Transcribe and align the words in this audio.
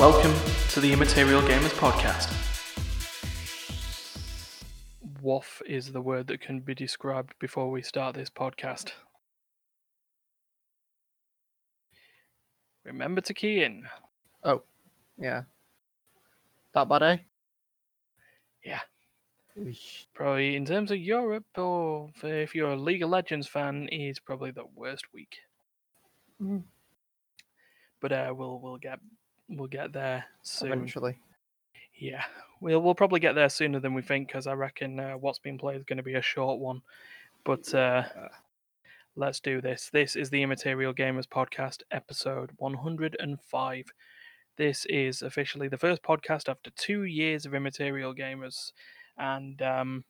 Welcome 0.00 0.32
to 0.70 0.80
the 0.80 0.94
Immaterial 0.94 1.42
Gamers 1.42 1.74
Podcast. 1.74 2.32
Waff 5.20 5.60
is 5.66 5.92
the 5.92 6.00
word 6.00 6.28
that 6.28 6.40
can 6.40 6.60
be 6.60 6.74
described 6.74 7.34
before 7.38 7.70
we 7.70 7.82
start 7.82 8.14
this 8.14 8.30
podcast. 8.30 8.92
Remember 12.82 13.20
to 13.20 13.34
key 13.34 13.62
in. 13.62 13.84
Oh, 14.42 14.62
yeah. 15.18 15.42
That 16.72 16.88
bad, 16.88 17.02
eh? 17.02 17.16
Yeah. 18.64 18.80
Eesh. 19.58 20.06
Probably 20.14 20.56
in 20.56 20.64
terms 20.64 20.90
of 20.90 20.96
Europe, 20.96 21.58
or 21.58 22.08
if 22.22 22.54
you're 22.54 22.70
a 22.70 22.76
League 22.80 23.02
of 23.02 23.10
Legends 23.10 23.48
fan, 23.48 23.86
is 23.88 24.18
probably 24.18 24.50
the 24.50 24.64
worst 24.74 25.04
week. 25.12 25.40
Mm. 26.42 26.62
But 28.00 28.12
uh, 28.12 28.32
we'll 28.34 28.58
we'll 28.60 28.78
get 28.78 28.98
we'll 29.50 29.68
get 29.68 29.92
there 29.92 30.24
soon. 30.42 30.72
Eventually. 30.72 31.18
Yeah, 31.98 32.24
we'll 32.60 32.80
we'll 32.80 32.94
probably 32.94 33.20
get 33.20 33.34
there 33.34 33.48
sooner 33.48 33.80
than 33.80 33.94
we 33.94 34.02
think 34.02 34.28
because 34.28 34.46
I 34.46 34.54
reckon 34.54 34.98
uh, 34.98 35.12
what's 35.12 35.38
been 35.38 35.58
played 35.58 35.76
is 35.76 35.84
going 35.84 35.98
to 35.98 36.02
be 36.02 36.14
a 36.14 36.22
short 36.22 36.60
one. 36.60 36.82
But 37.44 37.72
uh, 37.74 38.04
let's 39.16 39.40
do 39.40 39.60
this. 39.60 39.90
This 39.92 40.16
is 40.16 40.30
the 40.30 40.42
Immaterial 40.42 40.94
Gamers 40.94 41.28
Podcast, 41.28 41.82
episode 41.90 42.52
105. 42.56 43.84
This 44.56 44.86
is 44.86 45.22
officially 45.22 45.68
the 45.68 45.78
first 45.78 46.02
podcast 46.02 46.48
after 46.48 46.70
two 46.70 47.04
years 47.04 47.44
of 47.46 47.54
Immaterial 47.54 48.14
Gamers, 48.14 48.72
and 49.18 49.60
um, 49.62 50.04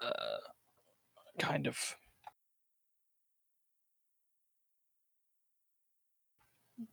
uh, 0.00 0.38
kind 1.38 1.66
of 1.66 1.96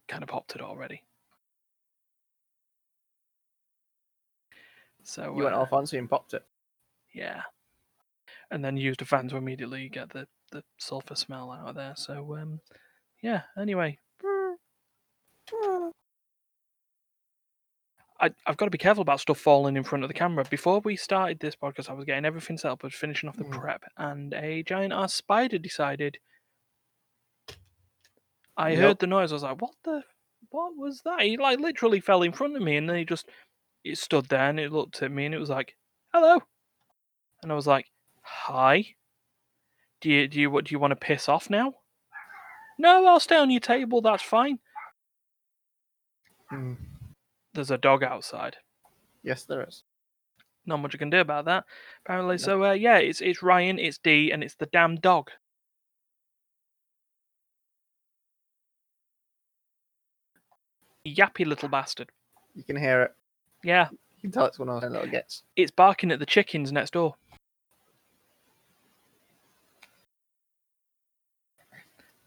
kind 0.08 0.24
of 0.24 0.30
popped 0.30 0.56
it 0.56 0.62
already. 0.62 1.04
So 5.08 5.34
You 5.38 5.44
went 5.44 5.56
uh, 5.56 5.60
all 5.60 5.66
fancy 5.66 5.98
and 5.98 6.10
popped 6.10 6.34
it. 6.34 6.44
yeah, 7.14 7.42
and 8.52 8.64
then 8.64 8.76
used 8.76 9.02
a 9.02 9.06
fan 9.06 9.30
to 9.30 9.38
immediately 9.38 9.88
get 9.90 10.10
the 10.10 10.28
the 10.52 10.64
sulfur 10.78 11.16
smell 11.16 11.52
out 11.52 11.70
of 11.70 11.76
there. 11.76 11.94
So 11.96 12.36
um, 12.38 12.60
yeah. 13.24 13.44
Anyway, 13.58 13.98
I, 18.20 18.32
I've 18.46 18.58
got 18.58 18.66
to 18.66 18.72
be 18.72 18.78
careful 18.78 19.02
about 19.02 19.20
stuff 19.22 19.40
falling 19.40 19.78
in 19.78 19.84
front 19.84 20.04
of 20.04 20.08
the 20.10 20.14
camera. 20.14 20.44
Before 20.50 20.80
we 20.82 20.96
started 20.96 21.40
this 21.40 21.56
podcast, 21.56 21.90
I 21.90 21.94
was 21.94 22.06
getting 22.06 22.26
everything 22.26 22.58
set 22.58 22.72
up, 22.72 22.84
I 22.84 22.88
was 22.88 22.96
finishing 22.96 23.30
off 23.30 23.38
the 23.38 23.44
Mm. 23.46 23.52
prep, 23.52 23.84
and 23.98 24.34
a 24.34 24.64
giant 24.64 24.92
ass 24.94 25.14
spider 25.14 25.58
decided. 25.58 26.20
I 28.58 28.72
Yep. 28.72 28.80
heard 28.80 29.00
the 29.00 29.08
noise. 29.08 29.32
I 29.32 29.36
was 29.36 29.44
like, 29.44 29.62
"What 29.62 29.76
the? 29.84 30.04
What 30.50 30.76
was 30.76 31.02
that?" 31.04 31.22
He 31.22 31.38
like 31.38 31.60
literally 31.60 32.00
fell 32.02 32.24
in 32.24 32.32
front 32.34 32.56
of 32.56 32.62
me, 32.64 32.76
and 32.76 32.90
then 32.90 32.98
he 32.98 33.06
just 33.06 33.30
it 33.92 33.98
stood 33.98 34.26
there 34.28 34.50
and 34.50 34.60
it 34.60 34.72
looked 34.72 35.02
at 35.02 35.12
me, 35.12 35.26
and 35.26 35.36
it 35.36 35.40
was 35.40 35.50
like, 35.50 35.76
"Hello," 36.14 36.42
and 37.42 37.52
I 37.52 37.56
was 37.56 37.68
like, 37.68 37.88
"Hi." 38.22 38.96
Do 40.02 40.10
you 40.10 40.28
do 40.28 40.40
you 40.40 40.52
what 40.52 40.66
do 40.66 40.74
you 40.74 40.80
want 40.80 40.92
to 40.92 40.96
piss 40.96 41.28
off 41.28 41.50
now? 41.50 41.74
No, 42.78 43.06
I'll 43.08 43.20
stay 43.20 43.38
on 43.38 43.50
your 43.50 43.60
table. 43.60 44.02
That's 44.02 44.22
fine. 44.24 44.60
Mm. 46.52 46.78
There's 47.54 47.72
a 47.72 47.78
dog 47.78 48.04
outside. 48.04 48.58
Yes, 49.24 49.44
there 49.44 49.64
is. 49.68 49.84
Not 50.68 50.78
much 50.78 50.94
you 50.94 51.00
can 51.00 51.10
do 51.10 51.20
about 51.20 51.46
that. 51.46 51.66
Apparently, 52.06 52.34
No. 52.34 52.38
so 52.38 52.64
uh, 52.66 52.72
yeah, 52.74 52.98
it's 52.98 53.22
it's 53.22 53.42
Ryan, 53.42 53.80
it's 53.80 53.98
D, 53.98 54.32
and 54.32 54.44
it's 54.44 54.56
the 54.56 54.68
damn 54.68 54.98
dog. 54.98 55.32
Yappy 61.06 61.46
little 61.46 61.70
bastard. 61.70 62.12
You 62.54 62.64
can 62.64 62.76
hear 62.76 63.04
it. 63.04 63.16
Yeah, 63.64 63.88
You 63.92 63.98
can 64.22 64.32
tell 64.32 64.46
it's 64.46 64.60
one 64.60 64.70
of 64.70 64.82
those 64.82 64.92
little 64.92 65.08
gets. 65.08 65.44
it's 65.56 65.72
barking 65.72 66.12
at 66.12 66.20
the 66.20 66.26
chickens 66.26 66.72
next 66.72 66.94
door. 66.94 67.16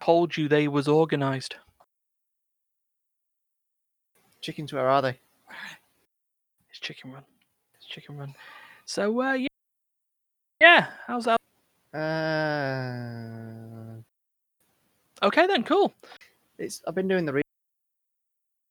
Told 0.01 0.35
you 0.35 0.47
they 0.47 0.67
was 0.67 0.87
organised. 0.87 1.55
Chickens, 4.41 4.73
where 4.73 4.89
are 4.89 5.01
they? 5.01 5.19
It's 6.69 6.79
chicken 6.79 7.11
run. 7.11 7.23
It's 7.75 7.85
chicken 7.85 8.17
run. 8.17 8.33
So 8.85 9.21
uh, 9.21 9.33
yeah, 9.33 9.47
yeah. 10.59 10.87
How's 11.05 11.25
that? 11.25 11.37
Uh, 11.93 14.01
Okay 15.23 15.45
then, 15.45 15.63
cool. 15.63 15.93
it's. 16.57 16.81
I've 16.87 16.95
been 16.95 17.07
doing 17.07 17.25
the 17.25 17.33
re- 17.33 17.41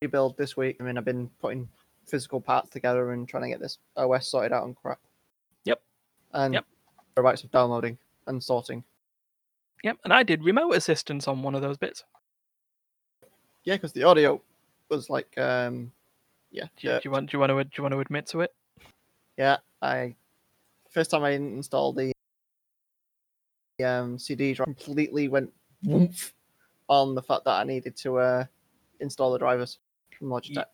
rebuild 0.03 0.37
this 0.37 0.57
week. 0.57 0.79
I 0.81 0.83
mean, 0.83 0.99
I've 0.99 1.05
been 1.05 1.31
putting 1.41 1.69
physical 2.11 2.41
parts 2.41 2.71
together 2.71 3.13
and 3.13 3.29
trying 3.29 3.45
to 3.45 3.49
get 3.49 3.61
this 3.61 3.79
OS 3.97 4.27
sorted 4.29 4.53
out 4.53 4.65
and 4.65 4.77
crap. 4.77 4.99
Yep. 5.65 5.81
And 6.33 6.55
Yep. 6.55 6.65
whereabouts 7.17 7.45
of 7.45 7.51
downloading 7.51 7.99
and 8.27 8.43
sorting. 8.43 8.85
Yep, 9.83 9.99
and 10.05 10.13
I 10.13 10.23
did 10.23 10.45
remote 10.45 10.73
assistance 10.75 11.27
on 11.27 11.43
one 11.43 11.55
of 11.55 11.63
those 11.63 11.79
bits. 11.79 12.05
Yeah, 13.65 13.77
because 13.77 13.93
the 13.93 14.03
audio 14.05 14.43
was 14.91 15.09
like, 15.09 15.37
um, 15.39 15.91
yeah, 16.51 16.67
Do 16.77 16.89
you, 16.89 16.93
do 16.95 17.01
you 17.05 17.11
want? 17.11 17.31
Do 17.31 17.37
you 17.37 17.41
want 17.41 17.51
to? 17.51 17.65
Do 17.65 17.71
you 17.79 17.83
want 17.85 17.93
to 17.93 18.01
admit 18.01 18.27
to 18.29 18.41
it? 18.41 18.53
yeah. 19.39 19.57
I 19.81 20.15
first 20.91 21.11
time 21.11 21.23
I 21.25 21.31
installed 21.31 21.97
the 21.97 22.13
um, 23.85 24.19
CD 24.19 24.53
drive, 24.53 24.67
completely 24.67 25.29
went 25.29 25.51
woof 25.85 26.35
on 26.89 27.15
the 27.15 27.23
fact 27.23 27.45
that 27.45 27.53
I 27.61 27.65
needed 27.65 27.97
to 27.99 28.19
uh, 28.19 28.45
install 29.01 29.33
the 29.33 29.39
drivers 29.39 29.79
from 30.19 30.29
Logitech 30.29 30.65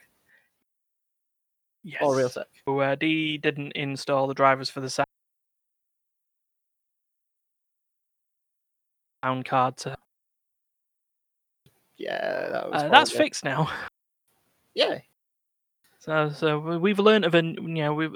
Yes. 1.87 2.03
or 2.03 2.17
Realtek. 2.17 2.47
So, 2.67 2.81
uh, 2.81 2.97
D 2.97 3.39
didn't 3.39 3.71
install 3.73 4.27
the 4.27 4.35
drivers 4.35 4.69
for 4.69 4.81
the 4.81 4.91
sound 4.91 5.07
card. 9.45 9.77
To, 9.79 9.97
Yeah, 11.97 12.49
that 12.51 12.71
was 12.71 12.83
uh, 12.83 12.89
that's 12.89 13.13
fixed 13.13 13.45
now. 13.45 13.71
Yeah, 14.75 14.99
So, 16.01 16.29
so 16.29 16.59
we- 16.59 16.77
we've 16.77 16.99
learned 16.99 17.25
of 17.25 17.35
a 17.35 17.43
you 17.43 17.61
know 17.63 17.95
we've, 17.95 18.15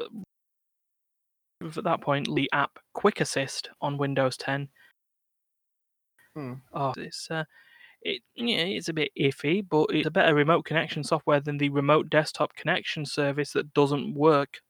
we've 1.63 1.79
at 1.79 1.85
that 1.85 2.03
point 2.03 2.29
the 2.35 2.51
app 2.53 2.79
Quick 2.93 3.21
Assist 3.23 3.71
on 3.81 3.97
Windows 3.97 4.37
10. 4.37 4.69
Hmm. 6.35 6.55
Oh, 6.75 6.93
it's 6.99 7.31
uh, 7.31 7.45
it 8.03 8.22
yeah, 8.34 8.59
it's 8.59 8.88
a 8.88 8.93
bit 8.94 9.12
iffy, 9.19 9.66
but 9.69 9.87
it's 9.91 10.06
a 10.06 10.11
better 10.11 10.34
remote 10.34 10.65
connection 10.65 11.05
software 11.05 11.41
than 11.41 11.59
the 11.59 11.69
remote 11.69 12.09
desktop 12.11 12.55
connection 12.56 13.05
service 13.05 13.53
that 13.53 13.75
doesn't 13.75 14.15
work. 14.15 14.62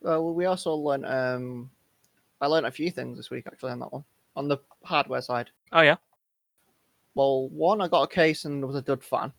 well, 0.00 0.34
we 0.34 0.44
also 0.44 0.74
learned. 0.74 1.06
Um, 1.06 1.70
I 2.40 2.46
learned 2.46 2.66
a 2.66 2.70
few 2.70 2.90
things 2.90 3.16
this 3.16 3.30
week 3.30 3.46
actually 3.46 3.72
on 3.72 3.80
that 3.80 3.92
one 3.92 4.04
on 4.36 4.48
the 4.48 4.58
hardware 4.84 5.22
side. 5.22 5.50
Oh 5.72 5.80
yeah, 5.80 5.96
Well, 7.14 7.48
one, 7.48 7.80
I 7.80 7.88
got 7.88 8.02
a 8.02 8.14
case 8.14 8.44
and 8.44 8.64
was 8.64 8.76
a 8.76 8.82
dud 8.82 9.02
fan, 9.02 9.32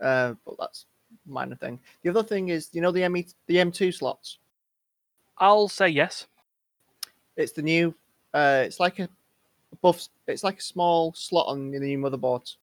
uh, 0.00 0.34
but 0.46 0.54
that's 0.58 0.86
a 1.10 1.30
minor 1.30 1.56
thing. 1.56 1.80
The 2.02 2.10
other 2.10 2.22
thing 2.22 2.48
is, 2.48 2.70
you 2.72 2.80
know, 2.80 2.92
the 2.92 3.02
M 3.02 3.12
the 3.12 3.56
M2 3.56 3.92
slots. 3.92 4.38
I'll 5.36 5.68
say 5.68 5.88
yes. 5.88 6.26
It's 7.36 7.52
the 7.52 7.62
new. 7.62 7.94
Uh, 8.32 8.62
it's 8.64 8.80
like 8.80 8.98
a 8.98 9.08
buff. 9.82 10.08
It's 10.28 10.44
like 10.44 10.58
a 10.58 10.62
small 10.62 11.12
slot 11.14 11.46
on 11.48 11.70
the 11.70 11.78
new 11.80 11.98
motherboard. 11.98 12.54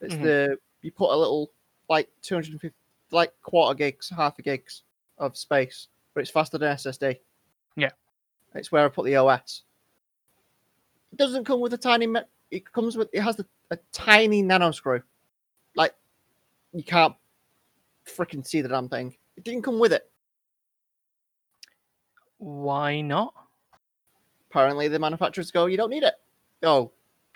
It's 0.00 0.14
Mhm. 0.14 0.22
the 0.22 0.58
you 0.82 0.90
put 0.92 1.10
a 1.12 1.16
little 1.16 1.50
like 1.88 2.10
250, 2.22 2.76
like 3.12 3.32
quarter 3.42 3.74
gigs, 3.74 4.10
half 4.10 4.38
a 4.38 4.42
gigs 4.42 4.82
of 5.18 5.36
space, 5.36 5.88
but 6.12 6.20
it's 6.20 6.30
faster 6.30 6.58
than 6.58 6.72
SSD. 6.72 7.20
Yeah. 7.76 7.90
It's 8.54 8.70
where 8.72 8.84
I 8.84 8.88
put 8.88 9.04
the 9.06 9.16
OS. 9.16 9.62
It 11.12 11.16
doesn't 11.18 11.44
come 11.44 11.60
with 11.60 11.72
a 11.72 11.78
tiny. 11.78 12.06
Me- 12.06 12.20
it 12.50 12.70
comes 12.72 12.96
with. 12.96 13.08
It 13.12 13.20
has 13.22 13.38
a, 13.38 13.46
a 13.70 13.76
tiny 13.92 14.42
nano 14.42 14.70
screw. 14.72 15.02
Like 15.76 15.94
you 16.72 16.82
can't 16.82 17.14
freaking 18.04 18.46
see 18.46 18.60
the 18.60 18.68
damn 18.68 18.88
thing. 18.88 19.16
It 19.36 19.44
didn't 19.44 19.62
come 19.62 19.78
with 19.78 19.92
it. 19.92 20.10
Why 22.38 23.00
not? 23.00 23.34
Apparently, 24.50 24.88
the 24.88 24.98
manufacturers 24.98 25.50
go, 25.50 25.66
"You 25.66 25.76
don't 25.76 25.90
need 25.90 26.02
it." 26.02 26.14
Oh, 26.62 26.90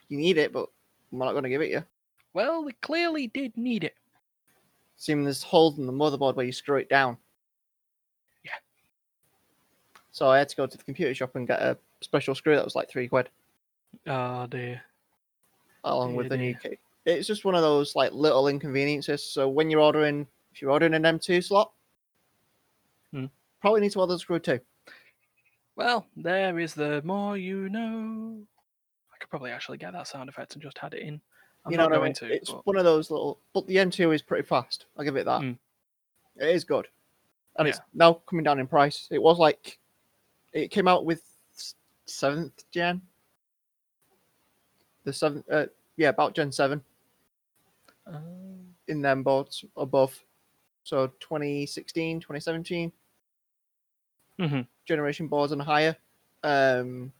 you 0.08 0.18
need 0.18 0.38
it, 0.38 0.52
but 0.52 0.68
we're 1.10 1.24
not 1.24 1.32
going 1.32 1.44
to 1.44 1.48
give 1.50 1.60
it 1.62 1.70
you. 1.70 1.84
Well, 2.32 2.64
we 2.64 2.72
clearly 2.74 3.26
did 3.28 3.56
need 3.56 3.84
it. 3.84 3.94
Seeing 4.96 5.24
there's 5.24 5.42
holes 5.42 5.78
in 5.78 5.86
the 5.86 5.92
motherboard 5.92 6.36
where 6.36 6.46
you 6.46 6.52
screw 6.52 6.76
it 6.78 6.88
down. 6.88 7.16
Yeah. 8.44 8.52
So 10.12 10.28
I 10.28 10.38
had 10.38 10.48
to 10.50 10.56
go 10.56 10.66
to 10.66 10.76
the 10.76 10.84
computer 10.84 11.14
shop 11.14 11.36
and 11.36 11.46
get 11.46 11.60
a 11.60 11.76
special 12.00 12.34
screw 12.34 12.54
that 12.54 12.64
was 12.64 12.74
like 12.74 12.88
three 12.90 13.08
quid, 13.08 13.28
Oh 14.06 14.46
dear. 14.46 14.82
along 15.84 16.14
with 16.16 16.28
Dear, 16.28 16.36
the 16.38 16.42
new 16.42 16.54
key. 16.54 16.78
It's 17.06 17.26
just 17.26 17.44
one 17.44 17.54
of 17.54 17.62
those 17.62 17.96
like 17.96 18.12
little 18.12 18.48
inconveniences. 18.48 19.24
So 19.24 19.48
when 19.48 19.70
you're 19.70 19.80
ordering, 19.80 20.26
if 20.54 20.60
you're 20.62 20.70
ordering 20.70 20.94
an 20.94 21.02
M2 21.04 21.42
slot, 21.44 21.72
Hmm. 23.12 23.26
probably 23.60 23.80
need 23.80 23.92
to 23.92 24.00
order 24.00 24.12
the 24.14 24.18
screw 24.18 24.38
too. 24.38 24.60
Well, 25.76 26.06
there 26.16 26.58
is 26.58 26.74
the 26.74 27.00
more 27.04 27.36
you 27.38 27.68
know. 27.70 28.36
Could 29.20 29.30
probably 29.30 29.50
actually 29.50 29.78
get 29.78 29.92
that 29.92 30.08
sound 30.08 30.28
effect 30.28 30.54
and 30.54 30.62
just 30.62 30.78
add 30.82 30.94
it 30.94 31.02
in. 31.02 31.20
I'm 31.64 31.72
you 31.72 31.78
know 31.78 31.84
what 31.84 31.98
I 31.98 32.04
mean? 32.04 32.14
to. 32.14 32.26
It's 32.26 32.50
but- 32.50 32.66
one 32.66 32.76
of 32.76 32.84
those 32.84 33.10
little. 33.10 33.38
But 33.52 33.66
the 33.66 33.76
M2 33.76 34.14
is 34.14 34.22
pretty 34.22 34.46
fast. 34.46 34.86
I'll 34.96 35.04
give 35.04 35.16
it 35.16 35.26
that. 35.26 35.42
Mm. 35.42 35.58
It 36.36 36.48
is 36.48 36.64
good, 36.64 36.88
and 37.58 37.68
it's 37.68 37.80
now 37.92 38.14
coming 38.26 38.44
down 38.44 38.58
in 38.58 38.66
price. 38.66 39.08
It 39.10 39.20
was 39.20 39.38
like, 39.38 39.78
it 40.52 40.70
came 40.70 40.88
out 40.88 41.04
with 41.04 41.22
seventh 42.06 42.64
gen. 42.72 43.02
The 45.04 45.12
seventh, 45.12 45.44
uh, 45.50 45.66
yeah, 45.96 46.08
about 46.08 46.34
Gen 46.34 46.52
seven 46.52 46.82
Um, 48.06 48.74
in 48.88 49.02
them 49.02 49.22
boards 49.22 49.64
above. 49.76 50.18
So 50.84 51.08
2016, 51.20 52.20
2017 52.20 52.92
mhm. 54.38 54.66
generation 54.86 55.28
boards 55.28 55.52
and 55.52 55.60
higher. 55.60 55.96
Um, 56.42 57.12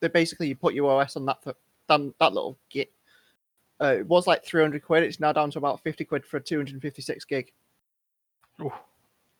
they 0.00 0.08
basically 0.08 0.48
you 0.48 0.54
put 0.56 0.74
your 0.74 0.90
OS 1.00 1.16
on 1.16 1.24
that 1.26 1.42
for 1.42 1.54
that, 1.88 2.12
that 2.18 2.32
little 2.32 2.58
git. 2.70 2.92
Uh, 3.80 3.96
it 3.98 4.06
was 4.06 4.26
like 4.26 4.44
300 4.44 4.82
quid. 4.82 5.02
It's 5.02 5.20
now 5.20 5.32
down 5.32 5.50
to 5.50 5.58
about 5.58 5.82
50 5.82 6.04
quid 6.04 6.24
for 6.24 6.38
a 6.38 6.42
256 6.42 7.24
gig. 7.26 7.52
Ooh. 8.62 8.72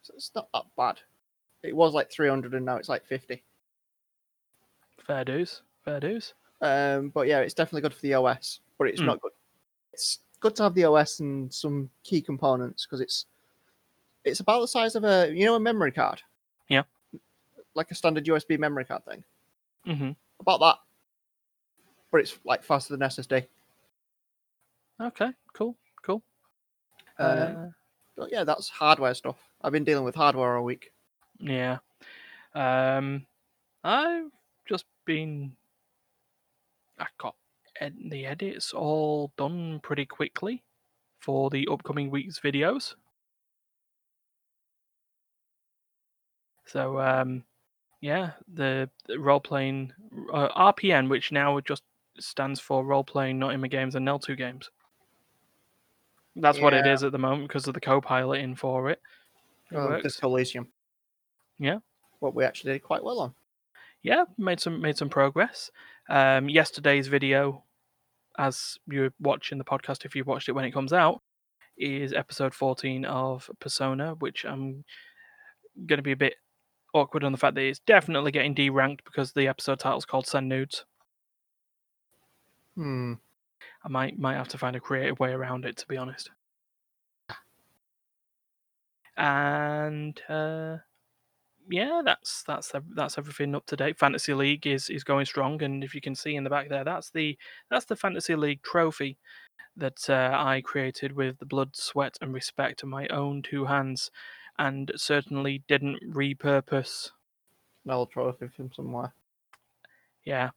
So 0.02 0.12
it's 0.14 0.30
not 0.34 0.48
that 0.52 0.64
bad. 0.76 1.00
It 1.62 1.74
was 1.74 1.94
like 1.94 2.10
300 2.10 2.54
and 2.54 2.64
now 2.66 2.76
it's 2.76 2.88
like 2.88 3.04
50. 3.06 3.42
Fair 5.06 5.24
dues. 5.24 5.62
Fair 5.84 6.00
dues. 6.00 6.34
Um, 6.60 7.10
but 7.10 7.26
yeah, 7.28 7.40
it's 7.40 7.54
definitely 7.54 7.82
good 7.82 7.94
for 7.94 8.02
the 8.02 8.14
OS, 8.14 8.60
but 8.78 8.88
it's 8.88 9.00
Mm. 9.00 9.06
not 9.06 9.20
good. 9.20 9.32
It's 9.92 10.20
good 10.40 10.54
to 10.56 10.64
have 10.64 10.74
the 10.74 10.84
OS 10.84 11.20
and 11.20 11.52
some 11.52 11.90
key 12.02 12.20
components 12.20 12.84
because 12.86 13.00
it's 13.00 13.26
it's 14.24 14.40
about 14.40 14.60
the 14.60 14.68
size 14.68 14.96
of 14.96 15.04
a 15.04 15.30
you 15.32 15.44
know 15.46 15.54
a 15.54 15.60
memory 15.60 15.92
card. 15.92 16.20
Yeah. 16.68 16.82
Like 17.74 17.90
a 17.90 17.94
standard 17.94 18.24
USB 18.26 18.58
memory 18.58 18.84
card 18.84 19.04
thing. 19.04 19.24
hmm 19.84 20.10
About 20.40 20.60
that. 20.60 20.76
But 22.12 22.20
it's 22.20 22.38
like 22.44 22.62
faster 22.62 22.96
than 22.96 23.06
SSD. 23.08 23.46
Okay. 25.02 25.30
Cool. 25.54 25.76
Cool. 26.02 26.22
Um, 27.18 27.28
Uh, 27.38 27.66
but 28.16 28.32
yeah, 28.32 28.44
that's 28.44 28.68
hardware 28.68 29.14
stuff. 29.14 29.36
I've 29.62 29.72
been 29.72 29.84
dealing 29.84 30.04
with 30.04 30.14
hardware 30.14 30.56
all 30.56 30.64
week. 30.64 30.90
yeah. 31.38 31.78
Um, 32.54 33.26
I've 33.84 34.30
just 34.68 34.86
been. 35.04 35.52
I 36.98 37.06
got 37.18 37.34
ed- 37.80 37.98
the 38.08 38.24
edits 38.24 38.72
all 38.72 39.32
done 39.36 39.80
pretty 39.82 40.06
quickly 40.06 40.62
for 41.20 41.50
the 41.50 41.68
upcoming 41.70 42.10
week's 42.10 42.40
videos. 42.40 42.94
So 46.64 46.98
um, 47.00 47.44
yeah, 48.06 48.30
the, 48.54 48.88
the 49.08 49.18
role 49.18 49.40
playing 49.40 49.92
uh, 50.32 50.72
RPN, 50.72 51.10
which 51.10 51.32
now 51.32 51.58
just 51.58 51.82
stands 52.20 52.60
for 52.60 52.84
role 52.84 53.02
playing 53.02 53.40
not 53.40 53.52
in 53.52 53.60
Nottingham 53.60 53.80
games 53.80 53.94
and 53.96 54.06
Nel2 54.06 54.36
games. 54.38 54.70
That's 56.36 56.60
what 56.60 56.72
it 56.72 56.86
is 56.86 57.02
at 57.02 57.10
the 57.10 57.18
moment 57.18 57.48
because 57.48 57.66
of 57.66 57.74
the 57.74 57.80
co-piloting 57.80 58.54
for 58.54 58.90
it. 58.90 59.00
It. 59.72 60.02
Disco 60.04 60.28
Elysium. 60.28 60.68
Yeah. 61.58 61.78
What 62.20 62.34
we 62.34 62.44
actually 62.44 62.74
did 62.74 62.84
quite 62.84 63.02
well 63.02 63.18
on. 63.18 63.34
yeah, 64.02 64.24
made 64.38 64.60
some 64.60 64.80
made 64.80 64.96
some 64.96 65.08
progress. 65.08 65.72
Um, 66.08 66.48
yesterday's 66.48 67.08
video, 67.08 67.64
as 68.38 68.78
you're 68.88 69.12
watching 69.18 69.58
the 69.58 69.64
podcast, 69.64 70.04
if 70.04 70.14
you 70.14 70.22
watched 70.22 70.48
it 70.48 70.52
when 70.52 70.64
it 70.64 70.70
comes 70.70 70.92
out, 70.92 71.22
is 71.76 72.12
episode 72.12 72.54
14 72.54 73.04
of 73.04 73.50
Persona, 73.58 74.14
which 74.20 74.44
I'm 74.44 74.84
going 75.86 75.98
to 75.98 76.02
be 76.02 76.12
a 76.12 76.16
bit 76.16 76.34
awkward 76.94 77.24
on 77.24 77.32
the 77.32 77.38
fact 77.38 77.54
that 77.54 77.64
it's 77.64 77.80
definitely 77.80 78.32
getting 78.32 78.54
deranked 78.54 79.04
because 79.04 79.32
the 79.32 79.48
episode 79.48 79.78
title's 79.78 80.04
called 80.04 80.26
"Send 80.26 80.48
Nudes." 80.48 80.84
Hmm. 82.74 83.14
I 83.84 83.88
might 83.88 84.18
might 84.18 84.36
have 84.36 84.48
to 84.48 84.58
find 84.58 84.76
a 84.76 84.80
creative 84.80 85.20
way 85.20 85.32
around 85.32 85.64
it, 85.64 85.76
to 85.78 85.86
be 85.86 85.96
honest. 85.96 86.30
And 89.16 90.20
uh, 90.28 90.78
yeah, 91.68 92.02
that's 92.04 92.42
that's 92.42 92.72
that's 92.94 93.18
everything 93.18 93.54
up 93.54 93.66
to 93.66 93.76
date. 93.76 93.98
Fantasy 93.98 94.34
League 94.34 94.66
is 94.66 94.90
is 94.90 95.04
going 95.04 95.24
strong, 95.26 95.62
and 95.62 95.82
if 95.82 95.94
you 95.94 96.00
can 96.00 96.14
see 96.14 96.36
in 96.36 96.44
the 96.44 96.50
back 96.50 96.68
there, 96.68 96.84
that's 96.84 97.10
the 97.10 97.38
that's 97.70 97.86
the 97.86 97.96
Fantasy 97.96 98.36
League 98.36 98.62
trophy 98.62 99.18
that 99.76 100.08
uh, 100.08 100.34
I 100.34 100.62
created 100.62 101.12
with 101.12 101.38
the 101.38 101.46
blood, 101.46 101.76
sweat, 101.76 102.16
and 102.20 102.32
respect 102.32 102.82
of 102.82 102.88
my 102.88 103.06
own 103.08 103.42
two 103.42 103.66
hands, 103.66 104.10
and 104.58 104.90
certainly 104.96 105.62
didn't 105.68 106.02
repurpose. 106.12 107.10
Old 107.88 108.10
trophy 108.10 108.48
from 108.48 108.72
somewhere. 108.72 109.12
Yeah, 110.24 110.50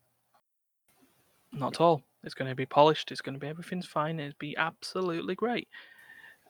not 1.54 1.76
at 1.76 1.82
all. 1.82 2.02
It's 2.24 2.34
going 2.34 2.50
to 2.50 2.56
be 2.56 2.66
polished. 2.66 3.12
It's 3.12 3.22
going 3.22 3.36
to 3.36 3.40
be 3.40 3.48
everything's 3.48 3.86
fine. 3.86 4.20
It'll 4.20 4.34
be 4.40 4.58
absolutely 4.58 5.36
great, 5.36 5.68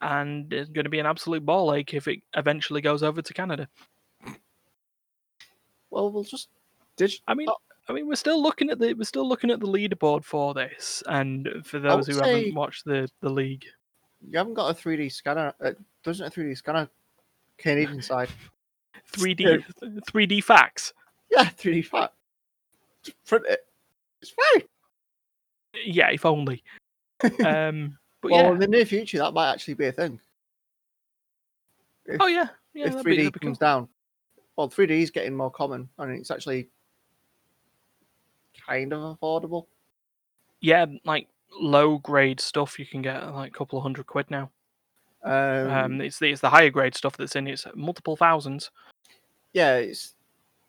and 0.01 0.51
it's 0.53 0.69
going 0.69 0.85
to 0.85 0.89
be 0.89 0.99
an 0.99 1.05
absolute 1.05 1.45
ball 1.45 1.73
ache 1.73 1.93
if 1.93 2.07
it 2.07 2.21
eventually 2.35 2.81
goes 2.81 3.03
over 3.03 3.21
to 3.21 3.33
Canada. 3.33 3.67
Well, 5.91 6.11
we'll 6.11 6.23
just 6.23 6.49
dig- 6.95 7.19
I 7.27 7.33
mean. 7.33 7.49
I 7.87 7.91
mean, 7.91 8.07
we're 8.07 8.13
still 8.15 8.39
looking 8.41 8.69
at 8.69 8.77
the 8.77 8.93
we're 8.93 9.03
still 9.03 9.27
looking 9.27 9.49
at 9.49 9.59
the 9.59 9.65
leaderboard 9.67 10.23
for 10.23 10.53
this, 10.53 11.01
and 11.07 11.49
for 11.63 11.79
those 11.79 12.05
who 12.05 12.13
say- 12.13 12.37
haven't 12.43 12.53
watched 12.55 12.85
the 12.85 13.09
the 13.21 13.29
league, 13.29 13.65
You 14.29 14.37
haven't 14.37 14.53
got 14.53 14.69
a 14.69 14.73
3D 14.79 15.11
scanner. 15.11 15.53
Uh, 15.59 15.71
doesn't 16.03 16.27
a 16.27 16.29
3D 16.29 16.55
scanner 16.55 16.87
Canadian 17.59 18.01
side? 18.01 18.29
three 19.11 19.33
D 19.33 19.63
three 20.07 20.25
D 20.25 20.41
facts. 20.41 20.93
Yeah, 21.29 21.43
3D 21.43 21.85
fat. 21.85 22.13
Just 23.03 23.23
print 23.25 23.45
it. 23.47 23.59
It's 24.21 24.31
fine. 24.31 24.63
Yeah, 25.85 26.09
if 26.09 26.25
only. 26.25 26.63
um, 27.45 27.97
but 28.21 28.31
well, 28.31 28.43
yeah. 28.43 28.51
in 28.51 28.59
the 28.59 28.67
near 28.67 28.85
future, 28.85 29.19
that 29.19 29.33
might 29.33 29.51
actually 29.51 29.75
be 29.75 29.87
a 29.87 29.91
thing. 29.91 30.19
If, 32.05 32.17
oh 32.19 32.27
yeah, 32.27 32.47
yeah. 32.73 32.87
if 32.87 32.95
3D 32.95 33.05
be- 33.05 33.17
that'd 33.17 33.41
comes 33.41 33.57
cool. 33.59 33.67
down. 33.67 33.87
Well, 34.55 34.69
3D 34.69 34.89
is 34.89 35.11
getting 35.11 35.35
more 35.35 35.51
common, 35.51 35.87
and 35.97 36.11
it's 36.11 36.31
actually 36.31 36.69
kind 38.67 38.91
of 38.91 39.17
affordable. 39.19 39.67
Yeah, 40.59 40.85
like 41.05 41.27
low 41.59 41.97
grade 41.99 42.39
stuff 42.39 42.77
you 42.77 42.85
can 42.85 43.01
get 43.01 43.33
like 43.33 43.51
a 43.51 43.57
couple 43.57 43.77
of 43.77 43.83
hundred 43.83 44.07
quid 44.07 44.29
now. 44.29 44.49
Um, 45.23 45.69
Um, 45.69 46.01
it's 46.01 46.19
the 46.19 46.31
it's 46.31 46.41
the 46.41 46.49
higher 46.49 46.69
grade 46.69 46.95
stuff 46.95 47.17
that's 47.17 47.35
in 47.35 47.47
it's 47.47 47.65
multiple 47.75 48.15
thousands. 48.15 48.71
yeah, 49.53 49.75
it's 49.75 50.15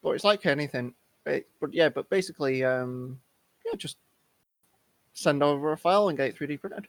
but 0.02 0.10
it's 0.10 0.24
like 0.24 0.44
anything. 0.46 0.94
It, 1.26 1.46
but 1.60 1.72
yeah, 1.74 1.88
but 1.90 2.08
basically, 2.10 2.64
um, 2.64 3.20
yeah, 3.66 3.76
just 3.76 3.98
send 5.12 5.42
over 5.42 5.72
a 5.72 5.76
file 5.76 6.08
and 6.08 6.16
get 6.16 6.28
it 6.28 6.38
3D 6.38 6.60
printed. 6.60 6.88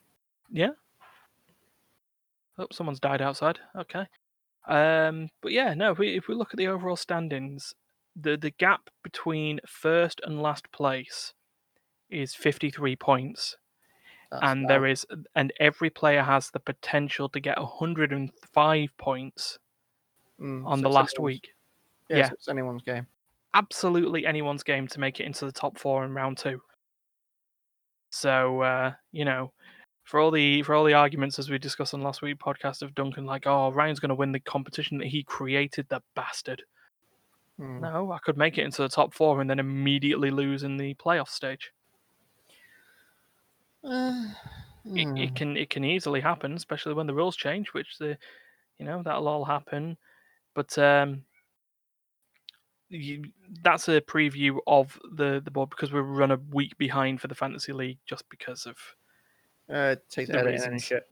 Yeah. 0.49 0.69
Oh, 2.57 2.67
someone's 2.71 2.99
died 2.99 3.21
outside. 3.21 3.59
Okay. 3.75 4.05
Um, 4.67 5.29
but 5.41 5.51
yeah, 5.51 5.73
no. 5.73 5.91
If 5.91 5.97
we 5.97 6.15
if 6.15 6.27
we 6.27 6.35
look 6.35 6.53
at 6.53 6.57
the 6.57 6.67
overall 6.67 6.95
standings, 6.95 7.73
the 8.15 8.37
the 8.37 8.51
gap 8.51 8.89
between 9.03 9.59
first 9.67 10.21
and 10.23 10.41
last 10.41 10.71
place 10.71 11.33
is 12.09 12.35
fifty 12.35 12.69
three 12.69 12.95
points, 12.95 13.57
That's 14.31 14.43
and 14.43 14.69
there 14.69 14.85
is 14.85 15.05
and 15.35 15.51
every 15.59 15.89
player 15.89 16.23
has 16.23 16.49
the 16.51 16.59
potential 16.59 17.27
to 17.29 17.39
get 17.39 17.57
hundred 17.57 18.13
and 18.13 18.31
five 18.53 18.89
points 18.97 19.59
mm, 20.39 20.65
on 20.65 20.79
so 20.79 20.83
the 20.83 20.89
last 20.89 21.15
anyone's- 21.17 21.33
week. 21.33 21.49
Yeah, 22.09 22.17
yeah. 22.17 22.27
so 22.29 22.33
it's 22.33 22.47
anyone's 22.47 22.83
game. 22.83 23.07
Absolutely 23.53 24.25
anyone's 24.25 24.63
game 24.63 24.87
to 24.87 24.99
make 24.99 25.19
it 25.19 25.25
into 25.25 25.45
the 25.45 25.51
top 25.51 25.77
four 25.77 26.05
in 26.05 26.13
round 26.13 26.37
two. 26.37 26.61
So 28.09 28.61
uh, 28.61 28.93
you 29.11 29.25
know, 29.25 29.51
for 30.03 30.19
all 30.19 30.31
the 30.31 30.63
for 30.63 30.75
all 30.75 30.85
the 30.85 30.93
arguments 30.93 31.37
as 31.39 31.49
we 31.49 31.57
discussed 31.57 31.93
on 31.93 32.01
last 32.01 32.21
week 32.21 32.37
podcast 32.39 32.81
of 32.81 32.95
Duncan, 32.95 33.25
like, 33.25 33.45
oh, 33.45 33.71
Ryan's 33.71 33.99
going 33.99 34.09
to 34.09 34.15
win 34.15 34.31
the 34.31 34.39
competition 34.39 34.97
that 34.99 35.07
he 35.07 35.23
created, 35.23 35.87
the 35.89 36.01
bastard. 36.15 36.63
Hmm. 37.57 37.81
No, 37.81 38.11
I 38.11 38.19
could 38.19 38.37
make 38.37 38.57
it 38.57 38.63
into 38.63 38.81
the 38.81 38.89
top 38.89 39.13
four 39.13 39.41
and 39.41 39.49
then 39.49 39.59
immediately 39.59 40.31
lose 40.31 40.63
in 40.63 40.77
the 40.77 40.93
playoff 40.95 41.29
stage. 41.29 41.71
Uh, 43.83 44.27
It, 44.83 45.03
hmm. 45.05 45.17
it 45.17 45.35
can 45.35 45.57
it 45.57 45.69
can 45.69 45.83
easily 45.83 46.21
happen, 46.21 46.53
especially 46.53 46.93
when 46.93 47.05
the 47.05 47.13
rules 47.13 47.35
change, 47.35 47.69
which 47.73 47.97
the 47.99 48.17
you 48.79 48.85
know 48.85 49.03
that'll 49.03 49.27
all 49.27 49.45
happen. 49.45 49.95
But 50.55 50.75
um, 50.77 51.23
you, 52.89 53.25
that's 53.63 53.87
a 53.89 54.01
preview 54.01 54.57
of 54.65 54.99
the 55.13 55.39
the 55.43 55.51
board 55.51 55.69
because 55.69 55.91
we 55.91 55.99
run 55.99 56.31
a 56.31 56.39
week 56.51 56.77
behind 56.79 57.21
for 57.21 57.27
the 57.27 57.35
fantasy 57.35 57.73
league 57.73 57.99
just 58.07 58.27
because 58.29 58.65
of 58.65 58.77
uh, 59.69 59.95
take 60.09 60.27
the 60.27 60.33
the 60.33 60.39
editing 60.39 60.63
and 60.63 60.73
reasons. 60.73 60.83
shit. 60.83 61.07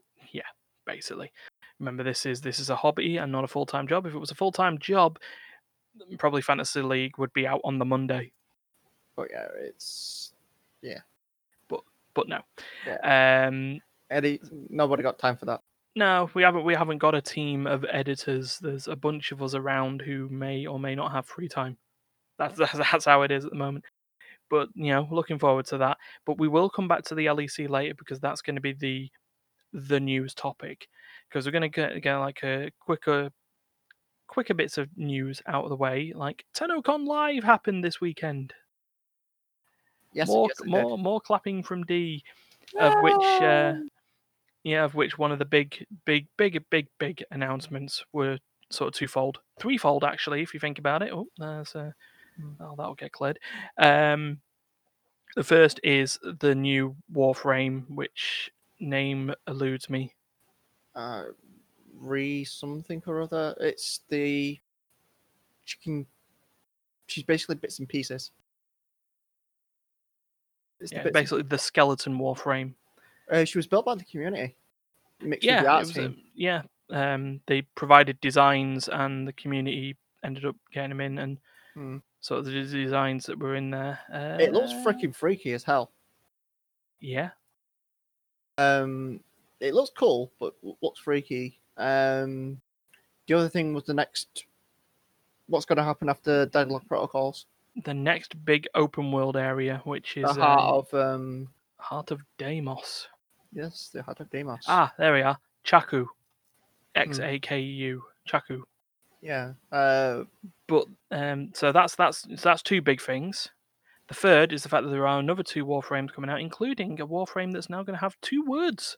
basically. 0.89 1.31
Remember, 1.79 2.03
this 2.03 2.25
is 2.25 2.41
this 2.41 2.59
is 2.59 2.69
a 2.69 2.75
hobby 2.75 3.17
and 3.17 3.31
not 3.31 3.43
a 3.43 3.47
full 3.47 3.65
time 3.65 3.87
job. 3.87 4.05
If 4.05 4.13
it 4.13 4.19
was 4.19 4.31
a 4.31 4.35
full 4.35 4.51
time 4.51 4.77
job, 4.79 5.19
probably 6.17 6.41
fantasy 6.41 6.81
league 6.81 7.17
would 7.17 7.31
be 7.33 7.47
out 7.47 7.61
on 7.63 7.77
the 7.77 7.85
Monday. 7.85 8.31
But 9.15 9.27
yeah, 9.31 9.47
it's 9.59 10.33
But 12.19 12.27
no, 12.27 13.47
um, 13.47 13.79
Eddie. 14.09 14.41
Nobody 14.69 15.03
got 15.03 15.19
time 15.19 15.37
for 15.37 15.45
that. 15.45 15.61
no, 15.95 16.29
we 16.33 16.43
haven't 16.43 16.65
we 16.65 16.75
haven't 16.75 16.97
got 16.97 17.15
a 17.15 17.21
team 17.21 17.67
of 17.67 17.85
editors. 17.89 18.59
There's 18.61 18.87
a 18.87 18.95
bunch 18.95 19.31
of 19.31 19.41
us 19.41 19.55
around 19.55 20.01
who 20.01 20.27
may 20.29 20.65
or 20.65 20.79
may 20.79 20.95
not 20.95 21.11
have 21.11 21.25
free 21.25 21.47
time. 21.47 21.77
That's 22.37 22.57
that's, 22.57 22.77
that's 22.77 23.05
how 23.05 23.21
it 23.21 23.31
is 23.31 23.45
at 23.45 23.51
the 23.51 23.57
moment. 23.57 23.85
But 24.49 24.69
you 24.75 24.91
know, 24.91 25.07
looking 25.11 25.39
forward 25.39 25.65
to 25.67 25.77
that. 25.77 25.97
But 26.25 26.39
we 26.39 26.47
will 26.47 26.69
come 26.69 26.87
back 26.87 27.03
to 27.05 27.15
the 27.15 27.27
LEC 27.27 27.69
later 27.69 27.93
because 27.97 28.19
that's 28.19 28.41
going 28.41 28.55
to 28.55 28.61
be 28.61 28.73
the 28.73 29.09
the 29.71 29.99
news 29.99 30.33
topic 30.33 30.87
because 31.29 31.45
we're 31.45 31.51
going 31.51 31.61
to 31.61 31.69
get, 31.69 32.01
get 32.01 32.15
like 32.17 32.43
a 32.43 32.71
quicker 32.79 33.29
quicker 34.27 34.53
bits 34.53 34.77
of 34.77 34.89
news 34.97 35.41
out 35.47 35.63
of 35.63 35.69
the 35.69 35.75
way. 35.75 36.11
Like 36.15 36.43
TennoCon 36.55 37.05
Live 37.07 37.43
happened 37.43 37.83
this 37.83 38.01
weekend. 38.01 38.53
Yes, 40.13 40.27
more 40.27 40.47
yes, 40.47 40.59
it 40.59 40.63
did. 40.63 40.71
more 40.71 40.97
more 40.97 41.21
clapping 41.21 41.63
from 41.63 41.83
D, 41.85 42.23
of 42.79 42.93
which 43.01 43.41
uh, 43.41 43.73
yeah, 44.63 44.83
of 44.83 44.95
which 44.95 45.17
one 45.17 45.31
of 45.31 45.39
the 45.39 45.45
big 45.45 45.85
big 46.05 46.27
big 46.37 46.63
big 46.69 46.87
big 46.99 47.23
announcements 47.31 48.03
were 48.13 48.37
sort 48.71 48.89
of 48.89 48.93
twofold, 48.93 49.39
threefold 49.59 50.03
actually, 50.03 50.41
if 50.41 50.53
you 50.53 50.59
think 50.59 50.79
about 50.79 51.01
it. 51.01 51.11
Oh, 51.13 51.27
there's 51.37 51.75
uh, 51.75 51.91
Hmm. 52.39 52.53
oh, 52.61 52.75
that'll 52.77 52.95
get 52.95 53.11
cleared. 53.11 53.37
Um, 53.77 54.39
the 55.35 55.43
first 55.43 55.79
is 55.83 56.17
the 56.23 56.55
new 56.55 56.95
Warframe, 57.13 57.83
which 57.89 58.49
name 58.79 59.33
eludes 59.47 59.89
me. 59.89 60.13
uh, 60.95 61.25
re 61.97 62.43
something 62.45 63.03
or 63.05 63.21
other. 63.21 63.55
It's 63.59 64.01
the 64.09 64.59
she 65.65 65.77
can. 65.83 66.05
She's 67.07 67.23
basically 67.23 67.55
bits 67.55 67.79
and 67.79 67.89
pieces. 67.89 68.31
It's 70.79 70.91
Yeah, 70.91 71.09
basically 71.09 71.43
the 71.43 71.57
skeleton 71.57 72.17
Warframe. 72.17 72.73
Uh, 73.29 73.45
she 73.45 73.57
was 73.57 73.67
built 73.67 73.85
by 73.85 73.95
the 73.95 74.03
community, 74.05 74.55
mixed 75.21 75.45
Yeah, 75.45 75.61
the 75.61 75.67
was, 75.79 75.97
uh, 75.97 76.11
yeah. 76.33 76.61
Um, 76.89 77.41
they 77.45 77.61
provided 77.61 78.19
designs, 78.21 78.89
and 78.89 79.27
the 79.27 79.33
community 79.33 79.95
ended 80.23 80.45
up 80.45 80.55
getting 80.71 80.89
them 80.89 81.01
in, 81.01 81.17
and 81.19 81.37
Hmm. 81.73 81.97
sort 82.21 82.39
of 82.39 82.45
the 82.45 82.51
designs 82.51 83.25
that 83.27 83.37
were 83.37 83.55
in 83.55 83.69
there. 83.69 83.99
Uh, 84.11 84.37
It 84.41 84.53
looks 84.53 84.73
freaking 84.73 85.13
freaky 85.13 85.53
as 85.53 85.63
hell. 85.63 85.91
Yeah, 86.99 87.31
Um, 88.57 89.23
it 89.59 89.73
looks 89.73 89.91
cool, 89.97 90.31
but 90.39 90.53
looks 90.81 90.99
freaky. 90.99 91.59
Um, 91.77 92.59
the 93.27 93.35
other 93.35 93.49
thing 93.49 93.73
was 93.73 93.85
the 93.85 93.93
next. 93.93 94.45
What's 95.47 95.65
going 95.65 95.77
to 95.77 95.83
happen 95.83 96.09
after 96.09 96.45
Deadlock 96.45 96.85
Protocols? 96.87 97.45
The 97.83 97.93
next 97.93 98.43
big 98.45 98.67
open 98.75 99.11
world 99.11 99.37
area, 99.37 99.81
which 99.85 100.17
is 100.17 100.23
the 100.35 100.41
heart 100.41 100.59
um, 100.59 100.75
of 100.75 100.93
um, 100.93 101.47
Heart 101.77 102.11
of 102.11 102.21
Deimos. 102.37 103.07
yes, 103.53 103.89
the 103.93 104.03
heart 104.03 104.19
of 104.19 104.29
Deimos. 104.29 104.63
Ah, 104.67 104.93
there 104.97 105.13
we 105.13 105.21
are. 105.21 105.37
Xaku. 105.65 106.07
X 106.95 107.19
A 107.19 107.39
K 107.39 107.59
U, 107.59 108.01
Hmm. 108.27 108.33
A 108.35 108.39
K 108.39 108.59
U. 108.59 108.61
Xaku. 108.61 108.61
yeah. 109.21 109.53
Uh, 109.71 110.23
But 110.67 110.85
um, 111.11 111.51
so 111.53 111.71
that's 111.71 111.95
that's 111.95 112.21
so 112.21 112.49
that's 112.49 112.61
two 112.61 112.81
big 112.81 113.01
things. 113.01 113.49
The 114.07 114.13
third 114.15 114.51
is 114.53 114.63
the 114.63 114.69
fact 114.69 114.83
that 114.85 114.89
there 114.89 115.07
are 115.07 115.19
another 115.19 115.43
two 115.43 115.65
Warframes 115.65 116.11
coming 116.11 116.29
out, 116.31 116.41
including 116.41 116.99
a 116.99 117.07
Warframe 117.07 117.53
that's 117.53 117.69
now 117.69 117.83
going 117.83 117.95
to 117.95 118.01
have 118.01 118.19
two 118.21 118.43
words 118.43 118.97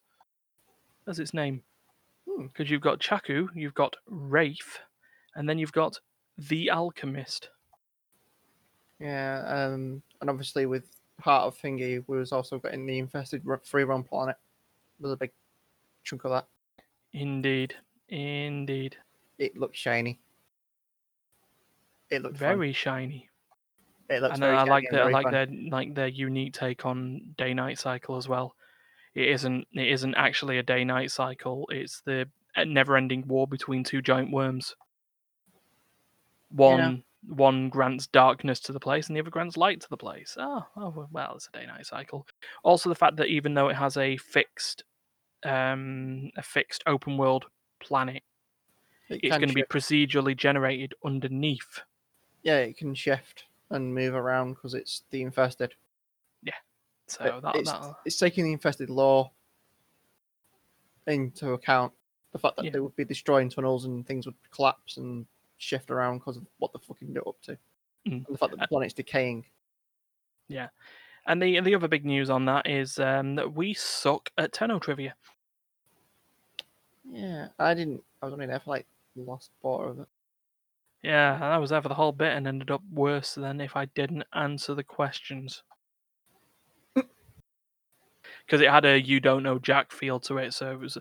as 1.07 1.19
its 1.19 1.33
name. 1.33 1.63
Hmm. 2.27 2.43
Because 2.47 2.69
you've 2.71 2.81
got 2.81 2.99
Xaku, 2.99 3.49
you've 3.53 3.73
got 3.73 3.95
Wraith, 4.07 4.79
and 5.35 5.47
then 5.49 5.57
you've 5.59 5.73
got 5.73 5.99
the 6.37 6.71
Alchemist. 6.71 7.49
Yeah. 9.01 9.43
Um, 9.47 10.01
and 10.21 10.29
obviously 10.29 10.65
with 10.65 10.89
Heart 11.19 11.47
of 11.47 11.57
Thingy, 11.57 12.03
we 12.07 12.17
was 12.17 12.31
also 12.31 12.59
getting 12.59 12.85
the 12.85 12.99
infested 12.99 13.43
free 13.63 13.83
run 13.83 14.03
planet. 14.03 14.35
Was 14.99 15.11
a 15.11 15.17
big 15.17 15.31
chunk 16.03 16.25
of 16.25 16.31
that. 16.31 16.47
Indeed, 17.13 17.75
indeed, 18.09 18.95
It 19.39 19.57
looks 19.57 19.77
shiny. 19.77 20.19
It 22.09 22.21
looks 22.21 22.39
fun. 22.39 22.47
very 22.47 22.73
shiny. 22.73 23.29
It 24.09 24.21
looks 24.21 24.33
and 24.33 24.41
very 24.41 24.57
I 24.57 24.63
like 24.63 24.85
their 24.91 25.05
I 25.05 25.09
like 25.11 25.23
fun. 25.23 25.33
their 25.33 25.47
like 25.69 25.95
their 25.95 26.07
unique 26.07 26.53
take 26.53 26.85
on 26.85 27.33
day 27.37 27.53
night 27.53 27.79
cycle 27.79 28.17
as 28.17 28.27
well. 28.27 28.55
It 29.15 29.27
isn't 29.29 29.67
it 29.73 29.87
isn't 29.87 30.15
actually 30.15 30.57
a 30.57 30.63
day 30.63 30.83
night 30.83 31.11
cycle. 31.11 31.67
It's 31.71 32.01
the 32.01 32.29
never 32.65 32.97
ending 32.97 33.27
war 33.27 33.47
between 33.47 33.83
two 33.83 34.01
giant 34.01 34.31
worms. 34.31 34.75
One 36.49 37.03
one 37.27 37.69
grants 37.69 38.07
darkness 38.07 38.59
to 38.61 38.73
the 38.73 38.79
place, 38.79 39.07
and 39.07 39.15
the 39.15 39.21
other 39.21 39.29
grants 39.29 39.57
light 39.57 39.81
to 39.81 39.89
the 39.89 39.97
place. 39.97 40.35
Oh, 40.39 40.65
oh 40.75 41.07
well, 41.11 41.35
it's 41.35 41.47
a 41.47 41.51
day 41.51 41.65
night 41.65 41.85
cycle. 41.85 42.27
Also, 42.63 42.89
the 42.89 42.95
fact 42.95 43.17
that 43.17 43.27
even 43.27 43.53
though 43.53 43.69
it 43.69 43.75
has 43.75 43.97
a 43.97 44.17
fixed 44.17 44.83
um 45.43 46.31
a 46.37 46.43
fixed 46.43 46.83
open 46.87 47.17
world 47.17 47.45
planet, 47.79 48.23
It 49.09 49.21
it's 49.23 49.37
going 49.37 49.49
to 49.49 49.53
be 49.53 49.63
procedurally 49.63 50.35
generated 50.35 50.93
underneath. 51.05 51.81
yeah, 52.43 52.57
it 52.57 52.77
can 52.77 52.93
shift 52.95 53.45
and 53.69 53.93
move 53.93 54.13
around 54.15 54.53
because 54.55 54.73
it's 54.73 55.03
the 55.11 55.21
infested. 55.21 55.75
Yeah, 56.43 56.53
so 57.07 57.39
that, 57.41 57.55
it's, 57.55 57.71
that 57.71 57.95
it's 58.05 58.17
taking 58.17 58.43
the 58.45 58.53
infested 58.53 58.89
lore 58.89 59.31
into 61.07 61.51
account. 61.51 61.93
The 62.31 62.39
fact 62.39 62.55
that 62.57 62.65
Yeah. 62.65 62.71
they 62.71 62.79
would 62.79 62.95
be 62.95 63.05
destroying 63.05 63.49
tunnels 63.49 63.85
and 63.85 64.05
things 64.05 64.25
would 64.25 64.35
collapse 64.51 64.97
and 64.97 65.25
shift 65.61 65.91
around 65.91 66.19
because 66.19 66.37
of 66.37 66.45
what 66.57 66.73
the 66.73 66.79
fucking 66.79 67.13
they're 67.13 67.27
up 67.27 67.41
to. 67.43 67.51
Mm. 68.07 68.25
And 68.25 68.25
the 68.29 68.37
fact 68.37 68.51
that 68.51 68.57
the 68.57 68.63
Uh, 68.63 68.67
planet's 68.67 68.93
decaying. 68.93 69.45
Yeah, 70.47 70.69
and 71.27 71.41
the 71.41 71.59
the 71.61 71.75
other 71.75 71.87
big 71.87 72.05
news 72.05 72.29
on 72.29 72.45
that 72.45 72.67
is 72.67 72.99
um, 72.99 73.35
that 73.35 73.53
we 73.53 73.73
suck 73.73 74.31
at 74.37 74.53
Tenno 74.53 74.79
trivia. 74.79 75.15
Yeah, 77.09 77.49
I 77.59 77.73
didn't. 77.73 78.03
I 78.21 78.25
was 78.25 78.33
only 78.33 78.45
there 78.47 78.59
for 78.59 78.71
like 78.71 78.87
the 79.15 79.23
last 79.23 79.51
quarter 79.61 79.89
of 79.89 79.99
it. 79.99 80.07
Yeah, 81.03 81.39
I 81.41 81.57
was 81.57 81.71
there 81.71 81.81
for 81.81 81.89
the 81.89 81.95
whole 81.95 82.11
bit 82.11 82.33
and 82.33 82.47
ended 82.47 82.69
up 82.69 82.83
worse 82.91 83.33
than 83.35 83.59
if 83.59 83.75
I 83.75 83.85
didn't 83.85 84.23
answer 84.33 84.75
the 84.75 84.83
questions. 84.83 85.63
Because 88.45 88.61
it 88.61 88.69
had 88.69 88.85
a 88.85 88.99
you 88.99 89.19
don't 89.19 89.43
know 89.43 89.59
Jack 89.59 89.91
feel 89.91 90.19
to 90.21 90.37
it, 90.37 90.53
so 90.53 90.71
it 90.71 90.79
was 90.79 90.97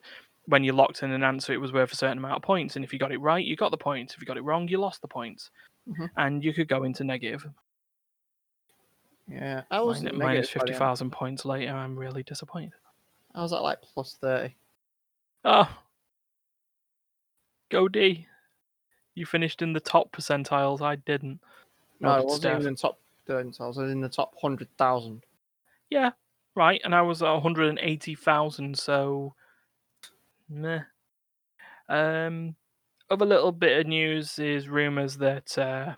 when 0.51 0.65
you 0.65 0.73
locked 0.73 1.03
in 1.03 1.11
an 1.13 1.23
answer, 1.25 1.53
it 1.53 1.61
was 1.61 1.73
worth 1.73 1.93
a 1.93 1.97
certain 1.97 2.19
amount 2.19 2.35
of 2.37 2.43
points, 2.43 2.77
and 2.77 2.85
if 2.85 2.93
you 2.93 2.99
got 2.99 3.13
it 3.13 3.19
right, 3.21 3.45
you 3.45 3.57
got 3.57 3.71
the 3.71 3.77
points. 3.79 4.15
If 4.15 4.21
you 4.21 4.27
got 4.27 4.37
it 4.37 4.43
wrong, 4.45 4.69
you 4.69 4.79
lost 4.79 5.01
the 5.01 5.09
points, 5.09 5.51
Mhm. 5.89 6.11
and 6.17 6.45
you 6.45 6.53
could 6.53 6.69
go 6.69 6.83
into 6.85 7.05
negative. 7.05 7.49
Yeah, 9.29 9.63
I 9.71 9.81
was 9.81 10.03
Min- 10.03 10.19
negative 10.19 10.19
minus 10.19 10.47
by 10.49 10.53
the 10.67 10.73
fifty 10.73 10.85
end. 11.05 11.13
points 11.13 11.45
later. 11.45 11.73
I'm 11.73 11.97
really 11.99 12.23
disappointed. 12.25 12.73
I 13.35 13.43
was 13.43 13.53
at 13.53 13.63
like 13.63 13.81
plus 13.81 14.17
thirty. 14.17 14.57
Oh, 15.45 15.69
go 17.71 17.89
D. 17.89 18.27
You 19.15 19.27
finished 19.27 19.63
in 19.63 19.73
the 19.73 19.81
top 19.81 20.11
percentiles. 20.13 20.81
I 20.81 20.97
didn't. 20.97 21.41
No, 22.01 22.09
I 22.11 22.21
wasn't 22.21 22.41
Steph. 22.43 22.55
even 22.57 22.67
in 22.69 22.75
the 22.75 22.79
top. 22.81 22.99
thirty, 23.27 23.53
I 23.61 23.67
was 23.67 23.79
in 23.79 24.01
the 24.01 24.09
top 24.09 24.35
hundred 24.41 24.69
thousand. 24.77 25.23
Yeah, 25.91 26.11
right. 26.57 26.81
And 26.85 26.95
I 26.95 27.03
was 27.03 27.23
at 27.23 27.31
180,000, 27.31 28.77
so 28.79 29.35
meh. 30.51 30.81
Um, 31.89 32.57
other 33.09 33.27
little 33.27 33.53
bit 33.53 33.81
of 33.81 33.87
news 33.87 34.39
is 34.39 34.69
rumors 34.69 35.17
that 35.19 35.57
uh, 35.57 35.95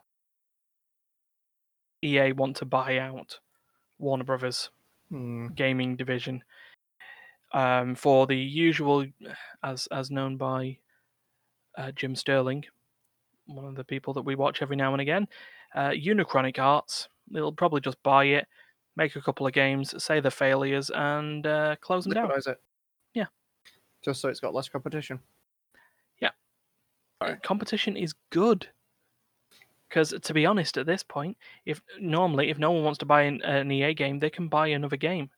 EA 2.02 2.32
want 2.32 2.56
to 2.56 2.64
buy 2.64 2.98
out 2.98 3.40
Warner 3.98 4.24
Brothers 4.24 4.70
Hmm. 5.12 5.48
gaming 5.48 5.94
division 5.94 6.42
um, 7.52 7.94
for 7.94 8.26
the 8.26 8.34
usual, 8.36 9.04
as 9.62 9.86
as 9.88 10.10
known 10.10 10.38
by 10.38 10.78
uh, 11.76 11.92
Jim 11.92 12.16
Sterling, 12.16 12.64
one 13.44 13.66
of 13.66 13.74
the 13.74 13.84
people 13.84 14.14
that 14.14 14.22
we 14.22 14.36
watch 14.36 14.62
every 14.62 14.74
now 14.76 14.92
and 14.92 15.02
again, 15.02 15.28
uh, 15.74 15.90
Unichronic 15.90 16.58
Arts. 16.58 17.10
They'll 17.30 17.52
probably 17.52 17.82
just 17.82 18.02
buy 18.02 18.24
it, 18.24 18.48
make 18.96 19.16
a 19.16 19.20
couple 19.20 19.46
of 19.46 19.52
games, 19.52 20.02
say 20.02 20.20
they're 20.20 20.30
failures, 20.30 20.90
and 20.94 21.46
uh, 21.46 21.76
close 21.82 22.04
them 22.04 22.14
down. 22.14 22.30
It. 22.46 22.58
Yeah. 24.02 24.10
Just 24.10 24.20
so 24.20 24.28
it's 24.28 24.40
got 24.40 24.54
less 24.54 24.68
competition. 24.68 25.20
Uh, 27.20 27.36
competition 27.44 27.96
is 27.96 28.14
good 28.30 28.66
because 29.88 30.12
to 30.20 30.34
be 30.34 30.44
honest 30.44 30.76
at 30.76 30.86
this 30.86 31.04
point 31.04 31.36
if 31.64 31.80
normally 32.00 32.50
if 32.50 32.58
no 32.58 32.72
one 32.72 32.82
wants 32.82 32.98
to 32.98 33.06
buy 33.06 33.22
an, 33.22 33.40
an 33.42 33.70
ea 33.70 33.94
game 33.94 34.18
they 34.18 34.28
can 34.28 34.48
buy 34.48 34.66
another 34.66 34.96
game 34.96 35.30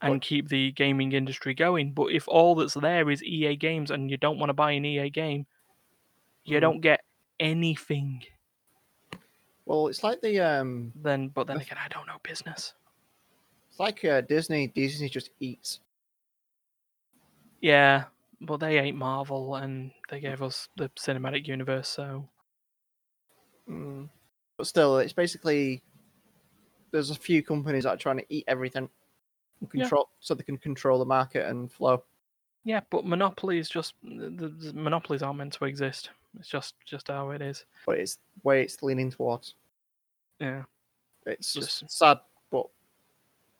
and 0.00 0.12
What- 0.14 0.22
keep 0.22 0.48
the 0.48 0.72
gaming 0.72 1.12
industry 1.12 1.52
going 1.52 1.92
but 1.92 2.06
if 2.06 2.26
all 2.26 2.54
that's 2.54 2.72
there 2.72 3.10
is 3.10 3.22
ea 3.22 3.54
games 3.54 3.90
and 3.90 4.10
you 4.10 4.16
don't 4.16 4.38
want 4.38 4.48
to 4.48 4.54
buy 4.54 4.72
an 4.72 4.86
ea 4.86 5.10
game 5.10 5.44
you 6.46 6.56
Mhm. 6.56 6.60
don't 6.62 6.80
get 6.80 7.04
anything 7.38 8.22
Well, 9.66 9.88
it's 9.88 10.02
like 10.02 10.22
the 10.22 10.40
um, 10.40 10.90
then 10.96 11.28
but 11.28 11.46
then 11.48 11.58
again 11.58 11.76
i 11.76 11.88
don't 11.88 12.06
know 12.06 12.16
business 12.22 12.72
it's 13.68 13.78
like 13.78 14.02
uh, 14.06 14.22
Disney. 14.22 14.68
Disney 14.68 15.10
just 15.10 15.28
eats. 15.38 15.80
Yeah 17.62 18.04
but 18.42 18.58
they 18.58 18.78
ain't 18.78 18.96
marvel 18.98 19.54
and 19.56 19.90
they 20.10 20.20
gave 20.20 20.42
us 20.42 20.68
the 20.76 20.88
cinematic 20.90 21.46
universe 21.46 21.88
so 21.88 22.28
Mm. 23.70 24.08
But 24.56 24.66
still, 24.66 24.98
it's 24.98 25.12
basically 25.12 25.82
there's 26.90 27.10
a 27.10 27.14
few 27.14 27.42
companies 27.44 27.84
that 27.84 27.90
are 27.94 27.96
trying 27.96 28.18
to 28.18 28.26
eat 28.28 28.44
everything, 28.48 28.88
and 29.60 29.70
Yeah. 29.72 29.82
control 29.84 30.10
so 30.18 30.34
they 30.34 30.42
can 30.42 30.58
control 30.58 30.98
the 30.98 31.04
market 31.04 31.46
and 31.48 31.70
flow. 31.72 32.02
yeah 32.64 32.80
but 32.90 33.06
monopolies 33.06 33.68
just 33.68 33.94
the, 34.02 34.48
the 34.48 34.72
monopolies 34.74 35.22
aren't 35.22 35.38
meant 35.38 35.52
to 35.54 35.64
exist 35.64 36.10
it's 36.38 36.48
just 36.48 36.74
just 36.84 37.06
how 37.08 37.30
it 37.30 37.40
is 37.42 37.64
But 37.86 37.98
it's 37.98 38.18
where 38.42 38.58
it's 38.60 38.82
leaning 38.82 39.10
towards. 39.12 39.54
Yeah. 40.40 40.64
It's 41.24 41.52
just 41.54 41.80
Just- 41.80 41.98
sad, 41.98 42.18
but 42.50 42.66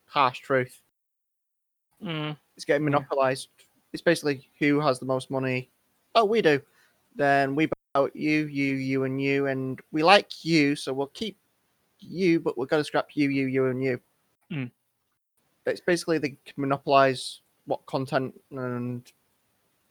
harsh 0.07 0.41
truth. 0.41 0.83
Mm, 2.03 2.37
It's 2.57 2.65
getting 2.65 2.85
monopolized. 2.85 3.49
It's 3.93 4.03
basically 4.03 4.49
who 4.59 4.81
has 4.81 4.99
the 4.99 5.07
most 5.07 5.31
money. 5.31 5.71
Oh, 6.15 6.25
we 6.25 6.43
do. 6.43 6.61
Then 7.15 7.55
we 7.55 7.67
buy 7.67 7.73
out 7.95 8.17
you, 8.17 8.47
you, 8.47 8.75
you, 8.77 9.05
and 9.05 9.21
you, 9.21 9.47
and 9.47 9.81
we 9.93 10.03
like 10.03 10.45
you, 10.45 10.75
so 10.77 10.93
we'll 10.93 11.09
keep 11.09 11.39
you, 11.99 12.41
but 12.41 12.57
we're 12.57 12.67
going 12.67 12.81
to 12.81 12.85
scrap 12.85 13.09
you, 13.15 13.29
you, 13.29 13.47
you, 13.47 13.67
and 13.67 13.83
you. 13.83 14.01
Mm. 14.51 14.71
It's 15.67 15.81
basically 15.81 16.19
they 16.19 16.37
can 16.45 16.55
monopolize 16.57 17.41
what 17.67 17.85
content 17.87 18.35
and 18.51 19.11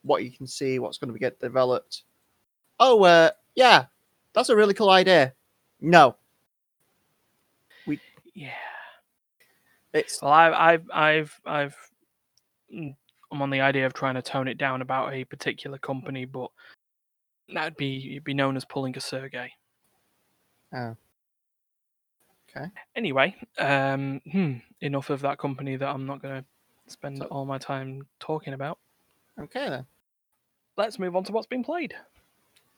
what 0.03 0.23
you 0.23 0.31
can 0.31 0.47
see, 0.47 0.79
what's 0.79 0.97
going 0.97 1.13
to 1.13 1.19
get 1.19 1.39
developed. 1.39 2.03
Oh, 2.79 3.03
uh, 3.03 3.31
yeah, 3.55 3.85
that's 4.33 4.49
a 4.49 4.55
really 4.55 4.73
cool 4.73 4.89
idea. 4.89 5.33
No, 5.79 6.15
we 7.85 7.99
yeah. 8.33 8.49
it's 9.93 10.21
Well, 10.21 10.31
I've, 10.31 10.53
I've, 10.53 10.89
I've, 10.93 11.41
I've, 11.45 11.75
mm, 12.73 12.95
I'm 13.31 13.41
on 13.41 13.49
the 13.49 13.61
idea 13.61 13.85
of 13.85 13.93
trying 13.93 14.15
to 14.15 14.21
tone 14.21 14.47
it 14.47 14.57
down 14.57 14.81
about 14.81 15.13
a 15.13 15.23
particular 15.23 15.77
company, 15.77 16.25
but 16.25 16.49
that'd 17.53 17.77
be 17.77 18.19
be 18.19 18.33
known 18.33 18.57
as 18.57 18.65
pulling 18.65 18.95
a 18.97 18.99
Sergey. 18.99 19.51
Oh. 20.73 20.95
Okay. 22.49 22.65
Anyway, 22.95 23.35
um, 23.59 24.21
hmm, 24.29 24.55
enough 24.81 25.09
of 25.09 25.21
that 25.21 25.37
company 25.37 25.77
that 25.77 25.87
I'm 25.87 26.05
not 26.05 26.21
going 26.21 26.41
to 26.43 26.91
spend 26.91 27.19
So- 27.19 27.25
all 27.25 27.45
my 27.45 27.57
time 27.57 28.05
talking 28.19 28.53
about. 28.53 28.77
okay 29.39 29.69
then. 29.69 29.85
Let's 30.77 30.99
move 30.99 31.15
on 31.15 31.23
to 31.25 31.31
what's 31.31 31.47
been 31.47 31.63
played. 31.63 31.93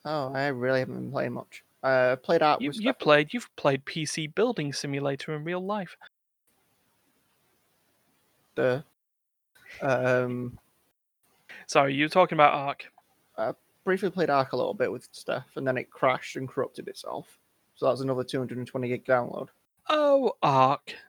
Oh, 0.04 0.32
I 0.32 0.48
really 0.48 0.80
haven't 0.80 0.94
been 0.96 1.10
playing 1.10 1.32
much. 1.32 1.64
Uh, 1.82 2.16
played 2.16 2.42
out 2.42 2.60
You, 2.62 2.70
you've 2.74 2.98
played, 2.98 3.32
you've 3.34 3.54
played 3.56 3.84
PC 3.84 4.32
Building 4.34 4.72
Simulator 4.72 5.34
in 5.34 5.42
real 5.44 5.64
life. 5.64 5.96
the 8.54 8.84
um 9.80 10.58
Sorry, 11.66 11.94
you 11.94 12.04
were 12.04 12.10
talking 12.10 12.36
about 12.36 12.54
Ark. 12.54 12.84
I 13.38 13.52
briefly 13.84 14.10
played 14.10 14.30
Ark 14.30 14.52
a 14.52 14.56
little 14.56 14.74
bit 14.74 14.90
with 14.92 15.08
Steph, 15.12 15.56
and 15.56 15.66
then 15.66 15.76
it 15.76 15.90
crashed 15.90 16.36
and 16.36 16.48
corrupted 16.48 16.88
itself. 16.88 17.38
So 17.74 17.86
that 17.86 17.92
was 17.92 18.00
another 18.00 18.24
220 18.24 18.88
gig 18.88 19.04
download. 19.04 19.48
Oh, 19.88 20.32
Ark. 20.42 20.94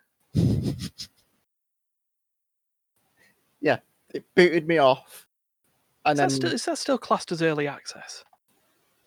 Yeah, 3.61 3.79
it 4.13 4.23
booted 4.35 4.67
me 4.67 4.77
off, 4.77 5.25
and 6.05 6.13
Is 6.13 6.19
then 6.19 6.27
that, 6.27 6.35
still, 6.35 6.51
is 6.53 6.65
that 6.65 6.77
still 6.77 6.97
classed 6.99 7.31
as 7.31 7.41
early 7.41 7.67
access? 7.67 8.23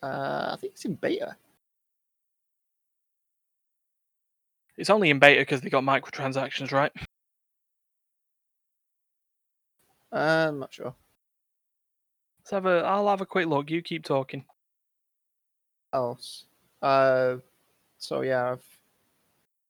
uh, 0.03 0.51
I 0.53 0.57
think 0.61 0.73
it's 0.73 0.85
in 0.85 0.95
beta. 0.95 1.37
It's 4.77 4.91
only 4.91 5.11
in 5.11 5.21
beta 5.21 5.43
because 5.43 5.61
they 5.61 5.71
got 5.71 5.85
microtransactions, 5.85 6.73
right? 6.73 6.91
Uh, 10.13 10.47
I'm 10.49 10.59
not 10.59 10.73
sure. 10.73 10.95
Let's 12.41 12.51
have 12.51 12.67
a. 12.67 12.79
I'll 12.79 13.09
have 13.09 13.21
a 13.21 13.27
quick 13.27 13.47
look. 13.47 13.71
You 13.71 13.83
keep 13.83 14.05
talking. 14.05 14.45
Else, 15.93 16.45
uh, 16.83 17.37
so 17.99 18.21
yeah, 18.21 18.53
I've 18.53 18.79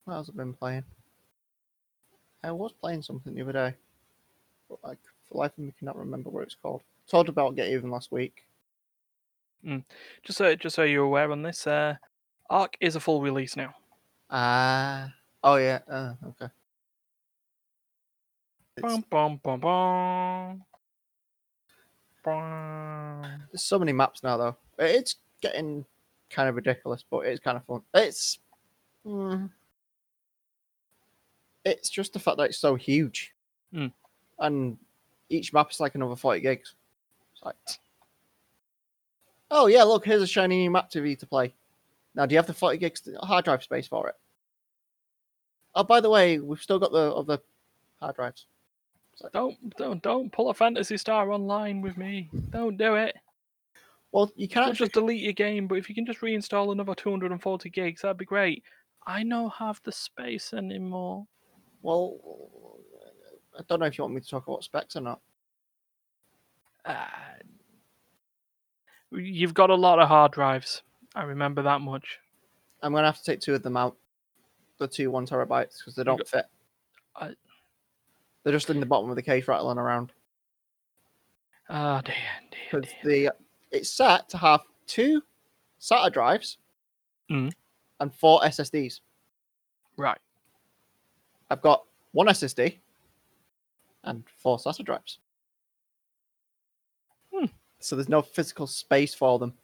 what 0.05 0.15
else 0.15 0.27
have 0.29 0.37
I 0.37 0.39
been 0.39 0.55
playing? 0.55 0.85
I 2.43 2.53
was 2.53 2.73
playing 2.73 3.03
something 3.03 3.35
the 3.35 3.43
other 3.43 3.53
day, 3.53 3.75
but 4.69 4.79
like 4.83 4.99
for 5.29 5.39
life 5.39 5.53
of 5.53 5.65
me, 5.65 5.75
cannot 5.79 5.99
remember 5.99 6.31
what 6.31 6.45
it's 6.45 6.57
called. 6.61 6.83
Told 7.09 7.29
about 7.29 7.57
Get 7.57 7.69
Even 7.69 7.91
last 7.91 8.13
week. 8.13 8.45
Just 10.23 10.39
so, 10.39 10.55
just 10.55 10.77
so 10.77 10.85
you're 10.85 11.05
aware 11.05 11.31
on 11.31 11.43
this, 11.43 11.67
uh, 11.67 11.97
Ark 12.49 12.77
is 12.81 12.97
a 12.97 13.01
full 13.01 13.21
release 13.21 13.57
now. 13.57 13.75
Ah, 14.31 15.13
oh 15.43 15.57
yeah, 15.57 15.81
uh, 15.91 16.15
okay. 16.29 16.53
Bum, 18.83 19.05
bum, 19.11 19.41
bum, 19.43 19.61
bum. 19.61 20.65
Bum. 22.25 23.43
there's 23.53 23.63
so 23.63 23.79
many 23.79 23.93
maps 23.93 24.23
now, 24.23 24.37
though. 24.37 24.57
It's 24.79 25.17
getting 25.41 25.85
kind 26.31 26.49
of 26.49 26.57
ridiculous, 26.57 27.05
but 27.09 27.21
it's 27.27 27.41
kind 27.41 27.57
of 27.57 27.65
fun. 27.65 27.83
It's, 27.95 28.39
mm, 29.07 29.49
it's 31.65 31.89
just 31.89 32.13
the 32.13 32.19
fact 32.19 32.37
that 32.39 32.45
it's 32.45 32.59
so 32.59 32.75
huge, 32.75 33.35
Mm. 33.73 33.93
and 34.39 34.79
each 35.29 35.53
map 35.53 35.71
is 35.71 35.81
like 35.81 35.95
another 35.95 36.17
forty 36.17 36.41
gigs. 36.41 36.75
It's 37.35 37.43
like, 37.45 37.57
oh 39.51 39.67
yeah, 39.67 39.83
look, 39.85 40.05
here's 40.05 40.23
a 40.23 40.27
shiny 40.27 40.57
new 40.59 40.71
map 40.71 40.91
to 40.91 41.05
you 41.05 41.17
to 41.17 41.27
play. 41.27 41.55
Now, 42.15 42.27
do 42.27 42.35
you 42.35 42.39
have 42.39 42.47
the 42.47 42.55
forty 42.55 42.79
gigs 42.79 43.09
hard 43.21 43.45
drive 43.45 43.63
space 43.63 43.87
for 43.87 44.09
it? 44.09 44.17
Oh, 45.75 45.85
by 45.85 46.01
the 46.01 46.11
way, 46.11 46.39
we've 46.41 46.61
still 46.63 46.79
got 46.79 46.93
the 46.93 47.15
other 47.15 47.39
hard 48.01 48.17
drives. 48.17 48.47
Like, 49.23 49.33
Don't, 49.33 49.77
don't, 49.77 50.03
don't 50.03 50.33
pull 50.33 50.51
a 50.51 50.55
Phantasy 50.55 50.97
Star 50.97 51.31
online 51.33 51.81
with 51.81 51.97
me. 51.97 52.31
Don't 52.51 52.77
do 52.77 52.95
it. 52.95 53.17
well, 54.13 54.31
you 54.37 54.49
can 54.49 54.63
Don't 54.63 54.71
actually 54.71 54.87
just 54.87 54.95
delete 54.95 55.23
your 55.23 55.33
game, 55.33 55.67
but 55.67 55.77
if 55.77 55.89
you 55.89 55.95
can 55.95 56.07
just 56.07 56.21
reinstall 56.21 56.73
another 56.73 56.95
240 56.95 57.71
gigs, 57.71 58.03
that'd 58.03 58.17
be 58.17 58.25
great. 58.25 58.63
I 59.07 59.25
don't 59.25 59.53
have 59.55 59.81
the 59.85 59.93
space 59.93 60.53
anymore. 60.53 61.27
Well, 61.83 62.19
I 63.59 63.63
don't 63.69 63.81
know 63.81 63.87
if 63.87 63.99
you 63.99 64.05
want 64.05 64.15
me 64.15 64.21
to 64.21 64.29
talk 64.29 64.47
about 64.47 64.63
specs 64.65 64.97
or 64.97 65.01
not. 65.01 65.21
Uh, 66.85 67.05
you've 69.13 69.55
got 69.55 69.71
a 69.71 69.75
lot 69.75 69.99
of 69.99 70.09
hard 70.09 70.33
drives. 70.33 70.83
I 71.15 71.23
remember 71.25 71.63
that 71.63 71.81
much. 71.81 72.19
I'm 72.83 72.93
gonna 72.93 73.07
have 73.07 73.19
to 73.19 73.25
take 73.25 73.41
two 73.41 73.55
of 73.55 73.63
them 73.63 73.77
out, 73.77 73.97
the 74.79 74.87
two 74.87 75.11
one 75.11 75.27
terabytes, 75.27 75.79
because 75.79 75.95
they 75.97 76.05
don't 76.05 76.27
fit. 76.29 76.47
I- 77.17 77.35
They're 78.49 78.57
just 78.57 78.71
in 78.71 78.81
the 78.81 78.87
bottom 78.87 79.11
of 79.11 79.17
the 79.17 79.21
case 79.23 79.47
rattling 79.47 79.77
around. 79.77 80.11
Ah, 81.69 82.01
dear, 82.01 82.15
dear, 82.73 82.81
dear. 82.81 82.91
the 83.05 83.31
it's 83.77 83.91
set 83.91 84.27
to 84.31 84.39
have 84.39 84.63
two 84.87 85.23
SATA 85.79 86.11
drives 86.11 86.57
Mhm. 87.29 87.53
and 88.01 88.15
four 88.15 88.43
SSDs. 88.43 89.03
Right. 89.99 90.17
I've 91.51 91.61
got 91.61 91.85
one 92.13 92.27
SSD 92.29 92.79
and 94.05 94.27
four 94.39 94.57
SATA 94.57 94.83
drives. 94.83 95.19
Hmm. 97.35 97.45
So 97.81 97.97
there's 97.97 98.09
no 98.09 98.23
physical 98.23 98.67
space 98.67 99.13
for 99.13 99.39
them. 99.39 99.59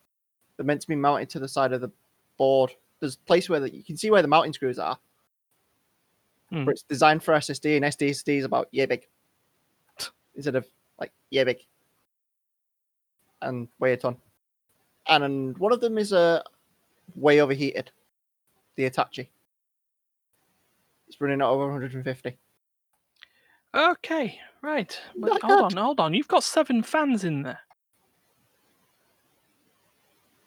They're 0.58 0.66
meant 0.66 0.82
to 0.82 0.88
be 0.88 0.94
mounted 0.94 1.30
to 1.30 1.38
the 1.38 1.48
side 1.48 1.72
of 1.72 1.80
the 1.80 1.90
board. 2.36 2.76
There's 3.00 3.14
a 3.14 3.20
place 3.20 3.48
where 3.48 3.60
the, 3.60 3.74
you 3.74 3.82
can 3.82 3.96
see 3.96 4.10
where 4.10 4.20
the 4.20 4.28
mounting 4.28 4.52
screws 4.52 4.78
are. 4.78 4.98
But 6.50 6.72
it's 6.72 6.82
designed 6.82 7.22
for 7.22 7.34
SSD, 7.34 7.76
and 7.76 7.84
SSD 7.84 8.38
is 8.38 8.44
about 8.44 8.68
yeah 8.70 8.86
big. 8.86 9.06
Instead 10.34 10.56
of 10.56 10.66
like 10.98 11.12
yeah 11.30 11.44
big. 11.44 11.58
And 13.42 13.68
weigh 13.78 13.92
a 13.92 13.96
ton. 13.96 14.16
And, 15.06 15.24
and 15.24 15.58
one 15.58 15.72
of 15.72 15.80
them 15.80 15.98
is 15.98 16.12
uh, 16.12 16.42
way 17.14 17.40
overheated. 17.40 17.90
The 18.76 18.84
Hitachi. 18.84 19.30
It's 21.06 21.20
running 21.20 21.40
at 21.40 21.46
over 21.46 21.68
150. 21.70 22.38
Okay, 23.74 24.40
right. 24.62 25.00
Hold 25.20 25.42
on, 25.44 25.72
hold 25.76 26.00
on. 26.00 26.14
You've 26.14 26.28
got 26.28 26.44
seven 26.44 26.82
fans 26.82 27.24
in 27.24 27.42
there. 27.42 27.58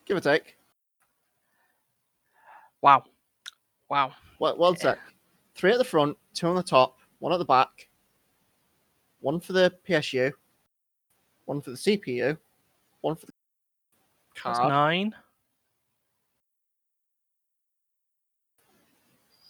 Give 0.05 0.17
or 0.17 0.21
take. 0.21 0.55
Wow. 2.81 3.03
Wow. 3.89 4.13
Well, 4.39 4.57
one 4.57 4.77
sec. 4.77 4.97
Three 5.58 5.72
at 5.72 5.80
the 5.80 5.84
front, 5.84 6.15
two 6.36 6.46
on 6.46 6.56
the 6.56 6.62
top, 6.62 7.00
one 7.17 7.34
at 7.34 7.39
the 7.39 7.46
back, 7.46 7.89
one 9.22 9.39
for 9.39 9.54
the 9.54 9.74
PSU, 9.89 10.32
one 11.46 11.62
for 11.62 11.72
the 11.72 11.78
CPU, 11.78 12.38
one 13.02 13.15
for 13.15 13.26
the 13.26 13.34
That's 14.43 14.60
nine. 14.60 15.15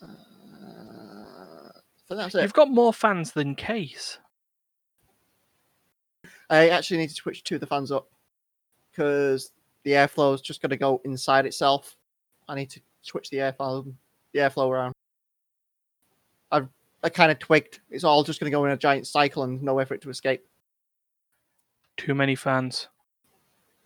Uh, 0.02 0.06
I 0.08 1.72
think 2.08 2.20
that's 2.22 2.36
it. 2.36 2.42
You've 2.42 2.54
got 2.54 2.72
more 2.72 2.94
fans 2.94 3.34
than 3.34 3.54
Case. 3.54 4.18
I 6.50 6.70
actually 6.70 7.00
need 7.00 7.10
to 7.10 7.16
switch 7.16 7.44
two 7.44 7.56
of 7.56 7.62
the 7.62 7.68
fans 7.68 7.92
up 7.92 8.08
because 8.90 9.52
the 9.84 9.92
airflow 9.92 10.34
is 10.34 10.40
just 10.40 10.62
going 10.62 10.70
to 10.70 10.78
go 10.78 11.02
inside 11.04 11.46
itself. 11.46 11.98
I 12.48 12.56
need 12.56 12.70
to 12.70 12.80
switch 13.02 13.30
the 13.30 13.38
airflow, 13.38 13.94
the 14.32 14.40
airflow 14.40 14.70
around. 14.70 14.94
I 16.52 17.10
kind 17.10 17.32
of 17.32 17.40
twigged. 17.40 17.80
It's 17.90 18.04
all 18.04 18.24
just 18.24 18.40
going 18.40 18.52
to 18.52 18.56
go 18.56 18.66
in 18.66 18.72
a 18.72 18.78
giant 18.78 19.08
cycle 19.08 19.44
and 19.44 19.62
nowhere 19.62 19.86
for 19.86 19.94
it 19.94 20.02
to 20.02 20.10
escape. 20.10 20.46
Too 21.96 22.16
many 22.16 22.36
fans. 22.36 22.88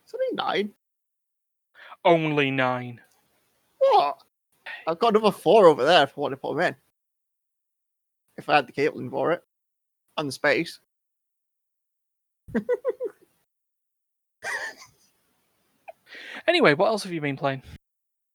It's 0.04 0.14
only 0.14 0.36
nine. 0.36 0.72
Only 2.04 2.52
nine. 2.52 3.02
What? 3.80 4.24
I've 4.88 5.00
got 5.00 5.16
another 5.16 5.32
four 5.32 5.68
over 5.68 5.84
there 5.84 6.04
if 6.04 6.18
I 6.18 6.22
want 6.22 6.32
to 6.32 6.38
put 6.38 6.56
them 6.56 6.66
in. 6.68 6.76
If 8.38 8.50
I 8.50 8.56
had 8.56 8.68
the 8.68 8.72
cabling 8.72 9.10
for 9.10 9.32
it 9.34 9.44
and 10.18 10.28
the 10.28 10.34
space. 10.34 10.80
Anyway, 16.48 16.74
what 16.74 16.88
else 16.88 17.04
have 17.04 17.14
you 17.14 17.22
been 17.22 17.38
playing? 17.38 17.62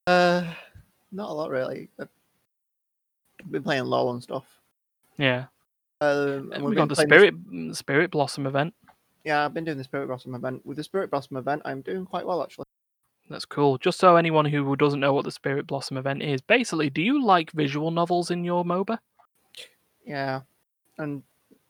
Uh, 0.06 0.44
not 1.12 1.30
a 1.30 1.32
lot 1.32 1.50
really. 1.50 1.90
I've 1.98 2.08
been 3.50 3.62
playing 3.62 3.85
LoL 3.85 4.12
and 4.12 4.22
stuff. 4.22 4.44
Yeah, 5.18 5.46
Um, 6.00 6.52
and 6.52 6.62
we've 6.62 6.64
we 6.64 6.74
been 6.74 6.88
got 6.88 6.88
the 6.88 6.96
Spirit 6.96 7.35
mm, 7.50 7.74
Spirit 7.74 8.11
Blossom 8.11 8.46
event. 8.46 8.74
Yeah, 9.24 9.44
I've 9.44 9.54
been 9.54 9.64
doing 9.64 9.78
the 9.78 9.85
Spirit 9.85 10.06
Blossom 10.06 10.35
event. 10.35 10.64
With 10.64 10.76
the 10.76 10.85
Spirit 10.85 11.11
Blossom 11.11 11.37
event, 11.37 11.62
I'm 11.64 11.80
doing 11.80 12.04
quite 12.04 12.26
well 12.26 12.42
actually. 12.42 12.66
That's 13.28 13.44
cool. 13.44 13.78
Just 13.78 13.98
so 13.98 14.16
anyone 14.16 14.44
who 14.44 14.76
doesn't 14.76 15.00
know 15.00 15.12
what 15.12 15.24
the 15.24 15.32
Spirit 15.32 15.66
Blossom 15.66 15.96
event 15.96 16.22
is, 16.22 16.40
basically, 16.40 16.90
do 16.90 17.02
you 17.02 17.24
like 17.24 17.50
visual 17.50 17.90
novels 17.90 18.30
in 18.30 18.44
your 18.44 18.64
MOBA? 18.64 18.98
Yeah, 20.04 20.42
and 20.98 21.22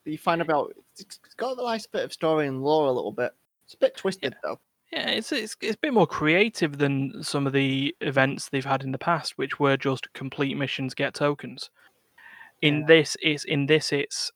you 0.05 0.19
find 0.19 0.43
about 0.43 0.75
it's 0.99 1.19
it's 1.25 1.35
got 1.35 1.59
a 1.59 1.63
nice 1.63 1.87
bit 1.87 2.05
of 2.05 2.13
story 2.13 2.47
and 2.47 2.63
lore 2.63 2.87
a 2.87 2.93
little 2.93 3.13
bit. 3.13 3.33
It's 3.65 3.75
a 3.75 3.79
bit 3.79 3.97
twisted 3.97 4.37
though. 4.43 4.61
Yeah, 4.93 5.09
it's, 5.11 5.33
it's 5.33 5.57
it's 5.61 5.75
a 5.75 5.79
bit 5.79 5.93
more 5.95 6.07
creative 6.07 6.79
than 6.79 7.23
some 7.23 7.47
of 7.47 7.53
the 7.53 7.95
events 8.01 8.49
they've 8.49 8.65
had 8.65 8.85
in 8.85 8.93
the 8.93 8.99
past, 8.99 9.37
which 9.37 9.59
were 9.59 9.77
just 9.77 10.13
complete 10.13 10.57
missions, 10.57 10.95
get 10.95 11.15
tokens. 11.15 11.71
In 12.63 12.81
Yeah. 12.81 12.87
this, 12.87 13.17
it's 13.21 13.45
in 13.45 13.67
this, 13.67 13.93
it's 13.93 14.31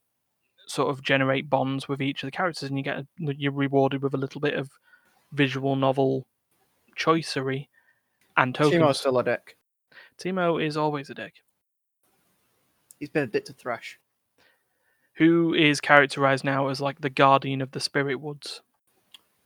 sort 0.66 0.90
of 0.90 1.02
generate 1.02 1.48
bonds 1.48 1.88
with 1.88 2.02
each 2.02 2.22
of 2.22 2.26
the 2.26 2.36
characters, 2.36 2.68
and 2.68 2.76
you 2.76 2.84
get 2.84 3.06
you're 3.18 3.52
rewarded 3.52 4.02
with 4.02 4.14
a 4.14 4.18
little 4.18 4.40
bit 4.40 4.54
of 4.54 4.70
visual 5.32 5.76
novel 5.76 6.26
choicery 6.96 7.68
and 8.36 8.54
tokens. 8.54 8.82
Teemo's 8.82 8.98
still 9.00 9.18
a 9.18 9.24
dick. 9.24 9.56
Teemo 10.18 10.64
is 10.64 10.76
always 10.76 11.10
a 11.10 11.14
dick. 11.14 11.34
He's 12.98 13.08
been 13.08 13.24
a 13.24 13.28
bit 13.28 13.46
to 13.46 13.52
thrash. 13.52 13.98
Who 15.14 15.54
is 15.54 15.80
characterized 15.80 16.44
now 16.44 16.68
as 16.68 16.80
like 16.80 17.00
the 17.00 17.10
guardian 17.10 17.62
of 17.62 17.70
the 17.70 17.80
spirit 17.80 18.16
woods, 18.20 18.62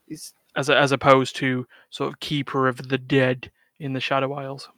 He's 0.07 0.33
as 0.55 0.69
as 0.69 0.91
opposed 0.91 1.35
to 1.37 1.65
sort 1.89 2.11
of 2.11 2.19
keeper 2.19 2.67
of 2.67 2.87
the 2.89 2.97
dead 2.97 3.51
in 3.79 3.93
the 3.93 3.99
Shadow 3.99 4.33
Isles. 4.33 4.69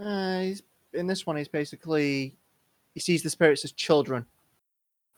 uh, 0.00 0.40
he's 0.40 0.62
in 0.92 1.06
this 1.06 1.26
one. 1.26 1.36
He's 1.36 1.48
basically 1.48 2.36
he 2.94 3.00
sees 3.00 3.22
the 3.22 3.30
spirits 3.30 3.64
as 3.64 3.72
children, 3.72 4.26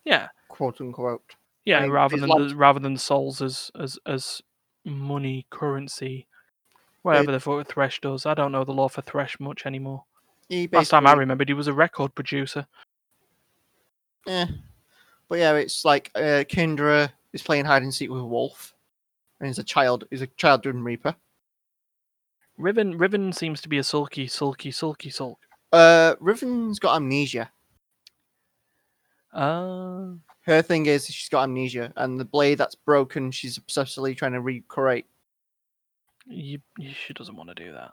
Yeah, 0.04 0.28
quote 0.48 0.80
unquote. 0.80 1.34
yeah. 1.64 1.84
rather 1.86 2.16
than 2.16 2.28
the, 2.28 2.54
rather 2.56 2.78
than 2.80 2.96
souls 2.96 3.42
as 3.42 3.70
as 3.80 3.98
as 4.06 4.40
money 4.84 5.46
currency, 5.50 6.26
whatever 7.02 7.32
the 7.32 7.40
fuck 7.40 7.66
Thresh 7.66 8.00
does. 8.00 8.26
I 8.26 8.34
don't 8.34 8.52
know 8.52 8.64
the 8.64 8.72
lore 8.72 8.90
for 8.90 9.02
Thresh 9.02 9.40
much 9.40 9.66
anymore. 9.66 10.04
Last 10.70 10.90
time 10.90 11.06
I 11.06 11.14
remembered, 11.14 11.48
he 11.48 11.54
was 11.54 11.66
a 11.68 11.72
record 11.72 12.14
producer. 12.14 12.66
Yeah, 14.26 14.46
But 15.28 15.38
yeah, 15.38 15.54
it's 15.54 15.84
like 15.84 16.10
uh, 16.14 16.44
Kindred 16.48 17.12
is 17.32 17.42
playing 17.42 17.64
hide 17.64 17.82
and 17.82 17.92
seek 17.92 18.10
with 18.10 18.22
Wolf, 18.22 18.73
and 19.40 19.46
he's 19.48 19.58
a 19.58 19.64
child. 19.64 20.04
He's 20.10 20.22
a 20.22 20.26
child 20.28 20.62
doing 20.62 20.82
Reaper. 20.82 21.14
Riven 22.56 22.96
Riven 22.98 23.32
seems 23.32 23.60
to 23.62 23.68
be 23.68 23.78
a 23.78 23.84
sulky, 23.84 24.26
sulky, 24.26 24.70
sulky 24.70 25.10
sulk. 25.10 25.38
Uh, 25.72 26.14
Riven's 26.20 26.78
got 26.78 26.96
amnesia. 26.96 27.50
Uh, 29.32 30.12
Her 30.42 30.62
thing 30.62 30.86
is 30.86 31.06
she's 31.06 31.28
got 31.28 31.42
amnesia, 31.44 31.92
and 31.96 32.20
the 32.20 32.24
blade 32.24 32.58
that's 32.58 32.76
broken, 32.76 33.30
she's 33.32 33.58
obsessively 33.58 34.16
trying 34.16 34.32
to 34.32 34.40
recreate. 34.40 35.06
you, 36.26 36.60
you, 36.78 36.92
she 37.06 37.12
doesn't 37.12 37.36
want 37.36 37.48
to 37.48 37.54
do 37.54 37.72
that. 37.72 37.92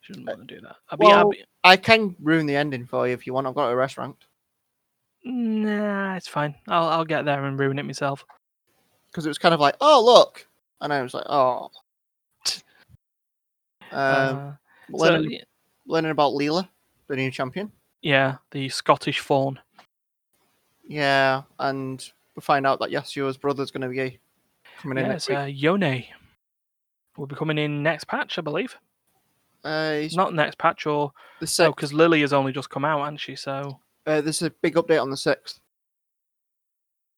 She 0.00 0.12
doesn't 0.14 0.28
Uh, 0.28 0.32
want 0.36 0.48
to 0.48 0.54
do 0.56 0.60
that. 0.62 0.76
I'll 0.90 0.98
be, 0.98 1.06
I'll 1.06 1.12
well- 1.18 1.30
be, 1.30 1.44
I 1.62 1.76
can 1.76 2.16
ruin 2.20 2.46
the 2.46 2.56
ending 2.56 2.86
for 2.86 3.06
you 3.06 3.14
if 3.14 3.26
you 3.26 3.32
want. 3.32 3.46
I've 3.46 3.54
got 3.54 3.68
a 3.70 3.76
rest 3.76 3.96
restaurant 3.96 4.16
nah, 5.24 6.16
it's 6.16 6.26
fine. 6.26 6.52
I'll 6.66 6.88
I'll 6.88 7.04
get 7.04 7.24
there 7.24 7.44
and 7.44 7.56
ruin 7.56 7.78
it 7.78 7.84
myself. 7.84 8.24
because 9.12 9.24
it 9.24 9.28
was 9.28 9.38
kind 9.38 9.54
of 9.54 9.60
like, 9.60 9.76
oh 9.80 10.02
look, 10.04 10.48
and 10.82 10.92
I 10.92 11.00
was 11.02 11.14
like, 11.14 11.24
oh. 11.28 11.70
Um, 13.92 13.98
Uh, 13.98 14.52
so, 14.90 14.96
learning, 14.96 15.30
y- 15.32 15.40
learning 15.86 16.10
about 16.12 16.32
Lillia, 16.32 16.68
the 17.08 17.16
new 17.16 17.30
champion. 17.30 17.70
yeah, 18.00 18.36
the 18.50 18.68
Scottish 18.68 19.20
fawn. 19.20 19.58
Yeah, 20.88 21.42
and 21.58 22.02
we 22.34 22.40
find 22.40 22.66
out 22.66 22.80
that 22.80 22.90
Yasuo's 22.90 23.36
brother's 23.36 23.70
going 23.70 23.82
to 23.82 23.88
be 23.88 24.18
coming 24.80 24.98
in 24.98 25.04
Yeah, 25.04 25.12
next 25.12 25.30
uh, 25.30 25.44
Yone. 25.44 26.04
Will 27.16 27.26
be 27.26 27.36
coming 27.36 27.58
in 27.58 27.82
next 27.82 28.04
patch, 28.06 28.38
I 28.38 28.40
believe. 28.42 28.74
Uh, 29.62 29.96
he's 29.96 30.16
Not 30.16 30.32
next 30.34 30.56
patch, 30.58 30.86
or 30.86 31.12
the 31.40 31.54
no, 31.58 31.70
because 31.72 31.92
Lily 31.92 32.22
has 32.22 32.32
only 32.32 32.52
just 32.52 32.70
come 32.70 32.84
out, 32.86 33.00
hasn't 33.00 33.20
she? 33.20 33.36
So 33.36 33.78
Uh, 34.06 34.20
there's 34.22 34.40
a 34.42 34.50
big 34.50 34.74
update 34.76 35.00
on 35.02 35.10
the 35.10 35.16
sixth. 35.18 35.60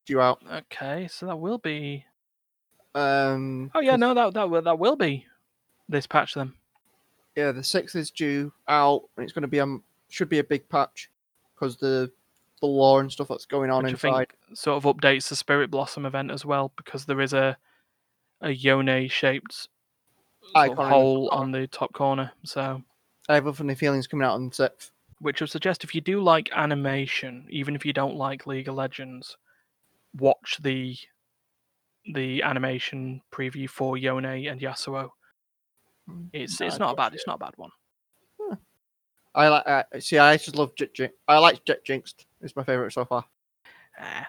Due 0.06 0.20
out. 0.20 0.42
okay, 0.52 1.08
so 1.08 1.26
that 1.26 1.36
will 1.36 1.58
be. 1.58 2.04
Um, 2.94 3.70
Oh 3.74 3.80
yeah, 3.80 3.96
no, 3.96 4.14
that 4.14 4.34
that 4.34 4.48
will 4.50 4.62
that 4.62 4.78
will 4.78 4.96
be 4.96 5.26
this 5.88 6.06
patch 6.06 6.34
then. 6.34 6.52
yeah, 7.36 7.50
the 7.52 7.64
sixth 7.64 7.96
is 7.96 8.10
due 8.10 8.52
out, 8.68 9.02
and 9.16 9.24
it's 9.24 9.32
going 9.32 9.42
to 9.42 9.48
be 9.48 9.60
um 9.60 9.82
should 10.08 10.28
be 10.28 10.38
a 10.38 10.44
big 10.44 10.68
patch 10.68 11.10
because 11.54 11.76
the 11.76 12.10
the 12.60 12.66
lore 12.66 13.00
and 13.00 13.10
stuff 13.10 13.28
that's 13.28 13.46
going 13.46 13.70
on 13.70 13.82
which 13.82 13.92
inside. 13.94 14.28
sort 14.54 14.76
of 14.82 14.96
updates 14.96 15.28
the 15.28 15.36
Spirit 15.36 15.70
Blossom 15.70 16.06
event 16.06 16.30
as 16.30 16.44
well 16.44 16.72
because 16.76 17.04
there 17.04 17.20
is 17.20 17.32
a 17.32 17.56
a 18.40 18.50
Yone 18.50 19.08
shaped 19.08 19.52
sort 19.54 19.70
Icon 20.54 20.72
of 20.72 20.78
in 20.78 20.84
the 20.84 20.88
hole 20.90 21.28
on 21.30 21.50
the 21.50 21.66
top 21.66 21.92
corner. 21.92 22.30
So, 22.44 22.82
I 23.28 23.34
have 23.34 23.56
funny 23.56 23.74
feelings 23.74 24.06
coming 24.06 24.24
out 24.24 24.34
on 24.34 24.48
the 24.50 24.54
sixth. 24.54 24.92
which 25.20 25.40
would 25.40 25.50
suggest 25.50 25.82
if 25.82 25.94
you 25.94 26.00
do 26.00 26.20
like 26.20 26.50
animation, 26.54 27.46
even 27.50 27.74
if 27.74 27.84
you 27.84 27.92
don't 27.92 28.14
like 28.16 28.46
League 28.46 28.68
of 28.68 28.74
Legends, 28.76 29.36
watch 30.16 30.58
the 30.62 30.96
the 32.12 32.42
animation 32.42 33.22
preview 33.32 33.68
for 33.68 33.96
Yone 33.96 34.24
and 34.24 34.60
Yasuo. 34.60 35.10
Mm, 36.08 36.28
It's 36.32 36.60
no, 36.60 36.66
it's 36.66 36.78
not 36.78 36.96
bad. 36.96 37.12
it. 37.12 37.16
It's 37.16 37.26
not 37.26 37.36
a 37.36 37.38
bad 37.38 37.54
one. 37.56 37.70
I 39.36 39.48
like. 39.48 39.66
Uh, 39.66 39.82
see, 39.98 40.18
I 40.18 40.36
just 40.36 40.54
love 40.56 40.74
Jet 40.76 40.94
Jinx. 40.94 41.12
I 41.26 41.38
like 41.38 41.64
Get 41.64 41.84
Jinxed. 41.84 42.26
It's 42.40 42.54
my 42.54 42.62
favorite 42.62 42.92
so 42.92 43.04
far. 43.04 43.24
Eh. 43.98 44.24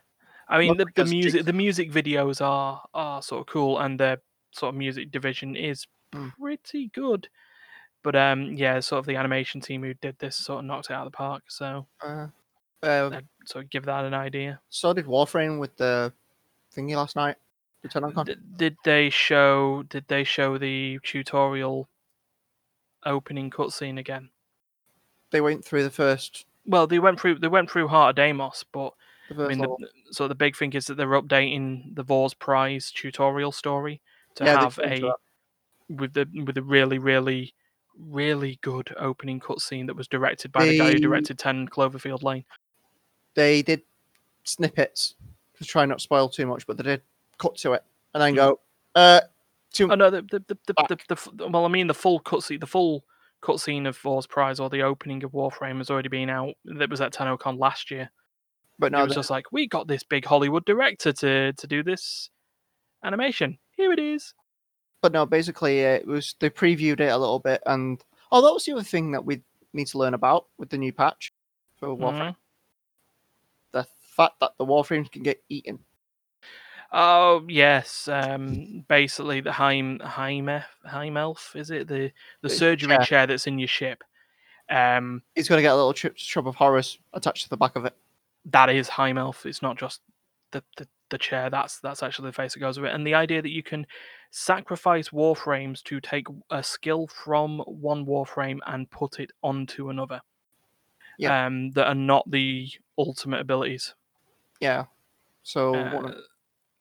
I 0.48 0.58
mean, 0.60 0.78
the, 0.78 0.86
the 0.96 1.06
music 1.06 1.34
Jinx- 1.34 1.46
the 1.46 1.54
music 1.54 1.92
videos 1.92 2.42
are 2.44 2.82
are 2.94 3.22
sort 3.22 3.42
of 3.42 3.48
cool, 3.48 3.80
and 3.80 4.00
the 4.00 4.20
sort 4.52 4.70
of 4.74 4.78
music 4.78 5.12
division 5.12 5.56
is 5.56 5.86
Mm. 6.14 6.32
pretty 6.40 6.88
good. 6.94 7.28
But 8.02 8.16
um, 8.16 8.54
yeah, 8.54 8.80
sort 8.80 9.00
of 9.00 9.06
the 9.06 9.16
animation 9.18 9.60
team 9.60 9.84
who 9.84 9.94
did 9.96 10.18
this 10.20 10.38
sort 10.38 10.60
of 10.60 10.66
knocked 10.66 10.90
it 10.90 10.94
out 10.94 11.06
of 11.06 11.12
the 11.12 11.16
park. 11.18 11.44
So 11.50 11.86
Uh, 12.02 12.28
uh, 12.84 13.22
sort 13.46 13.66
of 13.66 13.70
give 13.70 13.86
that 13.86 14.06
an 14.06 14.14
idea. 14.14 14.60
so 14.70 14.94
did 14.94 15.06
Warframe 15.08 15.60
with 15.60 15.76
the 15.78 16.14
thingy 16.76 16.96
last 16.96 17.16
night. 17.16 17.36
The 17.86 18.00
TennoCon. 18.02 18.26
Did, 18.26 18.58
did 18.58 18.78
they 18.84 19.12
show? 19.12 19.84
Did 19.84 20.06
they 20.08 20.24
show 20.24 20.58
the 20.58 21.00
tutorial 21.04 21.88
opening 23.06 23.52
cutscene 23.52 24.00
again? 24.00 24.30
They 25.30 25.40
went 25.40 25.64
through 25.64 25.84
the 25.84 25.92
first. 25.92 26.46
Well, 26.66 26.88
they 26.88 26.98
went 26.98 27.20
through 27.20 27.40
they 27.40 27.48
went 27.48 27.70
through 27.70 27.88
Heart 27.90 28.12
of 28.12 28.16
Deimos, 28.16 28.66
but 28.72 28.94
The 29.30 29.46
I 29.46 29.48
mean, 29.50 29.60
the, 29.60 29.88
so 30.10 30.28
the 30.28 30.34
big 30.34 30.56
thing 30.58 30.74
is 30.74 30.88
that 30.88 30.96
they're 30.96 31.08
updating 31.10 31.94
the 31.96 32.02
Vors 32.02 32.34
Prize 32.34 32.92
tutorial 32.92 33.52
story 33.52 34.02
to 34.34 34.46
Yeah, 34.46 34.62
have 34.62 34.80
a 34.80 35.14
with 35.88 36.14
the 36.14 36.28
with 36.44 36.58
a 36.58 36.64
really 36.64 36.98
really 36.98 37.54
really 38.00 38.58
good 38.64 38.94
opening 38.98 39.40
cutscene 39.40 39.86
that 39.86 39.96
was 39.96 40.08
directed 40.08 40.52
by 40.52 40.66
the 40.66 40.78
guy 40.78 40.92
who 40.94 41.00
directed 41.00 41.38
Ten 41.38 41.68
Cloverfield 41.68 42.24
Lane. 42.24 42.46
they 43.36 43.62
did 43.62 43.84
snippets 44.44 45.14
to 45.60 45.64
try 45.66 45.86
not 45.86 46.00
to 46.00 46.04
spoil 46.04 46.30
too 46.30 46.48
much, 46.48 46.66
but 46.66 46.78
they 46.78 46.84
did 46.84 47.02
cut 47.38 47.56
to 47.58 47.74
it 47.74 47.84
and 48.14 48.22
then 48.22 48.34
Mm. 48.34 48.36
go, 48.38 48.60
uh, 48.96 49.22
too 49.74 49.92
Oh 49.92 49.96
no, 49.96 50.10
the 50.10 50.22
the 50.22 50.40
the, 50.48 50.58
the, 50.68 50.98
the, 51.08 51.30
the 51.34 51.48
well, 51.50 51.66
I 51.66 51.68
mean 51.68 51.88
the 51.88 51.94
full 51.94 52.20
cutscene, 52.22 52.60
the 52.60 52.68
full 52.68 53.04
cutscene 53.42 53.88
of 53.88 53.98
Vors 53.98 54.26
Prize 54.26 54.60
or 54.60 54.70
the 54.70 54.82
opening 54.82 55.24
of 55.24 55.32
Warframe 55.34 55.78
has 55.78 55.90
already 55.92 56.10
been 56.10 56.30
out. 56.30 56.56
That 56.66 56.90
was 56.90 57.02
at 57.02 57.14
TennoCon 57.14 57.60
last 57.60 57.92
year. 57.92 58.10
but 58.80 58.88
it 58.88 58.92
no, 58.94 59.04
was 59.04 59.10
the- 59.10 59.16
just 59.16 59.30
like 59.30 59.52
we 59.52 59.68
got 59.68 59.88
this 59.88 60.04
big 60.04 60.26
Hollywood 60.26 60.66
director 60.66 61.12
to 61.14 61.54
to 61.54 61.68
do 61.68 61.84
this 61.84 62.30
animation. 63.04 63.58
Here 63.72 63.92
it 63.92 64.00
is. 64.00 64.34
but 65.02 65.12
no, 65.12 65.26
basically 65.26 65.86
uh, 65.86 65.90
it 65.90 66.08
was 66.08 66.36
they 66.40 66.50
previewed 66.50 67.00
it 67.02 67.10
a 67.10 67.18
little 67.18 67.40
bit, 67.40 67.62
and 67.66 68.04
oh, 68.32 68.42
that 68.42 68.54
was 68.54 68.66
the 68.66 68.72
other 68.74 68.84
thing 68.84 69.12
that 69.12 69.26
we 69.26 69.42
need 69.74 69.88
to 69.88 69.98
learn 69.98 70.14
about 70.14 70.48
with 70.58 70.70
the 70.70 70.78
new 70.78 70.94
patch 70.94 71.34
for 71.78 71.90
Warframe: 71.90 72.30
Mhm. 72.32 72.36
the 73.74 73.84
fact 74.16 74.40
that 74.40 74.54
the 74.58 74.66
Warframes 74.66 75.12
can 75.12 75.22
get 75.24 75.44
eaten. 75.50 75.80
Oh 76.92 77.46
yes, 77.50 78.08
um, 78.08 78.86
basically 78.88 79.42
the 79.42 79.52
Heim 79.52 80.00
Heim 80.00 80.48
Helminth 80.88 81.56
is 81.56 81.72
it 81.72 81.88
the 81.88 82.12
the 82.42 82.50
surgery 82.50 82.96
chair. 82.98 83.06
chair 83.06 83.28
that's 83.28 83.48
in 83.48 83.60
your 83.60 83.68
ship? 83.68 84.04
Um, 84.70 85.22
He's 85.36 85.48
going 85.48 85.60
to 85.60 85.62
get 85.62 85.74
a 85.74 85.76
little 85.76 85.94
trip 85.94 86.14
shrub 86.18 86.48
of 86.48 86.56
horrors 86.56 86.98
attached 87.14 87.44
to 87.44 87.50
the 87.50 87.58
back 87.58 87.76
of 87.76 87.86
it. 87.86 87.96
that 88.46 88.70
is 88.70 88.90
Helminth. 88.90 89.46
It's 89.46 89.62
not 89.62 89.78
just 89.78 90.02
the, 90.52 90.64
the 90.78 90.88
the 91.10 91.18
chair. 91.18 91.50
That's 91.50 91.80
that's 91.80 92.02
actually 92.02 92.30
the 92.30 92.34
face 92.34 92.54
that 92.54 92.60
goes 92.60 92.80
with 92.80 92.90
it. 92.90 92.96
And 92.96 93.06
the 93.06 93.14
idea 93.14 93.42
that 93.42 93.52
you 93.52 93.62
can 93.64 93.86
sacrifice 94.32 95.10
warframes 95.10 95.84
to 95.84 96.00
take 96.00 96.26
a 96.50 96.64
skill 96.64 97.08
from 97.08 97.60
one 97.60 98.06
warframe 98.06 98.60
and 98.68 98.90
put 98.90 99.20
it 99.20 99.32
onto 99.44 99.90
another. 99.90 100.22
Yeah. 101.18 101.46
Um, 101.46 101.72
that 101.72 101.88
are 101.88 101.96
not 101.96 102.30
the 102.30 102.68
ultimate 102.98 103.40
abilities. 103.40 103.94
Yeah. 104.60 104.86
So 105.44 105.72
one 105.72 106.06
of- 106.06 106.12
Uh, 106.12 106.22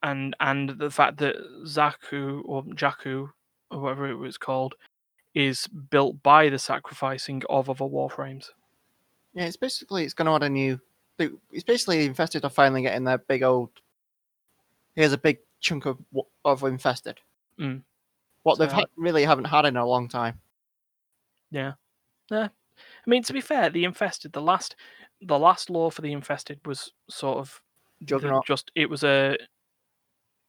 and 0.05 0.35
and 0.39 0.69
the 0.69 0.91
fact 0.91 1.17
that 1.17 1.35
Zaku 1.65 2.43
or 2.45 2.63
Jaku 2.63 3.29
or 3.71 3.79
whatever 3.79 4.07
it 4.07 4.15
was 4.15 4.37
called 4.37 4.75
is 5.33 5.67
built 5.67 6.21
by 6.21 6.47
the 6.47 6.59
sacrificing 6.59 7.41
of 7.49 7.69
other 7.69 7.85
warframes. 7.85 8.49
Yeah, 9.33 9.45
it's 9.45 9.57
basically 9.57 10.05
it's 10.05 10.13
going 10.13 10.27
to 10.27 10.33
add 10.33 10.43
a 10.43 10.49
new. 10.49 10.79
It's 11.17 11.63
basically 11.63 11.97
the 11.99 12.05
infested 12.05 12.45
are 12.45 12.49
finally 12.49 12.83
getting 12.83 13.03
their 13.03 13.17
big 13.17 13.41
old. 13.41 13.69
Here's 14.95 15.11
a 15.11 15.17
big 15.17 15.39
chunk 15.59 15.85
of 15.85 15.97
of 16.45 16.63
infested. 16.63 17.19
Mm. 17.59 17.81
What 18.43 18.59
they've 18.59 18.71
ha- 18.71 18.85
really 18.95 19.23
haven't 19.23 19.45
had 19.45 19.65
in 19.65 19.75
a 19.75 19.85
long 19.85 20.07
time. 20.07 20.39
Yeah. 21.49 21.73
Yeah. 22.29 22.49
I 22.49 23.09
mean, 23.09 23.23
to 23.23 23.33
be 23.33 23.41
fair, 23.41 23.71
the 23.71 23.85
infested, 23.85 24.33
the 24.33 24.41
last, 24.41 24.75
the 25.21 25.39
last 25.39 25.71
lore 25.71 25.91
for 25.91 26.01
the 26.01 26.11
infested 26.11 26.59
was 26.65 26.91
sort 27.09 27.39
of 27.39 27.59
Juggernaut. 28.03 28.45
just 28.45 28.71
it 28.75 28.87
was 28.89 29.03
a, 29.03 29.37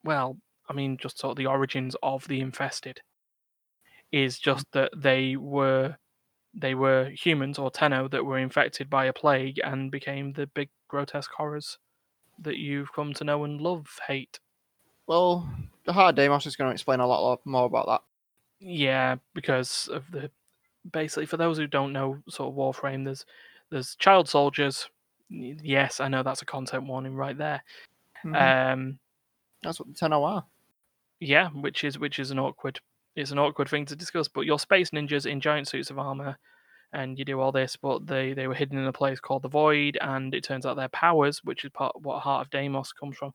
well, 0.07 0.39
I 0.69 0.75
mean, 0.75 0.99
just 0.99 1.19
sort 1.19 1.33
of 1.33 1.37
the 1.39 1.47
origins 1.47 1.97
of 2.03 2.29
the 2.29 2.41
infested, 2.41 3.03
is 4.13 4.39
just 4.39 4.67
that 4.73 4.91
they 4.97 5.37
were, 5.37 5.97
they 6.55 6.75
were 6.75 7.11
humans 7.11 7.59
or 7.59 7.71
Tenno 7.71 8.09
that 8.09 8.25
were 8.25 8.39
infected 8.39 8.91
by 8.91 9.07
a 9.07 9.13
plague 9.13 9.61
and 9.65 9.91
became 9.91 10.33
the 10.33 10.47
big 10.49 10.71
grotesque 10.89 11.33
horrors 11.37 11.79
that 12.41 12.59
you've 12.59 12.93
come 12.93 13.15
to 13.15 13.25
know 13.25 13.45
and 13.45 13.61
love, 13.61 13.87
hate. 14.07 14.41
Well, 15.07 15.49
the 15.85 15.93
hard 15.93 16.17
Deimos 16.17 16.47
is 16.47 16.57
going 16.57 16.71
to 16.71 16.75
explain 16.75 17.01
a 17.01 17.07
lot, 17.07 17.41
more 17.45 17.67
about 17.67 17.87
that. 17.87 18.03
Yeah, 18.61 19.17
because 19.35 19.89
of 19.89 20.11
the 20.11 20.31
basically 20.91 21.27
for 21.27 21.37
those 21.37 21.59
who 21.59 21.67
don't 21.67 21.93
know 21.93 22.23
sort 22.29 22.51
of 22.51 22.57
Warframe, 22.57 23.05
there's 23.05 23.27
there's 23.71 23.97
child 23.97 24.29
soldiers. 24.29 24.89
Yes, 25.29 26.01
I 26.01 26.09
know 26.09 26.23
that's 26.23 26.43
a 26.43 26.47
content 26.47 26.87
warning 26.87 27.15
right 27.15 27.37
there. 27.37 27.63
Mhm. 28.25 28.37
Um, 28.39 28.99
That's 29.67 29.81
what 29.81 29.89
the 29.89 29.95
Tenno 29.95 30.25
are. 30.25 30.47
yeah, 31.21 31.49
which 31.51 31.85
is 31.85 31.99
which 31.99 32.19
is 32.19 32.31
an 32.31 32.39
awkward 32.39 32.81
it's 33.17 33.31
an 33.33 33.39
awkward 33.39 33.69
thing 33.69 33.87
to 33.87 33.97
discuss. 33.97 34.29
But 34.29 34.47
you're 34.47 34.59
space 34.59 34.91
ninjas 34.91 35.27
in 35.27 35.41
giant 35.41 35.69
suits 35.69 35.91
of 35.91 35.99
armor, 35.99 36.39
and 36.93 37.19
you 37.19 37.25
do 37.25 37.41
all 37.41 37.53
this. 37.53 37.77
But 37.77 38.07
they 38.07 38.33
they 38.35 38.47
were 38.49 38.55
hidden 38.55 38.79
in 38.79 38.87
a 38.87 38.93
place 38.93 39.21
called 39.21 39.43
the 39.43 39.49
Void, 39.49 39.99
and 40.01 40.35
it 40.35 40.45
turns 40.45 40.67
out 40.67 40.77
their 40.77 40.89
powers, 40.91 41.41
which 41.45 41.65
is 41.65 41.71
part 41.73 42.01
what 42.03 42.21
Heart 42.23 42.47
of 42.47 42.51
Deimos 42.51 42.93
comes 42.93 43.17
from, 43.17 43.33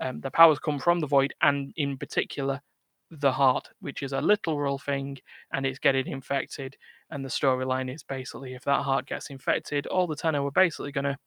um, 0.00 0.20
their 0.20 0.30
powers 0.30 0.58
come 0.60 0.78
from 0.78 1.00
the 1.00 1.06
Void, 1.06 1.34
and 1.42 1.72
in 1.76 1.98
particular 1.98 2.60
the 3.12 3.32
heart, 3.32 3.68
which 3.80 4.02
is 4.02 4.12
a 4.12 4.20
literal 4.20 4.78
thing, 4.78 5.18
and 5.52 5.66
it's 5.66 5.78
getting 5.78 6.08
infected. 6.08 6.76
And 7.10 7.24
the 7.24 7.28
storyline 7.28 7.94
is 7.94 8.02
basically 8.02 8.54
if 8.54 8.64
that 8.64 8.82
heart 8.82 9.06
gets 9.06 9.30
infected, 9.30 9.86
all 9.88 10.06
the 10.08 10.16
Tenno 10.16 10.46
are 10.46 10.50
basically 10.52 10.92
gonna 10.92 11.18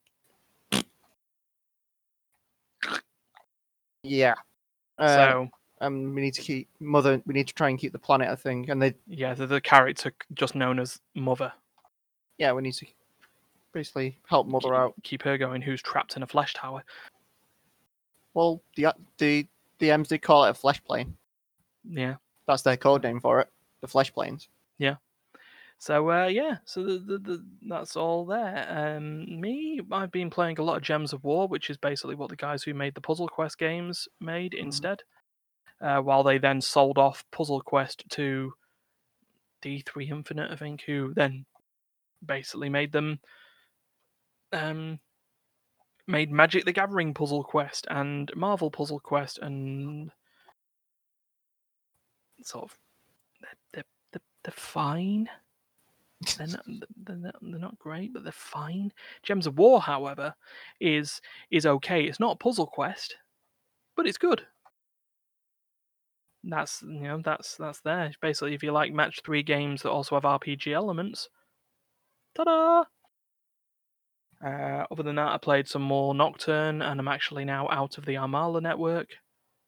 Yeah. 4.04 4.36
Uh, 4.98 5.16
so 5.16 5.50
and 5.82 6.14
we 6.14 6.22
need 6.22 6.34
to 6.34 6.42
keep 6.42 6.68
mother. 6.80 7.22
We 7.26 7.34
need 7.34 7.48
to 7.48 7.54
try 7.54 7.70
and 7.70 7.80
keep 7.80 7.92
the 7.92 8.00
planet. 8.00 8.30
I 8.30 8.36
think, 8.36 8.70
and 8.70 8.82
they 8.82 8.96
yeah, 9.08 9.34
the, 9.34 9.48
the 9.48 9.62
character 9.62 10.12
just 10.34 10.56
known 10.56 10.80
as 10.80 11.00
Mother. 11.16 11.52
yeah, 12.38 12.52
we 12.52 12.62
need 12.62 12.74
to 12.74 12.86
basically 13.72 14.18
help 14.28 14.48
mother 14.48 14.74
out. 14.76 14.94
keep 15.04 15.22
her 15.24 15.38
going, 15.38 15.62
who's 15.62 15.82
trapped 15.82 16.18
in 16.18 16.24
a 16.24 16.28
flesh 16.28 16.54
tower. 16.54 16.84
Well, 18.34 18.62
the 18.76 18.88
the 19.18 19.48
the 19.80 19.92
M's 19.92 20.10
did 20.10 20.22
call 20.22 20.46
it 20.46 20.50
a 20.50 20.54
flesh 20.54 20.84
plane. 20.84 21.16
Yeah. 21.90 22.16
That's 22.48 22.62
their 22.62 22.78
code 22.78 23.04
name 23.04 23.22
for 23.22 23.40
it. 23.40 23.48
The 23.82 23.88
flesh 23.88 24.14
planes. 24.14 24.50
So 25.82 26.12
uh, 26.12 26.28
yeah, 26.28 26.58
so 26.66 26.84
the, 26.84 27.00
the, 27.00 27.18
the, 27.20 27.46
that's 27.70 27.96
all 27.96 28.26
there. 28.26 28.66
Um, 28.70 29.40
me, 29.40 29.80
I've 29.92 30.12
been 30.12 30.30
playing 30.30 30.60
a 30.60 30.64
lot 30.64 30.76
of 30.76 30.84
Gems 30.84 31.14
of 31.14 31.24
War, 31.24 31.48
which 31.48 31.70
is 31.70 31.78
basically 31.78 32.16
what 32.16 32.30
the 32.30 32.36
guys 32.36 32.64
who 32.64 32.74
made 32.74 32.96
the 32.96 33.02
Puzzle 33.02 33.30
Quest 33.30 33.58
games 33.58 34.08
made 34.20 34.52
Mhm. 34.52 34.60
instead. 34.60 35.04
Uh, 35.80 36.02
while 36.02 36.24
they 36.24 36.38
then 36.38 36.60
sold 36.60 36.98
off 36.98 37.24
Puzzle 37.32 37.62
Quest 37.62 38.04
to 38.10 38.54
D3 39.62 40.10
Infinite, 40.10 40.52
I 40.52 40.58
think, 40.58 40.82
who 40.82 41.14
then 41.14 41.46
basically 42.26 42.68
made 42.68 42.92
them 42.92 43.22
um, 44.52 45.00
made 46.08 46.30
Magic 46.30 46.66
the 46.66 46.74
Gathering 46.74 47.14
Puzzle 47.14 47.44
Quest 47.46 47.88
and 47.90 48.30
Marvel 48.36 48.70
Puzzle 48.70 49.00
Quest 49.00 49.38
and 49.38 50.12
sort 52.44 52.66
of 52.66 52.78
they're, 53.74 53.84
they're, 54.12 54.22
they're 54.44 54.52
fine. 54.52 55.30
They're 56.38 56.48
not, 56.48 56.66
they're, 57.06 57.16
not, 57.16 57.36
they're 57.42 57.60
not 57.60 57.80
great, 57.80 58.14
but 58.14 58.24
they're 58.24 58.32
fine. 58.34 58.92
Gems 59.24 59.48
of 59.48 59.58
War, 59.58 59.80
however, 59.80 60.34
is 60.82 61.22
is 61.50 61.66
okay. 61.66 62.04
It's 62.04 62.20
not 62.20 62.34
a 62.34 62.38
puzzle 62.38 62.68
quest, 62.68 63.16
but 63.96 64.06
it's 64.06 64.18
good. 64.18 64.46
That's 66.44 66.82
you 66.82 67.02
know 67.02 67.22
that's 67.24 67.56
that's 67.56 67.82
there. 67.82 68.12
Basically, 68.22 68.54
if 68.54 68.64
you 68.64 68.72
like 68.72 68.92
match 68.94 69.22
three 69.24 69.44
games 69.44 69.82
that 69.82 69.92
also 69.92 70.16
have 70.16 70.24
RPG 70.24 70.74
elements, 70.74 71.30
ta-da! 72.36 72.84
Uh, 74.44 74.86
other 74.90 75.04
than 75.04 75.16
that, 75.16 75.34
I 75.34 75.38
played 75.38 75.68
some 75.68 75.82
more 75.82 76.14
Nocturne, 76.14 76.82
and 76.82 77.00
I'm 77.00 77.08
actually 77.08 77.46
now 77.46 77.68
out 77.70 77.98
of 77.98 78.06
the 78.06 78.16
Amala 78.16 78.62
network. 78.62 79.10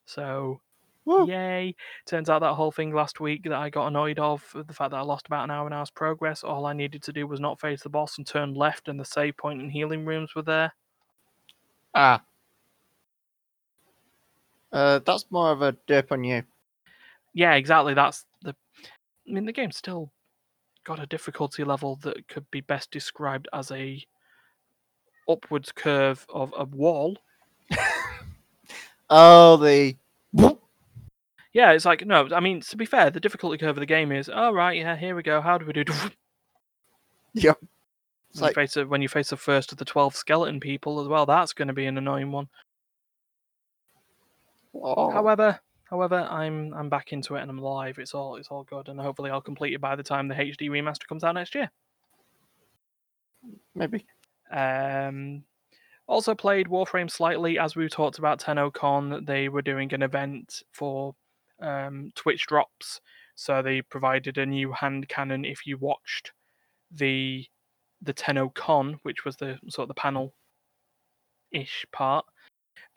So 0.05 0.61
Woo. 1.05 1.27
Yay! 1.27 1.75
Turns 2.05 2.29
out 2.29 2.39
that 2.39 2.53
whole 2.53 2.71
thing 2.71 2.93
last 2.93 3.19
week 3.19 3.43
that 3.43 3.53
I 3.53 3.69
got 3.69 3.87
annoyed 3.87 4.19
of, 4.19 4.43
the 4.53 4.73
fact 4.73 4.91
that 4.91 4.97
I 4.97 5.01
lost 5.01 5.25
about 5.25 5.45
an 5.45 5.51
hour 5.51 5.65
and 5.65 5.73
a 5.73 5.77
half's 5.77 5.89
progress, 5.89 6.43
all 6.43 6.65
I 6.65 6.73
needed 6.73 7.01
to 7.03 7.13
do 7.13 7.25
was 7.25 7.39
not 7.39 7.59
face 7.59 7.81
the 7.81 7.89
boss 7.89 8.17
and 8.17 8.27
turn 8.27 8.53
left, 8.53 8.87
and 8.87 8.99
the 8.99 9.05
save 9.05 9.35
point 9.37 9.61
and 9.61 9.71
healing 9.71 10.05
rooms 10.05 10.35
were 10.35 10.43
there. 10.43 10.73
Ah. 11.95 12.21
Uh, 14.71 14.99
that's 14.99 15.25
more 15.31 15.51
of 15.51 15.61
a 15.61 15.75
dip 15.87 16.11
on 16.11 16.23
you. 16.23 16.43
Yeah, 17.33 17.53
exactly. 17.55 17.93
That's 17.93 18.25
the. 18.43 18.55
I 19.27 19.31
mean, 19.31 19.45
the 19.45 19.51
game's 19.51 19.77
still 19.77 20.11
got 20.83 20.99
a 20.99 21.05
difficulty 21.05 21.63
level 21.63 21.97
that 22.03 22.27
could 22.27 22.49
be 22.51 22.61
best 22.61 22.91
described 22.91 23.47
as 23.53 23.71
a 23.71 24.03
upwards 25.27 25.71
curve 25.71 26.25
of 26.29 26.53
a 26.57 26.65
wall. 26.65 27.17
Oh, 29.13 29.57
the 29.57 29.97
Yeah, 31.53 31.71
it's 31.71 31.85
like 31.85 32.05
no. 32.05 32.29
I 32.33 32.39
mean, 32.39 32.61
to 32.61 32.77
be 32.77 32.85
fair, 32.85 33.09
the 33.09 33.19
difficulty 33.19 33.57
curve 33.57 33.77
of 33.77 33.81
the 33.81 33.85
game 33.85 34.11
is, 34.11 34.29
all 34.29 34.53
right, 34.53 34.77
yeah, 34.77 34.95
here 34.95 35.15
we 35.15 35.23
go. 35.23 35.41
How 35.41 35.57
do 35.57 35.65
we 35.65 35.73
do? 35.73 35.83
yep. 37.33 37.57
It's 38.31 38.41
When, 38.41 38.43
like 38.43 38.55
you 38.55 38.61
face 38.61 38.77
a, 38.77 38.85
when 38.87 39.01
you 39.01 39.09
face 39.09 39.29
the 39.29 39.37
first 39.37 39.71
of 39.71 39.77
the 39.77 39.85
twelve 39.85 40.15
skeleton 40.15 40.59
people 40.61 41.01
as 41.01 41.07
well, 41.07 41.25
that's 41.25 41.53
going 41.53 41.67
to 41.67 41.73
be 41.73 41.85
an 41.87 41.97
annoying 41.97 42.31
one. 42.31 42.47
oh, 44.73 45.11
However, 45.11 45.59
however, 45.89 46.27
I'm 46.29 46.73
I'm 46.73 46.89
back 46.89 47.11
into 47.13 47.35
it 47.35 47.41
and 47.41 47.51
I'm 47.51 47.59
live. 47.59 47.99
It's 47.99 48.13
all 48.13 48.37
it's 48.37 48.49
all 48.49 48.63
good, 48.63 48.87
and 48.87 48.99
hopefully 48.99 49.31
I'll 49.31 49.41
complete 49.41 49.73
it 49.73 49.81
by 49.81 49.95
the 49.95 50.03
time 50.03 50.27
the 50.27 50.35
HD 50.35 50.69
remaster 50.69 51.07
comes 51.07 51.23
out 51.23 51.35
next 51.35 51.55
year. 51.55 51.69
maybe. 53.75 54.05
Um, 54.51 55.43
also 56.07 56.35
played 56.35 56.67
Warframe 56.67 57.09
slightly 57.09 57.57
as 57.59 57.75
we 57.75 57.87
talked 57.89 58.19
about 58.19 58.39
TennoCon. 58.39 59.25
They 59.25 59.49
were 59.49 59.61
doing 59.61 59.93
an 59.93 60.03
event 60.03 60.63
for 60.71 61.15
um, 61.61 62.11
Twitch 62.15 62.45
drops, 62.47 63.01
so 63.35 63.61
they 63.61 63.81
provided 63.81 64.37
a 64.37 64.45
new 64.45 64.71
hand 64.71 65.07
cannon 65.09 65.45
if 65.45 65.65
you 65.65 65.77
watched 65.77 66.31
the 66.91 67.45
the 68.01 68.13
TennoCon, 68.13 68.99
which 69.03 69.25
was 69.25 69.37
the 69.37 69.59
sort 69.69 69.83
of 69.83 69.87
the 69.89 69.93
panel 70.01 70.33
ish 71.51 71.85
part, 71.91 72.25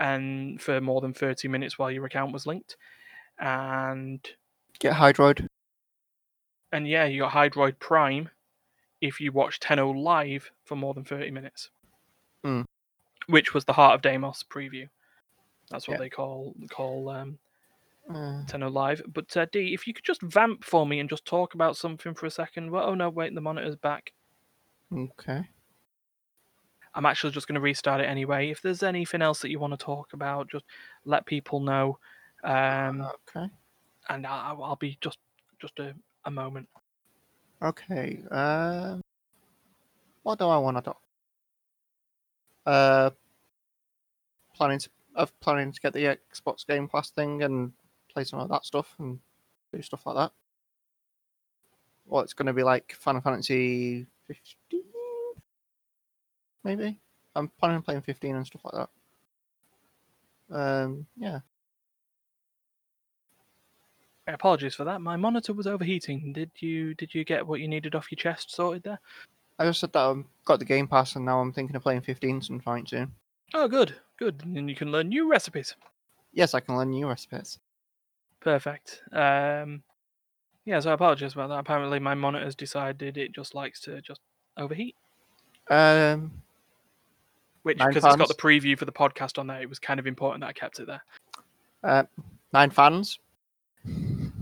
and 0.01 0.61
for 0.61 0.81
more 0.81 1.01
than 1.01 1.13
thirty 1.13 1.49
minutes 1.49 1.79
while 1.79 1.91
your 1.91 2.07
account 2.07 2.33
was 2.33 2.47
linked, 2.47 2.77
and 3.39 4.27
Get 4.79 4.95
Hydroid. 4.95 5.47
and 6.73 6.89
yeah, 6.89 7.05
you 7.05 7.21
got 7.21 7.33
Hydroid 7.33 7.79
Prime 7.79 8.29
if 9.01 9.21
you 9.21 9.31
watch 9.33 9.61
Tenno 9.61 9.91
live 9.91 10.51
for 10.65 10.77
more 10.77 10.95
than 10.95 11.05
30 11.05 11.31
minutes. 11.31 11.69
Hmm. 12.43 12.63
Which 13.27 13.53
was 13.53 13.65
the 13.67 13.73
Heart 13.75 13.97
of 13.97 14.03
Deimos 14.03 14.43
preview. 14.45 14.89
That's 15.71 15.87
what 15.87 15.95
Yeah. 15.95 15.99
they 15.99 16.09
call 16.09 16.55
call 16.71 17.11
um, 17.11 17.39
Uh, 18.13 18.45
Tenno 18.47 18.69
live. 18.71 19.03
But 19.13 19.35
uh, 19.37 19.47
D, 19.51 19.73
if 19.73 19.87
you 19.87 19.95
could 19.95 20.05
just 20.05 20.21
vamp 20.23 20.65
for 20.65 20.87
me 20.87 21.01
and 21.01 21.09
just 21.09 21.25
talk 21.25 21.55
about 21.55 21.77
something 21.77 22.15
for 22.15 22.27
a 22.27 22.31
second. 22.31 22.71
Well, 22.71 22.85
oh 22.85 22.95
no, 22.95 23.09
wait, 23.11 23.35
the 23.35 23.41
monitor's 23.41 23.77
back. 23.77 24.13
okay. 24.93 25.49
I'm 26.97 27.07
actually 27.07 27.33
just 27.33 27.49
going 27.49 27.57
to 27.57 27.61
restart 27.61 28.01
it 28.01 28.05
anyway. 28.05 28.51
If 28.51 28.63
there's 28.63 28.83
anything 28.85 29.21
else 29.21 29.41
that 29.41 29.51
you 29.51 29.59
want 29.59 29.73
to 29.73 29.85
talk 29.85 30.13
about, 30.13 30.49
just 30.51 30.65
let 31.05 31.27
people 31.27 31.59
know. 31.61 31.99
Um, 32.45 33.01
Okay. 33.37 33.49
and 34.11 34.27
I'll, 34.27 34.63
I'll 34.63 34.77
be 34.77 34.97
just 35.01 35.19
just 35.61 35.79
a, 35.81 35.95
a 36.25 36.31
moment. 36.31 36.69
Okay. 37.63 38.23
Um, 38.31 39.01
what 40.23 40.39
do 40.39 40.47
I 40.47 40.59
want 40.59 40.77
to 40.85 40.91
do? 40.91 42.71
Uh, 42.71 43.11
planning 44.55 44.79
to 44.79 44.89
of 45.17 45.39
planning 45.41 45.73
to 45.73 45.81
get 45.81 45.93
the 45.95 46.17
Xbox 46.33 46.67
Game 46.67 46.89
Pass 46.89 47.11
thing 47.11 47.43
and 47.43 47.73
play 48.15 48.25
some 48.25 48.41
of 48.41 48.49
that 48.49 48.65
stuff 48.65 48.95
and 48.99 49.19
do 49.73 49.83
stuff 49.83 50.07
like 50.07 50.17
that. 50.17 50.33
Well, 52.07 52.23
it's 52.23 52.35
going 52.35 52.47
to 52.47 52.53
be 52.53 52.63
like 52.63 52.95
Final 52.99 53.21
Fantasy 53.21 54.07
15, 54.27 54.83
maybe. 56.63 56.99
I'm 57.35 57.49
planning 57.59 57.77
on 57.77 57.83
playing 57.83 58.03
15 58.03 58.37
and 58.37 58.47
stuff 58.47 58.63
like 58.65 58.75
that. 58.75 58.89
Um, 60.57 61.07
yeah. 61.17 61.41
Apologies 64.27 64.75
for 64.75 64.85
that. 64.85 65.01
My 65.01 65.17
monitor 65.17 65.53
was 65.53 65.67
overheating. 65.67 66.33
Did 66.33 66.51
you 66.59 66.95
did 66.95 67.15
you 67.15 67.25
get 67.25 67.47
what 67.47 67.61
you 67.61 67.69
needed 67.69 67.95
off 67.95 68.11
your 68.11 68.17
chest 68.17 68.55
sorted 68.55 68.83
there? 68.83 68.99
I 69.59 69.67
just 69.67 69.81
said 69.81 69.93
that 69.93 70.01
I've 70.01 70.25
got 70.45 70.59
the 70.59 70.65
Game 70.65 70.89
Pass 70.89 71.17
and 71.17 71.25
now 71.25 71.41
I'm 71.41 71.53
thinking 71.53 71.77
of 71.77 71.83
playing 71.83 72.01
15 72.01 72.41
sometime 72.41 72.87
soon. 72.87 73.13
Oh, 73.53 73.69
good, 73.69 73.95
good. 74.19 74.43
And 74.45 74.69
you 74.69 74.75
can 74.75 74.91
learn 74.91 75.11
new 75.11 75.31
recipes. 75.31 75.77
Yes, 76.33 76.55
I 76.55 76.61
can 76.61 76.77
learn 76.77 76.91
new 76.91 77.07
recipes. 77.07 77.59
Perfect. 78.45 79.03
Um, 79.11 79.83
yeah, 80.67 80.79
so 80.81 80.91
I 80.91 80.95
apologize 80.95 81.33
about 81.33 81.49
that. 81.49 81.59
Apparently, 81.59 81.99
my 81.99 82.15
monitor's 82.15 82.55
decided 82.55 83.17
it 83.17 83.33
just 83.33 83.55
likes 83.55 83.81
to 83.81 84.01
just 84.03 84.21
overheat. 84.57 84.95
Um, 85.71 86.31
Which, 87.63 87.79
because 87.79 88.05
it's 88.05 88.17
got 88.17 88.29
the 88.29 88.35
preview 88.35 88.79
for 88.79 88.85
the 88.85 88.93
podcast 88.93 89.39
on 89.39 89.47
there, 89.47 89.61
it 89.63 89.69
was 89.69 89.79
kind 89.79 89.99
of 89.99 90.07
important 90.07 90.43
that 90.43 90.49
I 90.49 90.53
kept 90.53 90.79
it 90.79 90.87
there. 90.87 91.03
uh, 91.83 92.05
nine 92.53 92.71
fans. 92.71 93.19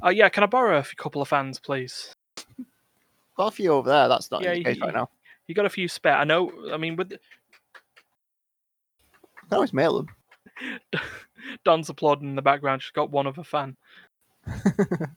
Oh 0.03 0.11
yeah, 0.11 0.29
can 0.29 0.43
I 0.43 0.47
borrow 0.47 0.79
a 0.79 0.85
couple 0.97 1.23
of 1.23 1.29
fans, 1.29 1.59
please? 1.61 2.13
Got 3.37 3.47
a 3.47 3.51
few 3.53 3.73
over 3.73 3.89
there. 3.89 4.09
That's 4.09 4.31
not 4.33 4.43
Yeah, 4.43 4.51
the 4.53 4.59
you- 4.59 4.65
case 4.65 4.81
right 4.81 4.93
now. 4.95 5.09
You 5.49 5.55
got 5.55 5.65
a 5.67 5.71
few 5.71 5.89
spare? 5.89 6.17
I 6.17 6.25
know. 6.25 6.53
I 6.73 6.77
mean, 6.77 6.95
with 6.97 7.09
the, 7.11 7.19
I 9.37 9.41
can 9.49 9.55
always 9.55 9.73
mail 9.73 9.97
them. 9.99 10.07
Don's 11.65 11.89
applauding 11.89 12.29
in 12.29 12.37
the 12.37 12.43
background. 12.43 12.81
She's 12.83 12.93
got 12.93 13.11
one 13.11 13.27
of 13.27 13.39
a 13.39 13.45
fan. 13.45 13.77
Oh, 14.47 15.07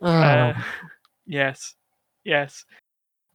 Uh, 0.00 0.54
yes, 1.26 1.74
yes. 2.24 2.64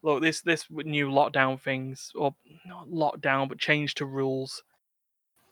Look, 0.01 0.21
this 0.21 0.41
this 0.41 0.65
new 0.69 1.09
lockdown 1.09 1.59
things, 1.59 2.11
or 2.15 2.33
not 2.65 2.89
lockdown, 2.89 3.49
but 3.49 3.57
change 3.57 3.95
to 3.95 4.05
rules, 4.05 4.63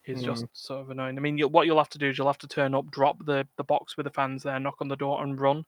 is 0.05 0.23
just 0.23 0.45
sort 0.53 0.81
of 0.81 0.89
annoying. 0.89 1.17
I 1.17 1.21
mean, 1.21 1.37
you, 1.37 1.47
what 1.47 1.65
you'll 1.65 1.77
have 1.77 1.89
to 1.89 1.97
do 1.97 2.09
is 2.09 2.17
you'll 2.17 2.27
have 2.27 2.37
to 2.39 2.47
turn 2.47 2.73
up, 2.73 2.89
drop 2.91 3.25
the 3.25 3.45
the 3.57 3.63
box 3.63 3.97
with 3.97 4.05
the 4.05 4.09
fans 4.11 4.43
there, 4.43 4.59
knock 4.59 4.77
on 4.79 4.87
the 4.87 4.95
door, 4.95 5.21
and 5.23 5.39
run. 5.39 5.65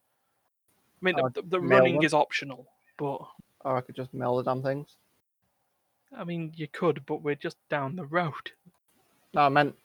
I 1.01 1.05
mean, 1.05 1.15
Oh, 1.17 1.29
the, 1.29 1.41
the, 1.41 1.47
the 1.49 1.61
running 1.61 1.95
them? 1.95 2.05
is 2.05 2.13
optional, 2.13 2.65
but 2.97 3.19
or 3.65 3.77
I 3.77 3.81
could 3.81 3.95
just 3.95 4.13
mail 4.13 4.37
the 4.37 4.43
damn 4.43 4.61
things. 4.63 4.95
I 6.15 6.23
mean, 6.23 6.53
you 6.55 6.67
could, 6.67 7.05
but 7.05 7.21
we're 7.21 7.35
just 7.35 7.57
down 7.69 7.95
the 7.95 8.05
road. 8.05 8.51
No, 9.33 9.41
I 9.41 9.49
meant 9.49 9.75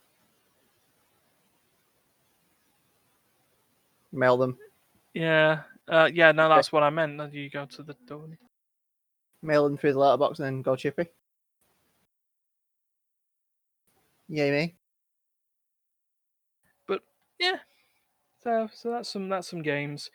mail 4.13 4.37
them. 4.37 4.57
Yeah, 5.15 5.63
uh, 5.89 6.09
yeah. 6.13 6.33
No, 6.33 6.49
that's 6.49 6.71
what 6.73 6.83
I 6.83 6.91
meant. 6.91 7.33
You 7.33 7.51
go 7.51 7.67
to 7.67 7.83
the 7.83 7.95
door. 8.07 8.29
Mail 9.43 9.65
them 9.65 9.77
through 9.77 9.93
the 9.93 9.99
letterbox 9.99 10.39
and 10.39 10.47
then 10.47 10.63
go 10.63 10.75
chippy. 10.77 11.07
Yay 14.29 14.51
me. 14.51 14.75
But 16.87 17.01
yeah 17.39 17.57
so 18.43 18.69
so 18.73 18.91
that's 18.91 19.09
some 19.09 19.29
that's 19.29 19.49
some 19.49 19.63
games 19.63 20.11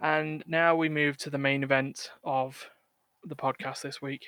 and 0.00 0.42
now 0.46 0.74
we 0.76 0.88
move 0.88 1.16
to 1.18 1.30
the 1.30 1.38
main 1.38 1.62
event 1.62 2.10
of 2.24 2.68
the 3.24 3.36
podcast 3.36 3.82
this 3.82 4.00
week 4.00 4.24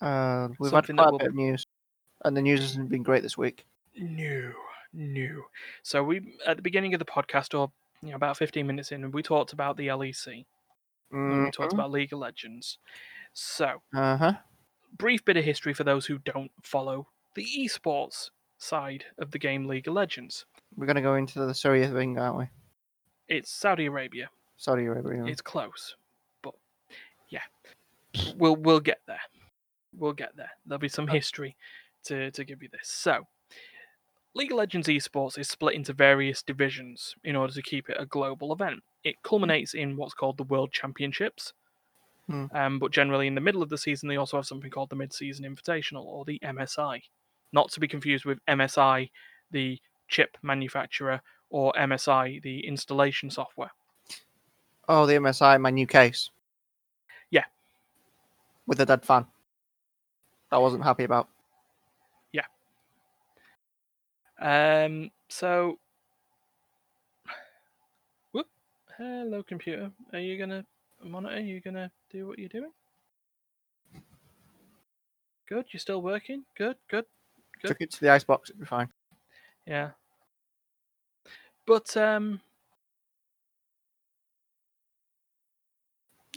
Uh, 0.00 0.48
we've 0.58 0.70
Something 0.70 0.96
had 0.96 1.02
quite 1.02 1.10
will- 1.12 1.16
a 1.16 1.18
bit 1.20 1.28
of 1.28 1.34
news, 1.34 1.66
and 2.24 2.36
the 2.36 2.42
news 2.42 2.60
hasn't 2.60 2.88
been 2.88 3.02
great 3.02 3.22
this 3.22 3.36
week. 3.38 3.66
new 3.94 4.52
new 4.92 5.44
so 5.82 6.02
we 6.02 6.36
at 6.46 6.56
the 6.56 6.62
beginning 6.62 6.94
of 6.94 6.98
the 6.98 7.04
podcast 7.04 7.58
or 7.58 7.70
you 8.02 8.10
know, 8.10 8.16
about 8.16 8.36
15 8.36 8.66
minutes 8.66 8.92
in 8.92 9.10
we 9.10 9.22
talked 9.22 9.52
about 9.52 9.76
the 9.76 9.88
lec 9.88 10.44
and 11.12 11.44
we 11.44 11.50
talked 11.50 11.72
about 11.72 11.90
league 11.90 12.12
of 12.12 12.18
legends 12.18 12.78
so 13.32 13.82
Uh 13.94 14.16
huh. 14.16 14.32
brief 14.96 15.24
bit 15.24 15.36
of 15.36 15.44
history 15.44 15.72
for 15.74 15.84
those 15.84 16.06
who 16.06 16.18
don't 16.18 16.50
follow 16.62 17.08
the 17.34 17.46
esports 17.58 18.30
side 18.58 19.04
of 19.18 19.30
the 19.30 19.38
game 19.38 19.66
league 19.66 19.86
of 19.88 19.94
legends 19.94 20.46
We're 20.76 20.86
gonna 20.86 21.02
go 21.02 21.14
into 21.14 21.44
the 21.46 21.54
Syria 21.54 21.88
thing, 21.90 22.18
aren't 22.18 22.38
we? 22.38 22.48
it's 23.28 23.50
saudi 23.50 23.86
arabia 23.86 24.30
Saudi 24.58 24.86
Arabia. 24.86 25.26
It's 25.26 25.42
close, 25.42 25.96
but 26.40 26.54
yeah, 27.28 27.42
we'll 28.36 28.56
we'll 28.56 28.80
get 28.80 29.00
there. 29.06 29.20
We'll 29.94 30.14
get 30.14 30.34
there. 30.34 30.48
There'll 30.64 30.78
be 30.80 30.88
some 30.88 31.06
history 31.08 31.56
to 32.04 32.30
to 32.30 32.42
give 32.42 32.62
you 32.62 32.70
this. 32.72 32.88
So, 32.88 33.26
League 34.36 34.52
of 34.52 34.58
Legends 34.58 34.86
Esports 34.86 35.38
is 35.38 35.48
split 35.48 35.74
into 35.74 35.94
various 35.94 36.42
divisions 36.42 37.14
in 37.24 37.36
order 37.36 37.54
to 37.54 37.62
keep 37.62 37.88
it 37.88 37.96
a 37.98 38.04
global 38.04 38.52
event. 38.52 38.82
It 39.02 39.22
culminates 39.22 39.72
in 39.72 39.96
what's 39.96 40.12
called 40.12 40.36
the 40.36 40.42
World 40.42 40.72
Championships. 40.72 41.54
Hmm. 42.26 42.44
Um, 42.52 42.78
but 42.78 42.92
generally, 42.92 43.28
in 43.28 43.34
the 43.34 43.40
middle 43.40 43.62
of 43.62 43.70
the 43.70 43.78
season, 43.78 44.10
they 44.10 44.18
also 44.18 44.36
have 44.36 44.44
something 44.44 44.70
called 44.70 44.90
the 44.90 44.96
Mid-Season 44.96 45.46
Invitational 45.46 46.04
or 46.04 46.26
the 46.26 46.38
MSI, 46.44 47.00
not 47.52 47.70
to 47.70 47.80
be 47.80 47.88
confused 47.88 48.26
with 48.26 48.44
MSI, 48.46 49.08
the 49.52 49.80
chip 50.06 50.36
manufacturer, 50.42 51.22
or 51.48 51.72
MSI, 51.72 52.42
the 52.42 52.66
installation 52.66 53.30
software. 53.30 53.70
Oh, 54.86 55.06
the 55.06 55.14
MSI, 55.14 55.58
my 55.58 55.70
new 55.70 55.86
case. 55.86 56.28
Yeah. 57.30 57.44
With 58.66 58.80
a 58.80 58.86
dead 58.86 59.02
fan. 59.02 59.24
I 60.52 60.58
wasn't 60.58 60.84
happy 60.84 61.04
about. 61.04 61.28
Um. 64.38 65.10
So, 65.28 65.78
whoop. 68.32 68.46
Hello, 68.96 69.42
computer. 69.42 69.90
Are 70.12 70.18
you 70.18 70.38
gonna 70.38 70.64
monitor? 71.02 71.36
Are 71.36 71.40
you 71.40 71.60
gonna 71.60 71.90
do 72.10 72.26
what 72.26 72.38
you're 72.38 72.48
doing? 72.48 72.72
Good. 75.48 75.66
You're 75.72 75.80
still 75.80 76.02
working. 76.02 76.44
Good. 76.56 76.76
Good. 76.88 77.06
Good. 77.62 77.68
Took 77.68 77.80
it 77.80 77.90
to 77.92 78.00
the 78.00 78.10
icebox, 78.10 78.50
it'd 78.50 78.60
be 78.60 78.66
fine. 78.66 78.88
Yeah. 79.66 79.90
But 81.66 81.96
um, 81.96 82.40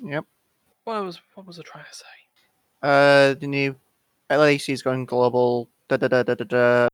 Yep. 0.01 0.25
what 0.85 1.03
was 1.03 1.19
what 1.35 1.45
was 1.45 1.59
I 1.59 1.63
trying 1.63 1.85
to 1.85 1.93
say? 1.93 2.05
Uh, 2.81 3.33
the 3.33 3.47
new 3.47 3.75
LAC 4.29 4.69
is 4.69 4.81
going 4.81 5.05
global. 5.05 5.69
Da 5.89 5.97
da 5.97 6.07
da 6.07 6.23
da 6.23 6.35
da 6.35 6.45
da. 6.45 6.88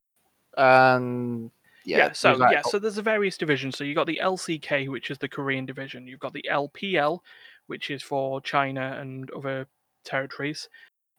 And 0.57 1.51
yeah, 1.93 2.09
Yeah, 2.09 2.11
so 2.13 2.41
yeah, 2.41 2.61
so 2.61 2.79
there's 2.79 2.97
a 2.97 3.01
various 3.01 3.37
divisions. 3.37 3.77
So 3.77 3.83
you 3.83 3.95
got 3.95 4.07
the 4.07 4.19
LCK, 4.21 4.87
which 4.87 5.11
is 5.11 5.17
the 5.19 5.29
Korean 5.29 5.65
division. 5.65 6.07
You've 6.07 6.19
got 6.19 6.33
the 6.33 6.45
LPL, 6.49 7.21
which 7.67 7.89
is 7.89 8.03
for 8.03 8.41
China 8.41 8.97
and 8.99 9.29
other 9.31 9.67
territories. 10.03 10.69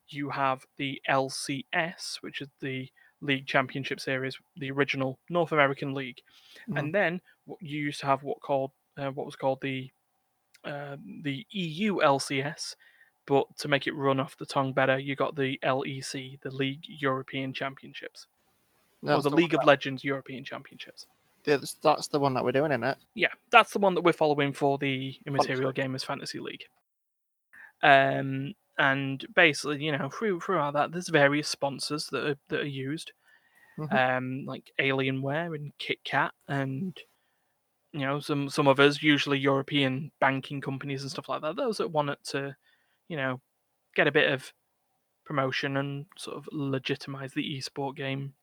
You 0.09 0.31
have 0.31 0.66
the 0.79 1.03
LCS, 1.09 2.18
which 2.22 2.40
is 2.42 2.49
the 2.61 2.90
League 3.22 3.46
Championship 3.46 4.01
Series, 4.01 4.38
the 4.57 4.70
original 4.72 5.20
North 5.31 5.53
American 5.53 5.94
League, 5.94 6.22
Mhm. 6.66 6.77
and 6.79 6.94
then 6.94 7.20
you 7.61 7.81
used 7.81 8.01
to 8.01 8.07
have 8.07 8.22
what 8.25 8.40
called 8.40 8.72
uh, 8.99 9.11
what 9.11 9.27
was 9.27 9.37
called 9.37 9.61
the 9.62 9.92
uh, 10.64 10.96
the 11.22 11.46
EU 11.51 12.01
LCS, 12.03 12.77
but 13.27 13.46
to 13.59 13.68
make 13.68 13.87
it 13.87 13.92
run 13.94 14.20
off 14.20 14.37
the 14.37 14.46
tongue 14.46 14.72
better, 14.72 14.99
you 14.99 15.16
got 15.16 15.37
the 15.37 15.59
LEC, 15.62 16.37
the 16.42 16.51
League 16.51 16.85
European 16.88 17.53
Championships, 17.53 18.27
or 19.07 19.14
That's 19.14 19.25
the 19.25 19.31
League 19.31 19.55
of 19.55 19.64
Legends 19.64 20.05
European 20.05 20.45
Championships. 20.45 21.07
that- 21.45 21.61
that's, 21.61 21.75
that's 21.75 22.09
the 22.09 22.19
one 22.19 22.35
that 22.35 22.42
we're 22.45 22.53
doing, 22.53 22.73
isn't 22.73 22.83
it? 22.83 22.99
Yeah, 23.14 23.33
that's 23.51 23.73
the 23.73 23.79
one 23.79 23.95
that 23.95 24.01
we're 24.03 24.12
following 24.12 24.53
for 24.53 24.79
the 24.79 25.16
Immaterial 25.27 25.73
Gamers 25.73 26.05
Fantasy 26.05 26.40
League. 26.40 26.64
Um, 27.83 28.55
and 28.79 29.25
basically, 29.35 29.83
you 29.85 29.97
know, 29.97 30.09
through 30.11 30.40
throughout 30.40 30.75
that, 30.75 30.92
there's 30.92 31.09
various 31.09 31.49
sponsors 31.49 32.07
that 32.09 32.27
are, 32.31 32.37
that 32.49 32.61
are 32.61 32.66
used, 32.66 33.12
Mhm. 33.79 34.16
um, 34.16 34.45
like 34.47 34.71
Alienware 34.79 35.55
and 35.55 35.73
KitKat, 35.79 36.31
and 36.49 36.99
you 37.92 38.01
know, 38.01 38.21
some 38.21 38.49
some 38.51 38.69
others, 38.69 39.03
usually 39.03 39.38
European 39.38 40.11
banking 40.21 40.61
companies 40.61 41.03
and 41.03 41.11
stuff 41.11 41.29
like 41.29 41.42
that. 41.42 41.57
Those 41.57 41.79
that 41.79 41.90
want 41.92 42.11
it 42.11 42.19
to, 42.25 42.57
you 43.09 43.16
know, 43.16 43.40
get 43.95 44.07
a 44.07 44.12
bit 44.12 44.31
of 44.33 44.53
promotion 45.25 45.77
and 45.77 46.07
sort 46.16 46.37
of 46.37 46.49
legitimize 46.53 47.33
the 47.35 47.57
esport 47.59 47.97
game. 47.97 48.35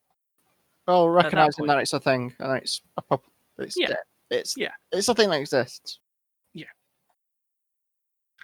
Well, 0.87 1.05
that 1.07 1.11
recognizing 1.23 1.63
point- 1.63 1.69
that, 1.69 1.79
it's 1.81 1.93
a 1.93 1.99
thing 1.99 2.33
and 2.39 2.57
it's 2.57 2.81
a 2.97 3.01
pop, 3.01 3.23
it's 3.57 3.77
Yeah. 3.79 3.93
it's 4.29 4.55
Yeah. 4.57 4.71
it's 4.91 5.07
a 5.07 5.15
thing 5.15 5.29
that 5.29 5.39
exists. 5.39 5.99
Yeah. 6.53 6.65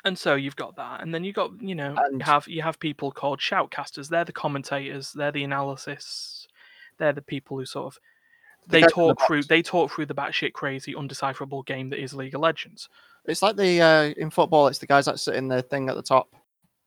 And 0.05 0.17
so 0.17 0.35
you've 0.35 0.55
got 0.55 0.75
that, 0.77 1.01
and 1.01 1.13
then 1.13 1.23
you've 1.23 1.35
got 1.35 1.61
you 1.61 1.75
know 1.75 1.95
And- 1.97 2.19
you 2.19 2.25
have 2.25 2.47
you 2.47 2.61
have 2.61 2.79
people 2.79 3.11
called 3.11 3.39
shoutcasters. 3.39 4.07
They're 4.09 4.23
the 4.25 4.31
commentators. 4.31 5.11
They're 5.13 5.31
the 5.31 5.43
analysis. 5.43 6.47
They're 6.97 7.13
the 7.13 7.21
people 7.21 7.57
who 7.57 7.65
sort 7.65 7.93
of 7.95 7.99
The 8.67 8.71
they 8.71 8.77
in 8.79 8.83
the 8.83 8.89
talk 8.91 9.21
through 9.27 9.43
they 9.43 9.61
talk 9.61 9.91
through 9.91 10.05
the 10.05 10.15
batshit 10.15 10.53
crazy, 10.53 10.93
undecipherable 10.93 11.65
game 11.65 11.89
that 11.89 11.99
is 12.01 12.13
League 12.13 12.35
of 12.35 12.41
Legends. 12.41 12.87
It's 13.25 13.41
like 13.41 13.57
the 13.57 13.81
uh, 13.81 14.03
in 14.17 14.29
football, 14.29 14.67
it's 14.67 14.79
the 14.79 14.87
guys 14.87 15.05
that 15.05 15.19
sit 15.19 15.35
in 15.35 15.47
the 15.49 15.61
thing 15.61 15.89
at 15.89 15.95
the 15.95 16.01
top. 16.01 16.33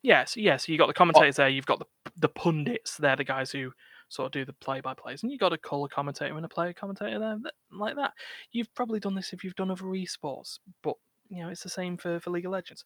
Yes, 0.00 0.36
yes. 0.36 0.68
You 0.68 0.78
got 0.78 0.86
the 0.88 0.94
commentators 0.94 1.36
there. 1.36 1.48
You've 1.48 1.66
got 1.66 1.78
the 1.80 1.86
the 2.16 2.28
pundits. 2.28 2.96
They're 2.96 3.16
the 3.16 3.24
guys 3.24 3.50
who 3.52 3.72
sort 4.12 4.26
of 4.26 4.32
do 4.32 4.44
the 4.44 4.52
play 4.52 4.80
by 4.80 4.94
plays, 4.94 5.22
and 5.22 5.32
you 5.32 5.38
got 5.38 5.52
a 5.52 5.58
color 5.58 5.88
commentator 5.88 6.36
and 6.36 6.44
a 6.44 6.48
player 6.48 6.72
commentator 6.72 7.18
there 7.18 7.38
like 7.72 7.96
that. 7.96 8.12
You've 8.52 8.74
probably 8.74 9.00
done 9.00 9.14
this 9.14 9.32
if 9.32 9.42
you've 9.42 9.56
done 9.56 9.70
other 9.70 9.84
esports, 9.84 10.58
but 10.82 10.94
you 11.28 11.42
know 11.42 11.48
it's 11.48 11.62
the 11.62 11.68
same 11.68 11.96
for 11.96 12.20
for 12.20 12.30
League 12.30 12.46
of 12.46 12.52
Legends. 12.52 12.84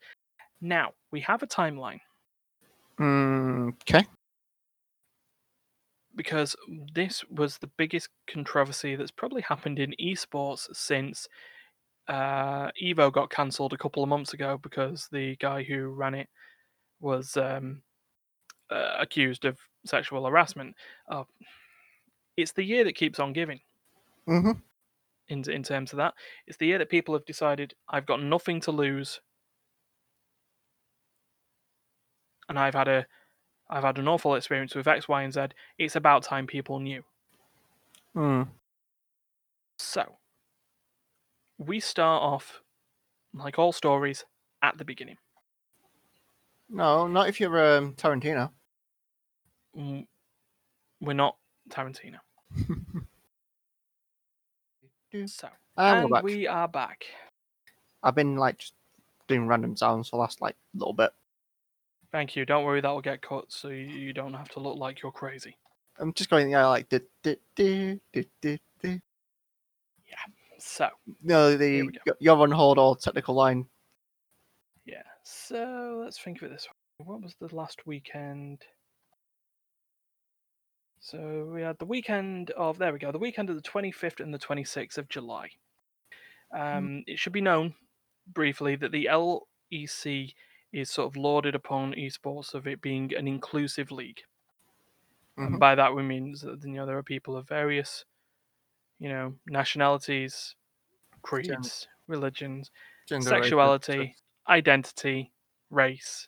Now 0.60 0.92
we 1.10 1.20
have 1.20 1.42
a 1.42 1.46
timeline. 1.46 2.00
Mm, 3.00 3.74
okay. 3.82 4.06
because 6.16 6.56
this 6.94 7.22
was 7.30 7.58
the 7.58 7.70
biggest 7.76 8.08
controversy 8.26 8.96
that's 8.96 9.10
probably 9.10 9.42
happened 9.42 9.78
in 9.78 9.94
esports 10.00 10.66
since 10.74 11.28
uh, 12.08 12.70
Evo 12.82 13.12
got 13.12 13.30
cancelled 13.30 13.72
a 13.72 13.78
couple 13.78 14.02
of 14.02 14.08
months 14.08 14.32
ago 14.32 14.58
because 14.62 15.08
the 15.12 15.36
guy 15.36 15.62
who 15.62 15.88
ran 15.88 16.14
it 16.14 16.28
was 17.00 17.36
um, 17.36 17.82
uh, 18.70 18.96
accused 18.98 19.44
of 19.44 19.58
sexual 19.84 20.24
harassment. 20.24 20.74
Oh, 21.08 21.26
it's 22.36 22.52
the 22.52 22.64
year 22.64 22.84
that 22.84 22.94
keeps 22.96 23.18
on 23.18 23.32
giving. 23.32 23.60
Mm-hmm. 24.28 24.52
in 25.28 25.48
in 25.50 25.62
terms 25.62 25.92
of 25.92 25.98
that. 25.98 26.14
It's 26.46 26.58
the 26.58 26.66
year 26.66 26.78
that 26.78 26.90
people 26.90 27.14
have 27.14 27.24
decided 27.24 27.74
I've 27.88 28.06
got 28.06 28.20
nothing 28.22 28.60
to 28.62 28.72
lose, 28.72 29.20
and 32.48 32.58
I've 32.58 32.74
had 32.74 32.88
a 32.88 33.06
I've 33.70 33.84
had 33.84 33.98
an 33.98 34.08
awful 34.08 34.34
experience 34.34 34.74
with 34.74 34.88
X, 34.88 35.08
Y, 35.08 35.22
and 35.22 35.32
Z. 35.32 35.48
It's 35.78 35.96
about 35.96 36.24
time 36.24 36.46
people 36.46 36.80
knew. 36.80 37.02
Mm. 38.16 38.48
So 39.78 40.16
we 41.58 41.80
start 41.80 42.22
off 42.22 42.62
like 43.34 43.58
all 43.58 43.72
stories 43.72 44.24
at 44.62 44.78
the 44.78 44.84
beginning. 44.84 45.18
No, 46.68 47.06
not 47.06 47.28
if 47.28 47.38
you're 47.38 47.76
um, 47.76 47.92
Tarantino. 47.94 48.50
Mm, 49.76 50.06
We're 51.00 51.12
not 51.14 51.36
Tarantino. 51.70 52.18
So 55.26 55.48
And, 55.78 56.00
and 56.00 56.10
back. 56.10 56.24
we 56.24 56.46
are 56.46 56.68
back. 56.68 57.06
I've 58.02 58.14
been 58.14 58.36
like 58.36 58.58
just 58.58 58.74
doing 59.28 59.46
random 59.46 59.74
sounds 59.74 60.10
for 60.10 60.16
the 60.16 60.20
last 60.20 60.42
like 60.42 60.56
little 60.74 60.92
bit. 60.92 61.10
Thank 62.12 62.36
you. 62.36 62.44
Don't 62.44 62.64
worry, 62.64 62.82
that 62.82 62.90
will 62.90 63.00
get 63.00 63.22
cut, 63.22 63.46
so 63.48 63.68
you, 63.68 63.86
you 63.86 64.12
don't 64.12 64.34
have 64.34 64.50
to 64.50 64.60
look 64.60 64.76
like 64.76 65.00
you're 65.02 65.12
crazy. 65.12 65.56
I'm 65.98 66.12
just 66.12 66.28
going, 66.28 66.50
yeah, 66.50 66.66
like 66.66 66.90
did 66.90 67.04
did 67.22 67.38
did 67.54 68.00
did 68.12 68.28
did 68.42 68.60
did. 68.82 69.00
So 70.58 70.88
No, 71.22 71.56
the 71.56 71.82
we 71.82 71.88
go. 71.92 72.00
y- 72.06 72.12
you're 72.18 72.36
on 72.36 72.50
hold 72.50 72.78
or 72.78 72.94
technical 72.96 73.34
line. 73.34 73.64
Yeah. 74.84 75.02
So 75.22 76.00
let's 76.04 76.18
think 76.18 76.38
of 76.42 76.44
it 76.44 76.50
this 76.50 76.66
way. 76.66 77.06
What 77.06 77.22
was 77.22 77.34
the 77.40 77.54
last 77.54 77.86
weekend? 77.86 78.62
So 81.06 81.48
we 81.54 81.62
had 81.62 81.78
the 81.78 81.84
weekend 81.84 82.50
of 82.50 82.78
there 82.78 82.92
we 82.92 82.98
go. 82.98 83.12
The 83.12 83.18
weekend 83.18 83.48
of 83.48 83.54
the 83.54 83.62
25th 83.62 84.18
and 84.18 84.34
the 84.34 84.40
26th 84.40 84.98
of 84.98 85.08
July. 85.08 85.50
Um, 86.52 87.04
it 87.06 87.16
should 87.20 87.32
be 87.32 87.40
known 87.40 87.76
briefly 88.26 88.74
that 88.74 88.90
the 88.90 89.04
LEC 89.04 90.34
is 90.72 90.90
sort 90.90 91.06
of 91.06 91.16
lauded 91.16 91.54
upon 91.54 91.92
esports 91.92 92.54
of 92.54 92.66
it 92.66 92.80
being 92.80 93.14
an 93.14 93.28
inclusive 93.28 93.92
league. 93.92 94.22
Mhm. 95.38 95.46
And 95.46 95.60
by 95.60 95.76
that 95.76 95.94
we 95.94 96.02
mean 96.02 96.32
that 96.42 96.64
you 96.64 96.72
know 96.72 96.86
there 96.86 96.98
are 96.98 97.04
people 97.04 97.36
of 97.36 97.46
various, 97.46 98.04
you 98.98 99.08
know, 99.08 99.38
nationalities, 99.46 100.56
creeds, 101.22 101.86
religions, 102.08 102.72
Gender, 103.06 103.28
sexuality, 103.28 104.16
identity, 104.48 105.32
race. 105.70 106.26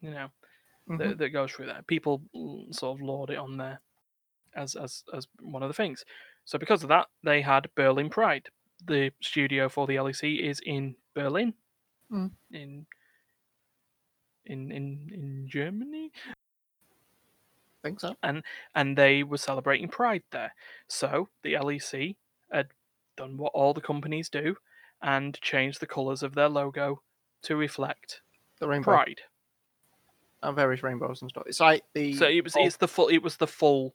You 0.00 0.10
know, 0.10 0.30
Mhm. 0.88 0.98
that, 0.98 1.18
that 1.18 1.30
goes 1.30 1.52
through 1.52 1.66
that. 1.66 1.86
People 1.86 2.22
sort 2.72 2.98
of 2.98 3.02
laud 3.02 3.30
it 3.30 3.38
on 3.38 3.56
there 3.56 3.80
as 4.54 4.74
as 4.74 5.04
as 5.14 5.26
one 5.40 5.62
of 5.62 5.68
the 5.68 5.74
things. 5.74 6.04
So 6.44 6.58
because 6.58 6.82
of 6.82 6.88
that, 6.88 7.08
they 7.22 7.40
had 7.40 7.70
Berlin 7.74 8.10
Pride. 8.10 8.48
The 8.84 9.12
studio 9.20 9.68
for 9.68 9.86
the 9.86 9.96
LEC 9.96 10.40
is 10.40 10.60
in 10.60 10.96
Berlin, 11.14 11.54
Mm. 12.10 12.30
in 12.50 12.86
in 14.44 14.72
in 14.72 15.08
in 15.14 15.48
Germany, 15.48 16.10
think 17.82 18.00
so. 18.00 18.14
And 18.22 18.42
and 18.74 18.96
they 18.96 19.22
were 19.22 19.38
celebrating 19.38 19.88
Pride 19.88 20.24
there. 20.30 20.52
So 20.88 21.28
the 21.42 21.54
LEC 21.54 22.16
had 22.50 22.68
done 23.16 23.36
what 23.36 23.52
all 23.54 23.72
the 23.74 23.80
companies 23.80 24.28
do 24.28 24.56
and 25.00 25.40
changed 25.40 25.80
the 25.80 25.86
colours 25.86 26.22
of 26.22 26.34
their 26.34 26.48
logo 26.48 27.02
to 27.42 27.56
reflect 27.56 28.22
The 28.60 28.68
rainbow 28.68 28.84
Pride. 28.92 29.20
And 30.42 30.56
various 30.56 30.82
rainbows 30.82 31.22
and 31.22 31.30
stuff. 31.30 31.44
It's 31.46 31.60
like 31.60 31.84
the 31.94 32.14
So 32.14 32.26
it 32.26 32.42
was 32.44 32.56
oh, 32.56 32.64
it's 32.64 32.76
the 32.76 32.88
full 32.88 33.08
it 33.08 33.18
was 33.18 33.36
the 33.36 33.46
full 33.46 33.94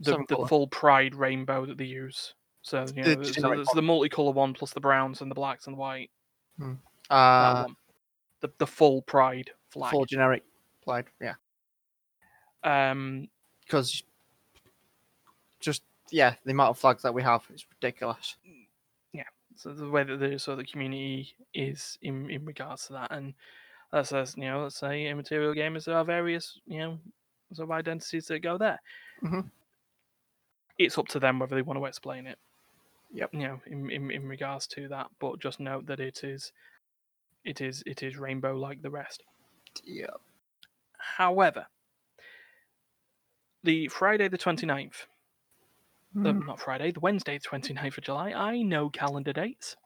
the, 0.00 0.24
the 0.28 0.46
full 0.48 0.66
pride 0.68 1.14
rainbow 1.14 1.66
that 1.66 1.78
they 1.78 1.84
use. 1.84 2.34
So 2.62 2.84
you 2.94 3.02
know, 3.02 3.08
The 3.10 3.14
there's, 3.16 3.30
generic 3.32 3.58
there's 3.58 3.68
the 3.74 3.82
multicolour 3.82 4.34
one 4.34 4.54
plus 4.54 4.72
the 4.72 4.80
browns 4.80 5.20
and 5.20 5.30
the 5.30 5.34
blacks 5.34 5.66
and 5.66 5.76
the 5.76 5.80
white. 5.80 6.10
that 6.58 6.76
uh. 7.10 7.66
The 8.40 8.50
the 8.58 8.66
full 8.66 9.02
pride 9.02 9.50
flag. 9.70 9.90
full 9.90 10.04
generic 10.04 10.42
applied. 10.82 11.06
Yeah, 11.20 11.34
Um 12.62 13.28
because 13.64 14.02
just 15.60 15.82
yeah, 16.10 16.34
the 16.44 16.52
amount 16.52 16.70
of 16.70 16.78
flags 16.78 17.02
that 17.02 17.14
we 17.14 17.22
have 17.22 17.42
is 17.54 17.64
ridiculous. 17.70 18.36
Yeah, 19.14 19.22
so 19.56 19.72
the 19.72 19.88
way 19.88 20.04
that 20.04 20.18
the 20.18 20.38
so 20.38 20.56
the 20.56 20.64
community 20.64 21.34
is 21.54 21.98
in 22.02 22.28
in 22.28 22.44
regards 22.44 22.86
to 22.88 22.94
that 22.94 23.12
and 23.12 23.32
let's 23.94 24.10
say 24.10 24.24
you 24.36 24.44
know 24.44 24.62
let's 24.64 24.76
say 24.76 25.06
immaterial 25.06 25.54
gamers 25.54 25.84
there 25.86 25.96
are 25.96 26.04
various 26.04 26.58
you 26.66 26.78
know 26.78 26.98
sort 27.52 27.68
of 27.68 27.70
identities 27.72 28.26
that 28.26 28.40
go 28.40 28.58
there. 28.58 28.80
Mhm. 29.22 29.50
It's 30.78 30.98
up 30.98 31.06
to 31.08 31.20
them 31.20 31.38
whether 31.38 31.54
they 31.54 31.62
want 31.62 31.78
to 31.78 31.84
explain 31.86 32.26
it. 32.26 32.38
Yep. 33.12 33.32
You 33.32 33.40
know, 33.40 33.60
in, 33.66 33.90
in 33.90 34.10
in 34.10 34.26
regards 34.26 34.66
to 34.68 34.88
that, 34.88 35.08
but 35.20 35.38
just 35.38 35.60
note 35.60 35.86
that 35.86 36.00
it 36.00 36.24
is, 36.24 36.52
it 37.44 37.60
is 37.60 37.82
it 37.86 38.02
is 38.02 38.16
rainbow 38.16 38.56
like 38.56 38.82
the 38.82 38.90
rest. 38.90 39.22
Yeah, 39.84 40.14
However, 40.98 41.66
the 43.62 43.88
Friday 43.88 44.28
the 44.28 44.38
29th, 44.38 45.06
the, 46.14 46.32
Mhm. 46.32 46.46
not 46.46 46.60
Friday, 46.60 46.90
the 46.92 47.00
Wednesday 47.00 47.38
the 47.38 47.44
29th 47.48 47.98
of 47.98 48.04
July, 48.04 48.32
I 48.32 48.62
know 48.62 48.90
calendar 48.90 49.32
dates. 49.32 49.76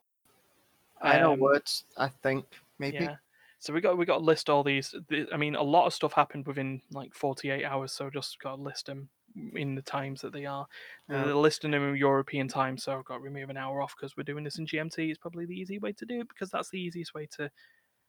I 1.00 1.18
know 1.20 1.32
Um, 1.34 1.40
words. 1.40 1.84
I 1.96 2.08
think 2.08 2.46
maybe. 2.78 3.04
Yeah. 3.04 3.16
So 3.60 3.72
we 3.72 3.80
got 3.80 3.98
we 3.98 4.06
got 4.06 4.18
to 4.18 4.24
list 4.24 4.48
all 4.50 4.62
these. 4.62 4.94
the- 5.08 5.28
I 5.32 5.36
mean, 5.36 5.56
a 5.56 5.62
lot 5.62 5.86
of 5.86 5.94
stuff 5.94 6.12
happened 6.12 6.46
within 6.46 6.82
like 6.92 7.14
48 7.14 7.64
hours, 7.64 7.92
so 7.92 8.08
just 8.10 8.38
got 8.40 8.56
to 8.56 8.62
list 8.62 8.86
them 8.86 9.08
in 9.54 9.74
the 9.74 9.82
times 9.82 10.20
that 10.22 10.32
they 10.32 10.46
are. 10.46 10.62
Uh, 11.10 11.14
Yeah. 11.14 11.24
They're 11.24 11.34
listing 11.34 11.70
them 11.72 11.82
in 11.88 11.96
European 11.96 12.48
time, 12.48 12.78
so 12.78 12.96
I've 12.98 13.04
got 13.04 13.16
to 13.18 13.20
remove 13.22 13.50
an 13.50 13.56
hour 13.56 13.82
off 13.82 13.94
because 13.96 14.16
we're 14.16 14.22
doing 14.24 14.44
this 14.44 14.58
in 14.58 14.66
GMT. 14.66 15.10
It's 15.10 15.18
probably 15.18 15.46
the 15.46 15.54
easy 15.58 15.78
way 15.78 15.92
to 15.92 16.06
do 16.06 16.20
it 16.20 16.28
because 16.28 16.50
that's 16.50 16.70
the 16.70 16.80
easiest 16.80 17.14
way 17.14 17.26
to 17.32 17.50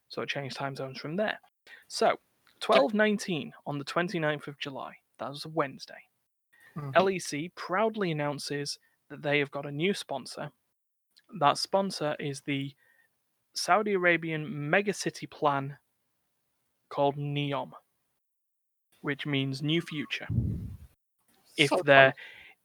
sort 0.09 0.23
of 0.23 0.29
change 0.29 0.53
time 0.55 0.75
zones 0.75 0.99
from 0.99 1.15
there. 1.15 1.39
So 1.87 2.19
12:19 2.59 3.53
on 3.65 3.77
the 3.79 3.85
29th 3.85 4.47
of 4.47 4.57
July. 4.59 4.97
That 5.19 5.29
was 5.29 5.45
a 5.45 5.49
Wednesday. 5.49 6.03
Mhm. 6.75 6.95
LEC 6.95 7.49
proudly 7.55 8.11
announces 8.11 8.79
that 9.09 9.21
they 9.23 9.39
have 9.39 9.51
got 9.51 9.65
a 9.65 9.71
new 9.71 9.93
sponsor. 9.93 10.51
That 11.39 11.57
sponsor 11.57 12.15
is 12.19 12.41
the 12.41 12.75
Saudi 13.53 13.93
Arabian 13.93 14.47
megacity 14.47 15.29
plan 15.29 15.77
called 16.89 17.17
NEOM, 17.17 17.71
which 19.01 19.25
means 19.25 19.61
New 19.61 19.81
Future, 19.81 20.27
if 21.57 21.69
So 21.69 21.81
their 21.83 22.13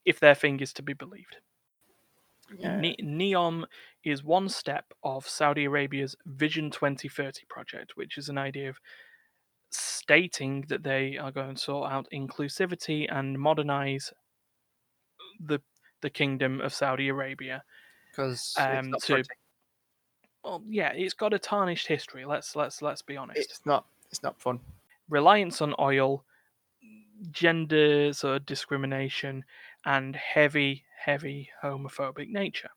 if 0.05 0.21
their 0.21 0.35
thing 0.35 0.61
is 0.61 0.73
to 0.75 0.83
be 0.83 0.93
believed. 0.93 1.37
Yeah. 2.59 2.79
Ne- 2.79 2.97
NEOM 3.03 3.67
is 4.05 4.23
one 4.23 4.49
step 4.49 4.93
of 5.03 5.27
Saudi 5.27 5.65
Arabia's 5.65 6.15
Vision 6.27 6.71
2030 6.71 7.47
project, 7.49 7.93
which 7.97 8.19
is 8.19 8.29
an 8.29 8.37
idea 8.39 8.69
of 8.69 8.79
stating 9.71 10.65
that 10.69 10.83
they 10.83 11.17
are 11.17 11.33
going 11.33 11.55
to 11.55 11.61
sort 11.61 11.91
out 11.91 12.07
inclusivity 12.13 13.07
and 13.11 13.39
modernize 13.39 14.13
the 15.41 15.61
the 16.03 16.11
kingdom 16.11 16.61
of 16.61 16.73
Saudi 16.73 17.09
Arabia. 17.09 17.65
because 18.11 18.55
um, 18.59 18.93
to-. 19.03 19.25
Well, 20.45 20.63
yeah, 20.69 20.93
it's 20.95 21.15
got 21.15 21.33
a 21.33 21.39
tarnished 21.39 21.87
history. 21.87 22.25
Let's 22.27 22.55
let's 22.55 22.83
let's 22.83 23.03
be 23.03 23.17
honest. 23.17 23.41
it's 23.41 23.61
not 23.65 23.87
it's 24.11 24.23
not 24.23 24.39
fun. 24.39 24.61
Reliance 25.09 25.63
on 25.63 25.75
oil, 25.79 26.23
gender 27.31 28.13
sort 28.13 28.37
of 28.37 28.47
discrimination, 28.47 29.45
and 29.87 30.15
heavy 30.15 30.85
heavy 31.03 31.49
homophobic 31.63 32.29
nature. 32.29 32.71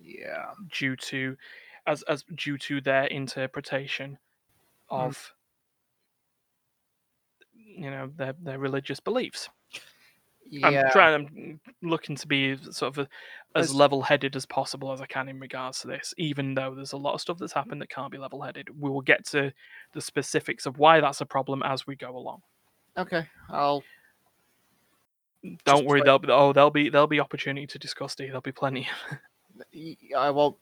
Yeah, 0.00 0.50
due 0.72 0.96
to 0.96 1.36
as 1.86 2.02
as 2.02 2.24
due 2.34 2.58
to 2.58 2.80
their 2.80 3.04
interpretation 3.04 4.18
hmm. 4.90 4.96
of 4.96 5.34
you 7.54 7.90
know 7.90 8.10
their 8.16 8.34
their 8.42 8.58
religious 8.58 8.98
beliefs. 8.98 9.48
yeah. 10.50 10.66
I'm 10.66 10.90
trying 10.90 11.14
I'm 11.14 11.60
looking 11.88 12.16
to 12.16 12.26
be 12.26 12.56
sort 12.72 12.98
of 12.98 13.06
a, 13.06 13.08
as 13.54 13.70
As- 13.70 13.74
level-headed 13.74 14.34
as 14.36 14.46
possible 14.46 14.92
as 14.92 15.00
I 15.00 15.06
can 15.06 15.28
in 15.28 15.38
regards 15.38 15.80
to 15.80 15.86
this, 15.88 16.14
even 16.16 16.54
though 16.54 16.74
there's 16.74 16.92
a 16.92 16.98
lot 16.98 17.14
of 17.14 17.20
stuff 17.20 17.38
that's 17.38 17.52
happened 17.52 17.80
that 17.82 17.90
can't 17.90 18.10
be 18.10 18.18
level-headed. 18.18 18.80
We 18.80 18.90
will 18.90 19.02
get 19.02 19.26
to 19.26 19.52
the 19.92 20.00
specifics 20.00 20.66
of 20.66 20.78
why 20.78 21.00
that's 21.00 21.20
a 21.20 21.26
problem 21.26 21.62
as 21.62 21.86
we 21.86 21.96
go 21.96 22.16
along. 22.16 22.42
Okay, 22.96 23.26
I'll. 23.48 23.82
Don't 25.64 25.86
worry, 25.86 26.02
there'll 26.02 26.20
be 26.20 26.28
oh 26.30 26.52
there'll 26.52 26.70
be 26.70 26.88
there'll 26.88 27.08
be 27.08 27.18
opportunity 27.18 27.66
to 27.66 27.78
discuss 27.78 28.14
it. 28.14 28.26
There'll 28.26 28.40
be 28.40 28.52
plenty. 28.52 28.86
I 30.16 30.30
won't. 30.30 30.56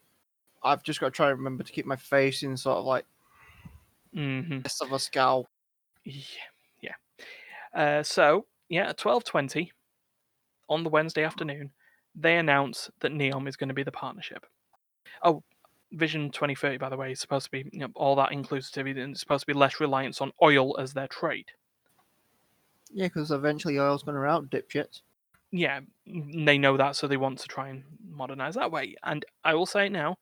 I've 0.63 0.83
just 0.83 1.01
got 1.01 1.07
to 1.07 1.13
try 1.13 1.31
and 1.31 1.39
remember 1.39 1.65
to 1.65 1.73
keep 1.73 1.87
my 1.87 1.97
face 1.97 2.43
in 2.43 2.57
sort 2.57 2.79
of 2.79 2.85
like 2.85 3.05
mm-hmm. 4.15 4.61
less 4.65 4.81
of 4.81 4.93
a 4.93 4.99
scowl. 4.99 5.49
Yeah, 6.05 6.23
yeah. 6.81 6.95
Uh, 7.75 8.03
so 8.03 8.47
yeah, 8.69 8.93
twelve 8.93 9.25
twenty 9.25 9.73
on 10.69 10.83
the 10.85 10.89
Wednesday 10.89 11.25
afternoon, 11.25 11.71
they 12.15 12.37
announce 12.37 12.91
that 13.01 13.13
Neom 13.13 13.49
is 13.49 13.57
going 13.57 13.69
to 13.69 13.75
be 13.75 13.83
the 13.83 13.93
partnership. 13.93 14.47
Oh, 15.23 15.43
Vision 15.93 16.31
2030, 16.31 16.79
by 16.79 16.89
the 16.89 16.97
way, 16.97 17.13
is 17.13 17.21
supposed 17.21 17.47
to 17.47 17.51
be 17.51 17.69
you 17.73 17.81
know, 17.81 17.89
all 17.95 18.17
that 18.17 18.31
inclusivity 18.31 19.03
and 19.03 19.13
it's 19.13 19.21
supposed 19.21 19.43
to 19.43 19.53
be 19.53 19.59
less 19.59 19.81
reliance 19.81 20.21
on 20.21 20.33
oil 20.43 20.79
as 20.79 20.93
their 20.93 21.09
trade. 21.09 21.47
Yeah, 22.93 23.07
because 23.07 23.31
eventually 23.31 23.79
oil's 23.79 24.03
going 24.03 24.15
to 24.15 24.21
run 24.21 24.35
out, 24.35 24.51
dipshits. 24.51 25.03
Yeah, 25.53 25.81
they 26.07 26.59
know 26.59 26.77
that, 26.77 26.95
so 26.95 27.07
they 27.09 27.17
want 27.17 27.39
to 27.41 27.49
try 27.49 27.69
and 27.69 27.83
modernize 28.09 28.55
that 28.55 28.71
way. 28.71 28.95
And 29.03 29.25
I 29.45 29.55
will 29.55 29.67
say 29.67 29.87
it 29.87 29.93
now, 29.93 30.17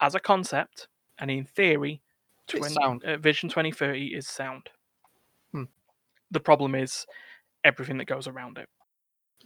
as 0.00 0.14
a 0.14 0.20
concept 0.20 0.88
and 1.18 1.30
in 1.30 1.44
theory, 1.44 2.02
20, 2.48 2.74
sound. 2.74 3.04
Uh, 3.04 3.16
Vision 3.16 3.48
2030 3.48 4.14
is 4.14 4.26
sound. 4.26 4.70
Hmm. 5.52 5.64
The 6.30 6.40
problem 6.40 6.74
is 6.74 7.06
everything 7.64 7.98
that 7.98 8.06
goes 8.06 8.26
around 8.26 8.58
it. 8.58 8.68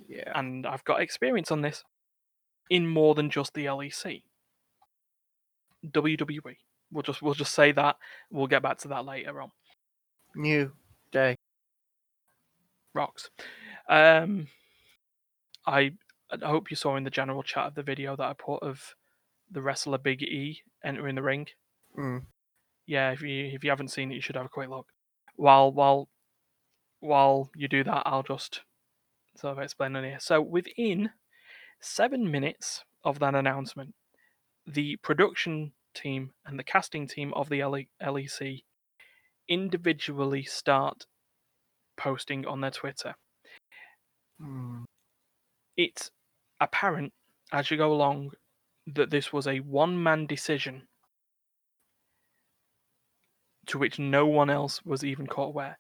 Yeah. 0.09 0.33
and 0.35 0.67
I've 0.67 0.85
got 0.85 1.01
experience 1.01 1.51
on 1.51 1.61
this 1.63 1.85
in 2.69 2.87
more 2.87 3.15
than 3.15 3.31
just 3.31 3.55
the 3.55 3.67
LEC. 3.67 4.23
WWE. 5.87 6.57
We'll 6.93 7.03
just 7.03 7.23
we'll 7.23 7.35
just 7.35 7.55
say 7.55 7.73
that. 7.73 7.97
We'll 8.31 8.47
get 8.47 8.63
back 8.63 8.79
to 8.79 8.89
that 8.89 9.05
later 9.05 9.41
on. 9.41 9.51
New 10.35 10.73
day. 11.13 11.37
Rocks. 12.95 13.31
Um, 13.89 14.49
I, 15.67 15.93
I 16.31 16.49
hope 16.49 16.71
you 16.71 16.77
saw 16.77 16.97
in 16.97 17.05
the 17.05 17.11
general 17.11 17.43
chat 17.43 17.67
of 17.67 17.75
the 17.75 17.83
video 17.83 18.17
that 18.17 18.25
I 18.25 18.33
put 18.33 18.63
of 18.63 18.95
the 19.51 19.63
wrestler 19.63 19.99
Big 19.99 20.23
E 20.23 20.63
entering 20.85 21.15
the 21.15 21.23
ring. 21.23 21.47
Mm. 21.99 22.23
Yeah, 22.87 23.13
if 23.13 23.23
you 23.23 23.47
if 23.47 23.63
you 23.63 23.71
haven't 23.71 23.89
seen 23.89 24.11
it, 24.11 24.17
you 24.17 24.21
should 24.21 24.37
have 24.37 24.47
a 24.47 24.51
quick 24.51 24.69
look. 24.69 24.87
While 25.37 25.73
while 25.73 26.09
while 27.01 27.51
you 27.55 27.69
do 27.69 27.85
that, 27.85 28.03
I'll 28.05 28.23
just 28.23 28.63
sort 29.37 29.57
of 29.57 29.63
explain 29.63 29.97
on 29.97 30.05
here. 30.05 30.19
So 30.21 30.41
within 30.41 31.11
seven 31.81 32.31
minutes 32.31 32.85
of 33.05 33.19
that 33.21 33.35
announcement, 33.35 33.95
the 34.67 34.97
production 34.97 35.73
team 35.95 36.33
and 36.45 36.59
the 36.59 36.65
casting 36.65 37.07
team 37.07 37.33
of 37.35 37.49
the 37.49 37.65
LE- 37.65 37.85
LEC 38.03 38.63
individually 39.49 40.43
start 40.43 41.07
posting 41.97 42.47
on 42.47 42.61
their 42.61 42.71
Twitter. 42.71 43.15
Mm. 44.41 44.85
It's 45.77 46.11
apparent 46.61 47.13
as 47.53 47.71
you 47.71 47.77
go 47.77 47.93
along 47.93 48.31
that 48.87 49.11
this 49.11 49.33
was 49.33 49.47
a 49.47 49.61
one 49.61 50.01
man 50.03 50.27
decision 50.27 50.83
to 53.67 53.79
which 53.79 53.99
no 53.99 54.27
one 54.27 54.51
else 54.51 54.85
was 54.85 55.05
even 55.05 55.27
caught 55.27 55.49
aware. 55.49 55.79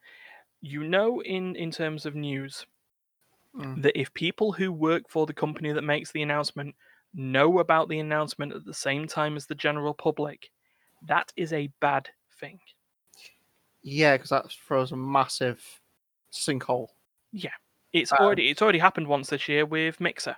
You 0.61 0.85
know, 0.85 1.23
in, 1.23 1.57
in 1.57 1.71
terms 1.71 2.07
of 2.07 2.15
news, 2.15 2.67
Mm. 3.57 3.83
that 3.83 3.99
if 3.99 4.15
people 4.15 4.53
who 4.53 4.71
work 4.71 5.09
for 5.09 5.27
the 5.27 5.35
company 5.35 5.73
that 5.73 5.83
makes 5.83 6.13
the 6.13 6.23
announcement 6.23 6.77
know 7.13 7.59
about 7.59 7.89
the 7.89 7.99
announcement 7.99 8.53
at 8.53 8.65
the 8.65 8.73
same 8.75 9.09
time 9.09 9.37
as 9.37 9.47
the 9.47 9.57
general 9.57 9.93
public, 9.93 10.51
that 11.09 11.33
is 11.37 11.53
a 11.53 11.67
bad 11.81 12.09
thing. 12.39 12.61
Yeah, 13.83 14.17
because 14.17 14.31
that 14.31 14.53
throws 14.53 14.93
a 14.93 14.97
massive 14.97 15.81
sinkhole. 16.33 16.89
Yeah, 17.33 17.55
it's 17.93 18.13
Um, 18.13 18.19
already 18.21 18.51
it's 18.51 18.63
already 18.63 18.79
happened 18.79 19.09
once 19.09 19.31
this 19.31 19.49
year 19.49 19.67
with 19.67 20.01
Mixer. 20.01 20.37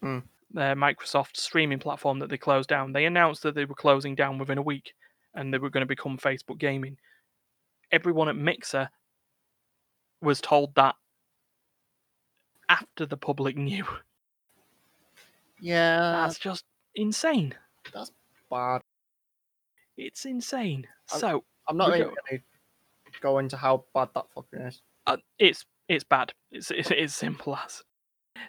Hmm. 0.00 0.20
Their 0.50 0.76
Microsoft 0.76 1.36
streaming 1.36 1.80
platform 1.80 2.20
that 2.20 2.28
they 2.28 2.38
closed 2.38 2.68
down. 2.68 2.92
They 2.92 3.06
announced 3.06 3.42
that 3.42 3.56
they 3.56 3.64
were 3.64 3.74
closing 3.74 4.14
down 4.14 4.38
within 4.38 4.58
a 4.58 4.62
week 4.62 4.94
and 5.34 5.52
they 5.52 5.58
were 5.58 5.70
going 5.70 5.82
to 5.82 5.86
become 5.86 6.16
Facebook 6.16 6.58
Gaming. 6.58 6.96
Everyone 7.90 8.28
at 8.28 8.36
Mixer 8.36 8.88
was 10.20 10.40
told 10.40 10.74
that 10.76 10.94
after 12.68 13.06
the 13.06 13.16
public 13.16 13.56
knew. 13.56 13.84
Yeah, 15.60 15.96
That's 16.26 16.38
just 16.38 16.64
insane. 16.94 17.54
That's 17.92 18.10
bad. 18.50 18.82
It's 19.96 20.24
insane. 20.24 20.86
I'm- 21.12 21.20
So 21.20 21.44
I'm 21.68 21.76
not 21.76 21.90
go- 21.90 21.98
going 22.28 22.42
to 23.12 23.20
go 23.20 23.38
into 23.38 23.56
how 23.56 23.84
bad 23.94 24.08
that 24.14 24.26
fucking 24.34 24.60
is. 24.60 24.82
uh, 25.06 25.16
it's 25.38 25.64
it's 25.88 26.04
bad. 26.04 26.32
It's 26.50 26.70
it's, 26.70 26.90
it's 26.90 27.14
simple 27.14 27.56
as 27.56 27.82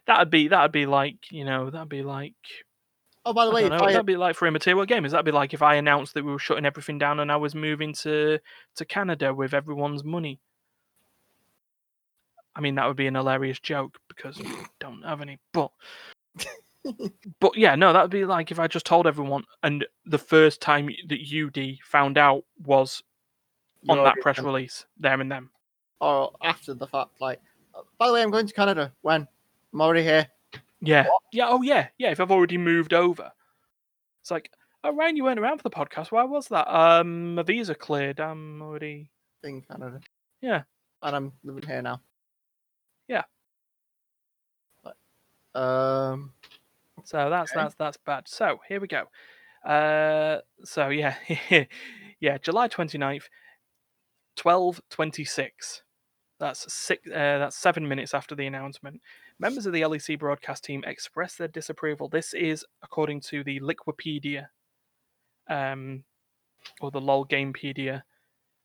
that'd 0.08 0.30
be 0.30 0.48
that'd 0.48 0.72
be 0.72 0.86
like 0.86 1.32
you 1.32 1.46
know 1.46 1.70
that'd 1.70 1.90
be 1.90 2.02
like 2.04 2.34
Oh, 3.28 3.34
by 3.34 3.46
the 3.46 3.52
way, 3.52 3.68
know, 3.68 3.78
I, 3.78 3.92
that'd 3.92 4.06
be 4.06 4.18
like 4.18 4.36
for 4.36 4.48
immaterial 4.48 4.86
gamers. 4.86 5.10
That'd 5.12 5.26
be 5.26 5.32
like 5.32 5.54
if 5.56 5.64
I 5.64 5.76
announced 5.76 6.14
that 6.14 6.24
we 6.24 6.32
were 6.32 6.38
shutting 6.38 6.66
everything 6.66 7.00
down 7.00 7.20
and 7.20 7.32
I 7.32 7.36
was 7.38 7.56
moving 7.56 7.92
to 8.02 8.40
to 8.76 8.86
Canada 8.86 9.34
with 9.34 9.54
everyone's 9.54 10.04
money. 10.04 10.40
I 12.56 12.62
mean 12.62 12.76
that 12.76 12.88
would 12.88 12.96
be 12.98 13.08
an 13.08 13.16
hilarious 13.16 13.60
joke 13.60 13.98
because 14.08 14.38
we 14.40 14.50
don't 14.80 15.02
have 15.04 15.22
any. 15.22 15.40
But 15.54 15.72
but 17.40 17.58
yeah, 17.58 17.76
no, 17.76 17.94
that'd 17.94 18.12
be 18.12 18.26
like 18.26 18.52
if 18.52 18.60
I 18.60 18.68
just 18.68 18.86
told 18.86 19.08
everyone 19.08 19.44
and 19.64 19.86
the 20.06 20.18
first 20.20 20.62
time 20.62 20.90
that 21.08 21.20
UD 21.20 21.78
found 21.84 22.18
out 22.18 22.44
was 22.64 23.02
on 23.90 23.98
you're 23.98 24.06
that 24.06 24.16
press 24.22 24.38
done. 24.38 24.46
release 24.46 24.86
there 25.00 25.20
and 25.20 25.32
then. 25.32 25.50
or 26.02 26.32
after 26.44 26.74
the 26.74 26.88
fact, 26.88 27.10
like, 27.20 27.40
"Uh, 27.74 27.82
by 27.98 28.08
the 28.08 28.14
way, 28.14 28.22
I'm 28.22 28.32
going 28.32 28.48
to 28.48 28.54
Canada. 28.54 28.92
When? 29.02 29.28
I'm 29.74 29.82
already 29.82 30.04
here. 30.04 30.28
Yeah. 30.82 31.08
Yeah. 31.34 31.48
Oh, 31.50 31.62
yeah. 31.64 31.88
Yeah. 31.98 32.12
If 32.12 32.20
I've 32.20 32.32
already 32.32 32.58
moved 32.58 32.94
over, 32.94 33.32
it's 34.22 34.30
like, 34.32 34.52
oh, 34.84 34.94
Ryan, 34.94 35.18
you 35.18 35.24
weren't 35.24 35.40
around 35.40 35.58
for 35.58 35.64
the 35.64 35.70
podcast. 35.72 36.12
Why 36.12 36.24
was 36.24 36.48
that? 36.50 36.68
Um, 36.74 37.36
my 37.36 37.42
visa 37.44 37.74
cleared. 37.76 38.20
I'm 38.20 38.62
already. 38.62 39.10
in 39.44 39.62
Canada. 39.62 40.00
Yeah. 40.42 40.64
And 41.02 41.16
I'm 41.16 41.32
living 41.44 41.68
here 41.68 41.82
now. 41.82 42.02
Yeah. 43.08 43.24
But, 44.84 44.98
um, 45.60 46.34
So 47.04 47.30
that's 47.30 47.52
Okay. 47.52 47.62
that's 47.62 47.76
that's 47.76 47.98
bad. 47.98 48.28
So 48.28 48.60
here 48.68 48.80
we 48.80 48.88
go. 48.88 49.06
Uh, 49.70 50.42
so 50.64 50.90
yeah, 50.90 51.16
yeah, 52.20 52.38
July 52.38 52.68
29th, 52.68 53.30
twelve 54.36 54.82
twenty 54.90 55.24
six. 55.26 55.84
That's 56.40 56.72
six. 56.74 57.08
Uh, 57.08 57.40
that's 57.40 57.56
seven 57.56 57.88
minutes 57.88 58.14
after 58.14 58.36
the 58.36 58.46
announcement. 58.48 59.02
Members 59.40 59.66
of 59.66 59.74
the 59.74 59.82
LEC 59.82 60.20
broadcast 60.20 60.64
team 60.66 60.84
expressed 60.86 61.38
their 61.38 61.48
disapproval. 61.48 62.10
This 62.10 62.34
is 62.34 62.66
according 62.84 63.22
to 63.22 63.44
the 63.44 63.60
Liquipedia, 63.62 64.48
um, 65.50 66.04
or 66.82 66.92
the 66.92 67.02
LOL 67.02 67.26
Gamepedia, 67.26 68.04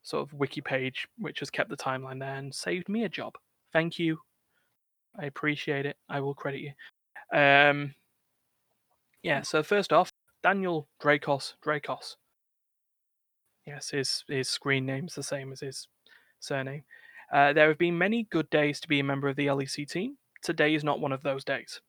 sort 0.03 0.23
of 0.27 0.33
wiki 0.39 0.61
page, 0.61 1.07
which 1.19 1.41
has 1.41 1.51
kept 1.51 1.71
the 1.71 1.77
timeline 1.77 2.21
there 2.21 2.35
and 2.37 2.55
saved 2.55 2.89
me 2.89 3.05
a 3.05 3.09
job. 3.09 3.35
Thank 3.73 3.99
you. 3.99 4.19
I 5.19 5.27
appreciate 5.27 5.87
it. 5.87 5.97
I 6.09 6.21
will 6.21 6.35
credit 6.35 6.61
you. 6.61 7.39
Um, 7.39 7.95
yeah. 9.23 9.43
So 9.43 9.63
first 9.63 9.93
off, 9.93 10.11
Daniel 10.43 10.89
Drakos. 11.03 11.55
Drakos. 11.65 12.17
Yes, 13.67 13.91
his 13.91 14.25
his 14.29 14.49
screen 14.49 14.87
name's 14.87 15.15
the 15.15 15.23
same 15.23 15.53
as 15.53 15.61
his 15.61 15.87
surname. 16.41 16.85
Uh, 17.33 17.53
there 17.53 17.69
have 17.69 17.79
been 17.79 17.97
many 17.97 18.25
good 18.31 18.51
days 18.51 18.81
to 18.81 18.89
be 18.89 18.99
a 18.99 19.05
member 19.05 19.29
of 19.29 19.37
the 19.37 19.47
LEC 19.47 19.89
team. 19.89 20.17
Today 20.43 20.75
is 20.75 20.83
not 20.83 21.01
one 21.01 21.13
of 21.13 21.23
those 21.23 21.45
days. 21.45 21.81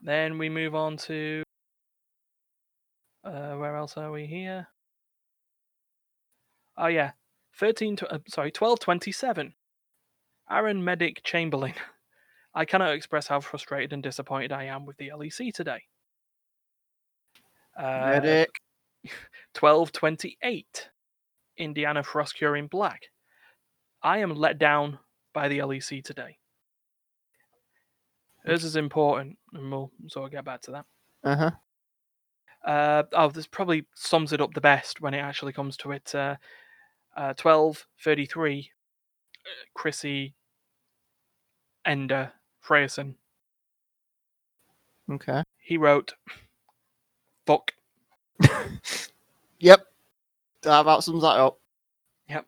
Then 0.00 0.38
we 0.38 0.48
move 0.48 0.74
on 0.74 0.96
to 0.98 1.42
uh, 3.24 3.54
where 3.54 3.76
else 3.76 3.96
are 3.96 4.10
we 4.10 4.26
here? 4.26 4.68
Oh 6.78 6.86
yeah, 6.86 7.12
thirteen. 7.58 7.96
Tw- 7.96 8.04
uh, 8.04 8.18
sorry, 8.28 8.50
twelve 8.50 8.80
twenty-seven. 8.80 9.54
Aaron 10.50 10.84
Medic 10.84 11.22
Chamberlain. 11.24 11.74
I 12.54 12.64
cannot 12.64 12.92
express 12.92 13.26
how 13.26 13.40
frustrated 13.40 13.92
and 13.92 14.02
disappointed 14.02 14.52
I 14.52 14.64
am 14.64 14.86
with 14.86 14.96
the 14.96 15.10
LEC 15.14 15.52
today. 15.52 15.82
Uh, 17.78 17.82
medic. 18.22 18.50
1228 19.58 20.88
Indiana 21.58 22.02
Froskurinn 22.02 22.70
black. 22.70 23.02
I 24.02 24.18
am 24.18 24.34
let 24.34 24.58
down 24.58 24.98
by 25.32 25.48
the 25.48 25.58
LEC 25.58 26.02
today. 26.02 26.38
This 28.44 28.62
is 28.62 28.76
important, 28.76 29.38
and 29.52 29.70
we'll 29.70 29.90
sort 30.08 30.26
of 30.26 30.32
get 30.32 30.44
back 30.44 30.62
to 30.62 30.70
that. 30.72 30.84
Uh 31.24 31.36
huh. 31.36 31.50
Uh, 32.64 33.02
oh, 33.12 33.28
this 33.28 33.46
probably 33.46 33.86
sums 33.94 34.32
it 34.32 34.40
up 34.40 34.54
the 34.54 34.60
best 34.60 35.00
when 35.00 35.14
it 35.14 35.18
actually 35.18 35.52
comes 35.52 35.76
to 35.78 35.92
it. 35.92 36.14
Uh, 36.14 36.36
uh, 37.16 37.34
1233 37.40 38.70
uh, 39.34 39.48
Chrissy 39.74 40.34
Ender 41.84 42.32
Frierson. 42.64 43.14
Okay. 45.10 45.42
He 45.58 45.76
wrote, 45.76 46.14
Fuck. 47.46 47.72
Yep. 49.58 49.86
That 50.62 50.80
about 50.80 51.04
sums 51.04 51.22
that 51.22 51.38
up. 51.38 51.58
Yep. 52.28 52.46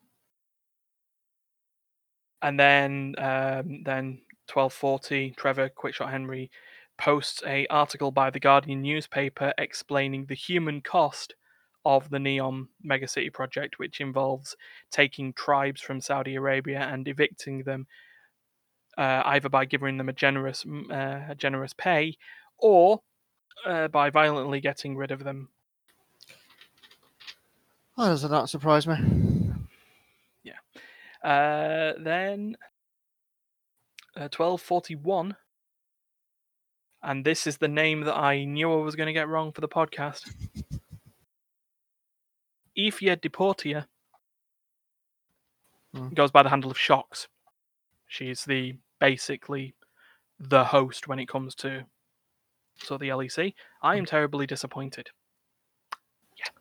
And 2.41 2.59
then 2.59 3.15
um, 3.17 3.83
then 3.83 4.21
1240 4.51 5.31
Trevor 5.31 5.69
Quickshot 5.69 6.11
Henry 6.11 6.51
posts 6.97 7.41
a 7.45 7.65
article 7.67 8.11
by 8.11 8.29
the 8.29 8.39
Guardian 8.39 8.81
newspaper 8.81 9.53
explaining 9.57 10.25
the 10.25 10.35
human 10.35 10.81
cost 10.81 11.33
of 11.89 12.11
the 12.11 12.19
NEOM 12.19 12.67
Megacity 12.87 13.33
project, 13.33 13.79
which 13.79 13.99
involves 13.99 14.55
taking 14.91 15.33
tribes 15.33 15.81
from 15.81 15.99
Saudi 15.99 16.35
Arabia 16.35 16.81
and 16.81 17.07
evicting 17.07 17.63
them 17.63 17.87
uh, 18.95 19.23
either 19.25 19.49
by 19.49 19.65
giving 19.65 19.97
them 19.97 20.07
a 20.07 20.13
generous 20.13 20.63
uh, 20.91 21.21
a 21.29 21.35
generous 21.35 21.73
pay 21.73 22.15
or 22.59 23.01
uh, 23.65 23.87
by 23.87 24.11
violently 24.11 24.61
getting 24.61 24.95
rid 24.95 25.09
of 25.09 25.23
them. 25.23 25.49
Oh, 27.97 28.05
does 28.05 28.21
that 28.21 28.29
not 28.29 28.51
surprise 28.51 28.85
me? 28.85 28.95
Yeah. 30.43 30.59
Uh, 31.23 31.93
then 31.97 32.55
uh, 34.15 34.29
1241. 34.29 35.35
And 37.01 37.25
this 37.25 37.47
is 37.47 37.57
the 37.57 37.67
name 37.67 38.01
that 38.01 38.15
I 38.15 38.43
knew 38.43 38.71
I 38.71 38.83
was 38.83 38.95
going 38.95 39.07
to 39.07 39.13
get 39.13 39.27
wrong 39.27 39.53
for 39.53 39.61
the 39.61 39.67
podcast. 39.67 40.29
Eefje 42.79 43.15
Depoortere 43.17 43.85
Hmm. 45.93 46.09
goes 46.13 46.31
by 46.31 46.43
the 46.43 46.49
handle 46.49 46.69
of 46.69 46.77
Sjokz. 46.77 47.27
She's 48.07 48.45
the 48.45 48.77
basically 48.99 49.73
the 50.39 50.63
host 50.63 51.07
when 51.07 51.19
it 51.19 51.27
comes 51.27 51.55
to 51.55 51.83
so 52.77 52.97
the 52.97 53.09
LEC. 53.09 53.53
I 53.81 53.95
am 53.97 54.05
terribly 54.05 54.45
disappointed. 54.45 55.09
Yeah, 56.37 56.51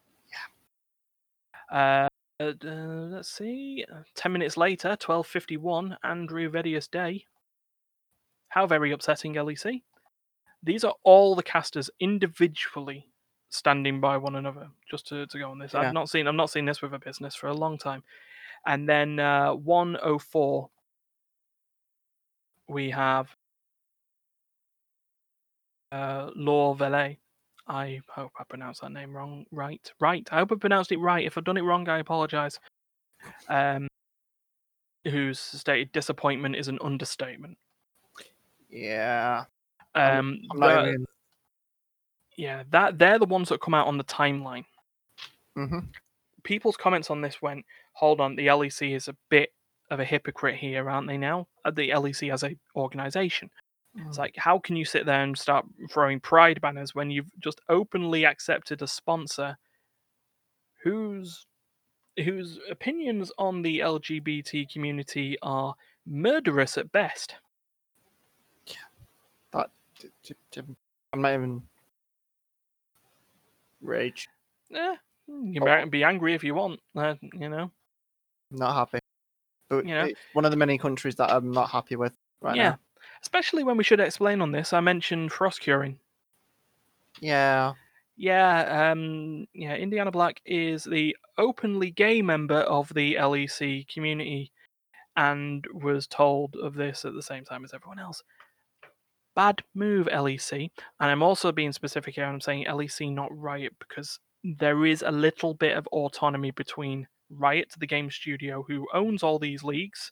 yeah. 1.71 2.09
Uh, 2.41 2.45
uh, 2.45 2.53
let's 2.65 3.29
see. 3.29 3.85
Ten 4.15 4.33
minutes 4.33 4.57
later, 4.57 4.97
twelve 4.97 5.27
fifty-one. 5.27 5.97
Andrew 6.03 6.51
Vedius 6.51 6.89
Day. 6.91 7.27
How 8.49 8.67
very 8.67 8.93
upsetting, 8.93 9.35
LEC. 9.35 9.83
These 10.63 10.85
are 10.85 10.95
all 11.03 11.35
the 11.37 11.43
casters 11.43 11.91
individually 12.01 13.09
standing 13.51 14.01
by 14.01 14.17
one 14.17 14.37
another. 14.37 14.69
Just 14.91 15.07
to, 15.09 15.27
to 15.27 15.39
go 15.39 15.51
on 15.51 15.59
this, 15.59 15.73
Yeah. 15.75 15.81
I've 15.81 15.95
not 15.95 16.09
seen 16.09 16.27
I've 16.27 16.35
not 16.35 16.51
seen 16.51 16.65
this 16.65 16.83
with 16.83 16.95
a 16.95 16.99
business 16.99 17.35
for 17.35 17.49
a 17.49 17.55
long 17.55 17.79
time. 17.79 18.03
And 18.67 18.89
then 18.89 19.19
uh, 19.19 19.55
one 19.55 19.97
oh 20.03 20.19
four. 20.19 20.71
We 22.69 22.91
have 22.91 23.35
uh, 25.93 26.31
Laure 26.37 26.77
Valée. 26.77 27.17
I 27.67 28.01
hope 28.09 28.33
I 28.39 28.45
pronounced 28.45 28.81
that 28.83 28.93
name 28.93 29.15
wrong. 29.17 29.47
Right, 29.51 29.91
right. 30.01 30.27
I 30.31 30.39
hope 30.39 30.53
I 30.53 30.57
pronounced 30.57 30.93
it 30.93 30.99
right. 30.99 31.25
If 31.25 31.37
I've 31.39 31.45
done 31.45 31.57
it 31.57 31.63
wrong, 31.63 31.89
I 31.89 31.99
apologise. 31.99 32.59
Um, 33.49 33.89
whose 35.05 35.39
stated 35.39 35.93
disappointment 35.93 36.57
is 36.57 36.69
an 36.69 36.79
understatement. 36.83 37.57
Yeah. 38.71 39.45
I'm- 39.95 40.19
Um, 40.53 40.63
I'm 40.63 40.89
even. 40.89 41.07
Yeah, 42.39 42.63
that 42.71 42.99
they're 42.99 43.19
the 43.19 43.27
ones 43.27 43.49
that 43.51 43.61
come 43.61 43.75
out 43.75 43.89
on 43.89 43.99
the 43.99 44.05
timeline. 44.05 44.65
hmm 45.55 45.81
People's 46.45 46.77
comments 46.77 47.11
on 47.11 47.21
this 47.21 47.43
went, 47.43 47.67
"Hold 47.95 48.21
on, 48.21 48.37
the 48.37 48.47
LEC 48.47 48.95
is 48.95 49.09
a 49.09 49.17
bit 49.29 49.53
of 49.91 49.99
a 50.01 50.05
hypocrite 50.05 50.55
here, 50.55 50.89
aren't 50.89 51.09
they? 51.09 51.19
Now, 51.19 51.49
Uh, 51.65 51.73
the 51.73 51.91
LEC 51.91 52.31
as 52.33 52.45
a 52.45 52.57
organisation, 52.77 53.51
Mm. 53.97 54.07
it's 54.09 54.19
like 54.19 54.37
how 54.37 54.59
can 54.61 54.77
you 54.77 54.85
sit 54.85 55.05
there 55.05 55.23
and 55.23 55.37
start 55.37 55.67
throwing 55.91 56.21
pride 56.21 56.61
banners 56.61 56.95
when 56.95 57.11
you've 57.11 57.31
just 57.41 57.61
openly 57.69 58.25
accepted 58.25 58.81
a 58.83 58.87
sponsor 58.87 59.59
whose 60.83 61.47
whose 62.25 62.59
opinions 62.71 63.33
on 63.39 63.63
the 63.63 63.81
LGBT 63.81 64.67
community 64.73 65.37
are 65.43 65.75
murderous 66.07 66.79
at 66.79 66.93
best." 66.93 67.35
Yeah, 68.67 68.77
I'm 71.13 71.21
not 71.23 71.35
even. 71.35 71.69
Rage. 73.81 74.29
Yeah, 74.71 74.97
you 75.27 75.61
Oh. 75.63 75.65
can 75.65 75.91
be 75.91 76.05
angry 76.05 76.35
if 76.35 76.43
you 76.45 76.55
want, 76.55 76.81
uh, 76.97 77.15
you 77.35 77.49
know. 77.49 77.71
Not 78.51 78.75
happy. 78.75 78.99
But 79.69 79.87
Yeah. 79.87 80.07
it's 80.07 80.21
one 80.33 80.45
of 80.45 80.51
the 80.51 80.57
many 80.57 80.79
countries 80.79 81.17
that 81.17 81.31
I'm 81.31 81.51
not 81.51 81.71
happy 81.71 81.97
with 81.97 82.15
right 82.41 82.57
yeah, 82.57 82.71
now. 82.71 82.79
especially 83.23 83.63
when 83.65 83.77
we 83.77 83.85
should 83.85 84.01
explain 84.01 84.41
on 84.41 84.53
this. 84.53 84.73
I 84.73 84.81
mentioned 84.81 85.31
Froskurinn. 85.31 85.99
Yeah. 87.21 87.75
Yeah, 88.17 88.91
um, 88.91 89.47
yeah. 89.55 89.77
Indiana 89.77 90.11
Black 90.11 90.41
is 90.45 90.85
the 90.85 91.17
openly 91.37 91.91
gay 91.91 92.21
member 92.23 92.61
of 92.63 92.93
the 92.95 93.15
LEC 93.15 93.85
community, 93.93 94.51
and 95.17 95.65
was 95.73 96.07
told 96.07 96.57
of 96.57 96.75
this 96.75 97.05
at 97.05 97.15
the 97.15 97.23
same 97.23 97.45
time 97.45 97.65
as 97.65 97.75
everyone 97.75 97.99
else. 97.99 98.23
Bad 99.39 99.63
move, 99.73 100.09
LEC. 100.09 100.69
And 100.99 101.11
I'm 101.13 101.23
also 101.23 101.53
being 101.53 101.71
specific 101.71 102.17
here. 102.17 102.25
I'm 102.25 102.41
saying 102.41 102.65
LEC, 102.65 103.15
not 103.15 103.31
Riot, 103.31 103.73
because 103.79 104.19
there 104.43 104.85
is 104.85 105.05
a 105.07 105.13
little 105.13 105.55
bit 105.55 105.77
of 105.77 105.87
autonomy 105.93 106.51
between 106.51 107.07
Riot, 107.31 107.73
the 107.79 107.87
game 107.87 108.11
studio 108.11 108.65
who 108.67 108.89
owns 108.93 109.23
all 109.23 109.39
these 109.39 109.63
leagues, 109.63 110.11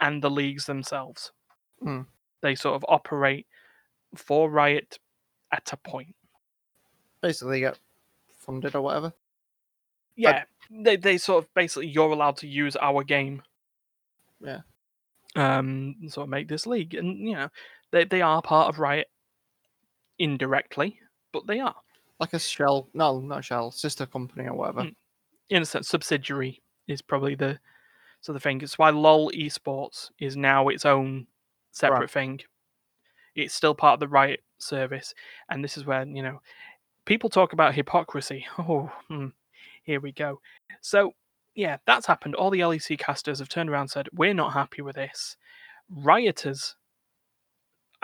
and 0.00 0.24
the 0.24 0.28
leagues 0.28 0.66
themselves. 0.66 1.30
Mm. 1.80 2.06
They 2.40 2.56
sort 2.56 2.74
of 2.74 2.84
operate 2.88 3.46
for 4.16 4.50
Riot 4.50 4.98
at 5.52 5.72
a 5.72 5.76
point. 5.76 6.16
Basically, 7.20 7.60
get 7.60 7.78
funded 8.40 8.74
or 8.74 8.82
whatever. 8.82 9.12
Yeah, 10.16 10.42
they 10.68 10.96
they 10.96 11.18
sort 11.18 11.44
of 11.44 11.54
basically 11.54 11.86
you're 11.86 12.10
allowed 12.10 12.38
to 12.38 12.48
use 12.48 12.74
our 12.74 13.04
game. 13.04 13.42
Yeah. 14.40 14.62
Um, 15.36 15.94
sort 16.08 16.24
of 16.24 16.30
make 16.30 16.48
this 16.48 16.66
league, 16.66 16.94
and 16.94 17.20
you 17.20 17.34
know, 17.34 17.50
they 17.92 18.04
they 18.04 18.22
are 18.22 18.42
part 18.42 18.68
of 18.68 18.78
Riot 18.78 19.08
indirectly, 20.18 20.98
but 21.32 21.46
they 21.46 21.60
are 21.60 21.74
Like 22.18 22.32
a 22.32 22.38
shell. 22.38 22.88
No, 22.94 23.20
not 23.20 23.40
a 23.40 23.42
shell. 23.42 23.70
Sister 23.70 24.06
company 24.06 24.46
or 24.48 24.54
whatever. 24.54 24.82
Mm. 24.82 24.94
in 25.50 25.62
a 25.62 25.66
sense 25.66 25.88
subsidiary 25.88 26.62
is 26.88 27.02
probably 27.02 27.34
the 27.34 27.58
so 28.20 28.32
the 28.32 28.40
thing. 28.40 28.60
It's 28.62 28.78
why 28.78 28.90
LOL 28.90 29.30
Esports 29.32 30.10
is 30.18 30.36
now 30.36 30.68
its 30.68 30.84
own 30.84 31.26
separate 31.70 32.00
Right. 32.00 32.10
thing. 32.10 32.40
It's 33.36 33.54
still 33.54 33.74
part 33.74 33.94
of 33.94 34.00
the 34.00 34.08
Riot 34.08 34.40
service, 34.58 35.14
and 35.50 35.62
this 35.62 35.76
is 35.76 35.84
where 35.84 36.04
you 36.06 36.22
know 36.22 36.40
people 37.04 37.28
talk 37.30 37.52
about 37.52 37.74
hypocrisy. 37.74 38.46
Oh, 38.58 38.90
hmm, 39.08 39.28
here 39.84 40.00
we 40.00 40.12
go. 40.12 40.40
So 40.80 41.12
yeah, 41.54 41.76
that's 41.86 42.06
happened. 42.06 42.34
All 42.34 42.50
the 42.50 42.60
LEC 42.60 42.98
casters 42.98 43.38
have 43.38 43.48
turned 43.50 43.68
around 43.70 43.82
and 43.82 43.90
said, 43.90 44.08
"We're 44.12 44.34
not 44.34 44.54
happy 44.54 44.82
with 44.82 44.96
this." 44.96 45.36
Rioters. 45.90 46.74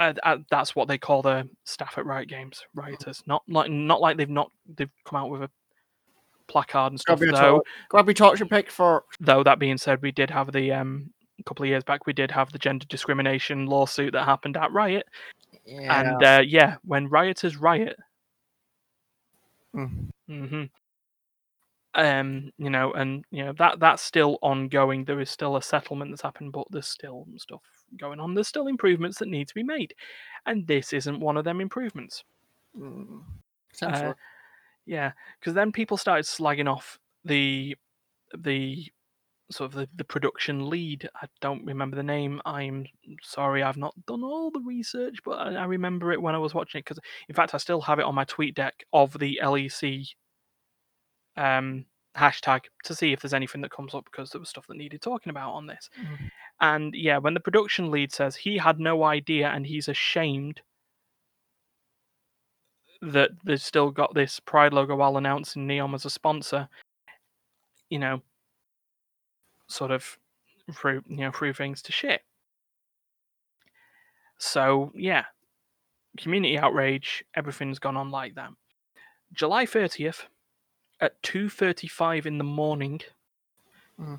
Uh, 0.02 0.14
uh, 0.24 0.38
that's 0.50 0.74
what 0.74 0.88
they 0.88 0.98
call 0.98 1.22
the 1.22 1.48
staff 1.64 1.96
at 1.96 2.06
Riot 2.06 2.28
Games. 2.28 2.64
Rioters, 2.74 3.22
not 3.26 3.42
like 3.48 3.70
not 3.70 4.00
like 4.00 4.16
they've 4.16 4.28
not 4.28 4.50
they've 4.76 4.90
come 5.04 5.20
out 5.20 5.30
with 5.30 5.42
a 5.42 5.50
placard 6.48 6.92
and 6.92 7.00
stuff. 7.00 7.18
Grab 7.18 7.28
your, 7.30 7.40
Though, 7.40 7.50
torch, 7.58 7.66
grab 7.88 8.06
your 8.06 8.14
torch 8.14 8.40
and 8.40 8.50
pick 8.50 8.70
for. 8.70 9.04
though 9.20 9.42
that 9.44 9.58
being 9.58 9.78
said, 9.78 10.02
we 10.02 10.10
did 10.12 10.30
have 10.30 10.50
the 10.52 10.72
um 10.72 11.10
a 11.38 11.42
couple 11.44 11.64
of 11.64 11.68
years 11.68 11.84
back. 11.84 12.06
We 12.06 12.12
did 12.12 12.30
have 12.30 12.50
the 12.52 12.58
gender 12.58 12.86
discrimination 12.88 13.66
lawsuit 13.66 14.12
that 14.12 14.24
happened 14.24 14.56
at 14.56 14.72
Riot, 14.72 15.06
Yeah. 15.64 16.00
and 16.00 16.22
uh, 16.22 16.42
yeah, 16.44 16.76
when 16.84 17.08
rioters 17.08 17.56
riot, 17.56 17.96
Mm. 19.74 20.10
hmm 20.28 20.64
um, 21.94 22.50
you 22.58 22.70
know, 22.70 22.92
and 22.92 23.24
you 23.30 23.44
know 23.44 23.52
that 23.58 23.80
that's 23.80 24.02
still 24.02 24.38
ongoing. 24.40 25.04
There 25.04 25.20
is 25.20 25.30
still 25.30 25.56
a 25.56 25.62
settlement 25.62 26.10
that's 26.10 26.22
happened, 26.22 26.52
but 26.52 26.66
there's 26.70 26.88
still 26.88 27.26
stuff 27.36 27.62
going 27.98 28.20
on. 28.20 28.34
There's 28.34 28.48
still 28.48 28.66
improvements 28.66 29.18
that 29.18 29.28
need 29.28 29.48
to 29.48 29.54
be 29.54 29.62
made, 29.62 29.94
and 30.46 30.66
this 30.66 30.92
isn't 30.92 31.20
one 31.20 31.36
of 31.36 31.44
them 31.44 31.60
improvements. 31.60 32.24
Mm. 32.78 33.20
Uh, 33.82 34.14
yeah, 34.86 35.12
because 35.38 35.54
then 35.54 35.72
people 35.72 35.96
started 35.96 36.24
slagging 36.24 36.70
off 36.70 36.98
the 37.24 37.76
the 38.36 38.90
sort 39.50 39.70
of 39.70 39.74
the, 39.74 39.88
the 39.96 40.04
production 40.04 40.70
lead. 40.70 41.08
I 41.14 41.26
don't 41.40 41.64
remember 41.66 41.96
the 41.96 42.02
name. 42.02 42.40
I'm 42.46 42.86
sorry, 43.22 43.62
I've 43.62 43.76
not 43.76 43.94
done 44.06 44.24
all 44.24 44.50
the 44.50 44.60
research, 44.60 45.18
but 45.24 45.32
I, 45.32 45.54
I 45.54 45.64
remember 45.64 46.10
it 46.12 46.22
when 46.22 46.34
I 46.34 46.38
was 46.38 46.54
watching 46.54 46.78
it. 46.78 46.86
Because 46.86 47.00
in 47.28 47.34
fact, 47.34 47.54
I 47.54 47.58
still 47.58 47.82
have 47.82 47.98
it 47.98 48.04
on 48.06 48.14
my 48.14 48.24
tweet 48.24 48.54
deck 48.54 48.84
of 48.94 49.18
the 49.18 49.40
LEC 49.42 50.14
um, 51.36 51.84
hashtag 52.16 52.62
to 52.84 52.94
see 52.94 53.12
if 53.12 53.20
there's 53.20 53.34
anything 53.34 53.60
that 53.62 53.70
comes 53.70 53.94
up 53.94 54.04
because 54.04 54.30
there 54.30 54.40
was 54.40 54.48
stuff 54.48 54.66
that 54.66 54.76
needed 54.76 55.00
talking 55.00 55.30
about 55.30 55.52
on 55.52 55.66
this. 55.66 55.88
Mhm. 55.98 56.30
And 56.60 56.94
yeah, 56.94 57.18
when 57.18 57.34
the 57.34 57.40
production 57.40 57.90
lead 57.90 58.12
says 58.12 58.36
he 58.36 58.58
had 58.58 58.78
no 58.78 59.04
idea 59.04 59.48
and 59.48 59.66
he's 59.66 59.88
ashamed 59.88 60.60
that 63.00 63.30
they've 63.44 63.60
still 63.60 63.90
got 63.90 64.14
this 64.14 64.38
Pride 64.40 64.72
logo 64.72 64.94
while 64.96 65.16
announcing 65.16 65.66
Neom 65.66 65.94
as 65.94 66.04
a 66.04 66.10
sponsor, 66.10 66.68
you 67.90 67.98
know, 67.98 68.22
sort 69.66 69.90
of 69.90 70.18
threw 70.72 71.02
you 71.08 71.16
know 71.16 71.32
through 71.32 71.54
things 71.54 71.82
to 71.82 71.92
shit. 71.92 72.22
So 74.38 74.92
yeah, 74.94 75.24
community 76.18 76.58
outrage, 76.58 77.24
everything's 77.34 77.78
gone 77.78 77.96
on 77.96 78.10
like 78.10 78.34
that. 78.34 78.50
July 79.32 79.66
thirtieth 79.66 80.26
at 81.02 81.22
two 81.22 81.50
thirty-five 81.50 82.26
in 82.26 82.38
the 82.38 82.44
morning, 82.44 83.00
Mm. 84.00 84.18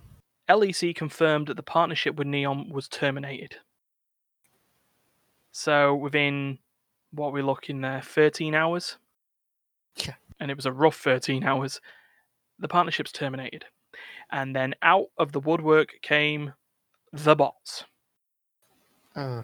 LEC 0.49 0.95
confirmed 0.95 1.47
that 1.47 1.57
the 1.57 1.63
partnership 1.63 2.15
with 2.15 2.27
NEOM 2.27 2.69
was 2.69 2.87
terminated. 2.87 3.55
So 5.51 5.95
within 5.95 6.59
what 7.11 7.33
we're 7.33 7.43
looking 7.43 7.81
there, 7.81 8.01
thirteen 8.01 8.53
hours. 8.53 8.97
Yeah. 9.95 10.13
And 10.39 10.51
it 10.51 10.57
was 10.57 10.67
a 10.67 10.71
rough 10.71 10.97
thirteen 10.97 11.43
hours. 11.43 11.81
The 12.59 12.67
partnership's 12.67 13.11
terminated. 13.11 13.65
And 14.31 14.55
then 14.55 14.75
out 14.81 15.07
of 15.17 15.31
the 15.31 15.39
woodwork 15.39 15.93
came 16.01 16.53
the 17.11 17.35
bots. 17.35 17.85
Uh, 19.15 19.43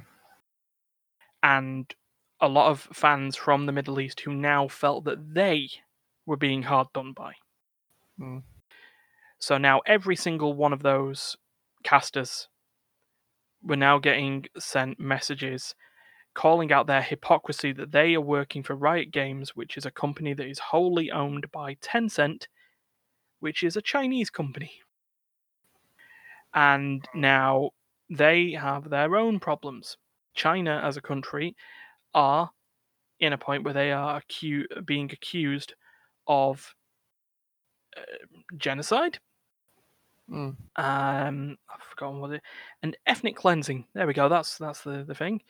And 1.44 1.94
a 2.42 2.48
lot 2.48 2.70
of 2.70 2.82
fans 2.94 3.36
from 3.36 3.66
the 3.66 3.72
Middle 3.72 4.00
East 4.00 4.22
who 4.22 4.34
now 4.34 4.68
felt 4.68 5.06
that 5.06 5.34
they 5.34 5.70
were 6.30 6.38
being 6.38 6.62
hard 6.62 6.88
done 6.94 7.12
by. 7.12 7.34
Mm. 8.22 8.44
So 9.40 9.58
now 9.58 9.82
every 9.88 10.16
single 10.16 10.54
one 10.54 10.74
of 10.74 10.84
those 10.84 11.36
casters 11.84 12.48
were 13.64 13.76
now 13.76 13.98
getting 13.98 14.46
sent 14.60 15.00
messages 15.00 15.74
calling 16.36 16.72
out 16.72 16.86
their 16.86 17.02
hypocrisy 17.02 17.74
that 17.74 17.92
they 17.92 18.14
are 18.14 18.22
working 18.22 18.62
for 18.62 18.76
Riot 18.76 19.10
Games, 19.10 19.56
which 19.56 19.76
is 19.76 19.88
a 19.88 19.92
company 19.92 20.36
that 20.36 20.46
is 20.46 20.60
wholly 20.60 21.10
owned 21.10 21.52
by 21.52 21.74
Tencent, 21.82 22.44
which 23.40 23.64
is 23.64 23.76
a 23.76 23.82
Chinese 23.82 24.30
company. 24.30 24.74
And 26.54 27.04
now 27.16 27.72
they 28.08 28.52
have 28.52 28.92
their 28.92 29.16
own 29.16 29.40
problems. 29.40 29.98
China, 30.36 30.80
as 30.84 30.96
a 30.96 31.02
country, 31.02 31.56
are 32.14 32.52
in 33.20 33.34
a 33.34 33.38
point 33.38 33.64
where 33.64 33.74
they 33.74 33.92
are 33.92 34.22
acu- 34.22 34.86
being 34.86 35.10
accused 35.12 35.74
of 36.30 36.74
uh, 37.98 38.02
genocide. 38.56 39.20
Mm. 40.32 40.56
Um, 40.76 41.58
I've 41.74 41.84
forgotten 41.84 42.22
what 42.22 42.32
it 42.32 42.42
and 42.84 42.96
ethnic 43.08 43.36
cleansing. 43.36 43.86
There 43.96 44.08
we 44.08 44.14
go. 44.14 44.30
That's 44.30 44.58
that's 44.58 44.82
the, 44.82 45.04
the 45.04 45.16
thing. 45.16 45.42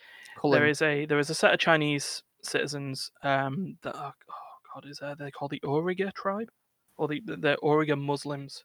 There 0.41 0.65
is 0.65 0.81
a 0.81 1.05
there 1.05 1.19
is 1.19 1.29
a 1.29 1.35
set 1.35 1.53
of 1.53 1.59
Chinese 1.59 2.23
citizens 2.41 3.11
um, 3.23 3.77
that 3.83 3.95
are 3.95 4.13
oh 4.29 4.73
god 4.73 4.89
is 4.89 4.99
there 4.99 5.15
they 5.15 5.31
called 5.31 5.51
the 5.51 5.59
Uyghur 5.59 6.13
tribe 6.13 6.49
or 6.97 7.09
the 7.09 7.21
the 7.25 7.57
Uyghur 7.61 7.99
Muslims, 7.99 8.63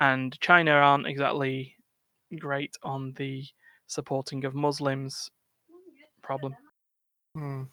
and 0.00 0.38
China 0.40 0.70
aren't 0.72 1.06
exactly 1.06 1.76
great 2.40 2.74
on 2.82 3.12
the 3.16 3.44
supporting 3.86 4.44
of 4.46 4.54
Muslims 4.54 5.30
problem. 6.22 6.56
Mm. 7.36 7.68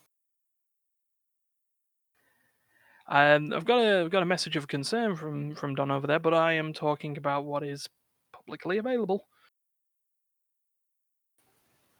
Um, 3.07 3.51
I've 3.53 3.65
got 3.65 3.79
a 3.79 4.01
I've 4.01 4.11
got 4.11 4.23
a 4.23 4.27
message 4.27 4.55
of 4.55 4.67
concern 4.67 5.15
from 5.15 5.55
from 5.55 5.75
Don 5.75 5.91
over 5.91 6.07
there, 6.07 6.19
but 6.19 6.33
I 6.33 6.53
am 6.53 6.73
talking 6.73 7.17
about 7.17 7.45
what 7.45 7.63
is 7.63 7.89
publicly 8.31 8.77
available. 8.77 9.27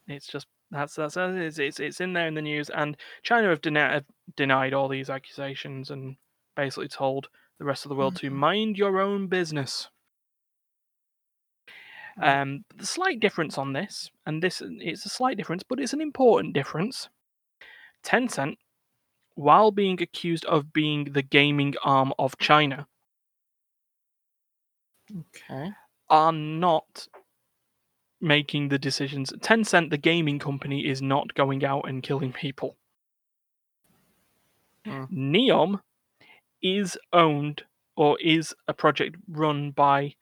It's 0.08 0.28
just 0.28 0.48
that's 0.72 0.96
that's 0.96 1.18
it's 1.18 1.60
it's, 1.60 1.80
it's 1.80 2.02
in 2.02 2.14
there 2.14 2.28
in 2.28 2.34
the 2.34 2.42
news, 2.42 2.70
and 2.70 2.98
China 3.22 3.50
have 3.50 3.62
denied 3.62 3.94
have 3.94 4.06
denied 4.36 4.74
all 4.74 4.88
these 4.88 5.10
accusations 5.10 5.92
and 5.92 6.16
basically 6.56 6.88
told 6.88 7.28
the 7.60 7.66
rest 7.66 7.86
of 7.86 7.90
the 7.90 7.96
world 7.96 8.16
to 8.18 8.30
mind 8.30 8.78
your 8.78 9.00
own 9.00 9.28
business. 9.28 9.90
Mm. 12.20 12.42
Um, 12.42 12.66
the 12.76 12.86
slight 12.86 13.20
difference 13.20 13.58
on 13.58 13.74
this, 13.74 14.10
and 14.26 14.42
this 14.42 14.62
it's 14.66 15.06
a 15.06 15.10
slight 15.10 15.38
difference, 15.38 15.64
but 15.64 15.80
it's 15.80 15.94
an 15.94 16.02
important 16.02 16.54
difference. 16.54 17.10
Tencent, 18.04 18.58
while 19.36 19.72
being 19.72 20.02
accused 20.02 20.46
of 20.46 20.74
being 20.74 21.06
the 21.14 21.22
gaming 21.24 21.76
arm 21.84 22.14
of 22.20 22.38
China, 22.38 22.88
Okay. 25.20 25.72
are 26.10 26.32
not 26.32 27.08
making 28.22 28.70
the 28.70 28.80
decisions. 28.80 29.32
Tencent, 29.42 29.90
the 29.90 29.98
gaming 29.98 30.40
company, 30.40 30.88
is 30.88 31.02
not 31.02 31.34
going 31.34 31.66
out 31.66 31.88
and 31.88 32.02
killing 32.04 32.32
people. 32.34 32.78
Hmm. 34.86 35.06
Neom 35.12 35.82
is 36.62 36.98
owned 37.12 37.64
or 37.96 38.18
is 38.22 38.56
a 38.68 38.74
project 38.74 39.18
run 39.28 39.72
by 39.72 40.16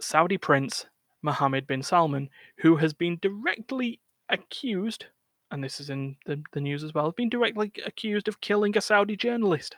Saudi 0.00 0.38
Prince 0.38 0.86
Mohammed 1.22 1.66
bin 1.66 1.82
Salman, 1.82 2.30
who 2.58 2.76
has 2.76 2.92
been 2.94 3.18
directly 3.20 4.00
accused, 4.28 5.06
and 5.50 5.62
this 5.62 5.80
is 5.80 5.90
in 5.90 6.16
the, 6.26 6.42
the 6.52 6.60
news 6.60 6.82
as 6.84 6.94
well, 6.94 7.06
have 7.06 7.16
been 7.16 7.28
directly 7.28 7.72
accused 7.84 8.28
of 8.28 8.40
killing 8.40 8.76
a 8.76 8.80
Saudi 8.80 9.16
journalist 9.16 9.76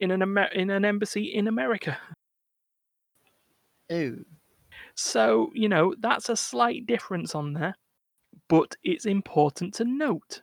in 0.00 0.10
an 0.10 0.22
Amer- 0.22 0.52
in 0.52 0.70
an 0.70 0.84
embassy 0.84 1.34
in 1.34 1.48
America. 1.48 1.96
Ooh. 3.92 4.24
So, 4.94 5.50
you 5.54 5.68
know, 5.68 5.94
that's 5.98 6.28
a 6.28 6.36
slight 6.36 6.86
difference 6.86 7.34
on 7.34 7.52
there, 7.52 7.74
but 8.48 8.76
it's 8.82 9.06
important 9.06 9.74
to 9.74 9.84
note 9.84 10.42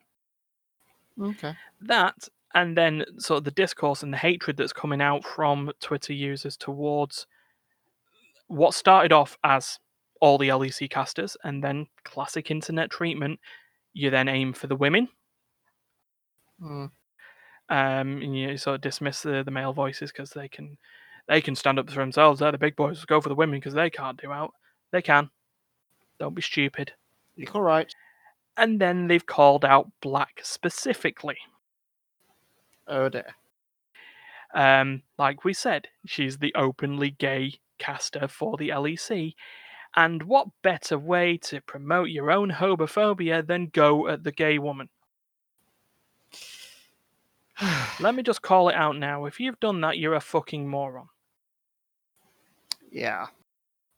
Okay. 1.22 1.54
that 1.82 2.28
and 2.54 2.78
then 2.78 3.06
sort 3.18 3.40
of 3.40 3.44
the 3.46 3.52
discourse 3.52 4.04
and 4.04 4.12
the 4.14 4.18
hatred 4.18 4.58
that's 4.58 4.74
coming 4.74 5.02
out 5.02 5.24
from 5.26 5.72
Twitter 5.80 6.14
users 6.14 6.58
towards 6.58 7.28
what 8.48 8.74
started 8.74 9.14
off 9.14 9.38
as 9.44 9.80
all 10.20 10.38
the 10.38 10.50
LEC 10.50 10.90
casters 10.90 11.38
and 11.44 11.64
then 11.64 11.88
classic 12.04 12.52
internet 12.52 12.90
treatment. 12.90 13.40
You 13.94 14.10
then 14.10 14.28
aim 14.28 14.54
for 14.54 14.68
the 14.68 14.76
women, 14.76 15.10
Mm. 16.62 16.92
um, 17.70 18.22
and 18.22 18.38
you 18.38 18.58
sort 18.58 18.76
of 18.76 18.82
dismiss 18.82 19.22
the, 19.24 19.44
the 19.44 19.52
male 19.52 19.74
voices 19.74 20.12
because 20.12 20.32
they 20.32 20.48
can 20.48 20.78
they 21.28 21.42
can 21.42 21.56
stand 21.56 21.80
up 21.80 21.89
for 21.89 22.00
themselves. 22.00 22.39
They're 22.39 22.52
the 22.52 22.58
big 22.58 22.76
boys. 22.76 22.98
Let's 22.98 23.06
go 23.06 23.22
for 23.22 23.30
the 23.30 23.36
women 23.36 23.60
because 23.60 23.74
they 23.74 23.89
can't 23.89 24.22
do 24.22 24.32
out. 24.32 24.54
They 24.92 25.02
can. 25.02 25.30
Don't 26.20 26.36
be 26.36 26.42
stupid. 26.42 26.94
You're 27.36 27.52
all 27.56 27.62
right. 27.62 27.94
And 28.58 28.80
then 28.80 29.08
they've 29.08 29.26
called 29.26 29.66
out 29.66 29.89
Black 30.02 30.39
specifically. 30.44 31.38
Oh 32.88 33.10
dear. 33.10 33.36
Um, 34.54 35.04
like 35.18 35.46
we 35.46 35.54
said, 35.54 35.88
she's 36.06 36.38
the 36.38 36.54
openly 36.56 37.12
gay 37.12 37.54
caster 37.80 38.28
for 38.28 38.58
the 38.58 38.70
LEC. 38.70 39.34
And 39.96 40.24
what 40.24 40.48
better 40.62 40.98
way 40.98 41.38
to 41.38 41.62
promote 41.62 42.10
your 42.10 42.32
own 42.32 42.50
homophobia 42.52 43.46
than 43.46 43.68
go 43.68 44.08
at 44.08 44.24
the 44.24 44.32
gay 44.32 44.58
woman? 44.58 44.89
Let 48.00 48.16
me 48.16 48.24
just 48.24 48.42
call 48.42 48.70
it 48.70 48.76
out 48.76 48.98
now. 48.98 49.26
If 49.26 49.39
you've 49.39 49.60
done 49.60 49.82
that, 49.82 49.98
you're 49.98 50.16
a 50.16 50.22
fucking 50.22 50.68
moron. 50.68 51.08
yeah. 52.92 53.28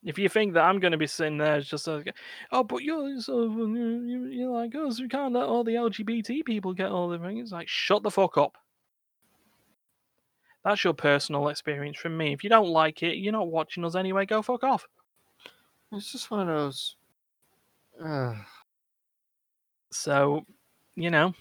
If 0.05 0.17
you 0.19 0.27
think 0.27 0.53
that 0.53 0.65
I'm 0.65 0.79
going 0.79 0.91
to 0.91 0.97
be 0.97 1.07
sitting 1.07 1.37
there 1.37 1.61
just 1.61 1.87
like, 1.87 2.13
oh, 2.51 2.63
but 2.63 2.83
you're 2.83 3.21
so 3.21 3.43
you're, 3.45 4.27
you're 4.27 4.51
like 4.51 4.75
us, 4.75 4.99
we 4.99 5.07
can't 5.07 5.33
let 5.33 5.45
all 5.45 5.63
the 5.63 5.75
LGBT 5.75 6.43
people 6.43 6.73
get 6.73 6.91
all 6.91 7.07
the 7.07 7.17
things. 7.19 7.43
It's 7.43 7.51
like, 7.53 7.69
shut 7.69 8.03
the 8.03 8.11
fuck 8.11 8.37
up. 8.37 8.57
That's 10.65 10.83
your 10.83 10.93
personal 10.93 11.47
experience 11.47 11.97
from 11.97 12.17
me. 12.17 12.33
If 12.33 12.43
you 12.43 12.49
don't 12.49 12.67
like 12.67 13.01
it, 13.03 13.15
you're 13.17 13.31
not 13.31 13.47
watching 13.47 13.85
us 13.85 13.95
anyway. 13.95 14.25
Go 14.25 14.41
fuck 14.41 14.63
off. 14.65 14.85
It's 15.93 16.11
just 16.11 16.31
one 16.31 16.41
of 16.41 16.47
those. 16.47 16.95
Uh, 18.03 18.35
So, 19.91 20.45
you 20.95 21.11
know, 21.11 21.33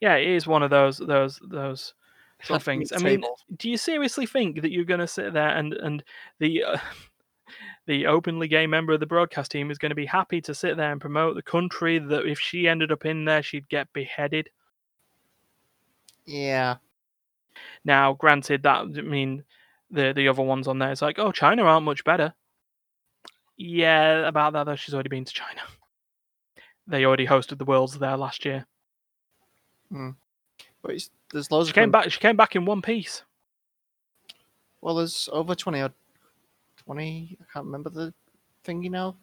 yeah, 0.00 0.14
it 0.14 0.28
is 0.28 0.46
one 0.46 0.62
of 0.62 0.70
those 0.70 0.98
those 0.98 1.40
those 1.42 1.94
sort 2.42 2.60
of 2.60 2.64
things. 2.64 2.92
I 2.92 2.98
mean, 2.98 3.22
do 3.56 3.68
you 3.68 3.76
seriously 3.76 4.26
think 4.26 4.62
that 4.62 4.70
you're 4.70 4.84
going 4.84 5.00
to 5.00 5.08
sit 5.08 5.32
there 5.32 5.48
and 5.48 5.74
and 5.74 6.04
the 6.38 6.62
uh, 6.62 6.78
the 7.86 8.06
openly 8.06 8.46
gay 8.48 8.66
member 8.66 8.92
of 8.92 9.00
the 9.00 9.06
broadcast 9.06 9.50
team 9.50 9.70
is 9.70 9.78
going 9.78 9.90
to 9.90 9.96
be 9.96 10.06
happy 10.06 10.40
to 10.42 10.54
sit 10.54 10.76
there 10.76 10.92
and 10.92 11.00
promote 11.00 11.34
the 11.34 11.42
country 11.42 11.98
that 11.98 12.26
if 12.26 12.38
she 12.38 12.68
ended 12.68 12.92
up 12.92 13.04
in 13.04 13.24
there, 13.24 13.42
she'd 13.42 13.68
get 13.68 13.92
beheaded? 13.92 14.50
yeah. 16.26 16.76
Now, 17.84 18.12
granted, 18.12 18.62
that 18.62 18.82
I 18.96 19.02
mean 19.02 19.44
the 19.90 20.12
the 20.14 20.28
other 20.28 20.42
ones 20.42 20.68
on 20.68 20.78
there 20.78 20.92
is 20.92 21.02
like, 21.02 21.18
oh, 21.18 21.32
China 21.32 21.64
aren't 21.64 21.84
much 21.86 22.04
better. 22.04 22.34
Yeah, 23.58 24.28
about 24.28 24.52
that 24.52 24.64
though, 24.64 24.76
she's 24.76 24.94
already 24.94 25.08
been 25.08 25.24
to 25.24 25.32
China. 25.32 25.60
They 26.86 27.04
already 27.04 27.26
hosted 27.26 27.58
the 27.58 27.64
Worlds 27.64 27.98
there 27.98 28.16
last 28.16 28.44
year. 28.44 28.64
Hmm. 29.90 30.10
But 30.80 30.92
it's, 30.92 31.10
there's 31.32 31.50
loads 31.50 31.68
She 31.68 31.72
of 31.72 31.74
came 31.74 31.90
back. 31.90 32.10
She 32.10 32.20
came 32.20 32.36
back 32.36 32.56
in 32.56 32.64
one 32.64 32.80
piece. 32.80 33.24
Well, 34.80 34.94
there's 34.94 35.28
over 35.32 35.54
20 35.54 35.80
odd. 35.80 35.92
20. 36.84 37.36
I 37.40 37.44
can't 37.52 37.66
remember 37.66 37.90
the 37.90 38.14
thingy 38.64 38.90
now. 38.90 39.16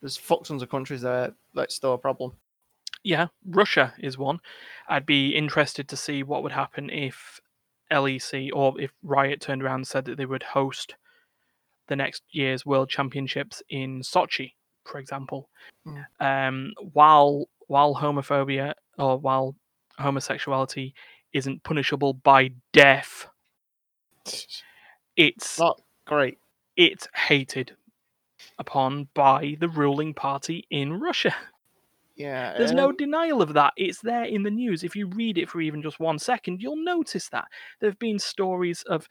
There's 0.00 0.16
fuck 0.16 0.44
tons 0.44 0.62
of 0.62 0.70
countries 0.70 1.02
there. 1.02 1.34
That's 1.54 1.74
still 1.74 1.94
a 1.94 1.98
problem. 1.98 2.32
Yeah, 3.04 3.28
Russia 3.46 3.94
is 3.98 4.18
one. 4.18 4.40
I'd 4.88 5.06
be 5.06 5.30
interested 5.30 5.86
to 5.88 5.96
see 5.96 6.22
what 6.22 6.42
would 6.42 6.52
happen 6.52 6.90
if 6.90 7.40
LEC 7.92 8.50
or 8.52 8.80
if 8.80 8.90
Riot 9.02 9.40
turned 9.40 9.62
around 9.62 9.80
and 9.80 9.86
said 9.86 10.06
that 10.06 10.16
they 10.16 10.26
would 10.26 10.42
host 10.42 10.96
the 11.88 11.96
next 11.96 12.22
year's 12.30 12.64
World 12.66 12.88
Championships 12.88 13.62
in 13.68 14.00
Sochi, 14.00 14.52
for 14.84 14.98
example. 14.98 15.48
Mm. 15.86 16.04
Um, 16.20 16.72
while 16.92 17.48
while 17.68 17.94
homophobia 17.94 18.74
or 18.98 19.18
while 19.18 19.54
homosexuality 19.98 20.94
isn't 21.32 21.62
punishable 21.64 22.14
by 22.14 22.50
death, 22.72 23.26
it's 25.16 25.58
Not 25.58 25.80
great. 26.06 26.38
it's 26.76 27.08
hated 27.14 27.72
upon 28.58 29.08
by 29.14 29.56
the 29.60 29.68
ruling 29.68 30.14
party 30.14 30.66
in 30.70 30.98
Russia. 31.00 31.34
Yeah. 32.14 32.56
There's 32.56 32.72
no 32.72 32.92
denial 32.92 33.42
of 33.42 33.52
that. 33.54 33.74
It's 33.76 34.00
there 34.00 34.24
in 34.24 34.42
the 34.42 34.50
news. 34.50 34.82
If 34.82 34.96
you 34.96 35.06
read 35.08 35.36
it 35.36 35.50
for 35.50 35.60
even 35.60 35.82
just 35.82 36.00
one 36.00 36.18
second, 36.18 36.62
you'll 36.62 36.82
notice 36.82 37.28
that 37.28 37.44
there 37.80 37.90
have 37.90 37.98
been 37.98 38.18
stories 38.18 38.82
of, 38.86 39.06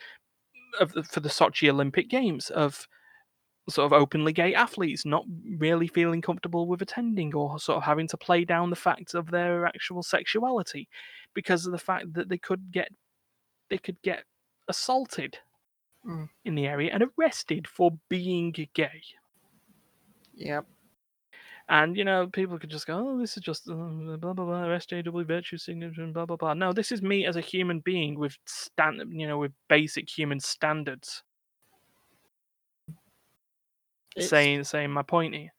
of 0.79 0.93
the- 0.93 1.03
for 1.03 1.19
the 1.19 1.29
Sochi 1.29 1.69
Olympic 1.69 2.09
Games 2.09 2.49
of 2.49 2.87
sort 3.67 3.85
of 3.87 3.93
openly 3.93 4.31
gay 4.31 4.53
athletes 4.53 5.05
not 5.05 5.25
really 5.57 5.87
feeling 5.87 6.21
comfortable 6.21 6.67
with 6.67 6.81
attending 6.83 7.33
or 7.33 7.57
sort 7.59 7.77
of 7.77 7.83
having 7.83 8.07
to 8.07 8.17
play 8.17 8.45
down 8.45 8.69
the 8.69 8.75
fact 8.75 9.15
of 9.15 9.31
their 9.31 9.65
actual 9.65 10.03
sexuality 10.03 10.87
because 11.33 11.65
of 11.65 11.71
the 11.71 11.79
fact 11.79 12.13
that 12.13 12.29
they 12.29 12.37
could 12.37 12.71
get 12.71 12.89
they 13.69 13.77
could 13.79 13.99
get 14.03 14.23
assaulted 14.67 15.39
Mm. 16.05 16.29
in 16.43 16.53
the 16.53 16.67
area 16.67 16.91
and 16.93 17.03
arrested 17.17 17.67
for 17.67 17.97
being 18.09 18.51
gay. 18.75 19.01
Yep. 20.35 20.67
And 21.67 21.97
you 21.97 22.05
know, 22.05 22.27
people 22.27 22.59
could 22.59 22.69
just 22.69 22.85
go, 22.85 22.95
"Oh, 22.97 23.17
this 23.19 23.37
is 23.37 23.43
just 23.43 23.67
uh, 23.67 23.73
blah 23.73 24.33
blah 24.33 24.45
blah 24.45 24.65
SJW 24.77 25.25
virtue 25.25 25.57
signature 25.57 26.05
blah 26.07 26.25
blah 26.25 26.35
blah." 26.35 26.53
No, 26.53 26.73
this 26.73 26.91
is 26.91 27.01
me 27.01 27.25
as 27.25 27.37
a 27.37 27.41
human 27.41 27.79
being 27.79 28.19
with 28.19 28.37
stand, 28.45 29.01
you 29.11 29.27
know, 29.27 29.39
with 29.39 29.51
basic 29.67 30.07
human 30.07 30.39
standards, 30.39 31.23
It's, 34.15 34.29
saying 34.29 34.63
saying 34.65 34.91
my 34.91 35.01
point 35.01 35.33
here. 35.33 35.53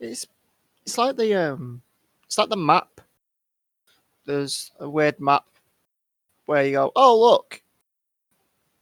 it's 0.00 0.26
it's 0.84 0.98
like 0.98 1.16
the 1.16 1.34
um 1.34 1.82
it's 2.26 2.36
like 2.36 2.48
the 2.48 2.56
map. 2.56 3.00
There's 4.26 4.72
a 4.80 4.88
weird 4.88 5.20
map 5.20 5.44
where 6.46 6.64
you 6.64 6.72
go, 6.72 6.92
oh 6.96 7.18
look. 7.20 7.62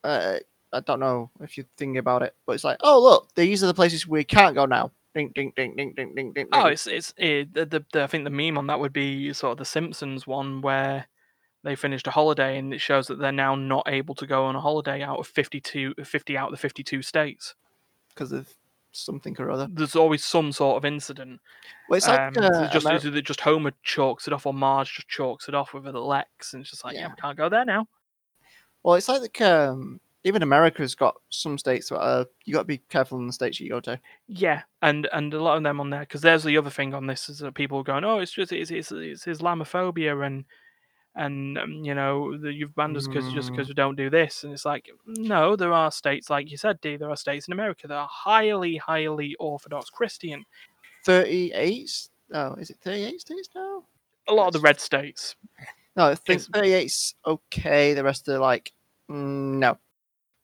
Uh, 0.02 0.38
I 0.72 0.80
don't 0.80 1.00
know 1.00 1.30
if 1.40 1.56
you're 1.56 1.66
thinking 1.76 1.98
about 1.98 2.22
it, 2.22 2.34
but 2.46 2.52
it's 2.54 2.64
like, 2.64 2.78
oh 2.80 3.00
look, 3.02 3.34
these 3.34 3.62
are 3.62 3.66
the 3.66 3.74
places 3.74 4.06
we 4.06 4.24
can't 4.24 4.54
go 4.54 4.64
now. 4.66 4.90
Ding 5.16 5.32
ding 5.34 5.52
ding 5.56 5.74
ding 5.76 5.94
ding 5.96 6.14
ding 6.14 6.32
ding. 6.34 6.46
Oh, 6.52 6.66
it's 6.66 6.86
it's 6.86 7.14
it, 7.16 7.54
the, 7.54 7.64
the, 7.64 7.84
the 7.92 8.02
I 8.02 8.06
think 8.06 8.24
the 8.24 8.30
meme 8.30 8.58
on 8.58 8.66
that 8.66 8.78
would 8.78 8.92
be 8.92 9.32
sort 9.32 9.52
of 9.52 9.58
the 9.58 9.64
Simpsons 9.64 10.26
one 10.26 10.60
where 10.60 11.06
they 11.64 11.74
finished 11.74 12.06
a 12.06 12.10
holiday 12.10 12.58
and 12.58 12.72
it 12.74 12.80
shows 12.80 13.06
that 13.08 13.18
they're 13.18 13.32
now 13.32 13.54
not 13.54 13.88
able 13.88 14.14
to 14.16 14.26
go 14.26 14.44
on 14.44 14.54
a 14.54 14.60
holiday 14.60 15.02
out 15.02 15.18
of 15.18 15.26
52 15.26 15.94
50 16.04 16.36
out 16.36 16.48
of 16.48 16.50
the 16.52 16.58
52 16.58 17.00
states. 17.02 17.54
because 18.10 18.30
of 18.30 18.48
something 18.92 19.34
or 19.38 19.50
other. 19.50 19.66
There's 19.70 19.96
always 19.96 20.22
some 20.24 20.52
sort 20.52 20.76
of 20.76 20.84
incident. 20.84 21.40
Well, 21.88 21.96
it's 21.96 22.06
like 22.08 22.20
um, 22.38 22.44
uh, 22.44 22.62
it's 22.64 22.72
just 22.74 22.86
Amer- 22.86 23.16
it's 23.18 23.26
just 23.28 23.40
Homer 23.40 23.72
chalks 23.82 24.26
it 24.26 24.32
off 24.34 24.46
or 24.46 24.54
Marge 24.54 24.94
just 24.94 25.08
chalks 25.08 25.48
it 25.48 25.54
off 25.54 25.72
with 25.74 25.84
a 25.86 25.92
little 25.92 26.12
X 26.14 26.52
and 26.52 26.60
it's 26.60 26.70
just 26.70 26.84
like, 26.84 26.94
yeah, 26.94 27.00
Yeah. 27.00 27.08
we 27.08 27.14
can't 27.20 27.36
go 27.38 27.48
there 27.48 27.64
now. 27.64 27.88
well, 28.82 28.94
it's 28.96 29.08
like 29.08 29.40
um, 29.40 30.00
even 30.26 30.42
America's 30.42 30.94
got 30.94 31.14
some 31.30 31.56
states 31.56 31.88
that 31.88 31.96
uh, 31.98 32.24
you 32.44 32.52
got 32.52 32.60
to 32.60 32.64
be 32.66 32.78
careful 32.90 33.18
in 33.18 33.26
the 33.26 33.32
states 33.32 33.60
you 33.60 33.68
go 33.70 33.80
to. 33.80 33.98
Yeah, 34.28 34.62
and 34.82 35.08
and 35.12 35.32
a 35.32 35.40
lot 35.42 35.56
of 35.56 35.62
them 35.62 35.80
on 35.80 35.90
there 35.90 36.00
because 36.00 36.20
there's 36.20 36.42
the 36.44 36.58
other 36.58 36.70
thing 36.70 36.92
on 36.94 37.06
this 37.06 37.28
is 37.28 37.38
that 37.38 37.54
people 37.54 37.78
are 37.78 37.84
going, 37.84 38.04
oh, 38.04 38.18
it's 38.18 38.32
just 38.32 38.52
it's 38.52 38.70
it's, 38.70 38.90
it's 38.92 39.24
Islamophobia 39.24 40.26
and 40.26 40.44
and 41.14 41.56
um, 41.56 41.72
you 41.84 41.94
know 41.94 42.36
the, 42.36 42.52
you've 42.52 42.74
banned 42.74 42.96
us 42.96 43.06
because 43.08 43.32
just 43.32 43.48
Mm. 43.48 43.52
because 43.52 43.68
we 43.68 43.74
don't 43.74 43.96
do 43.96 44.10
this, 44.10 44.44
and 44.44 44.52
it's 44.52 44.64
like 44.66 44.90
no, 45.06 45.56
there 45.56 45.72
are 45.72 45.90
states 45.92 46.28
like 46.28 46.50
you 46.50 46.56
said, 46.56 46.80
D. 46.80 46.96
There 46.96 47.08
are 47.10 47.16
states 47.16 47.46
in 47.46 47.52
America 47.52 47.86
that 47.86 47.94
are 47.96 48.08
highly 48.10 48.76
highly 48.76 49.34
Orthodox 49.40 49.88
Christian. 49.90 50.44
Thirty-eight. 51.04 52.08
Oh, 52.34 52.54
is 52.54 52.70
it 52.70 52.78
thirty-eight 52.82 53.20
states 53.20 53.48
now? 53.54 53.84
A 54.28 54.34
lot 54.34 54.48
of 54.48 54.52
the 54.54 54.60
red 54.60 54.80
states. 54.80 55.36
No, 55.96 56.06
I 56.06 56.14
think 56.16 56.40
It's- 56.40 56.48
38's 56.62 57.14
okay. 57.26 57.94
The 57.94 58.02
rest 58.04 58.28
are 58.28 58.38
like, 58.40 58.72
mm, 59.08 59.58
no, 59.58 59.78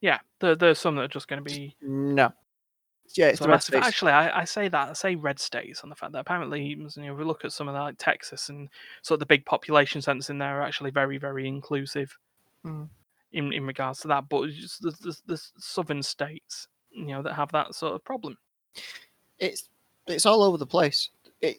Yeah, 0.03 0.19
there, 0.41 0.55
there's 0.55 0.79
some 0.79 0.97
that 0.97 1.03
are 1.03 1.09
just 1.09 1.29
going 1.29 1.43
to 1.43 1.51
be. 1.51 1.75
no. 1.81 2.31
Yeah, 3.15 3.29
it's 3.29 3.39
So 3.41 3.45
the 3.45 3.51
red 3.51 3.63
states. 3.63 3.87
actually, 3.87 4.13
I, 4.13 4.41
I 4.41 4.45
say 4.45 4.69
that 4.69 4.89
I 4.89 4.93
say 4.95 5.17
red 5.17 5.39
states 5.39 5.83
on 5.83 5.91
the 5.91 5.97
fact 5.97 6.13
that 6.13 6.21
apparently, 6.21 6.63
you 6.65 6.77
know, 6.77 6.87
if 7.13 7.19
we 7.19 7.25
look 7.25 7.45
at 7.45 7.53
some 7.53 7.69
of 7.69 7.75
that, 7.75 7.81
like 7.81 7.97
Texas 7.99 8.49
and 8.49 8.69
sort 9.03 9.17
of 9.17 9.21
the 9.21 9.27
big 9.27 9.45
population 9.45 10.01
centers 10.01 10.31
in 10.31 10.39
there 10.39 10.61
are 10.61 10.63
actually 10.63 10.91
very, 10.91 11.17
very 11.19 11.47
inclusive 11.49 12.17
Mm. 12.65 12.89
in, 13.33 13.53
in 13.53 13.67
regards 13.67 14.01
to 14.01 14.09
that. 14.09 14.29
But 14.29 14.51
just 14.51 14.83
the, 14.83 14.93
the, 15.03 15.17
the 15.27 15.43
southern 15.59 16.03
states, 16.03 16.69
you 16.93 17.07
know, 17.07 17.23
that 17.23 17.35
have 17.35 17.51
that 17.53 17.75
sort 17.75 17.95
of 17.95 18.05
problem. 18.05 18.39
It's 19.39 19.69
it's 20.07 20.25
all 20.27 20.43
over 20.43 20.57
the 20.57 20.67
place. 20.67 21.11
It 21.41 21.59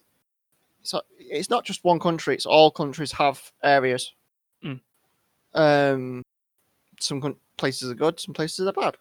so 0.81 1.01
it's 1.19 1.49
not 1.49 1.65
just 1.65 1.83
one 1.83 1.99
country. 1.99 2.33
It's 2.35 2.45
all 2.45 2.71
countries 2.71 3.11
have 3.11 3.51
areas. 3.63 4.13
Mm. 4.65 4.79
Um, 5.53 6.23
some 6.99 7.21
places 7.58 7.91
are 7.91 7.95
good. 7.95 8.20
Some 8.20 8.34
places 8.34 8.68
are 8.68 8.74
bad. 8.74 8.97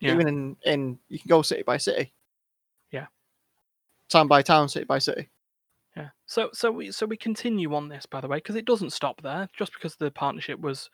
Yeah. 0.00 0.12
Even 0.12 0.28
in 0.28 0.56
in 0.64 0.98
you 1.08 1.18
can 1.18 1.28
go 1.28 1.42
city 1.42 1.62
by 1.62 1.76
city. 1.76 2.12
Yeah. 2.90 3.06
Town 4.10 4.28
by 4.28 4.42
town, 4.42 4.68
city 4.68 4.84
by 4.84 4.98
city. 4.98 5.30
Yeah. 5.96 6.08
So 6.26 6.50
so 6.52 6.70
we 6.70 6.90
so 6.90 7.06
we 7.06 7.16
continue 7.16 7.74
on 7.74 7.88
this, 7.88 8.06
by 8.06 8.20
the 8.20 8.28
way, 8.28 8.38
because 8.38 8.56
it 8.56 8.66
doesn't 8.66 8.90
stop 8.90 9.22
there. 9.22 9.48
Just 9.56 9.72
because 9.72 9.96
the 9.96 10.10
partnership 10.10 10.60
was 10.60 10.90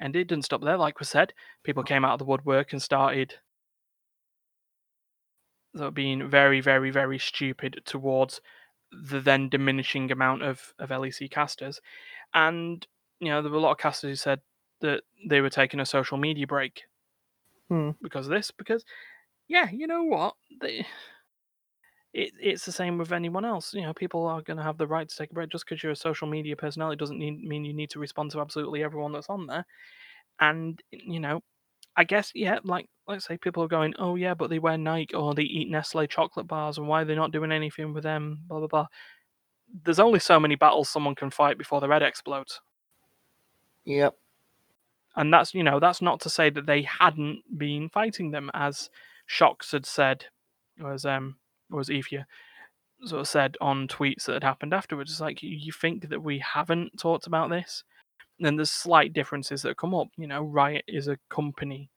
ended, 0.00 0.22
it 0.22 0.28
didn't 0.28 0.44
stop 0.44 0.62
there. 0.62 0.76
Like 0.76 1.00
we 1.00 1.06
said, 1.06 1.34
people 1.62 1.82
oh. 1.82 1.84
came 1.84 2.04
out 2.04 2.14
of 2.14 2.18
the 2.20 2.24
woodwork 2.24 2.72
and 2.72 2.80
started 2.80 3.34
sort 5.76 5.88
of 5.88 5.94
being 5.94 6.28
very, 6.28 6.60
very, 6.60 6.90
very 6.90 7.18
stupid 7.18 7.82
towards 7.84 8.40
the 8.92 9.20
then 9.20 9.48
diminishing 9.48 10.10
amount 10.12 10.42
of 10.42 10.72
of 10.78 10.90
LEC 10.90 11.30
casters, 11.30 11.80
and 12.32 12.86
you 13.20 13.28
know 13.28 13.42
there 13.42 13.50
were 13.50 13.58
a 13.58 13.60
lot 13.60 13.72
of 13.72 13.78
casters 13.78 14.10
who 14.10 14.16
said 14.16 14.40
that 14.84 15.02
they 15.28 15.40
were 15.40 15.50
taking 15.50 15.80
a 15.80 15.86
social 15.86 16.18
media 16.18 16.46
break 16.46 16.84
Hmm. 17.68 17.90
because 18.02 18.26
of 18.26 18.32
this. 18.32 18.50
Because 18.50 18.84
yeah, 19.48 19.70
you 19.70 19.86
know 19.86 20.04
what 20.04 20.34
they 20.60 20.86
it, 22.12 22.32
it's 22.40 22.64
the 22.64 22.72
same 22.72 22.98
with 22.98 23.12
anyone 23.12 23.44
else. 23.44 23.74
You 23.74 23.82
know, 23.82 23.94
people 23.94 24.26
are 24.26 24.42
going 24.42 24.56
to 24.58 24.62
have 24.62 24.78
the 24.78 24.86
right 24.86 25.08
to 25.08 25.16
take 25.16 25.30
a 25.30 25.34
break 25.34 25.50
just 25.50 25.64
because 25.66 25.82
you're 25.82 25.92
a 25.92 25.96
social 25.96 26.28
media 26.28 26.56
personality 26.56 26.96
doesn't 26.96 27.18
need, 27.18 27.42
mean 27.42 27.64
you 27.64 27.74
need 27.74 27.90
to 27.90 27.98
respond 27.98 28.30
to 28.32 28.40
absolutely 28.40 28.82
everyone 28.84 29.12
that's 29.12 29.28
on 29.28 29.46
there. 29.46 29.66
And 30.40 30.80
you 30.90 31.20
know, 31.20 31.42
I 31.96 32.04
guess 32.04 32.32
yeah, 32.34 32.58
like 32.64 32.88
let's 33.08 33.26
say 33.26 33.38
people 33.38 33.64
are 33.64 33.68
going, 33.68 33.94
oh 33.98 34.16
yeah, 34.16 34.34
but 34.34 34.50
they 34.50 34.58
wear 34.60 34.78
Nike 34.78 35.14
or 35.14 35.34
they 35.34 35.42
eat 35.44 35.70
Nestle 35.70 36.06
chocolate 36.08 36.48
bars, 36.48 36.78
and 36.78 36.88
why 36.88 37.02
are 37.02 37.06
they 37.06 37.16
not 37.16 37.32
doing 37.32 37.52
anything 37.52 37.94
with 37.94 38.04
them? 38.04 38.40
Blah 38.48 38.60
blah 38.60 38.68
blah. 38.68 38.86
There's 39.84 40.00
only 40.00 40.20
so 40.20 40.40
many 40.40 40.56
battles 40.56 40.88
someone 40.88 41.14
can 41.16 41.30
fight 41.30 41.58
before 41.58 41.80
their 41.80 41.92
head 41.92 42.02
explodes, 42.02 42.60
Yep. 43.84 44.16
And 45.16 45.32
that's 45.32 45.54
you 45.54 45.62
know 45.62 45.80
that's 45.80 46.02
not 46.02 46.20
to 46.22 46.30
say 46.30 46.50
that 46.50 46.66
they 46.66 46.82
hadn't 46.82 47.42
been 47.56 47.88
fighting 47.88 48.30
them, 48.32 48.50
as 48.54 48.90
Sjokz 49.28 49.72
had 49.72 49.86
said, 49.86 50.26
was 50.78 51.04
um 51.04 51.36
sort 53.04 53.20
of 53.20 53.28
said 53.28 53.56
on 53.60 53.88
tweets 53.88 54.24
that 54.26 54.34
had 54.34 54.44
happened 54.44 54.74
afterwards. 54.74 55.10
It's 55.12 55.20
like 55.20 55.42
you- 55.42 55.72
think 55.72 56.08
that 56.08 56.22
we 56.22 56.38
haven't 56.40 56.98
talked 56.98 57.26
about 57.26 57.50
this, 57.50 57.84
and 58.40 58.58
there's 58.58 58.70
slight 58.72 59.12
differences 59.12 59.62
that 59.62 59.76
come 59.78 59.94
up. 59.94 60.08
You 60.16 60.26
know, 60.28 60.42
Riot 60.42 60.84
is 60.88 61.08
a 61.08 61.18
company 61.30 61.90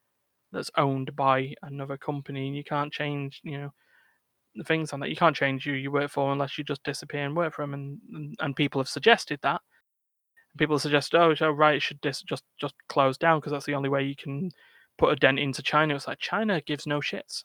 that's 0.51 0.71
owned 0.77 1.15
by 1.15 1.55
another 1.63 1.97
company, 1.97 2.47
and 2.47 2.57
you 2.57 2.63
can't 2.63 2.93
change. 2.93 3.41
You 3.43 3.59
know, 3.59 3.73
the 4.55 4.63
things 4.63 4.93
on 4.93 4.99
that 5.01 5.09
you 5.09 5.15
can't 5.15 5.35
change 5.35 5.65
who 5.65 5.73
you 5.73 5.91
work 5.91 6.11
for 6.11 6.31
unless 6.31 6.57
you 6.57 6.63
just 6.63 6.83
disappear 6.83 7.25
and 7.25 7.35
work 7.37 7.53
for 7.53 7.63
them. 7.63 7.73
And, 7.73 8.35
and 8.39 8.55
people 8.55 8.81
have 8.81 8.89
suggested 8.89 9.39
that. 9.43 9.61
People 10.57 10.79
suggest, 10.79 11.13
oh, 11.15 11.33
so 11.35 11.49
Riot 11.51 11.81
should 11.81 12.01
dis- 12.01 12.21
just 12.21 12.43
just 12.57 12.75
close 12.87 13.17
down 13.17 13.39
because 13.39 13.51
that's 13.51 13.65
the 13.65 13.75
only 13.75 13.89
way 13.89 14.03
you 14.03 14.15
can 14.15 14.51
put 14.97 15.11
a 15.11 15.15
dent 15.15 15.39
into 15.39 15.61
China. 15.61 15.95
It's 15.95 16.07
like 16.07 16.19
China 16.19 16.61
gives 16.61 16.87
no 16.87 16.99
shits. 16.99 17.43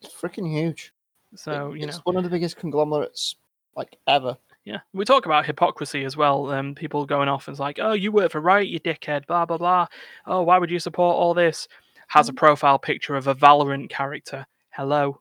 It's 0.00 0.12
freaking 0.14 0.50
huge. 0.50 0.92
So 1.36 1.72
It- 1.72 1.80
you 1.80 1.86
know, 1.86 1.90
it's 1.90 2.04
one 2.04 2.16
of 2.16 2.24
the 2.24 2.30
biggest 2.30 2.56
conglomerates 2.56 3.36
like 3.76 3.96
ever. 4.06 4.36
Yeah, 4.64 4.78
we 4.92 5.04
talk 5.04 5.26
about 5.26 5.44
hypocrisy 5.46 6.04
as 6.04 6.16
well. 6.16 6.50
Um, 6.52 6.74
people 6.74 7.04
going 7.04 7.28
off 7.28 7.48
and 7.48 7.54
it's 7.54 7.60
like, 7.60 7.80
"Oh, 7.80 7.94
you 7.94 8.12
work 8.12 8.30
for 8.30 8.40
Riot, 8.40 8.68
you 8.68 8.78
dickhead." 8.78 9.26
Blah 9.26 9.44
blah 9.46 9.58
blah. 9.58 9.86
Oh, 10.26 10.42
why 10.42 10.58
would 10.58 10.70
you 10.70 10.78
support 10.78 11.16
all 11.16 11.34
this? 11.34 11.66
Has 12.08 12.28
a 12.28 12.32
profile 12.32 12.78
picture 12.78 13.16
of 13.16 13.26
a 13.26 13.34
Valorant 13.34 13.88
character. 13.90 14.46
Hello, 14.70 15.20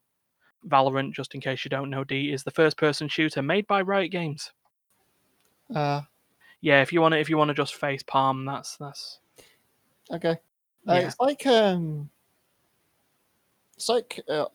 Valorant. 0.68 1.14
Just 1.14 1.34
in 1.34 1.42
case 1.42 1.64
you 1.66 1.70
don't 1.70 1.90
know, 1.90 2.04
D 2.04 2.32
is 2.32 2.44
the 2.44 2.52
first-person 2.52 3.08
shooter 3.08 3.42
made 3.42 3.66
by 3.66 3.82
Riot 3.82 4.12
Games. 4.12 4.52
Uh, 5.74 6.02
Yeah, 6.62 6.82
if 6.82 6.94
you 6.94 7.02
want 7.02 7.14
to, 7.14 7.20
if 7.20 7.30
you 7.30 7.38
want 7.38 7.50
to 7.50 7.56
just 7.56 7.76
face 7.76 8.04
palm, 8.04 8.46
that's 8.46 8.78
that's 8.78 9.20
okay. 10.12 10.38
Uh, 10.88 10.94
Yeah. 10.94 11.00
It's 11.08 11.20
like 11.20 11.46
um, 11.48 12.10
it's 13.76 13.90
like 13.90 14.20
uh, 14.30 14.46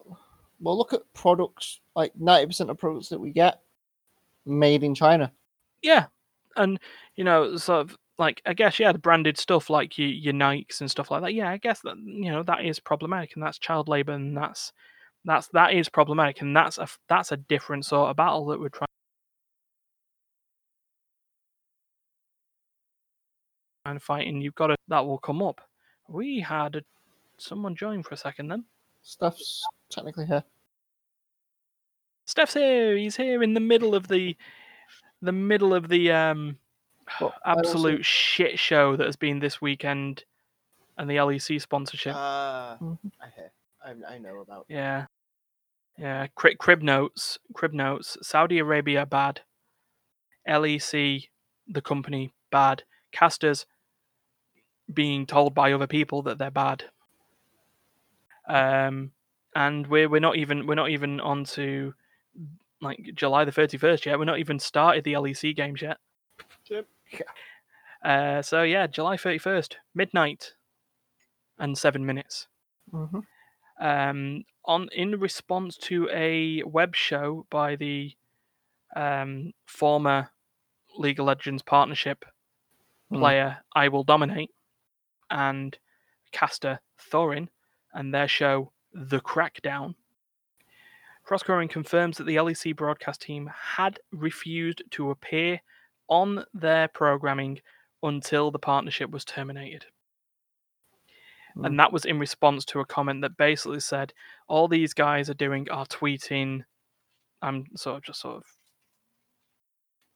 well, 0.60 0.78
look 0.78 0.92
at 0.92 1.02
products. 1.14 1.80
Like 1.94 2.12
ninety 2.16 2.46
percent 2.46 2.70
of 2.70 2.78
products 2.78 3.08
that 3.08 3.18
we 3.20 3.32
get 3.32 3.60
made 4.44 4.82
in 4.84 4.94
China. 4.94 5.32
yeah, 5.82 6.06
and 6.56 6.78
you 7.16 7.24
know, 7.24 7.56
sort 7.56 7.80
of 7.80 7.96
like 8.18 8.40
I 8.46 8.54
guess 8.54 8.78
yeah, 8.78 8.92
the 8.92 8.98
branded 8.98 9.38
stuff 9.38 9.68
like 9.68 9.98
your 9.98 10.08
your 10.08 10.34
Nikes 10.34 10.80
and 10.80 10.90
stuff 10.90 11.10
like 11.10 11.22
that. 11.22 11.34
Yeah, 11.34 11.50
I 11.50 11.56
guess 11.58 11.80
that 11.80 11.96
you 11.98 12.30
know 12.30 12.42
that 12.44 12.64
is 12.64 12.78
problematic, 12.80 13.34
and 13.34 13.42
that's 13.42 13.58
child 13.58 13.88
labor, 13.88 14.12
and 14.12 14.36
that's 14.36 14.72
that's 15.24 15.48
that 15.48 15.74
is 15.74 15.88
problematic, 15.88 16.40
and 16.40 16.56
that's 16.56 16.78
a 16.78 16.86
that's 17.08 17.32
a 17.32 17.36
different 17.36 17.84
sort 17.84 18.10
of 18.10 18.16
battle 18.16 18.46
that 18.46 18.60
we're 18.60 18.68
trying 18.68 18.85
to 23.94 24.00
fighting, 24.00 24.40
you've 24.40 24.54
got 24.54 24.68
to 24.68 24.76
that 24.88 25.06
will 25.06 25.18
come 25.18 25.42
up. 25.42 25.60
We 26.08 26.40
had 26.40 26.76
a, 26.76 26.82
someone 27.38 27.74
join 27.76 28.02
for 28.02 28.14
a 28.14 28.16
second 28.16 28.48
then. 28.48 28.64
Steph's 29.02 29.64
technically 29.90 30.26
here. 30.26 30.44
Steph's 32.24 32.54
here. 32.54 32.96
He's 32.96 33.16
here 33.16 33.42
in 33.42 33.54
the 33.54 33.60
middle 33.60 33.94
of 33.94 34.08
the 34.08 34.36
the 35.22 35.32
middle 35.32 35.72
of 35.74 35.88
the 35.88 36.10
um 36.12 36.58
But 37.20 37.34
I 37.44 37.54
also- 37.54 37.70
absolute 37.70 38.04
shit 38.04 38.58
show 38.58 38.96
that 38.96 39.06
has 39.06 39.16
been 39.16 39.38
this 39.38 39.60
weekend 39.60 40.24
and 40.98 41.08
the 41.08 41.16
LEC 41.16 41.60
sponsorship. 41.60 42.14
Uh, 42.16 42.76
Mhm. 42.78 42.98
I 43.20 43.28
hear. 43.34 43.50
I, 43.84 44.14
I 44.14 44.18
know 44.18 44.38
about. 44.40 44.66
Yeah. 44.68 45.06
Yeah. 45.98 46.26
Crib, 46.34 46.58
crib 46.58 46.82
notes. 46.82 47.38
Crib 47.54 47.72
notes. 47.72 48.16
Saudi 48.22 48.58
Arabia 48.58 49.06
bad. 49.06 49.42
LEC, 50.48 51.28
the 51.68 51.82
company 51.82 52.32
bad. 52.50 52.82
Casters 53.12 53.66
being 54.92 55.26
told 55.26 55.54
by 55.54 55.72
other 55.72 55.86
people 55.86 56.22
that 56.22 56.38
they're 56.38 56.50
bad. 56.50 56.84
Um, 58.48 59.12
and 59.54 59.86
we're 59.86 60.08
we're 60.08 60.20
not 60.20 60.36
even 60.36 60.66
we're 60.66 60.74
not 60.74 60.90
even 60.90 61.20
on 61.20 61.44
to 61.44 61.94
like 62.80 63.10
July 63.14 63.44
the 63.44 63.52
thirty 63.52 63.78
first 63.78 64.06
yet. 64.06 64.18
We're 64.18 64.24
not 64.24 64.38
even 64.38 64.58
started 64.58 65.04
the 65.04 65.14
LEC 65.14 65.56
games 65.56 65.82
yet. 65.82 65.98
Yep. 66.70 66.86
Uh, 68.04 68.40
so 68.40 68.62
yeah, 68.62 68.86
July 68.86 69.16
thirty 69.16 69.38
first, 69.38 69.78
midnight, 69.94 70.52
and 71.58 71.76
seven 71.76 72.06
minutes. 72.06 72.46
Mm-hmm. 72.92 73.18
um, 73.84 74.44
on 74.64 74.88
in 74.94 75.18
response 75.18 75.76
to 75.78 76.08
a 76.12 76.62
web 76.62 76.94
show 76.94 77.46
by 77.50 77.74
the 77.74 78.12
um, 78.94 79.52
former 79.66 80.30
League 80.96 81.18
of 81.18 81.26
Legends 81.26 81.62
partnership 81.62 82.24
Hmm. 83.10 83.18
player 83.18 83.58
I 83.74 83.88
Will 83.88 84.04
Dominate 84.04 84.50
and 85.30 85.78
caster 86.32 86.80
Thorin 87.12 87.48
and 87.92 88.12
their 88.12 88.28
show 88.28 88.72
The 88.92 89.20
Crackdown. 89.20 89.94
Froskurinn 91.28 91.70
confirms 91.70 92.18
that 92.18 92.24
the 92.24 92.36
LEC 92.36 92.76
broadcast 92.76 93.22
team 93.22 93.50
had 93.52 93.98
refused 94.12 94.82
to 94.92 95.10
appear 95.10 95.60
on 96.08 96.44
their 96.54 96.88
programming 96.88 97.60
until 98.02 98.50
the 98.50 98.58
partnership 98.58 99.10
was 99.10 99.24
terminated. 99.24 99.86
Hmm. 101.54 101.64
And 101.64 101.80
that 101.80 101.92
was 101.92 102.04
in 102.04 102.18
response 102.18 102.64
to 102.66 102.80
a 102.80 102.86
comment 102.86 103.22
that 103.22 103.36
basically 103.36 103.80
said 103.80 104.12
all 104.46 104.68
these 104.68 104.94
guys 104.94 105.28
are 105.28 105.34
doing 105.34 105.68
are 105.70 105.86
tweeting. 105.86 106.62
I'm 107.42 107.66
sort 107.76 107.96
of 107.96 108.02
just 108.04 108.20
sort 108.20 108.36
of 108.36 108.44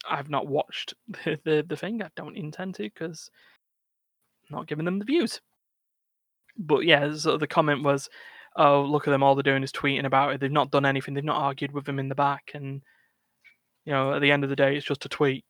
i've 0.09 0.31
not 0.31 0.47
watched 0.47 0.95
the 1.09 1.39
the, 1.45 1.65
the 1.67 1.77
thing. 1.77 2.03
I 2.03 2.09
don't 2.15 2.37
intend 2.37 2.77
to 2.77 2.85
because 2.85 3.31
not 4.51 4.67
giving 4.67 4.85
them 4.85 4.99
the 4.99 5.05
views. 5.05 5.41
But 6.59 6.81
yeah 6.81 7.15
so 7.15 7.37
the 7.37 7.47
comment 7.47 7.83
was 7.83 8.09
oh 8.57 8.83
look 8.83 9.07
at 9.07 9.11
them 9.11 9.23
all 9.23 9.35
they're 9.35 9.43
doing 9.43 9.63
is 9.63 9.73
tweeting 9.73 10.07
about 10.07 10.33
it. 10.35 10.41
They've 10.41 10.51
not 10.51 10.71
done 10.71 10.87
anything. 10.87 11.15
They've 11.15 11.25
not 11.25 11.43
argued 11.43 11.73
with 11.73 11.85
them 11.85 11.99
in 11.99 12.09
the 12.09 12.15
back. 12.15 12.53
And 12.55 12.83
you 13.85 13.93
know 13.93 14.15
at 14.15 14.21
the 14.23 14.33
end 14.33 14.45
of 14.45 14.51
the 14.51 14.57
day 14.57 14.77
it's 14.77 14.87
just 14.87 15.05
a 15.05 15.09
tweet. 15.09 15.45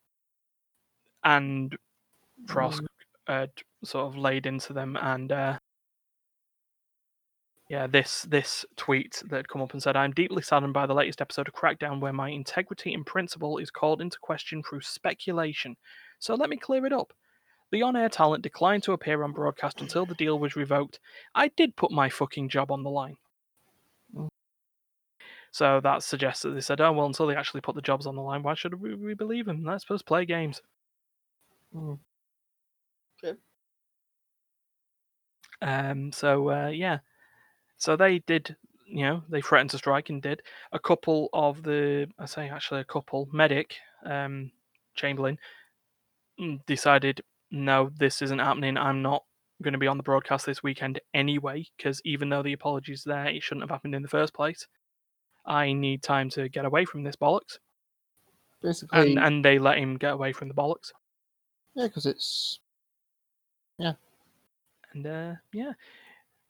And 1.25 1.77
Frost 2.47 2.83
uh, 3.27 3.47
sort 3.85 4.07
of 4.07 4.17
laid 4.17 4.47
into 4.47 4.73
them 4.73 4.97
and 4.97 5.31
uh, 5.31 5.59
yeah, 7.71 7.87
this 7.87 8.23
this 8.23 8.67
tweet 8.77 9.23
that 9.29 9.37
had 9.37 9.49
come 9.49 9.63
up 9.63 9.75
and 9.75 9.83
said, 9.83 9.95
"I'm 9.95 10.11
deeply 10.11 10.43
saddened 10.43 10.73
by 10.73 10.87
the 10.87 10.95
latest 10.95 11.21
episode 11.21 11.47
of 11.47 11.55
Crackdown, 11.55 12.01
where 12.01 12.13
my 12.13 12.29
integrity 12.29 12.93
and 12.93 13.07
principle 13.07 13.59
is 13.59 13.71
called 13.71 14.01
into 14.01 14.19
question 14.21 14.61
through 14.61 14.81
speculation. 14.81 15.77
So 16.19 16.35
let 16.35 16.51
me 16.51 16.57
clear 16.57 16.85
it 16.85 16.93
up. 16.93 17.13
The 17.71 17.83
on-air 17.83 18.09
talent 18.09 18.43
declined 18.43 18.83
to 18.85 18.93
appear 18.93 19.23
on 19.23 19.33
broadcast 19.33 19.81
until 19.81 20.07
the 20.07 20.15
deal 20.15 20.39
was 20.39 20.57
revoked. 20.57 20.99
I 21.35 21.49
did 21.49 21.77
put 21.77 21.91
my 21.91 22.09
fucking 22.09 22.49
job 22.49 22.71
on 22.71 22.83
the 22.83 22.91
line." 22.91 23.17
Mm. 24.15 24.29
So 25.53 25.81
that 25.81 26.03
suggests 26.03 26.43
that 26.43 26.51
they 26.51 26.61
said, 26.61 26.81
"Oh 26.81 26.93
well, 26.93 27.07
until 27.07 27.27
they 27.27 27.37
actually 27.37 27.61
put 27.61 27.75
the 27.75 27.83
jobs 27.83 28.07
on 28.07 28.17
the 28.17 28.23
line, 28.23 28.43
why 28.43 28.55
should 28.55 28.75
we, 28.75 28.95
we 28.95 29.15
believe 29.15 29.47
them? 29.47 29.65
Let's 29.65 29.85
just 29.85 30.07
play 30.07 30.25
games." 30.25 30.63
Mm. 31.75 31.99
Okay. 33.25 33.39
Um. 35.63 36.13
So 36.13 36.51
uh, 36.51 36.69
yeah. 36.69 36.99
So 37.81 37.97
they 37.97 38.19
did, 38.19 38.57
you 38.87 39.05
know, 39.05 39.23
they 39.31 39.41
threatened 39.41 39.71
to 39.71 39.79
strike 39.79 40.11
and 40.11 40.21
did. 40.21 40.43
A 40.73 40.79
couple 40.79 41.31
of 41.33 41.63
the, 41.63 42.07
I 42.19 42.27
say 42.27 42.51
actually 42.51 42.83
a 42.83 42.85
couple, 42.85 43.27
Medic, 43.33 43.75
um, 44.05 44.53
Chamberlain, 44.95 45.39
mm, 46.39 46.61
decided, 46.67 47.23
no, 47.51 47.91
this 47.99 48.23
isn't 48.23 48.39
happening. 48.39 48.77
I'm 48.77 49.03
not 49.03 49.25
going 49.63 49.73
to 49.73 49.79
be 49.79 49.87
on 49.87 49.97
the 49.97 50.03
broadcast 50.03 50.47
this 50.47 50.63
weekend 50.63 51.01
anyway, 51.15 51.67
because 51.77 52.01
even 52.05 52.29
though 52.29 52.43
the 52.43 52.53
apology's 52.53 53.05
there, 53.05 53.27
it 53.27 53.43
shouldn't 53.43 53.63
have 53.63 53.71
happened 53.71 53.95
in 53.95 54.03
the 54.03 54.09
first 54.09 54.35
place. 54.35 54.67
I 55.45 55.73
need 55.73 56.03
time 56.03 56.31
to 56.31 56.49
get 56.49 56.65
away 56.65 56.85
from 56.85 57.03
this 57.03 57.17
bollocks. 57.17 57.59
Basically, 58.63 59.17
And, 59.17 59.19
and 59.19 59.45
they 59.45 59.59
let 59.59 59.79
him 59.79 59.97
get 59.97 60.13
away 60.13 60.33
from 60.33 60.49
the 60.49 60.55
bollocks. 60.55 60.93
yeah, 61.75 61.87
because 61.87 62.07
it's 62.07 62.61
yeah, 63.79 63.95
And 64.93 65.07
uh, 65.07 65.35
yeah, 65.53 65.73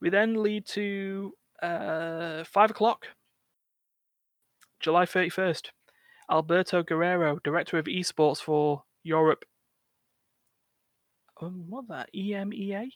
we 0.00 0.10
then 0.10 0.42
lead 0.42 0.66
to 0.68 1.34
uh, 1.62 2.44
five 2.44 2.70
o'clock, 2.70 3.08
July 4.80 5.04
31st. 5.06 5.70
Alberto 6.30 6.82
Guerrero, 6.82 7.38
director 7.42 7.78
of 7.78 7.86
esports 7.86 8.40
for 8.40 8.84
Europe. 9.02 9.44
Um, 11.40 11.64
what 11.68 11.88
that? 11.88 12.10
EMEA? 12.14 12.88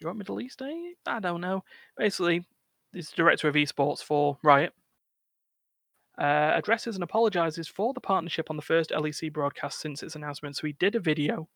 Europe 0.00 0.16
Middle 0.16 0.40
East? 0.40 0.62
Eh? 0.62 0.92
I 1.06 1.20
don't 1.20 1.40
know. 1.40 1.64
Basically, 1.96 2.44
he's 2.92 3.10
director 3.10 3.48
of 3.48 3.54
esports 3.54 4.02
for 4.02 4.38
Riot. 4.42 4.72
Uh, 6.18 6.52
addresses 6.54 6.94
and 6.94 7.02
apologizes 7.02 7.68
for 7.68 7.94
the 7.94 8.00
partnership 8.00 8.50
on 8.50 8.56
the 8.56 8.62
first 8.62 8.90
LEC 8.90 9.32
broadcast 9.32 9.80
since 9.80 10.02
its 10.02 10.14
announcement. 10.14 10.56
So 10.56 10.66
he 10.66 10.74
did 10.74 10.94
a 10.94 11.00
video, 11.00 11.48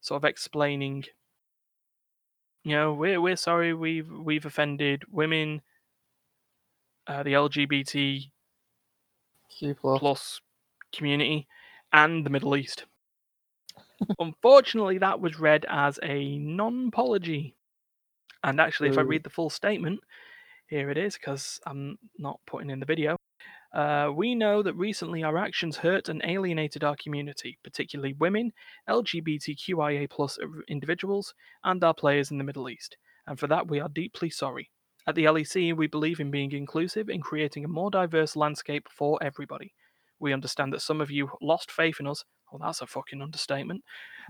sort 0.00 0.22
of 0.22 0.24
explaining 0.24 1.04
you 2.62 2.76
know, 2.76 2.92
we're 2.92 3.20
we're 3.20 3.36
sorry 3.36 3.72
we've 3.72 4.10
we've 4.10 4.44
offended 4.44 5.04
women, 5.10 5.62
uh, 7.06 7.22
the 7.22 7.32
LGBT 7.32 8.30
Q 9.48 9.74
plus. 9.74 9.98
plus 9.98 10.40
community, 10.92 11.46
and 11.92 12.24
the 12.26 12.30
Middle 12.30 12.56
East. 12.56 12.84
Unfortunately, 14.18 14.98
that 14.98 15.20
was 15.20 15.38
read 15.38 15.66
as 15.68 15.98
a 16.02 16.38
non-apology. 16.38 17.54
And 18.42 18.60
actually, 18.60 18.88
if 18.88 18.98
I 18.98 19.02
read 19.02 19.24
the 19.24 19.30
full 19.30 19.50
statement, 19.50 20.00
here 20.66 20.90
it 20.90 20.96
is 20.96 21.14
because 21.14 21.60
I'm 21.66 21.98
not 22.18 22.40
putting 22.46 22.70
in 22.70 22.80
the 22.80 22.86
video. 22.86 23.16
Uh, 23.72 24.10
we 24.14 24.34
know 24.34 24.62
that 24.62 24.74
recently 24.74 25.22
our 25.22 25.38
actions 25.38 25.76
hurt 25.76 26.08
and 26.08 26.22
alienated 26.24 26.82
our 26.82 26.96
community, 26.96 27.58
particularly 27.62 28.14
women, 28.14 28.52
LGBTQIA 28.88 30.10
plus 30.10 30.38
individuals, 30.68 31.34
and 31.62 31.82
our 31.84 31.94
players 31.94 32.30
in 32.30 32.38
the 32.38 32.44
Middle 32.44 32.68
East, 32.68 32.96
and 33.26 33.38
for 33.38 33.46
that 33.46 33.68
we 33.68 33.78
are 33.78 33.88
deeply 33.88 34.30
sorry. 34.30 34.70
At 35.06 35.14
the 35.14 35.24
LEC, 35.24 35.76
we 35.76 35.86
believe 35.86 36.20
in 36.20 36.30
being 36.30 36.52
inclusive 36.52 37.08
and 37.08 37.22
creating 37.22 37.64
a 37.64 37.68
more 37.68 37.90
diverse 37.90 38.36
landscape 38.36 38.88
for 38.90 39.18
everybody. 39.22 39.72
We 40.20 40.32
understand 40.32 40.72
that 40.72 40.82
some 40.82 41.00
of 41.00 41.10
you 41.10 41.30
lost 41.40 41.70
faith 41.72 41.98
in 42.00 42.06
us. 42.06 42.24
Well, 42.52 42.60
that's 42.62 42.80
a 42.82 42.86
fucking 42.86 43.22
understatement. 43.22 43.82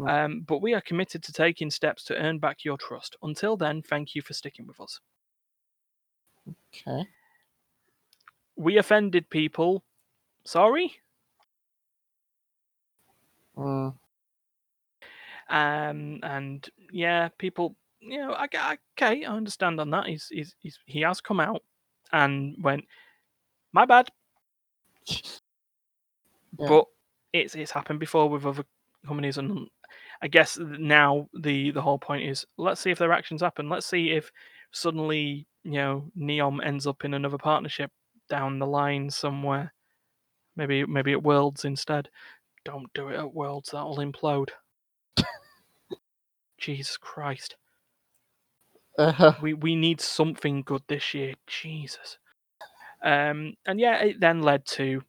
Um, 0.06 0.40
but 0.46 0.62
we 0.62 0.72
are 0.74 0.80
committed 0.80 1.22
to 1.24 1.32
taking 1.32 1.70
steps 1.70 2.04
to 2.04 2.16
earn 2.16 2.38
back 2.38 2.64
your 2.64 2.78
trust. 2.78 3.16
Until 3.22 3.56
then, 3.56 3.82
thank 3.82 4.14
you 4.14 4.22
for 4.22 4.32
sticking 4.34 4.66
with 4.66 4.80
us. 4.80 5.00
Okay. 6.74 7.06
We 8.56 8.78
offended 8.78 9.28
people. 9.30 9.82
Sorry. 10.44 10.94
Mm. 13.56 13.94
um, 15.50 16.20
and 16.22 16.68
yeah, 16.92 17.28
people, 17.36 17.76
you 18.00 18.18
know, 18.18 18.32
I, 18.32 18.48
I- 18.54 18.78
okay, 18.98 19.24
I 19.24 19.30
understand 19.32 19.80
on 19.80 19.90
that. 19.90 20.06
He's, 20.06 20.28
he's, 20.30 20.54
he's 20.60 20.78
he 20.86 21.00
has 21.02 21.20
come 21.20 21.40
out 21.40 21.62
and 22.12 22.56
went, 22.62 22.84
my 23.72 23.84
bad, 23.84 24.08
Yeah. 26.60 26.68
but 26.68 26.86
it's 27.32 27.54
it's 27.56 27.72
happened 27.72 28.00
before 28.00 28.28
with 28.28 28.46
other 28.46 28.64
companies, 29.06 29.38
and 29.38 29.68
I 30.22 30.28
guess 30.28 30.58
now 30.60 31.28
the 31.34 31.70
the 31.72 31.82
whole 31.82 31.98
point 31.98 32.24
is 32.28 32.46
let's 32.58 32.80
see 32.80 32.90
if 32.90 32.98
their 32.98 33.12
actions 33.12 33.42
happen. 33.42 33.68
Let's 33.68 33.86
see 33.86 34.10
if 34.12 34.30
suddenly 34.72 35.46
you 35.64 35.72
know 35.72 36.10
Neom 36.18 36.64
ends 36.64 36.86
up 36.86 37.04
in 37.04 37.14
another 37.14 37.38
partnership 37.38 37.90
down 38.28 38.58
the 38.58 38.66
line 38.66 39.10
somewhere. 39.10 39.72
Maybe 40.56 40.84
maybe 40.86 41.12
at 41.12 41.22
Worlds 41.22 41.64
instead. 41.64 42.08
Don't 42.64 42.92
do 42.94 43.08
it 43.08 43.16
at 43.18 43.34
Worlds. 43.34 43.70
That'll 43.72 43.98
implode. 43.98 44.50
Jesus 46.58 46.96
Christ. 46.98 47.56
Uh, 48.98 49.32
we 49.42 49.54
we 49.54 49.76
need 49.76 50.00
something 50.00 50.62
good 50.62 50.82
this 50.88 51.14
year. 51.14 51.34
Jesus. 51.46 52.18
Um, 53.02 53.54
and 53.66 53.80
yeah, 53.80 53.98
it 54.02 54.20
then 54.20 54.42
led 54.42 54.66
to, 54.68 55.02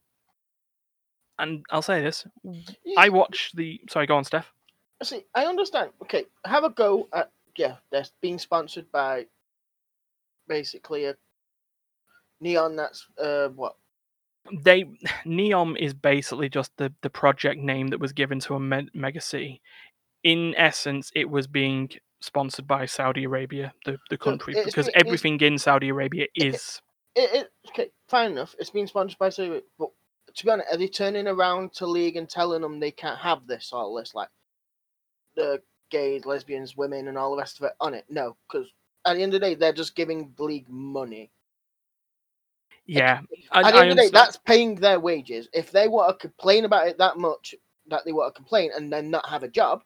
and 1.41 1.65
I'll 1.71 1.81
say 1.81 2.01
this: 2.01 2.25
I 2.97 3.09
watched 3.09 3.55
the. 3.57 3.81
Sorry, 3.89 4.07
go 4.07 4.17
on, 4.17 4.25
Steph. 4.25 4.51
See, 5.03 5.23
I 5.35 5.45
understand. 5.45 5.91
Okay, 6.03 6.25
have 6.45 6.63
a 6.63 6.69
go 6.71 7.09
at 7.13 7.31
yeah. 7.57 7.77
They're 7.91 8.05
being 8.21 8.39
sponsored 8.39 8.91
by 8.91 9.27
basically 10.47 11.05
a 11.05 11.15
NEOM. 12.43 12.77
That's 12.77 13.07
uh 13.19 13.49
what 13.49 13.75
They 14.51 14.85
NEOM 15.25 15.77
is 15.77 15.93
basically 15.93 16.49
just 16.49 16.77
the 16.77 16.93
the 17.01 17.09
project 17.09 17.59
name 17.61 17.87
that 17.89 17.99
was 17.99 18.13
given 18.13 18.39
to 18.41 18.55
a 18.55 18.59
me- 18.59 18.89
mega 18.93 19.21
city. 19.21 19.61
In 20.23 20.53
essence, 20.57 21.11
it 21.15 21.29
was 21.29 21.47
being 21.47 21.89
sponsored 22.21 22.67
by 22.67 22.85
Saudi 22.85 23.23
Arabia, 23.25 23.73
the, 23.85 23.97
the 24.09 24.17
country, 24.17 24.53
it's 24.55 24.65
because 24.65 24.87
been- 24.87 24.97
everything 25.07 25.41
in 25.41 25.57
Saudi 25.57 25.89
Arabia 25.89 26.27
is. 26.35 26.81
It, 27.15 27.31
it, 27.33 27.51
okay, 27.69 27.91
fine 28.07 28.31
enough. 28.31 28.55
It's 28.59 28.69
been 28.69 28.87
sponsored 28.87 29.19
by 29.19 29.29
Saudi, 29.29 29.61
but 29.79 29.89
to 30.35 30.45
be 30.45 30.51
honest, 30.51 30.73
are 30.73 30.77
they 30.77 30.87
turning 30.87 31.27
around 31.27 31.73
to 31.73 31.87
league 31.87 32.17
and 32.17 32.29
telling 32.29 32.61
them 32.61 32.79
they 32.79 32.91
can't 32.91 33.19
have 33.19 33.47
this 33.47 33.67
sort 33.67 33.85
of 33.85 33.93
list, 33.93 34.15
like 34.15 34.29
the 35.35 35.61
gays, 35.89 36.25
lesbians, 36.25 36.77
women, 36.77 37.07
and 37.07 37.17
all 37.17 37.31
the 37.31 37.37
rest 37.37 37.59
of 37.59 37.65
it 37.65 37.73
on 37.79 37.93
it? 37.93 38.05
No, 38.09 38.35
because 38.47 38.67
at 39.05 39.15
the 39.15 39.23
end 39.23 39.33
of 39.33 39.41
the 39.41 39.47
day, 39.47 39.55
they're 39.55 39.73
just 39.73 39.95
giving 39.95 40.33
the 40.37 40.43
league 40.43 40.69
money. 40.69 41.31
Yeah, 42.85 43.21
I, 43.51 43.63
At 43.63 43.73
the 43.73 43.79
I 43.79 43.81
end 43.81 43.91
of 43.91 43.97
the 43.97 44.03
day, 44.03 44.09
that's 44.11 44.37
paying 44.37 44.75
their 44.75 44.99
wages. 44.99 45.47
If 45.53 45.71
they 45.71 45.87
want 45.87 46.19
to 46.19 46.27
complain 46.27 46.65
about 46.65 46.87
it 46.87 46.97
that 46.97 47.17
much, 47.17 47.55
that 47.87 48.03
they 48.05 48.11
want 48.11 48.33
to 48.33 48.37
complain 48.37 48.71
and 48.75 48.91
then 48.91 49.09
not 49.09 49.27
have 49.29 49.43
a 49.43 49.47
job 49.47 49.83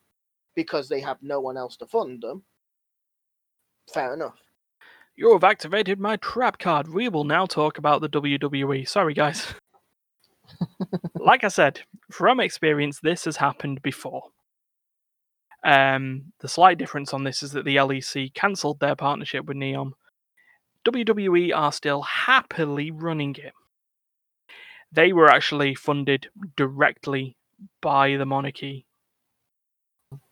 because 0.55 0.89
they 0.89 1.01
have 1.01 1.17
no 1.21 1.39
one 1.39 1.57
else 1.57 1.77
to 1.77 1.85
fund 1.85 2.21
them, 2.21 2.43
fair 3.93 4.13
enough. 4.13 4.39
You 5.15 5.31
have 5.33 5.43
activated 5.45 5.99
my 5.99 6.17
trap 6.17 6.59
card. 6.59 6.89
We 6.89 7.07
will 7.07 7.23
now 7.23 7.45
talk 7.45 7.77
about 7.77 8.01
the 8.01 8.09
WWE. 8.09 8.87
Sorry, 8.87 9.13
guys. 9.13 9.53
like 11.15 11.43
I 11.43 11.49
said, 11.49 11.81
from 12.11 12.39
experience, 12.39 12.99
this 12.99 13.25
has 13.25 13.37
happened 13.37 13.81
before. 13.81 14.29
Um, 15.63 16.33
the 16.41 16.47
slight 16.47 16.77
difference 16.77 17.13
on 17.13 17.23
this 17.23 17.41
is 17.41 17.51
that 17.53 17.65
the 17.65 17.77
LEC 17.77 18.33
cancelled 18.33 18.79
their 18.79 18.95
partnership 18.95 19.45
with 19.45 19.57
NEOM. 19.57 19.93
WWE 20.85 21.55
are 21.55 21.71
still 21.71 22.03
happily 22.03 22.91
running 22.91 23.35
it. 23.35 23.53
They 24.91 25.11
were 25.11 25.29
actually 25.29 25.73
funded 25.73 26.29
directly 26.55 27.35
by 27.81 28.15
the 28.15 28.25
monarchy 28.25 28.85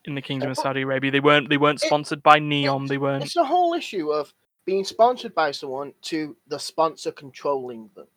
in 0.05 0.15
the 0.15 0.21
Kingdom 0.21 0.51
of 0.51 0.57
Saudi 0.57 0.81
Arabia. 0.81 1.11
They 1.11 1.19
weren't. 1.19 1.49
They 1.49 1.57
weren't 1.57 1.83
it- 1.83 1.87
sponsored 1.87 2.21
by 2.21 2.39
NEOM. 2.39 2.87
They 2.87 2.97
weren't. 2.99 3.23
It's 3.23 3.33
the 3.33 3.43
whole 3.45 3.73
issue 3.73 4.11
of 4.11 4.33
being 4.65 4.83
sponsored 4.85 5.33
by 5.35 5.51
someone 5.51 5.93
to 6.03 6.37
the 6.47 6.59
sponsor 6.59 7.11
controlling 7.11 7.89
them. 7.95 8.07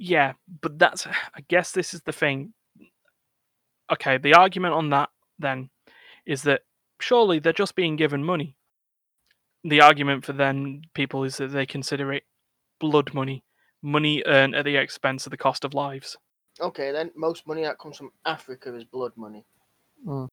Yeah, 0.00 0.32
but 0.62 0.78
that's 0.78 1.06
I 1.34 1.42
guess 1.46 1.70
this 1.70 1.94
is 1.94 2.02
the 2.02 2.12
thing. 2.12 2.54
Okay, 3.92 4.18
the 4.18 4.34
argument 4.34 4.74
on 4.74 4.90
that 4.90 5.10
then 5.38 5.68
is 6.26 6.42
that 6.42 6.62
surely 7.00 7.38
they're 7.38 7.52
just 7.52 7.74
being 7.74 7.96
given 7.96 8.24
money. 8.24 8.56
The 9.62 9.82
argument 9.82 10.24
for 10.24 10.32
then 10.32 10.82
people 10.94 11.22
is 11.24 11.36
that 11.36 11.48
they 11.48 11.66
consider 11.66 12.12
it 12.12 12.24
blood 12.78 13.12
money, 13.12 13.44
money 13.82 14.22
earned 14.26 14.54
at 14.54 14.64
the 14.64 14.76
expense 14.76 15.26
of 15.26 15.30
the 15.30 15.36
cost 15.36 15.64
of 15.64 15.74
lives. 15.74 16.16
Okay, 16.60 16.92
then 16.92 17.10
most 17.14 17.46
money 17.46 17.62
that 17.62 17.78
comes 17.78 17.98
from 17.98 18.10
Africa 18.24 18.74
is 18.74 18.84
blood 18.84 19.12
money. 19.16 19.44
Mm. 20.06 20.28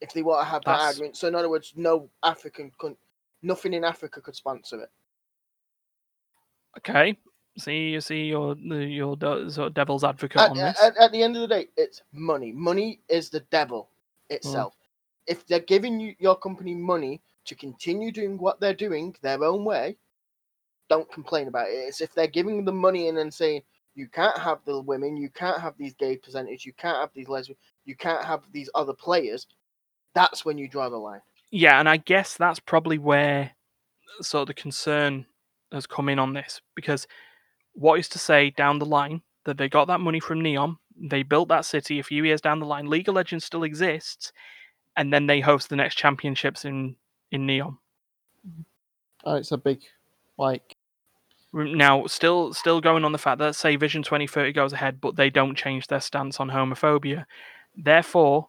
If 0.00 0.12
they 0.12 0.22
want 0.22 0.40
to 0.40 0.50
have 0.50 0.62
that 0.64 0.72
That's- 0.72 0.86
argument, 0.88 1.16
so 1.16 1.26
in 1.28 1.34
other 1.34 1.48
words, 1.50 1.72
no 1.74 2.10
African, 2.22 2.70
could, 2.78 2.96
nothing 3.42 3.72
in 3.72 3.84
Africa 3.84 4.20
could 4.20 4.36
sponsor 4.36 4.82
it. 4.82 4.90
Okay, 6.78 7.16
see, 7.58 7.90
you 7.90 8.00
see, 8.00 8.24
your 8.24 8.56
your 8.56 9.16
sort 9.20 9.58
of 9.58 9.74
devil's 9.74 10.04
advocate 10.04 10.40
At, 10.40 10.50
on 10.50 10.56
this. 10.56 10.82
at, 10.82 10.96
at 10.96 11.12
the 11.12 11.22
end 11.22 11.36
of 11.36 11.42
the 11.42 11.48
day, 11.48 11.68
it's 11.76 12.02
money. 12.12 12.52
Money 12.52 13.00
is 13.08 13.30
the 13.30 13.40
devil 13.50 13.88
mm. 14.30 14.36
itself. 14.36 14.74
If 15.26 15.46
they're 15.46 15.60
giving 15.60 16.00
you 16.00 16.14
your 16.18 16.36
company 16.36 16.74
money 16.74 17.20
to 17.44 17.54
continue 17.54 18.12
doing 18.12 18.38
what 18.38 18.60
they're 18.60 18.74
doing 18.74 19.14
their 19.22 19.42
own 19.44 19.64
way, 19.64 19.96
don't 20.88 21.10
complain 21.12 21.48
about 21.48 21.68
it. 21.68 21.74
It's 21.74 22.00
if 22.00 22.14
they're 22.14 22.26
giving 22.26 22.64
them 22.64 22.76
money 22.76 23.08
and 23.08 23.16
then 23.16 23.30
saying 23.30 23.62
you 23.94 24.08
can't 24.08 24.38
have 24.38 24.58
the 24.64 24.80
women, 24.80 25.16
you 25.16 25.28
can't 25.30 25.60
have 25.60 25.74
these 25.78 25.94
gay 25.94 26.16
percentages, 26.16 26.66
you 26.66 26.72
can't 26.72 26.98
have 26.98 27.10
these 27.14 27.28
lesbian, 27.28 27.56
you 27.84 27.94
can't 27.94 28.24
have 28.24 28.42
these 28.52 28.70
other 28.74 28.92
players. 28.92 29.46
That's 30.14 30.44
when 30.44 30.58
you 30.58 30.68
draw 30.68 30.88
the 30.88 30.96
line. 30.96 31.20
Yeah, 31.50 31.78
and 31.78 31.88
I 31.88 31.98
guess 31.98 32.36
that's 32.36 32.60
probably 32.60 32.98
where 32.98 33.50
sort 34.20 34.42
of 34.42 34.46
the 34.48 34.54
concern 34.54 35.26
has 35.70 35.86
come 35.86 36.08
in 36.08 36.18
on 36.18 36.32
this 36.32 36.60
because 36.74 37.06
what 37.74 37.98
is 37.98 38.08
to 38.10 38.18
say 38.18 38.50
down 38.50 38.78
the 38.78 38.86
line 38.86 39.22
that 39.44 39.58
they 39.58 39.68
got 39.68 39.86
that 39.86 40.00
money 40.00 40.20
from 40.20 40.40
NEOM, 40.40 40.78
they 40.96 41.22
built 41.22 41.48
that 41.48 41.64
city 41.64 41.98
a 41.98 42.04
few 42.04 42.24
years 42.24 42.40
down 42.40 42.60
the 42.60 42.66
line, 42.66 42.86
League 42.86 43.08
of 43.08 43.14
Legends 43.14 43.44
still 43.44 43.64
exists, 43.64 44.32
and 44.96 45.12
then 45.12 45.26
they 45.26 45.40
host 45.40 45.68
the 45.68 45.76
next 45.76 45.96
championships 45.96 46.64
in 46.64 46.96
in 47.30 47.46
NEOM. 47.46 47.78
Mm-hmm. 48.46 48.62
Oh, 49.24 49.36
it's 49.36 49.52
a 49.52 49.56
big, 49.56 49.82
like, 50.38 50.76
mm, 51.54 51.74
Now, 51.74 52.06
still 52.06 52.52
still 52.52 52.80
going 52.80 53.04
on 53.04 53.12
the 53.12 53.18
fact 53.18 53.38
that 53.38 53.56
say 53.56 53.76
Vision 53.76 54.02
2030 54.02 54.52
goes 54.52 54.72
ahead, 54.72 55.00
but 55.00 55.16
they 55.16 55.30
don't 55.30 55.56
change 55.56 55.86
their 55.86 56.00
stance 56.00 56.40
on 56.40 56.50
homophobia. 56.50 57.24
Therefore, 57.76 58.48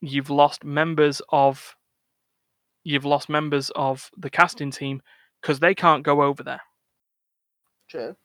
you've 0.00 0.30
lost 0.30 0.64
members 0.64 1.20
of 1.30 1.76
you've 2.84 3.04
lost 3.04 3.28
members 3.28 3.70
of 3.74 4.10
the 4.16 4.30
casting 4.30 4.70
team 4.70 5.02
because 5.40 5.60
they 5.60 5.74
can't 5.74 6.04
go 6.04 6.22
over 6.22 6.42
there. 6.42 6.62
True. 7.90 8.16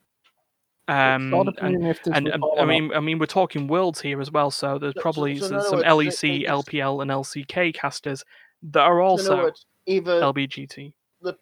Um, 0.88 1.32
sort 1.32 1.48
and 1.62 1.80
mean 1.80 1.86
if 1.90 2.04
this 2.04 2.14
and 2.16 2.26
was 2.26 2.36
um, 2.36 2.44
all 2.44 2.62
I 2.62 2.66
mean, 2.66 2.94
I 2.94 3.00
mean, 3.00 3.18
we're 3.18 3.26
talking 3.26 3.68
worlds 3.68 4.00
here 4.00 4.22
as 4.22 4.30
well, 4.32 4.52
so 4.52 4.78
there's 4.78 4.94
So- 4.94 5.00
so- 5.00 5.02
probably 5.02 5.38
so 5.40 5.46
in 5.46 5.50
some, 5.50 5.62
some 5.62 5.80
words, 5.80 5.88
LEC, 5.88 6.42
just- 6.42 6.52
LPL, 6.52 7.02
and 7.02 7.10
LCK 7.10 7.74
casters 7.74 8.24
that 8.62 8.82
are 8.82 9.00
So 9.00 9.04
also 9.04 9.38
words, 9.38 9.66
either 9.88 10.22
LBGT. 10.22 10.94
The 11.22 11.36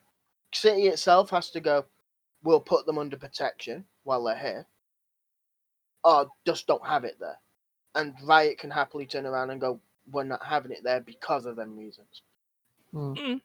city 0.54 0.88
itself 0.88 1.30
has 1.32 1.50
to 1.52 1.60
go, 1.60 1.86
we'll 2.44 2.62
put 2.62 2.86
them 2.86 2.98
under 2.98 3.18
protection 3.18 3.84
while 4.04 4.24
they're 4.24 4.38
here, 4.38 4.66
or 6.06 6.30
just 6.46 6.66
don't 6.68 6.86
have 6.86 7.04
it 7.04 7.18
there. 7.20 7.38
And 7.96 8.16
Riot 8.24 8.58
can 8.60 8.72
happily 8.72 9.06
turn 9.06 9.26
around 9.26 9.50
and 9.50 9.60
go, 9.60 9.80
we're 10.10 10.24
not 10.24 10.44
having 10.44 10.72
it 10.72 10.84
there 10.84 11.02
because 11.02 11.46
of 11.46 11.58
them 11.58 11.78
reasons. 11.78 12.22
Mm. 12.94 13.42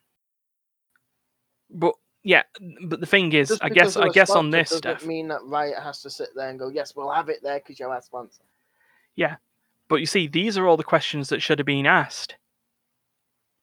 But 1.71 1.95
yeah, 2.29 2.43
but 2.85 3.01
the 3.01 3.07
thing 3.07 3.33
is, 3.33 3.49
Just 3.49 3.65
I 3.65 3.71
guess 3.71 3.97
I 3.97 4.11
guess 4.11 4.29
on 4.29 4.51
this 4.51 4.69
doesn't 4.69 4.83
stuff. 4.83 5.07
mean 5.07 5.29
that 5.29 5.41
Riot 5.45 5.83
has 5.83 6.03
to 6.03 6.11
sit 6.11 6.29
there 6.37 6.51
and 6.51 6.59
go, 6.59 6.69
yes, 6.69 6.95
we'll 6.95 7.11
have 7.11 7.31
it 7.31 7.43
there 7.43 7.59
because 7.59 7.81
you're 7.81 7.89
our 7.91 8.03
sponsor. 8.03 8.43
Yeah, 9.17 9.37
but 9.89 9.97
you 9.97 10.07
see, 10.07 10.27
these 10.27 10.59
are 10.59 10.67
all 10.69 10.77
the 10.77 10.85
questions 10.85 11.31
that 11.31 11.41
should 11.41 11.59
have 11.59 11.65
been 11.65 11.87
asked 11.87 12.37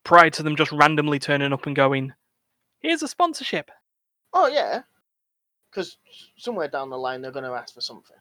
prior 0.04 0.32
to 0.32 0.42
them 0.42 0.56
just 0.56 0.72
randomly 0.72 1.20
turning 1.20 1.54
up 1.54 1.68
and 1.68 1.76
going, 1.76 2.14
"Here's 2.80 3.04
a 3.04 3.08
sponsorship." 3.08 3.70
Oh, 4.34 4.48
yeah. 4.48 4.82
Because 5.70 5.98
somewhere 6.38 6.68
down 6.68 6.90
the 6.90 6.98
line, 6.98 7.22
they're 7.22 7.32
going 7.32 7.46
to 7.46 7.52
ask 7.52 7.74
for 7.74 7.82
something. 7.82 8.18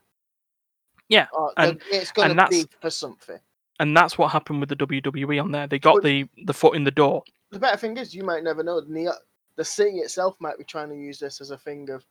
Yeah, 1.09 1.27
Or 1.33 1.53
and- 1.57 1.81
it's 1.91 2.13
going 2.13 2.29
to 2.29 2.35
be 2.35 2.63
that's- 2.63 2.67
for 2.81 2.91
something. 2.91 3.39
And 3.81 3.97
that's 3.97 4.17
what 4.19 4.31
happened 4.33 4.61
with 4.61 4.69
the 4.69 4.77
WWE 4.77 5.39
on 5.43 5.51
there. 5.53 5.67
They 5.67 5.79
got 5.79 5.95
But- 5.95 6.03
the 6.05 6.29
the 6.45 6.55
foot 6.55 6.77
in 6.77 6.85
the 6.85 6.91
door. 6.91 7.25
The 7.51 7.59
better 7.59 7.77
thing 7.77 7.97
is, 7.97 8.15
you 8.15 8.23
might 8.25 8.43
never 8.45 8.63
know. 8.63 8.81
The, 9.57 9.65
city 9.65 9.99
itself 9.99 10.37
might 10.41 10.59
be 10.59 10.65
trying 10.65 10.89
to 10.91 10.97
use 10.97 11.19
this 11.19 11.41
as 11.41 11.51
a 11.51 11.59
thing 11.59 11.91
of 11.91 12.05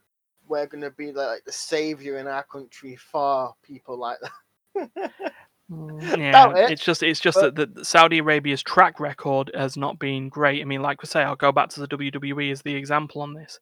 we're 0.48 0.66
going 0.68 0.82
to 0.84 0.92
be 0.92 1.12
the, 1.12 1.22
like 1.26 1.46
the 1.46 1.52
savior 1.52 2.18
in 2.18 2.28
our 2.28 2.44
country 2.44 2.96
for 2.96 3.54
people 3.64 3.98
like 3.98 4.18
that. 4.22 4.90
Mm. 4.98 6.18
Yeah, 6.20 6.52
it, 6.56 6.72
it's 6.72 6.84
just 6.84 7.02
it's 7.02 7.20
just 7.22 7.38
but- 7.40 7.56
that 7.56 7.74
the 7.76 7.86
Saudi 7.86 8.20
Arabia's 8.20 8.62
track 8.62 9.00
record 9.00 9.50
has 9.56 9.78
not 9.78 9.98
been 9.98 10.30
great. 10.30 10.62
I 10.62 10.66
mean, 10.66 10.82
like 10.82 11.02
we 11.02 11.08
say, 11.08 11.24
I'll 11.24 11.36
go 11.38 11.52
back 11.54 11.70
to 11.70 11.80
the 11.80 11.88
WWE 11.88 12.52
as 12.52 12.62
the 12.62 12.76
example 12.76 13.22
on 13.22 13.34
this. 13.34 13.60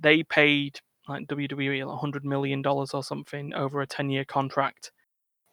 They 0.00 0.22
paid 0.22 0.80
like 1.08 1.26
WWE 1.26 1.84
like 1.86 1.98
hundred 1.98 2.24
million 2.24 2.62
dollars 2.62 2.94
or 2.94 3.02
something 3.02 3.52
over 3.54 3.80
a 3.80 3.86
ten 3.86 4.08
year 4.08 4.24
contract 4.24 4.92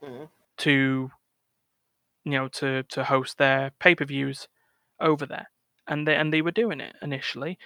Mhm. 0.03 0.29
to 0.59 1.11
you 2.23 2.31
know 2.31 2.47
to 2.49 2.83
to 2.83 3.03
host 3.03 3.37
their 3.39 3.71
pay 3.79 3.95
per 3.95 4.05
views 4.05 4.47
over 5.01 5.25
there, 5.25 5.47
and 5.87 6.07
they 6.07 6.15
and 6.15 6.33
they 6.33 6.41
were 6.41 6.51
doing 6.51 6.79
it 6.79 6.95
initially. 7.01 7.57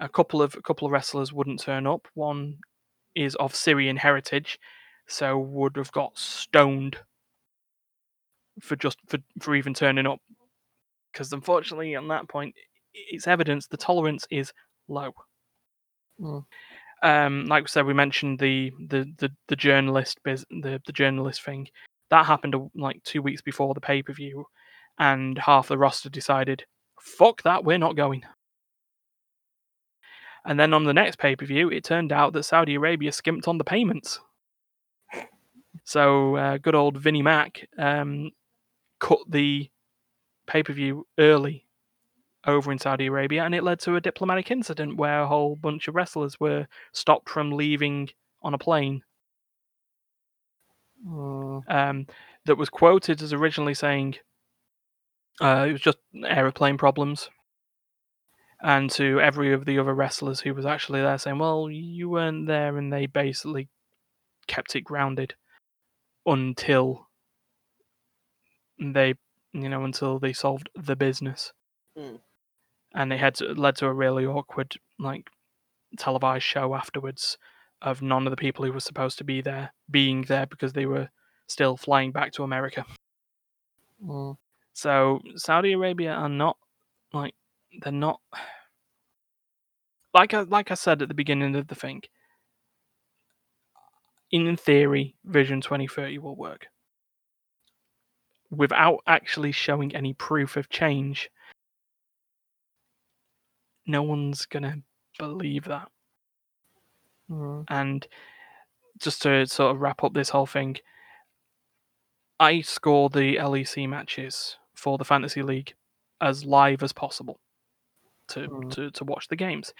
A 0.00 0.08
couple 0.08 0.42
of 0.42 0.54
a 0.54 0.62
couple 0.62 0.86
of 0.86 0.92
wrestlers 0.92 1.32
wouldn't 1.32 1.60
turn 1.60 1.86
up. 1.86 2.06
One 2.14 2.58
is 3.14 3.34
of 3.36 3.54
Syrian 3.54 3.96
heritage, 3.96 4.58
so 5.06 5.38
would 5.38 5.76
have 5.76 5.92
got 5.92 6.18
stoned 6.18 6.96
for 8.60 8.76
just 8.76 8.98
for, 9.08 9.18
for 9.40 9.54
even 9.54 9.74
turning 9.74 10.06
up. 10.06 10.20
Because 11.12 11.32
unfortunately, 11.32 11.94
on 11.94 12.08
that 12.08 12.28
point, 12.28 12.54
it's 12.92 13.28
evidence 13.28 13.66
the 13.66 13.76
tolerance 13.76 14.26
is 14.30 14.52
low. 14.88 15.12
Mm. 16.20 16.44
Um, 17.02 17.46
like 17.46 17.64
we 17.64 17.68
said, 17.68 17.86
we 17.86 17.94
mentioned 17.94 18.38
the 18.38 18.72
the 18.88 19.12
the, 19.18 19.30
the 19.48 19.56
journalist 19.56 20.18
biz, 20.24 20.44
the 20.50 20.80
the 20.86 20.92
journalist 20.92 21.42
thing 21.42 21.68
that 22.10 22.26
happened 22.26 22.54
like 22.74 23.02
two 23.04 23.22
weeks 23.22 23.42
before 23.42 23.74
the 23.74 23.80
pay 23.80 24.02
per 24.02 24.12
view, 24.12 24.44
and 24.98 25.38
half 25.38 25.68
the 25.68 25.78
roster 25.78 26.08
decided, 26.08 26.64
"Fuck 27.04 27.42
that, 27.42 27.64
we're 27.64 27.78
not 27.78 27.96
going." 27.96 28.24
And 30.46 30.58
then 30.58 30.74
on 30.74 30.84
the 30.84 30.94
next 30.94 31.18
pay 31.18 31.36
per 31.36 31.46
view, 31.46 31.70
it 31.70 31.84
turned 31.84 32.12
out 32.12 32.32
that 32.32 32.44
Saudi 32.44 32.74
Arabia 32.74 33.12
skimped 33.12 33.46
on 33.46 33.58
the 33.58 33.64
payments. 33.64 34.20
So 35.84 36.36
uh, 36.36 36.58
good 36.58 36.74
old 36.74 36.96
Vinnie 36.96 37.22
Mac 37.22 37.68
um, 37.78 38.30
cut 39.00 39.18
the 39.28 39.70
pay 40.46 40.62
per 40.62 40.72
view 40.72 41.06
early 41.18 41.66
over 42.46 42.72
in 42.72 42.78
Saudi 42.78 43.06
Arabia, 43.06 43.44
and 43.44 43.54
it 43.54 43.64
led 43.64 43.80
to 43.80 43.96
a 43.96 44.00
diplomatic 44.00 44.50
incident 44.50 44.96
where 44.96 45.20
a 45.20 45.26
whole 45.26 45.56
bunch 45.56 45.88
of 45.88 45.94
wrestlers 45.94 46.38
were 46.40 46.66
stopped 46.92 47.28
from 47.28 47.52
leaving 47.52 48.10
on 48.42 48.54
a 48.54 48.58
plane. 48.58 49.02
Um, 51.06 52.06
that 52.46 52.56
was 52.56 52.68
quoted 52.70 53.22
as 53.22 53.32
originally 53.32 53.74
saying, 53.74 54.16
Uh, 55.40 55.66
it 55.68 55.72
was 55.72 55.80
just 55.80 55.98
aeroplane 56.24 56.78
problems. 56.78 57.30
And 58.62 58.90
to 58.92 59.20
every 59.20 59.52
of 59.52 59.66
the 59.66 59.78
other 59.78 59.92
wrestlers 59.92 60.40
who 60.40 60.54
was 60.54 60.64
actually 60.64 61.02
there 61.02 61.18
saying, 61.18 61.38
well, 61.38 61.68
you 61.70 62.08
weren't 62.08 62.46
there, 62.46 62.78
and 62.78 62.92
they 62.92 63.06
basically 63.06 63.68
kept 64.46 64.74
it 64.74 64.82
grounded 64.82 65.34
until 66.24 67.08
they, 68.80 69.14
you 69.52 69.68
know, 69.68 69.84
until 69.84 70.18
they 70.18 70.32
solved 70.32 70.70
the 70.74 70.96
business. 70.96 71.52
Mm. 71.98 72.20
And 72.94 73.12
it 73.12 73.20
had 73.20 73.34
to, 73.36 73.52
led 73.52 73.76
to 73.76 73.86
a 73.86 73.92
really 73.92 74.24
awkward, 74.24 74.76
like, 74.98 75.28
televised 75.98 76.44
show 76.44 76.74
afterwards 76.74 77.36
of 77.82 78.00
none 78.00 78.26
of 78.26 78.30
the 78.30 78.36
people 78.36 78.64
who 78.64 78.72
were 78.72 78.80
supposed 78.80 79.18
to 79.18 79.24
be 79.24 79.42
there 79.42 79.74
being 79.90 80.22
there 80.22 80.46
because 80.46 80.72
they 80.72 80.86
were 80.86 81.10
still 81.46 81.76
flying 81.76 82.12
back 82.12 82.32
to 82.32 82.42
America. 82.42 82.86
Mm. 84.02 84.36
So 84.74 85.20
Saudi 85.36 85.72
Arabia 85.72 86.12
are 86.12 86.28
not 86.28 86.56
like 87.12 87.34
they're 87.80 87.92
not 87.92 88.20
like 90.12 90.34
I 90.34 90.40
like 90.40 90.70
I 90.70 90.74
said 90.74 91.00
at 91.00 91.08
the 91.08 91.14
beginning 91.14 91.54
of 91.54 91.68
the 91.68 91.76
thing. 91.76 92.02
In 94.32 94.56
theory, 94.56 95.14
Vision 95.24 95.60
2030 95.60 96.18
will 96.18 96.34
work. 96.34 96.66
Without 98.50 98.98
actually 99.06 99.52
showing 99.52 99.94
any 99.94 100.12
proof 100.12 100.56
of 100.56 100.68
change, 100.68 101.30
no 103.86 104.02
one's 104.02 104.44
gonna 104.44 104.78
believe 105.20 105.64
that. 105.64 105.88
Mm. 107.30 107.64
And 107.68 108.06
just 108.98 109.22
to 109.22 109.46
sort 109.46 109.76
of 109.76 109.80
wrap 109.80 110.02
up 110.02 110.14
this 110.14 110.30
whole 110.30 110.46
thing, 110.46 110.76
I 112.40 112.60
score 112.60 113.08
the 113.08 113.36
LEC 113.36 113.88
matches 113.88 114.56
for 114.74 114.98
the 114.98 115.04
Fantasy 115.04 115.42
League 115.42 115.74
as 116.20 116.44
live 116.44 116.82
as 116.82 116.92
possible 116.92 117.40
to, 118.28 118.40
Mm. 118.48 118.72
to, 118.74 118.90
to 118.90 119.04
watch 119.04 119.28
the 119.28 119.36
games. 119.36 119.72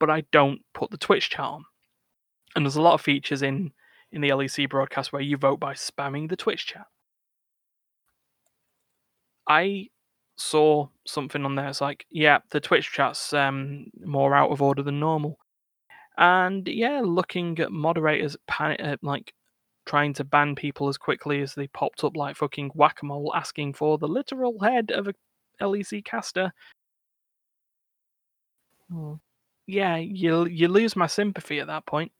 But 0.00 0.10
I 0.10 0.22
don't 0.32 0.60
put 0.74 0.90
the 0.90 0.96
Twitch 0.98 1.30
chat 1.30 1.40
on. 1.44 1.64
And 2.54 2.64
there's 2.64 2.76
a 2.76 2.82
lot 2.82 2.94
of 2.94 3.00
features 3.00 3.42
in, 3.42 3.72
in 4.10 4.20
the 4.20 4.30
LEC 4.30 4.68
broadcast 4.68 5.12
where 5.12 5.22
you 5.22 5.36
vote 5.36 5.60
by 5.60 5.74
spamming 5.74 6.28
the 6.28 6.36
Twitch 6.36 6.66
chat. 6.66 6.86
I 9.48 9.88
saw 10.36 10.88
something 11.06 11.44
on 11.44 11.54
there. 11.54 11.68
It's 11.68 11.80
like, 11.80 12.06
yeah, 12.10 12.38
the 12.50 12.60
Twitch 12.60 12.90
chat's 12.92 13.32
um, 13.32 13.86
more 14.04 14.34
out 14.34 14.50
of 14.50 14.62
order 14.62 14.82
than 14.82 15.00
normal. 15.00 15.38
And 16.18 16.66
yeah, 16.68 17.00
looking 17.04 17.58
at 17.58 17.72
moderators 17.72 18.36
panic, 18.46 18.80
uh, 18.82 18.96
like 19.02 19.32
trying 19.86 20.12
to 20.14 20.24
ban 20.24 20.54
people 20.54 20.88
as 20.88 20.98
quickly 20.98 21.40
as 21.42 21.54
they 21.54 21.66
popped 21.68 22.04
up 22.04 22.16
like 22.16 22.36
fucking 22.36 22.70
whack 22.74 22.98
a 23.02 23.06
mole, 23.06 23.32
asking 23.34 23.74
for 23.74 23.98
the 23.98 24.08
literal 24.08 24.58
head 24.60 24.90
of 24.90 25.08
a 25.08 25.14
LEC 25.60 26.04
caster. 26.04 26.52
Mm. 28.92 29.20
Yeah, 29.66 29.96
you 29.96 30.46
you 30.46 30.68
lose 30.68 30.96
my 30.96 31.06
sympathy 31.06 31.60
at 31.60 31.68
that 31.68 31.86
point. 31.86 32.12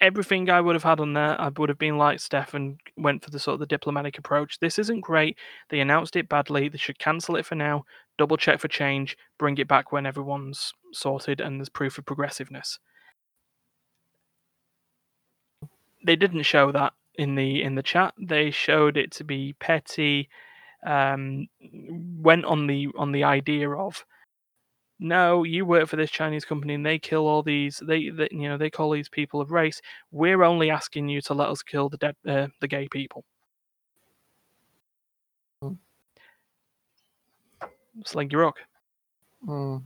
Everything 0.00 0.50
I 0.50 0.60
would 0.60 0.74
have 0.74 0.82
had 0.82 1.00
on 1.00 1.14
there, 1.14 1.40
I 1.40 1.48
would 1.48 1.68
have 1.68 1.78
been 1.78 1.96
like 1.96 2.20
Steph 2.20 2.52
and 2.52 2.78
went 2.96 3.24
for 3.24 3.30
the 3.30 3.38
sort 3.38 3.54
of 3.54 3.60
the 3.60 3.66
diplomatic 3.66 4.18
approach. 4.18 4.58
This 4.58 4.78
isn't 4.78 5.00
great. 5.00 5.38
They 5.70 5.80
announced 5.80 6.16
it 6.16 6.28
badly. 6.28 6.68
They 6.68 6.78
should 6.78 6.98
cancel 6.98 7.36
it 7.36 7.46
for 7.46 7.54
now. 7.54 7.84
Double 8.18 8.36
check 8.36 8.60
for 8.60 8.68
change. 8.68 9.16
Bring 9.38 9.56
it 9.58 9.68
back 9.68 9.92
when 9.92 10.04
everyone's 10.04 10.72
sorted 10.92 11.40
and 11.40 11.58
there's 11.58 11.68
proof 11.68 11.96
of 11.96 12.04
progressiveness. 12.04 12.78
They 16.04 16.16
didn't 16.16 16.42
show 16.42 16.70
that 16.72 16.92
in 17.16 17.34
the 17.34 17.62
in 17.62 17.74
the 17.74 17.82
chat. 17.82 18.14
They 18.18 18.50
showed 18.50 18.96
it 18.96 19.10
to 19.12 19.24
be 19.24 19.54
petty. 19.58 20.28
Um, 20.86 21.46
went 22.20 22.44
on 22.44 22.66
the 22.66 22.88
on 22.96 23.12
the 23.12 23.24
idea 23.24 23.70
of 23.70 24.04
no, 25.00 25.42
you 25.42 25.66
work 25.66 25.88
for 25.88 25.96
this 25.96 26.10
Chinese 26.10 26.44
company 26.44 26.74
and 26.74 26.86
they 26.86 26.98
kill 26.98 27.26
all 27.26 27.42
these. 27.42 27.82
They, 27.84 28.10
they 28.10 28.28
you 28.30 28.48
know, 28.48 28.56
they 28.56 28.70
call 28.70 28.90
these 28.90 29.08
people 29.08 29.40
of 29.40 29.50
race. 29.50 29.80
We're 30.12 30.42
only 30.42 30.70
asking 30.70 31.08
you 31.08 31.20
to 31.22 31.34
let 31.34 31.48
us 31.48 31.62
kill 31.62 31.88
the 31.88 31.96
dead, 31.96 32.16
uh, 32.26 32.46
the 32.60 32.68
gay 32.68 32.88
people. 32.88 33.24
Sling 38.04 38.30
your 38.30 38.42
rock. 38.42 38.56
Mm. 39.46 39.84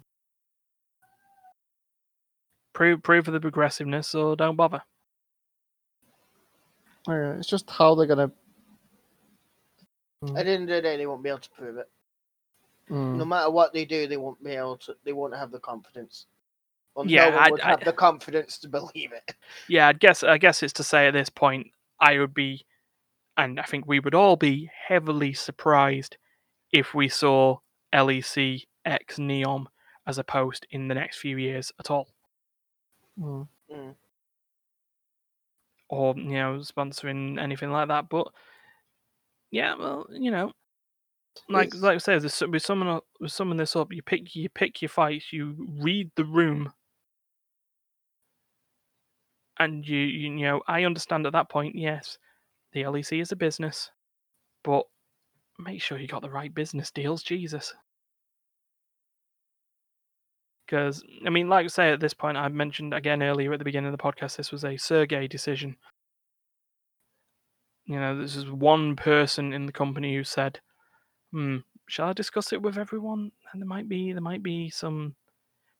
Prove, 2.72 3.02
prove 3.02 3.24
for 3.24 3.30
the 3.30 3.40
progressiveness, 3.40 4.14
or 4.14 4.36
don't 4.36 4.56
bother. 4.56 4.82
Yeah, 7.08 7.32
It's 7.38 7.48
just 7.48 7.68
how 7.70 7.94
they're 7.94 8.06
gonna. 8.06 8.30
At 10.36 10.44
the 10.46 10.50
end 10.50 10.62
of 10.64 10.76
the 10.76 10.82
day, 10.82 10.96
they 10.96 11.06
won't 11.06 11.22
be 11.22 11.28
able 11.28 11.38
to 11.40 11.50
prove 11.50 11.76
it. 11.78 11.88
Mm. 12.90 13.16
No 13.16 13.24
matter 13.24 13.50
what 13.50 13.72
they 13.72 13.84
do, 13.84 14.06
they 14.06 14.16
won't 14.16 14.42
be 14.42 14.52
able 14.52 14.76
to. 14.78 14.94
They 15.04 15.12
won't 15.12 15.36
have 15.36 15.50
the 15.52 15.60
confidence. 15.60 16.26
Or 16.94 17.06
Yeah, 17.06 17.30
no 17.30 17.36
I- 17.36 17.50
would 17.50 17.60
I- 17.60 17.70
have 17.70 17.84
the 17.84 17.92
confidence 17.92 18.58
to 18.58 18.68
believe 18.68 19.12
it. 19.12 19.34
Yeah, 19.68 19.88
I 19.88 19.92
guess 19.92 20.22
I 20.22 20.38
guess 20.38 20.62
it's 20.62 20.72
to 20.74 20.84
say 20.84 21.06
at 21.06 21.12
this 21.14 21.28
point 21.28 21.68
I 22.00 22.18
would 22.18 22.34
be, 22.34 22.64
and 23.36 23.60
I 23.60 23.62
think 23.64 23.86
we 23.86 24.00
would 24.00 24.14
all 24.14 24.36
be 24.36 24.70
heavily 24.88 25.32
surprised 25.34 26.16
if 26.72 26.94
we 26.94 27.08
saw 27.08 27.58
LEC 27.92 28.64
X 28.84 29.16
Neom 29.18 29.66
as 30.06 30.18
a 30.18 30.24
post 30.24 30.66
in 30.70 30.88
the 30.88 30.94
next 30.94 31.18
few 31.18 31.36
years 31.36 31.70
at 31.78 31.90
all. 31.90 32.08
Mm. 33.20 33.46
Mm. 33.70 33.94
Or 35.88 36.14
you 36.16 36.30
know 36.32 36.58
sponsoring 36.58 37.40
anything 37.40 37.70
like 37.70 37.88
that. 37.88 38.08
But 38.08 38.28
yeah, 39.50 39.74
well, 39.78 40.06
you 40.10 40.30
know, 40.30 40.52
like 41.48 41.74
like 41.74 41.96
I 41.96 41.98
say, 41.98 42.18
this 42.18 42.42
we 42.42 42.58
summon 42.58 42.88
up- 42.88 43.06
we 43.20 43.28
summon 43.28 43.56
this 43.56 43.76
up. 43.76 43.92
You 43.92 44.02
pick 44.02 44.34
you 44.34 44.48
pick 44.48 44.82
your 44.82 44.88
fights. 44.90 45.32
You 45.32 45.68
read 45.80 46.10
the 46.16 46.24
room, 46.24 46.72
and 49.58 49.86
you, 49.86 49.98
you 49.98 50.30
know 50.30 50.62
I 50.66 50.84
understand 50.84 51.26
at 51.26 51.32
that 51.32 51.50
point. 51.50 51.76
Yes, 51.76 52.18
the 52.72 52.82
LEC 52.82 53.20
is 53.20 53.32
a 53.32 53.36
business, 53.36 53.90
but 54.64 54.84
make 55.58 55.82
sure 55.82 55.98
you 55.98 56.08
got 56.08 56.22
the 56.22 56.30
right 56.30 56.54
business 56.54 56.90
deals. 56.90 57.22
Jesus. 57.22 57.74
Because 60.68 61.02
I 61.26 61.30
mean, 61.30 61.48
like 61.48 61.64
I 61.64 61.68
say, 61.68 61.92
at 61.92 62.00
this 62.00 62.12
point, 62.12 62.36
I 62.36 62.46
mentioned 62.48 62.92
again 62.92 63.22
earlier 63.22 63.52
at 63.52 63.58
the 63.58 63.64
beginning 63.64 63.92
of 63.92 63.96
the 63.96 64.02
podcast, 64.02 64.36
this 64.36 64.52
was 64.52 64.64
a 64.64 64.76
Sergey 64.76 65.26
decision. 65.26 65.76
You 67.86 67.98
know, 67.98 68.20
this 68.20 68.36
is 68.36 68.50
one 68.50 68.94
person 68.94 69.54
in 69.54 69.64
the 69.64 69.72
company 69.72 70.14
who 70.14 70.24
said, 70.24 70.60
"Hmm, 71.32 71.58
shall 71.86 72.10
I 72.10 72.12
discuss 72.12 72.52
it 72.52 72.60
with 72.60 72.76
everyone?" 72.76 73.32
And 73.50 73.62
there 73.62 73.66
might 73.68 73.88
be 73.88 74.12
there 74.12 74.20
might 74.20 74.42
be 74.42 74.68
some 74.68 75.16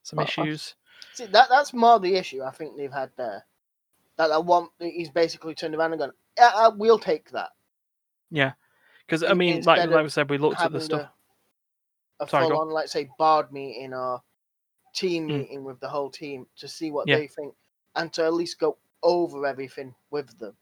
some 0.01 0.17
Well, 0.17 0.25
issues. 0.25 0.75
See, 1.13 1.27
that 1.27 1.49
that's 1.49 1.71
more 1.71 1.99
the 1.99 2.15
issue 2.15 2.41
I 2.41 2.49
think 2.49 2.75
they've 2.75 2.91
had 2.91 3.11
there. 3.15 3.45
That 4.17 4.29
that 4.29 4.43
one, 4.43 4.69
he's 4.79 5.11
basically 5.11 5.53
turned 5.53 5.75
around 5.75 5.91
and 5.91 5.99
gone, 5.99 6.13
"Yeah, 6.35 6.51
uh, 6.55 6.71
we'll 6.75 6.97
take 6.97 7.29
that." 7.29 7.51
Yeah, 8.31 8.53
because 9.05 9.21
I 9.21 9.35
mean, 9.35 9.61
like 9.61 9.77
instead 9.77 9.91
like 9.91 10.03
we 10.03 10.09
said, 10.09 10.31
we 10.31 10.39
looked 10.39 10.59
at 10.59 10.71
the 10.71 10.81
stuff. 10.81 11.11
A 12.21 12.27
Sorry, 12.27 12.47
go 12.47 12.55
full 12.55 12.61
on, 12.61 12.69
like 12.71 12.87
say, 12.87 13.07
board 13.19 13.51
meeting 13.53 13.93
or 13.93 14.23
team 14.99 15.27
Mm. 15.27 15.37
meeting 15.39 15.63
with 15.63 15.79
the 15.79 15.89
whole 15.89 16.09
team 16.09 16.45
to 16.57 16.67
see 16.67 16.91
what 16.91 17.07
Yeah. 17.07 17.17
they 17.17 17.27
think 17.27 17.55
and 17.95 18.11
to 18.13 18.23
at 18.25 18.33
least 18.33 18.59
go 18.59 18.77
over 19.03 19.45
everything 19.45 19.95
with 20.11 20.37
them. 20.39 20.55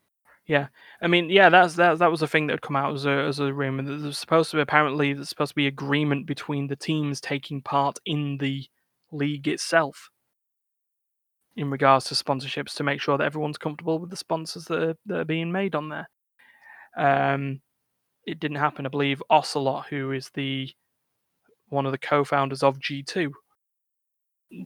Yeah, 0.46 0.68
I 1.02 1.08
mean, 1.08 1.30
yeah, 1.30 1.50
that's 1.50 1.76
that 1.76 1.98
that 2.00 2.10
was 2.12 2.22
a 2.22 2.28
thing 2.28 2.48
that 2.48 2.54
had 2.54 2.62
come 2.62 2.78
out 2.78 2.94
as 2.94 3.06
a 3.06 3.12
as 3.12 3.40
a 3.40 3.54
rumor. 3.54 3.84
that 3.84 3.98
There's 3.98 4.18
supposed 4.18 4.50
to 4.52 4.58
be 4.58 4.62
apparently 4.62 5.12
there's 5.14 5.28
supposed 5.30 5.52
to 5.52 5.56
be 5.56 5.68
agreement 5.68 6.26
between 6.26 6.68
the 6.68 6.76
teams 6.78 7.20
taking 7.20 7.62
part 7.62 8.00
in 8.06 8.38
the 8.38 8.66
league 9.12 9.48
itself 9.48 10.10
in 11.58 11.70
regards 11.72 12.06
to 12.06 12.14
sponsorships 12.16 12.76
to 12.76 12.84
make 12.84 13.02
sure 13.02 13.18
that 13.18 13.26
everyone's 13.26 13.58
comfortable 13.58 14.00
with 14.00 14.10
the 14.12 14.16
sponsors 14.16 14.66
that 14.66 14.82
are, 14.82 14.98
that 15.08 15.20
are 15.22 15.26
being 15.26 15.52
made 15.52 15.74
on 15.76 15.90
there. 15.90 16.08
Um, 16.96 17.62
it 18.26 18.40
didn't 18.40 18.58
happen. 18.58 18.86
I 18.86 18.90
believe 18.90 19.22
Ocelote, 19.32 19.86
who 19.88 20.12
is 20.12 20.30
the 20.34 20.70
one 21.70 21.86
of 21.86 21.92
the 21.92 21.98
co-founders 21.98 22.64
of 22.64 22.80
G2, 22.80 23.32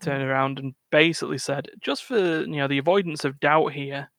turned 0.01 0.23
around 0.23 0.59
and 0.59 0.73
basically 0.91 1.37
said, 1.37 1.69
just 1.79 2.03
for 2.03 2.41
you 2.41 2.57
know 2.57 2.67
the 2.67 2.77
avoidance 2.77 3.25
of 3.25 3.39
doubt 3.39 3.73
here, 3.73 4.09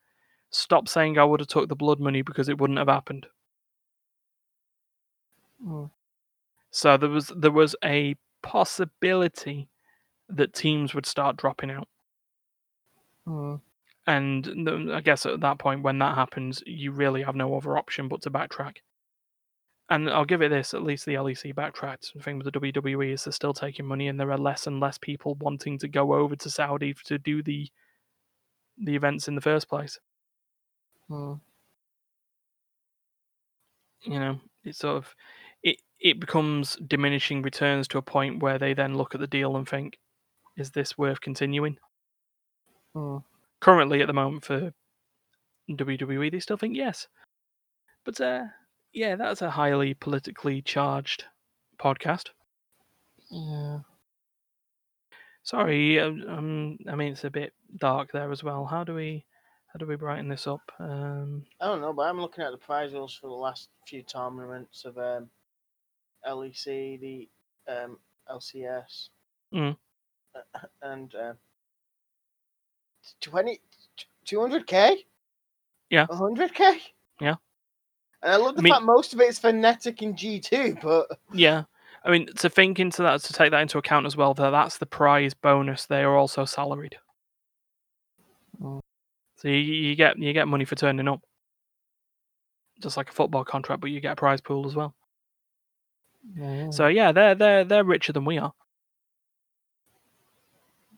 stop 0.51 0.89
saying 0.89 1.19
I 1.19 1.25
would 1.25 1.41
have 1.41 1.49
took 1.49 1.69
the 1.69 1.77
blood 1.77 2.01
money 2.01 2.23
because 2.23 2.49
it 2.49 2.59
wouldn't 2.59 2.79
have 2.79 2.89
happened. 2.89 3.27
Mm. 5.65 5.91
So 6.71 6.97
there 6.97 7.09
was 7.09 7.33
there 7.37 7.51
was 7.51 7.77
a 7.85 8.17
possibility 8.43 9.69
that 10.29 10.55
teams 10.55 10.95
would 10.95 11.07
start 11.07 11.37
dropping 11.37 11.71
out. 11.71 11.89
Mm. 13.27 13.61
And 14.07 14.91
I 14.93 15.01
guess 15.01 15.27
at 15.27 15.41
that 15.41 15.59
point, 15.59 15.83
when 15.83 15.99
that 15.99 16.17
happens, 16.17 16.63
you 16.67 16.91
really 16.91 17.23
have 17.23 17.37
no 17.37 17.55
other 17.55 17.79
option 17.79 18.09
but 18.09 18.23
to 18.23 18.31
backtrack. 18.31 18.79
And 19.93 20.09
I'll 20.09 20.25
give 20.25 20.41
it 20.41 20.49
this: 20.49 20.73
at 20.73 20.83
least 20.83 21.05
the 21.05 21.15
LEC 21.15 21.55
backtracked. 21.55 22.15
The 22.15 22.23
thing 22.23 22.39
with 22.39 22.51
the 22.51 22.59
WWE 22.59 23.13
is 23.13 23.25
they're 23.25 23.33
still 23.33 23.53
taking 23.53 23.85
money, 23.85 24.09
and 24.09 24.19
there 24.19 24.33
are 24.33 24.39
less 24.39 24.67
and 24.67 24.81
less 24.81 24.97
people 24.97 25.35
wanting 25.35 25.79
to 25.81 25.87
go 25.87 26.15
over 26.15 26.35
to 26.35 26.49
Saudi 26.49 26.95
to 27.05 27.19
do 27.19 27.43
the 27.43 27.69
the 28.79 28.97
events 28.97 29.29
in 29.29 29.35
the 29.35 29.43
first 29.43 29.69
place. 29.69 30.01
Mm. 31.11 31.41
You 34.05 34.19
know, 34.19 34.41
it's 34.65 34.79
sort 34.79 34.97
of 34.97 35.15
it 35.63 35.77
it 36.01 36.19
becomes 36.19 36.77
diminishing 36.77 37.43
returns 37.43 37.87
to 37.89 37.99
a 37.99 38.03
point 38.03 38.43
where 38.43 38.59
they 38.59 38.73
then 38.73 38.97
look 38.97 39.15
at 39.15 39.21
the 39.21 39.27
deal 39.27 39.59
and 39.59 39.69
think, 39.69 39.99
is 40.57 40.71
this 40.71 40.97
worth 40.97 41.21
continuing? 41.21 41.77
Hmm. 42.95 43.19
Currently, 43.61 44.01
at 44.01 44.07
the 44.07 44.15
moment 44.15 44.47
for 44.47 44.73
WWE, 45.71 46.33
they 46.33 46.41
still 46.41 46.57
think 46.57 46.77
yes. 46.77 47.09
But 48.07 48.19
uh, 48.23 48.45
yeah, 48.93 49.17
that's 49.17 49.43
a 49.43 49.51
highly 49.51 49.95
politically 49.95 50.63
charged 50.63 51.25
podcast. 51.79 52.31
Yeah. 53.31 53.81
Sorry, 55.43 55.99
uh, 55.99 56.11
um, 56.29 56.79
I 56.89 56.95
mean 56.95 57.13
it's 57.13 57.25
a 57.25 57.31
bit 57.31 57.53
dark 57.77 58.13
there 58.13 58.31
as 58.31 58.45
well. 58.45 58.65
How 58.65 58.85
do 58.85 58.95
we, 58.95 59.25
how 59.73 59.79
do 59.79 59.87
we 59.87 59.97
brighten 59.97 60.29
this 60.29 60.47
up? 60.47 60.61
Um, 60.79 61.45
I 61.61 61.67
don't 61.67 61.81
know, 61.81 61.93
but 61.93 62.03
I'm 62.03 62.21
looking 62.21 62.45
at 62.45 62.53
the 62.53 62.59
prize 62.59 62.93
rules 62.93 63.15
for 63.15 63.27
the 63.27 63.33
last 63.33 63.69
few 63.87 64.03
tournaments 64.03 64.85
of 64.85 64.99
um, 64.99 65.31
LEC, 66.27 67.01
the 67.01 67.29
um, 67.69 67.99
LCS, 68.31 69.09
Mm. 69.53 69.77
and 70.83 71.15
uh, 71.15 71.35
20, 73.21 73.61
200k? 74.27 74.97
Yeah. 75.91 76.07
100k? 76.07 76.79
Yeah. 77.21 77.37
And 78.23 78.33
I 78.33 78.37
love 78.37 78.55
the 78.55 78.61
I 78.61 78.63
mean- 78.63 78.73
fact 78.73 78.85
most 78.85 79.15
of 79.15 79.21
it's 79.21 79.39
phonetic 79.39 80.03
in 80.03 80.15
G2, 80.15 80.81
but 80.81 81.07
yeah, 81.33 81.65
I 82.05 82.11
mean 82.11 82.27
to 82.37 82.49
think 82.49 82.79
into 82.81 83.03
that, 83.03 83.21
to 83.23 83.33
take 83.33 83.51
that 83.51 83.61
into 83.63 83.79
account 83.79 84.07
as 84.07 84.17
well, 84.17 84.35
that 84.35 84.51
that's 84.51 84.79
the 84.79 84.87
prize 84.87 85.35
bonus. 85.35 85.87
They 85.87 86.03
are 86.03 86.17
also 86.17 86.45
salaried, 86.45 86.97
Mm. 88.63 88.81
so 89.37 89.49
you, 89.49 89.57
you 89.57 89.95
get 89.97 90.19
you 90.19 90.33
get 90.33 90.47
money 90.49 90.65
for 90.65 90.77
turning 90.77 91.09
up, 91.09 91.21
just 92.81 92.97
like 92.97 93.09
a 93.11 93.13
football 93.13 93.45
contract, 93.45 93.81
but 93.81 93.91
you 93.91 94.01
get 94.01 94.13
a 94.13 94.17
prize 94.17 94.41
pool 94.41 94.67
as 94.67 94.77
well. 94.77 94.95
yeah. 96.37 96.71
So 96.71 96.87
yeah, 96.87 97.11
they're 97.13 97.35
they're 97.35 97.65
they're 97.65 97.85
richer 97.85 98.13
than 98.13 98.25
we 98.25 98.39
are. 98.39 98.53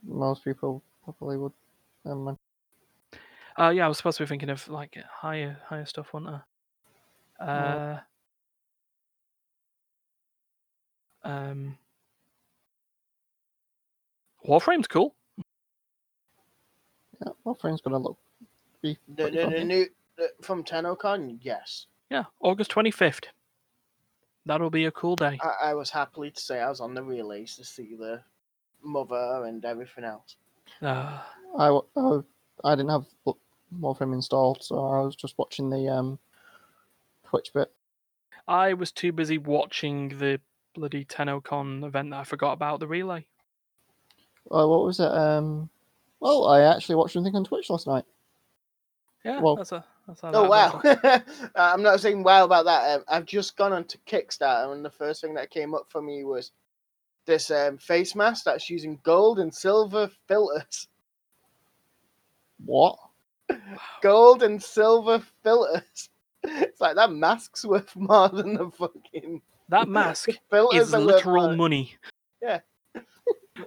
most 0.07 0.45
people 0.45 0.83
probably 1.05 1.39
would. 1.39 1.53
Mind. 2.05 2.37
Uh, 3.59 3.71
yeah, 3.71 3.87
I 3.87 3.89
was 3.89 3.97
supposed 3.97 4.19
to 4.19 4.25
be 4.25 4.29
thinking 4.29 4.51
of 4.51 4.69
like 4.69 4.95
higher 5.11 5.57
higher 5.67 5.87
stuff, 5.87 6.13
wasn't 6.13 6.35
I? 6.35 6.41
Uh, 7.41 7.99
um, 11.23 11.77
Warframe's 14.47 14.87
cool. 14.87 15.15
Yeah, 17.25 17.33
Warframe's 17.45 17.81
gonna 17.81 17.99
look. 17.99 18.19
Be 18.83 18.99
the, 19.09 19.31
the, 19.31 19.47
the 19.47 19.65
new 19.65 19.87
the, 20.17 20.31
from 20.43 20.65
TennoCon, 20.65 21.39
yes. 21.41 21.87
Yeah, 22.11 22.25
August 22.41 22.71
twenty 22.71 22.91
fifth. 22.91 23.25
That'll 24.47 24.71
be 24.71 24.85
a 24.85 24.91
cool 24.91 25.17
day. 25.17 25.39
I, 25.43 25.71
I 25.71 25.75
was 25.75 25.89
happily 25.89 26.31
to 26.31 26.41
say 26.41 26.61
I 26.61 26.69
was 26.69 26.81
on 26.81 26.93
the 26.95 27.03
release 27.03 27.57
to 27.57 27.65
see 27.65 27.97
the 27.99 28.21
mother 28.83 29.45
and 29.47 29.65
everything 29.65 30.05
else. 30.05 30.37
Uh, 30.83 31.19
I, 31.59 31.67
w- 31.69 31.87
I, 31.97 32.21
I 32.73 32.75
didn't 32.75 32.91
have 32.91 33.07
Warframe 33.81 34.13
installed, 34.13 34.63
so 34.63 34.77
I 34.85 35.01
was 35.01 35.17
just 35.17 35.39
watching 35.39 35.71
the 35.71 35.89
um, 35.89 36.19
Twitch 37.35 37.53
bit. 37.53 37.73
I 38.47 38.75
was 38.75 38.93
too 38.93 39.11
busy 39.11 39.39
watching 39.39 40.19
the 40.19 40.41
bloody 40.75 41.05
TennoCon 41.05 41.85
event 41.85 42.11
that 42.11 42.21
I 42.21 42.25
forgot 42.25 42.53
about 42.53 42.79
the 42.79 42.87
relay. 42.87 43.27
Oh, 44.51 44.69
what 44.69 44.85
was 44.85 45.01
it? 45.01 45.11
Um, 45.11 45.69
well, 46.21 46.47
I 46.47 46.63
actually 46.63 46.95
watched 46.95 47.15
something 47.15 47.35
on 47.35 47.45
Twitch 47.45 47.71
last 47.71 47.87
night. 47.87 48.05
Yeah, 49.25 49.41
Well- 49.41 49.57
that's 49.57 49.73
a 49.73 49.85
that's 50.07 50.21
how 50.21 50.33
Oh 50.35 50.49
wow! 50.49 50.83
I'm 51.57 51.83
not 51.83 51.99
saying 51.99 52.23
wow 52.23 52.45
about 52.45 52.67
that. 52.67 52.99
Um, 52.99 53.05
I've 53.09 53.25
just 53.25 53.57
gone 53.57 53.73
onto 53.73 53.97
Kickstarter, 54.07 54.71
and 54.71 54.85
the 54.85 54.91
first 54.91 55.23
thing 55.23 55.33
that 55.35 55.49
came 55.49 55.75
up 55.75 55.87
for 55.89 56.03
me 56.03 56.25
was 56.25 56.53
this 57.25 57.51
um, 57.51 57.79
face 57.79 58.15
mask 58.15 58.45
that's 58.45 58.69
using 58.69 59.01
gold 59.03 59.39
and 59.39 59.53
silver 59.53 60.11
filters. 60.29 60.89
What? 62.65 62.99
Gold 64.03 64.43
and 64.43 64.63
silver 64.63 65.23
filters. 65.43 66.11
It's 66.45 66.81
like 66.81 66.97
that 66.97 67.13
mask's 67.13 67.65
worth 67.65 67.95
more 67.97 68.29
than 68.29 68.55
the 68.55 68.71
fucking 68.71 69.41
That 69.69 69.89
mask 69.89 70.29
is 70.73 70.93
literal 70.93 71.57
money. 71.57 71.95
Yeah. 72.43 72.61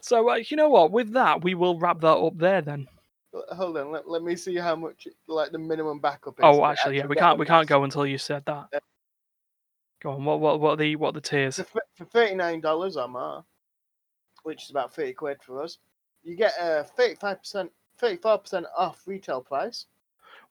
so 0.02 0.30
uh, 0.30 0.36
you 0.36 0.58
know 0.58 0.70
what? 0.70 0.92
With 0.92 1.14
that, 1.14 1.44
we 1.44 1.56
will 1.56 1.80
wrap 1.80 2.02
that 2.02 2.08
up 2.08 2.38
there 2.38 2.62
then. 2.62 2.88
Hold 3.52 3.78
on, 3.78 3.92
let, 3.92 4.10
let 4.10 4.24
me 4.24 4.36
see 4.36 4.56
how 4.56 4.76
much 4.76 5.08
like 5.28 5.52
the 5.52 5.60
minimum 5.60 6.00
backup 6.00 6.36
is. 6.40 6.44
Oh, 6.44 6.58
to 6.58 6.66
actually, 6.66 6.98
yeah, 6.98 7.06
we 7.06 7.16
can't 7.16 7.38
we 7.38 7.46
can't 7.46 7.68
go 7.68 7.84
until 7.84 8.06
you 8.06 8.18
said 8.18 8.44
that. 8.46 8.68
Yeah. 8.72 8.80
Go 10.02 10.12
on. 10.12 10.26
What 10.26 10.40
what 10.40 10.60
what 10.60 10.72
are 10.72 10.78
the 10.78 10.96
what 10.96 11.10
are 11.10 11.14
the 11.14 11.22
tiers? 11.22 11.58
For, 11.58 11.82
for 11.96 12.06
thirty 12.06 12.36
nine 12.36 12.62
dollars 12.62 12.98
or 12.98 13.08
more, 13.08 13.44
which 14.44 14.64
is 14.64 14.70
about 14.70 14.94
thirty 14.94 15.14
quid 15.14 15.38
for 15.42 15.62
us, 15.62 15.78
you 16.24 16.36
get 16.36 16.54
a 16.60 16.84
thirty 16.84 17.16
five 17.16 17.40
percent, 17.40 17.72
thirty 17.98 18.18
four 18.18 18.38
percent 18.38 18.66
off 18.78 19.02
retail 19.06 19.42
price. 19.42 19.86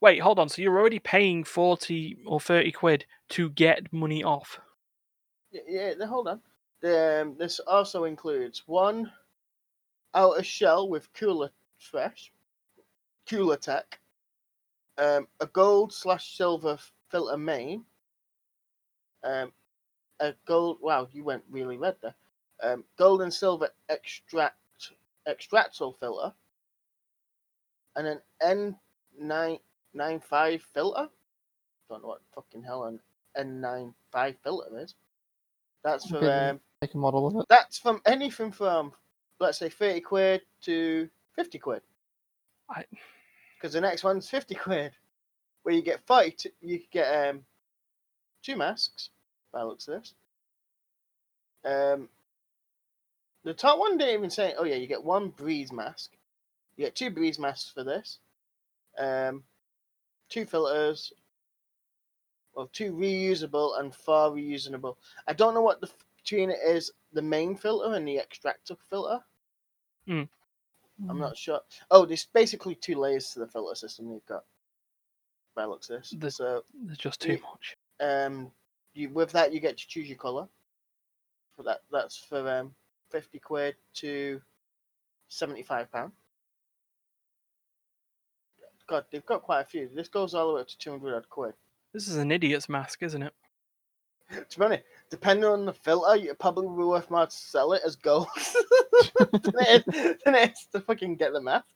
Wait, 0.00 0.20
hold 0.20 0.38
on. 0.38 0.48
So 0.48 0.62
you're 0.62 0.78
already 0.78 0.98
paying 0.98 1.44
forty 1.44 2.18
or 2.26 2.40
thirty 2.40 2.72
quid 2.72 3.06
to 3.30 3.50
get 3.50 3.92
money 3.92 4.22
off. 4.22 4.60
Yeah, 5.50 5.94
hold 6.06 6.28
on. 6.28 6.40
Um, 6.84 7.36
this 7.38 7.58
also 7.60 8.04
includes 8.04 8.62
one 8.66 9.10
outer 10.14 10.42
shell 10.42 10.88
with 10.88 11.12
cooler 11.14 11.50
fresh, 11.78 12.30
cooler 13.28 13.56
tech, 13.56 13.98
um, 14.98 15.26
a 15.40 15.46
gold 15.46 15.92
slash 15.92 16.36
silver 16.36 16.78
filter 17.10 17.36
main, 17.38 17.84
um, 19.24 19.52
a 20.20 20.34
gold. 20.46 20.78
Wow, 20.82 21.08
you 21.12 21.24
went 21.24 21.42
really 21.50 21.78
red 21.78 21.96
there. 22.02 22.14
Um, 22.62 22.84
gold 22.98 23.22
and 23.22 23.32
silver 23.32 23.70
extract 23.88 24.58
extractile 25.26 25.98
filter, 25.98 26.32
and 27.96 28.06
an 28.06 28.20
N 28.42 28.76
nine 29.18 29.58
nine 29.96 30.20
five 30.20 30.62
filter. 30.74 31.08
Don't 31.90 32.02
know 32.02 32.08
what 32.08 32.22
fucking 32.34 32.62
hell 32.62 32.84
an 32.84 33.00
N 33.36 33.60
nine 33.60 33.94
five 34.12 34.36
filter 34.44 34.78
is. 34.78 34.94
That's 35.84 36.06
for 36.08 36.18
um, 36.30 36.60
Make 36.82 36.94
a 36.94 36.98
model 36.98 37.26
of 37.26 37.36
it. 37.36 37.46
that's 37.48 37.78
from 37.78 38.00
anything 38.06 38.52
from 38.52 38.92
let's 39.40 39.58
say 39.58 39.68
thirty 39.68 40.00
quid 40.00 40.42
to 40.62 41.08
fifty 41.34 41.58
quid. 41.58 41.82
I- 42.70 42.84
Because 43.56 43.72
the 43.72 43.80
next 43.80 44.04
one's 44.04 44.28
fifty 44.28 44.54
quid, 44.54 44.92
where 45.62 45.74
you 45.74 45.82
get 45.82 46.04
forty. 46.06 46.30
T- 46.32 46.50
you 46.60 46.80
get 46.90 47.28
um 47.28 47.42
two 48.42 48.56
masks. 48.56 49.10
By 49.52 49.62
looks 49.62 49.88
of 49.88 50.00
this. 50.00 50.14
Um, 51.64 52.08
the 53.44 53.54
top 53.54 53.78
one 53.78 53.96
didn't 53.96 54.14
even 54.14 54.30
say. 54.30 54.54
Oh 54.58 54.64
yeah, 54.64 54.74
you 54.74 54.86
get 54.86 55.02
one 55.04 55.28
breeze 55.28 55.72
mask. 55.72 56.12
You 56.76 56.84
get 56.84 56.94
two 56.96 57.10
breeze 57.10 57.38
masks 57.38 57.70
for 57.72 57.84
this. 57.84 58.18
Um, 58.98 59.44
two 60.28 60.44
filters. 60.46 61.12
Well, 62.54 62.68
two 62.72 62.92
reusable 62.92 63.78
and 63.80 63.94
four 63.94 64.30
reusable. 64.30 64.96
I 65.26 65.32
don't 65.34 65.54
know 65.54 65.60
what 65.60 65.80
the 65.80 65.88
f- 65.88 66.06
between 66.16 66.50
it 66.50 66.58
is 66.64 66.90
the 67.12 67.22
main 67.22 67.54
filter 67.54 67.94
and 67.94 68.06
the 68.08 68.18
extractor 68.18 68.76
filter. 68.90 69.22
I'm 70.08 70.28
Mm. 71.18 71.20
not 71.20 71.36
sure. 71.36 71.60
Oh, 71.90 72.06
there's 72.06 72.24
basically 72.26 72.74
two 72.74 72.94
layers 72.94 73.30
to 73.32 73.40
the 73.40 73.46
filter 73.46 73.74
system 73.74 74.10
you've 74.10 74.24
got. 74.26 74.44
By 75.54 75.64
looks 75.66 75.86
this. 75.88 76.10
The- 76.18 76.30
So 76.30 76.64
There's 76.72 76.98
just 76.98 77.20
too 77.20 77.34
Yeah. 77.34 77.40
much. 77.40 77.76
um, 78.00 78.52
you 78.94 79.10
with 79.10 79.30
that 79.32 79.52
you 79.52 79.60
get 79.60 79.76
to 79.78 79.86
choose 79.86 80.08
your 80.08 80.16
color. 80.18 80.48
For 81.54 81.62
that, 81.64 81.82
that's 81.90 82.16
for 82.16 82.48
um 82.48 82.74
fifty 83.10 83.38
quid 83.38 83.76
to 83.94 84.42
seventy 85.28 85.62
five 85.62 85.90
pound. 85.90 86.12
God, 88.88 89.04
they've 89.10 89.26
got 89.26 89.42
quite 89.42 89.60
a 89.60 89.64
few. 89.64 89.88
This 89.94 90.08
goes 90.08 90.34
all 90.34 90.48
the 90.48 90.54
way 90.54 90.60
up 90.62 90.68
to 90.68 90.78
two 90.78 90.90
hundred 90.90 91.16
odd 91.16 91.28
quid. 91.28 91.54
This 91.92 92.08
is 92.08 92.16
an 92.16 92.30
idiot's 92.30 92.68
mask, 92.68 93.02
isn't 93.02 93.22
it? 93.22 93.32
To 94.50 94.58
be 94.58 94.64
honest, 94.64 94.82
depending 95.08 95.44
on 95.44 95.66
the 95.66 95.72
filter, 95.72 96.16
you 96.16 96.34
probably 96.34 96.66
be 96.66 96.82
worth 96.84 97.10
more 97.10 97.26
to 97.26 97.30
sell 97.32 97.72
it 97.74 97.82
as 97.86 97.94
gold 97.94 98.26
than, 99.20 99.52
it 99.60 99.84
is, 99.94 100.14
than 100.24 100.34
it 100.34 100.50
is 100.52 100.66
to 100.72 100.80
fucking 100.80 101.14
get 101.16 101.32
the 101.32 101.40
mask. 101.40 101.66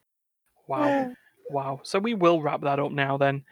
Wow. 0.67 1.13
Wow. 1.49 1.81
So 1.85 1.99
we 2.01 2.15
will 2.15 2.43
wrap 2.43 2.61
that 2.63 2.81
up 2.81 2.91
now 2.93 3.17
then. 3.17 3.45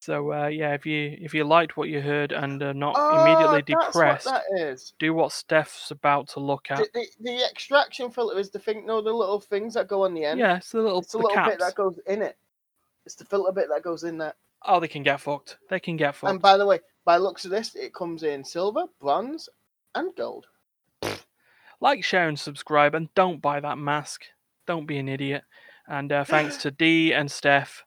So 0.00 0.32
uh, 0.32 0.46
yeah, 0.48 0.74
if 0.74 0.84
you 0.84 1.16
if 1.20 1.32
you 1.32 1.44
liked 1.44 1.76
what 1.76 1.88
you 1.88 2.00
heard 2.00 2.32
and 2.32 2.60
are 2.62 2.74
not 2.74 2.96
immediately 2.96 3.62
Oh, 3.76 3.80
that's 3.80 3.92
depressed, 3.92 4.26
What 4.26 4.42
that 4.50 4.60
is. 4.60 4.94
do 4.98 5.14
what 5.14 5.30
Steph's 5.32 5.90
about 5.92 6.28
to 6.30 6.40
look 6.40 6.70
at. 6.70 6.78
The, 6.78 6.88
the, 6.92 7.06
the 7.20 7.44
extraction 7.48 8.10
filter 8.10 8.36
is 8.38 8.50
the 8.50 8.58
thing. 8.58 8.84
No, 8.84 9.00
the 9.00 9.12
little 9.12 9.40
things 9.40 9.74
that 9.74 9.86
go 9.86 10.04
on 10.04 10.12
the 10.12 10.24
end. 10.24 10.40
Yeah, 10.40 10.56
it's 10.56 10.72
the 10.72 10.80
little 10.82 10.98
it's 10.98 11.12
the 11.12 11.18
the 11.18 11.22
little 11.24 11.36
caps. 11.36 11.50
bit 11.52 11.58
that 11.60 11.74
goes 11.76 12.00
in 12.08 12.20
it. 12.20 12.36
It's 13.06 13.14
the 13.14 13.24
filter 13.24 13.52
bit 13.52 13.68
that 13.68 13.82
goes 13.82 14.04
in 14.04 14.18
there. 14.18 14.34
Oh, 14.64 14.78
they 14.80 14.88
can 14.88 15.02
get 15.02 15.20
fucked. 15.20 15.58
They 15.70 15.80
can 15.80 15.96
get 15.96 16.14
fucked. 16.14 16.30
And 16.30 16.40
by 16.40 16.56
the 16.56 16.66
way, 16.66 16.80
by 17.04 17.16
looks 17.16 17.44
of 17.44 17.50
this, 17.50 17.74
it 17.74 17.94
comes 17.94 18.22
in 18.22 18.44
silver, 18.44 18.84
bronze, 19.00 19.48
and 19.94 20.14
gold. 20.14 20.46
like, 21.80 22.04
share, 22.04 22.28
and 22.28 22.38
subscribe, 22.38 22.94
and 22.94 23.12
don't 23.14 23.42
buy 23.42 23.60
that 23.60 23.78
mask. 23.78 24.22
Don't 24.66 24.86
be 24.86 24.98
an 24.98 25.08
idiot. 25.08 25.42
And 25.88 26.12
uh, 26.12 26.24
thanks 26.24 26.58
to 26.58 26.70
Dee 26.78 27.12
and 27.12 27.30
Steph, 27.30 27.82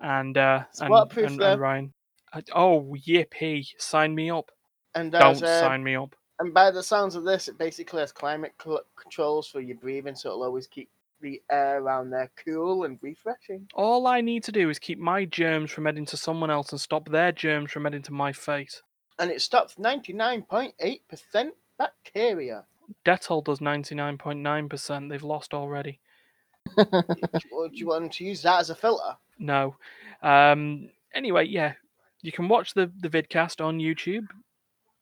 and 0.00 0.36
uh, 0.36 0.64
and, 0.80 0.92
and, 0.92 1.40
and 1.40 1.60
Ryan. 1.60 1.94
Uh, 2.32 2.42
oh, 2.52 2.96
yippee! 3.06 3.66
Sign 3.78 4.14
me 4.14 4.30
up. 4.30 4.50
And 4.94 5.12
Don't 5.12 5.42
uh, 5.42 5.60
sign 5.60 5.84
me 5.84 5.94
up. 5.94 6.16
And 6.40 6.52
by 6.52 6.70
the 6.70 6.82
sounds 6.82 7.14
of 7.14 7.24
this, 7.24 7.48
it 7.48 7.58
basically 7.58 8.00
has 8.00 8.12
climate 8.12 8.54
cl- 8.62 8.82
controls 8.96 9.48
for 9.48 9.60
your 9.60 9.76
breathing, 9.76 10.14
so 10.14 10.30
it'll 10.30 10.44
always 10.44 10.66
keep 10.66 10.88
the 11.20 11.42
air 11.50 11.80
around 11.80 12.10
there 12.10 12.30
cool 12.44 12.84
and 12.84 12.98
refreshing. 13.02 13.68
All 13.74 14.06
I 14.06 14.20
need 14.20 14.44
to 14.44 14.52
do 14.52 14.70
is 14.70 14.78
keep 14.78 14.98
my 14.98 15.24
germs 15.24 15.70
from 15.70 15.86
heading 15.86 16.06
to 16.06 16.16
someone 16.16 16.50
else 16.50 16.72
and 16.72 16.80
stop 16.80 17.08
their 17.08 17.32
germs 17.32 17.70
from 17.70 17.84
heading 17.84 18.02
to 18.02 18.12
my 18.12 18.32
face. 18.32 18.82
And 19.18 19.30
it 19.30 19.42
stops 19.42 19.74
99.8% 19.76 21.50
bacteria. 21.78 22.64
Dettol 23.04 23.44
does 23.44 23.58
99.9%. 23.58 25.10
They've 25.10 25.22
lost 25.22 25.54
already. 25.54 26.00
do, 26.76 26.84
you, 26.92 27.68
do 27.70 27.70
you 27.72 27.86
want 27.88 28.12
to 28.12 28.24
use 28.24 28.42
that 28.42 28.60
as 28.60 28.70
a 28.70 28.74
filter? 28.74 29.16
No. 29.38 29.76
Um, 30.22 30.90
anyway, 31.14 31.46
yeah, 31.46 31.74
you 32.22 32.32
can 32.32 32.48
watch 32.48 32.74
the, 32.74 32.90
the 33.00 33.08
vidcast 33.08 33.64
on 33.64 33.78
YouTube 33.78 34.26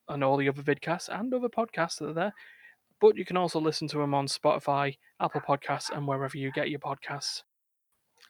and 0.08 0.22
all 0.22 0.36
the 0.36 0.48
other 0.48 0.62
vidcasts 0.62 1.08
and 1.08 1.32
other 1.32 1.48
podcasts 1.48 1.98
that 1.98 2.10
are 2.10 2.14
there. 2.14 2.34
But 3.00 3.16
you 3.16 3.24
can 3.24 3.36
also 3.36 3.60
listen 3.60 3.88
to 3.88 3.98
them 3.98 4.14
on 4.14 4.26
Spotify, 4.26 4.96
Apple 5.20 5.42
Podcasts, 5.42 5.90
and 5.94 6.06
wherever 6.06 6.36
you 6.38 6.50
get 6.50 6.70
your 6.70 6.78
podcasts. 6.80 7.42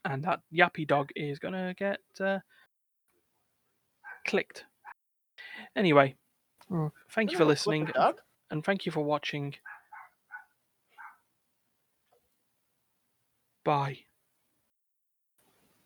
And 0.05 0.25
that 0.25 0.41
yappy 0.53 0.87
dog 0.87 1.11
is 1.17 1.39
going 1.39 1.55
to 1.55 1.75
get 1.79 2.01
uh, 2.21 2.39
clicked. 4.27 4.65
Anyway, 5.75 6.17
Hmm. 6.69 6.89
thank 7.11 7.31
you 7.31 7.39
for 7.39 7.45
listening 7.45 7.89
and 8.51 8.65
thank 8.65 8.87
you 8.87 8.93
for 8.93 9.03
watching. 9.05 9.55
Bye. 13.65 13.99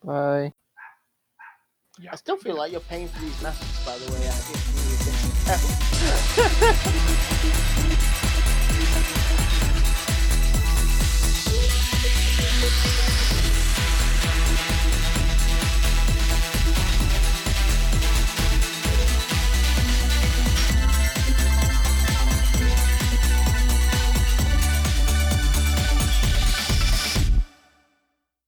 Bye. 0.04 0.52
I 2.10 2.16
still 2.16 2.36
feel 2.38 2.56
like 2.56 2.72
you're 2.72 2.80
paying 2.80 3.08
for 3.08 3.20
these 3.20 3.42
messages, 3.42 3.84
by 3.84 3.98
the 3.98 4.10
way. 4.12 4.26
I 4.26 4.30
think 4.30 4.58
you 7.86 7.90
need 7.90 7.98
to- 8.14 8.19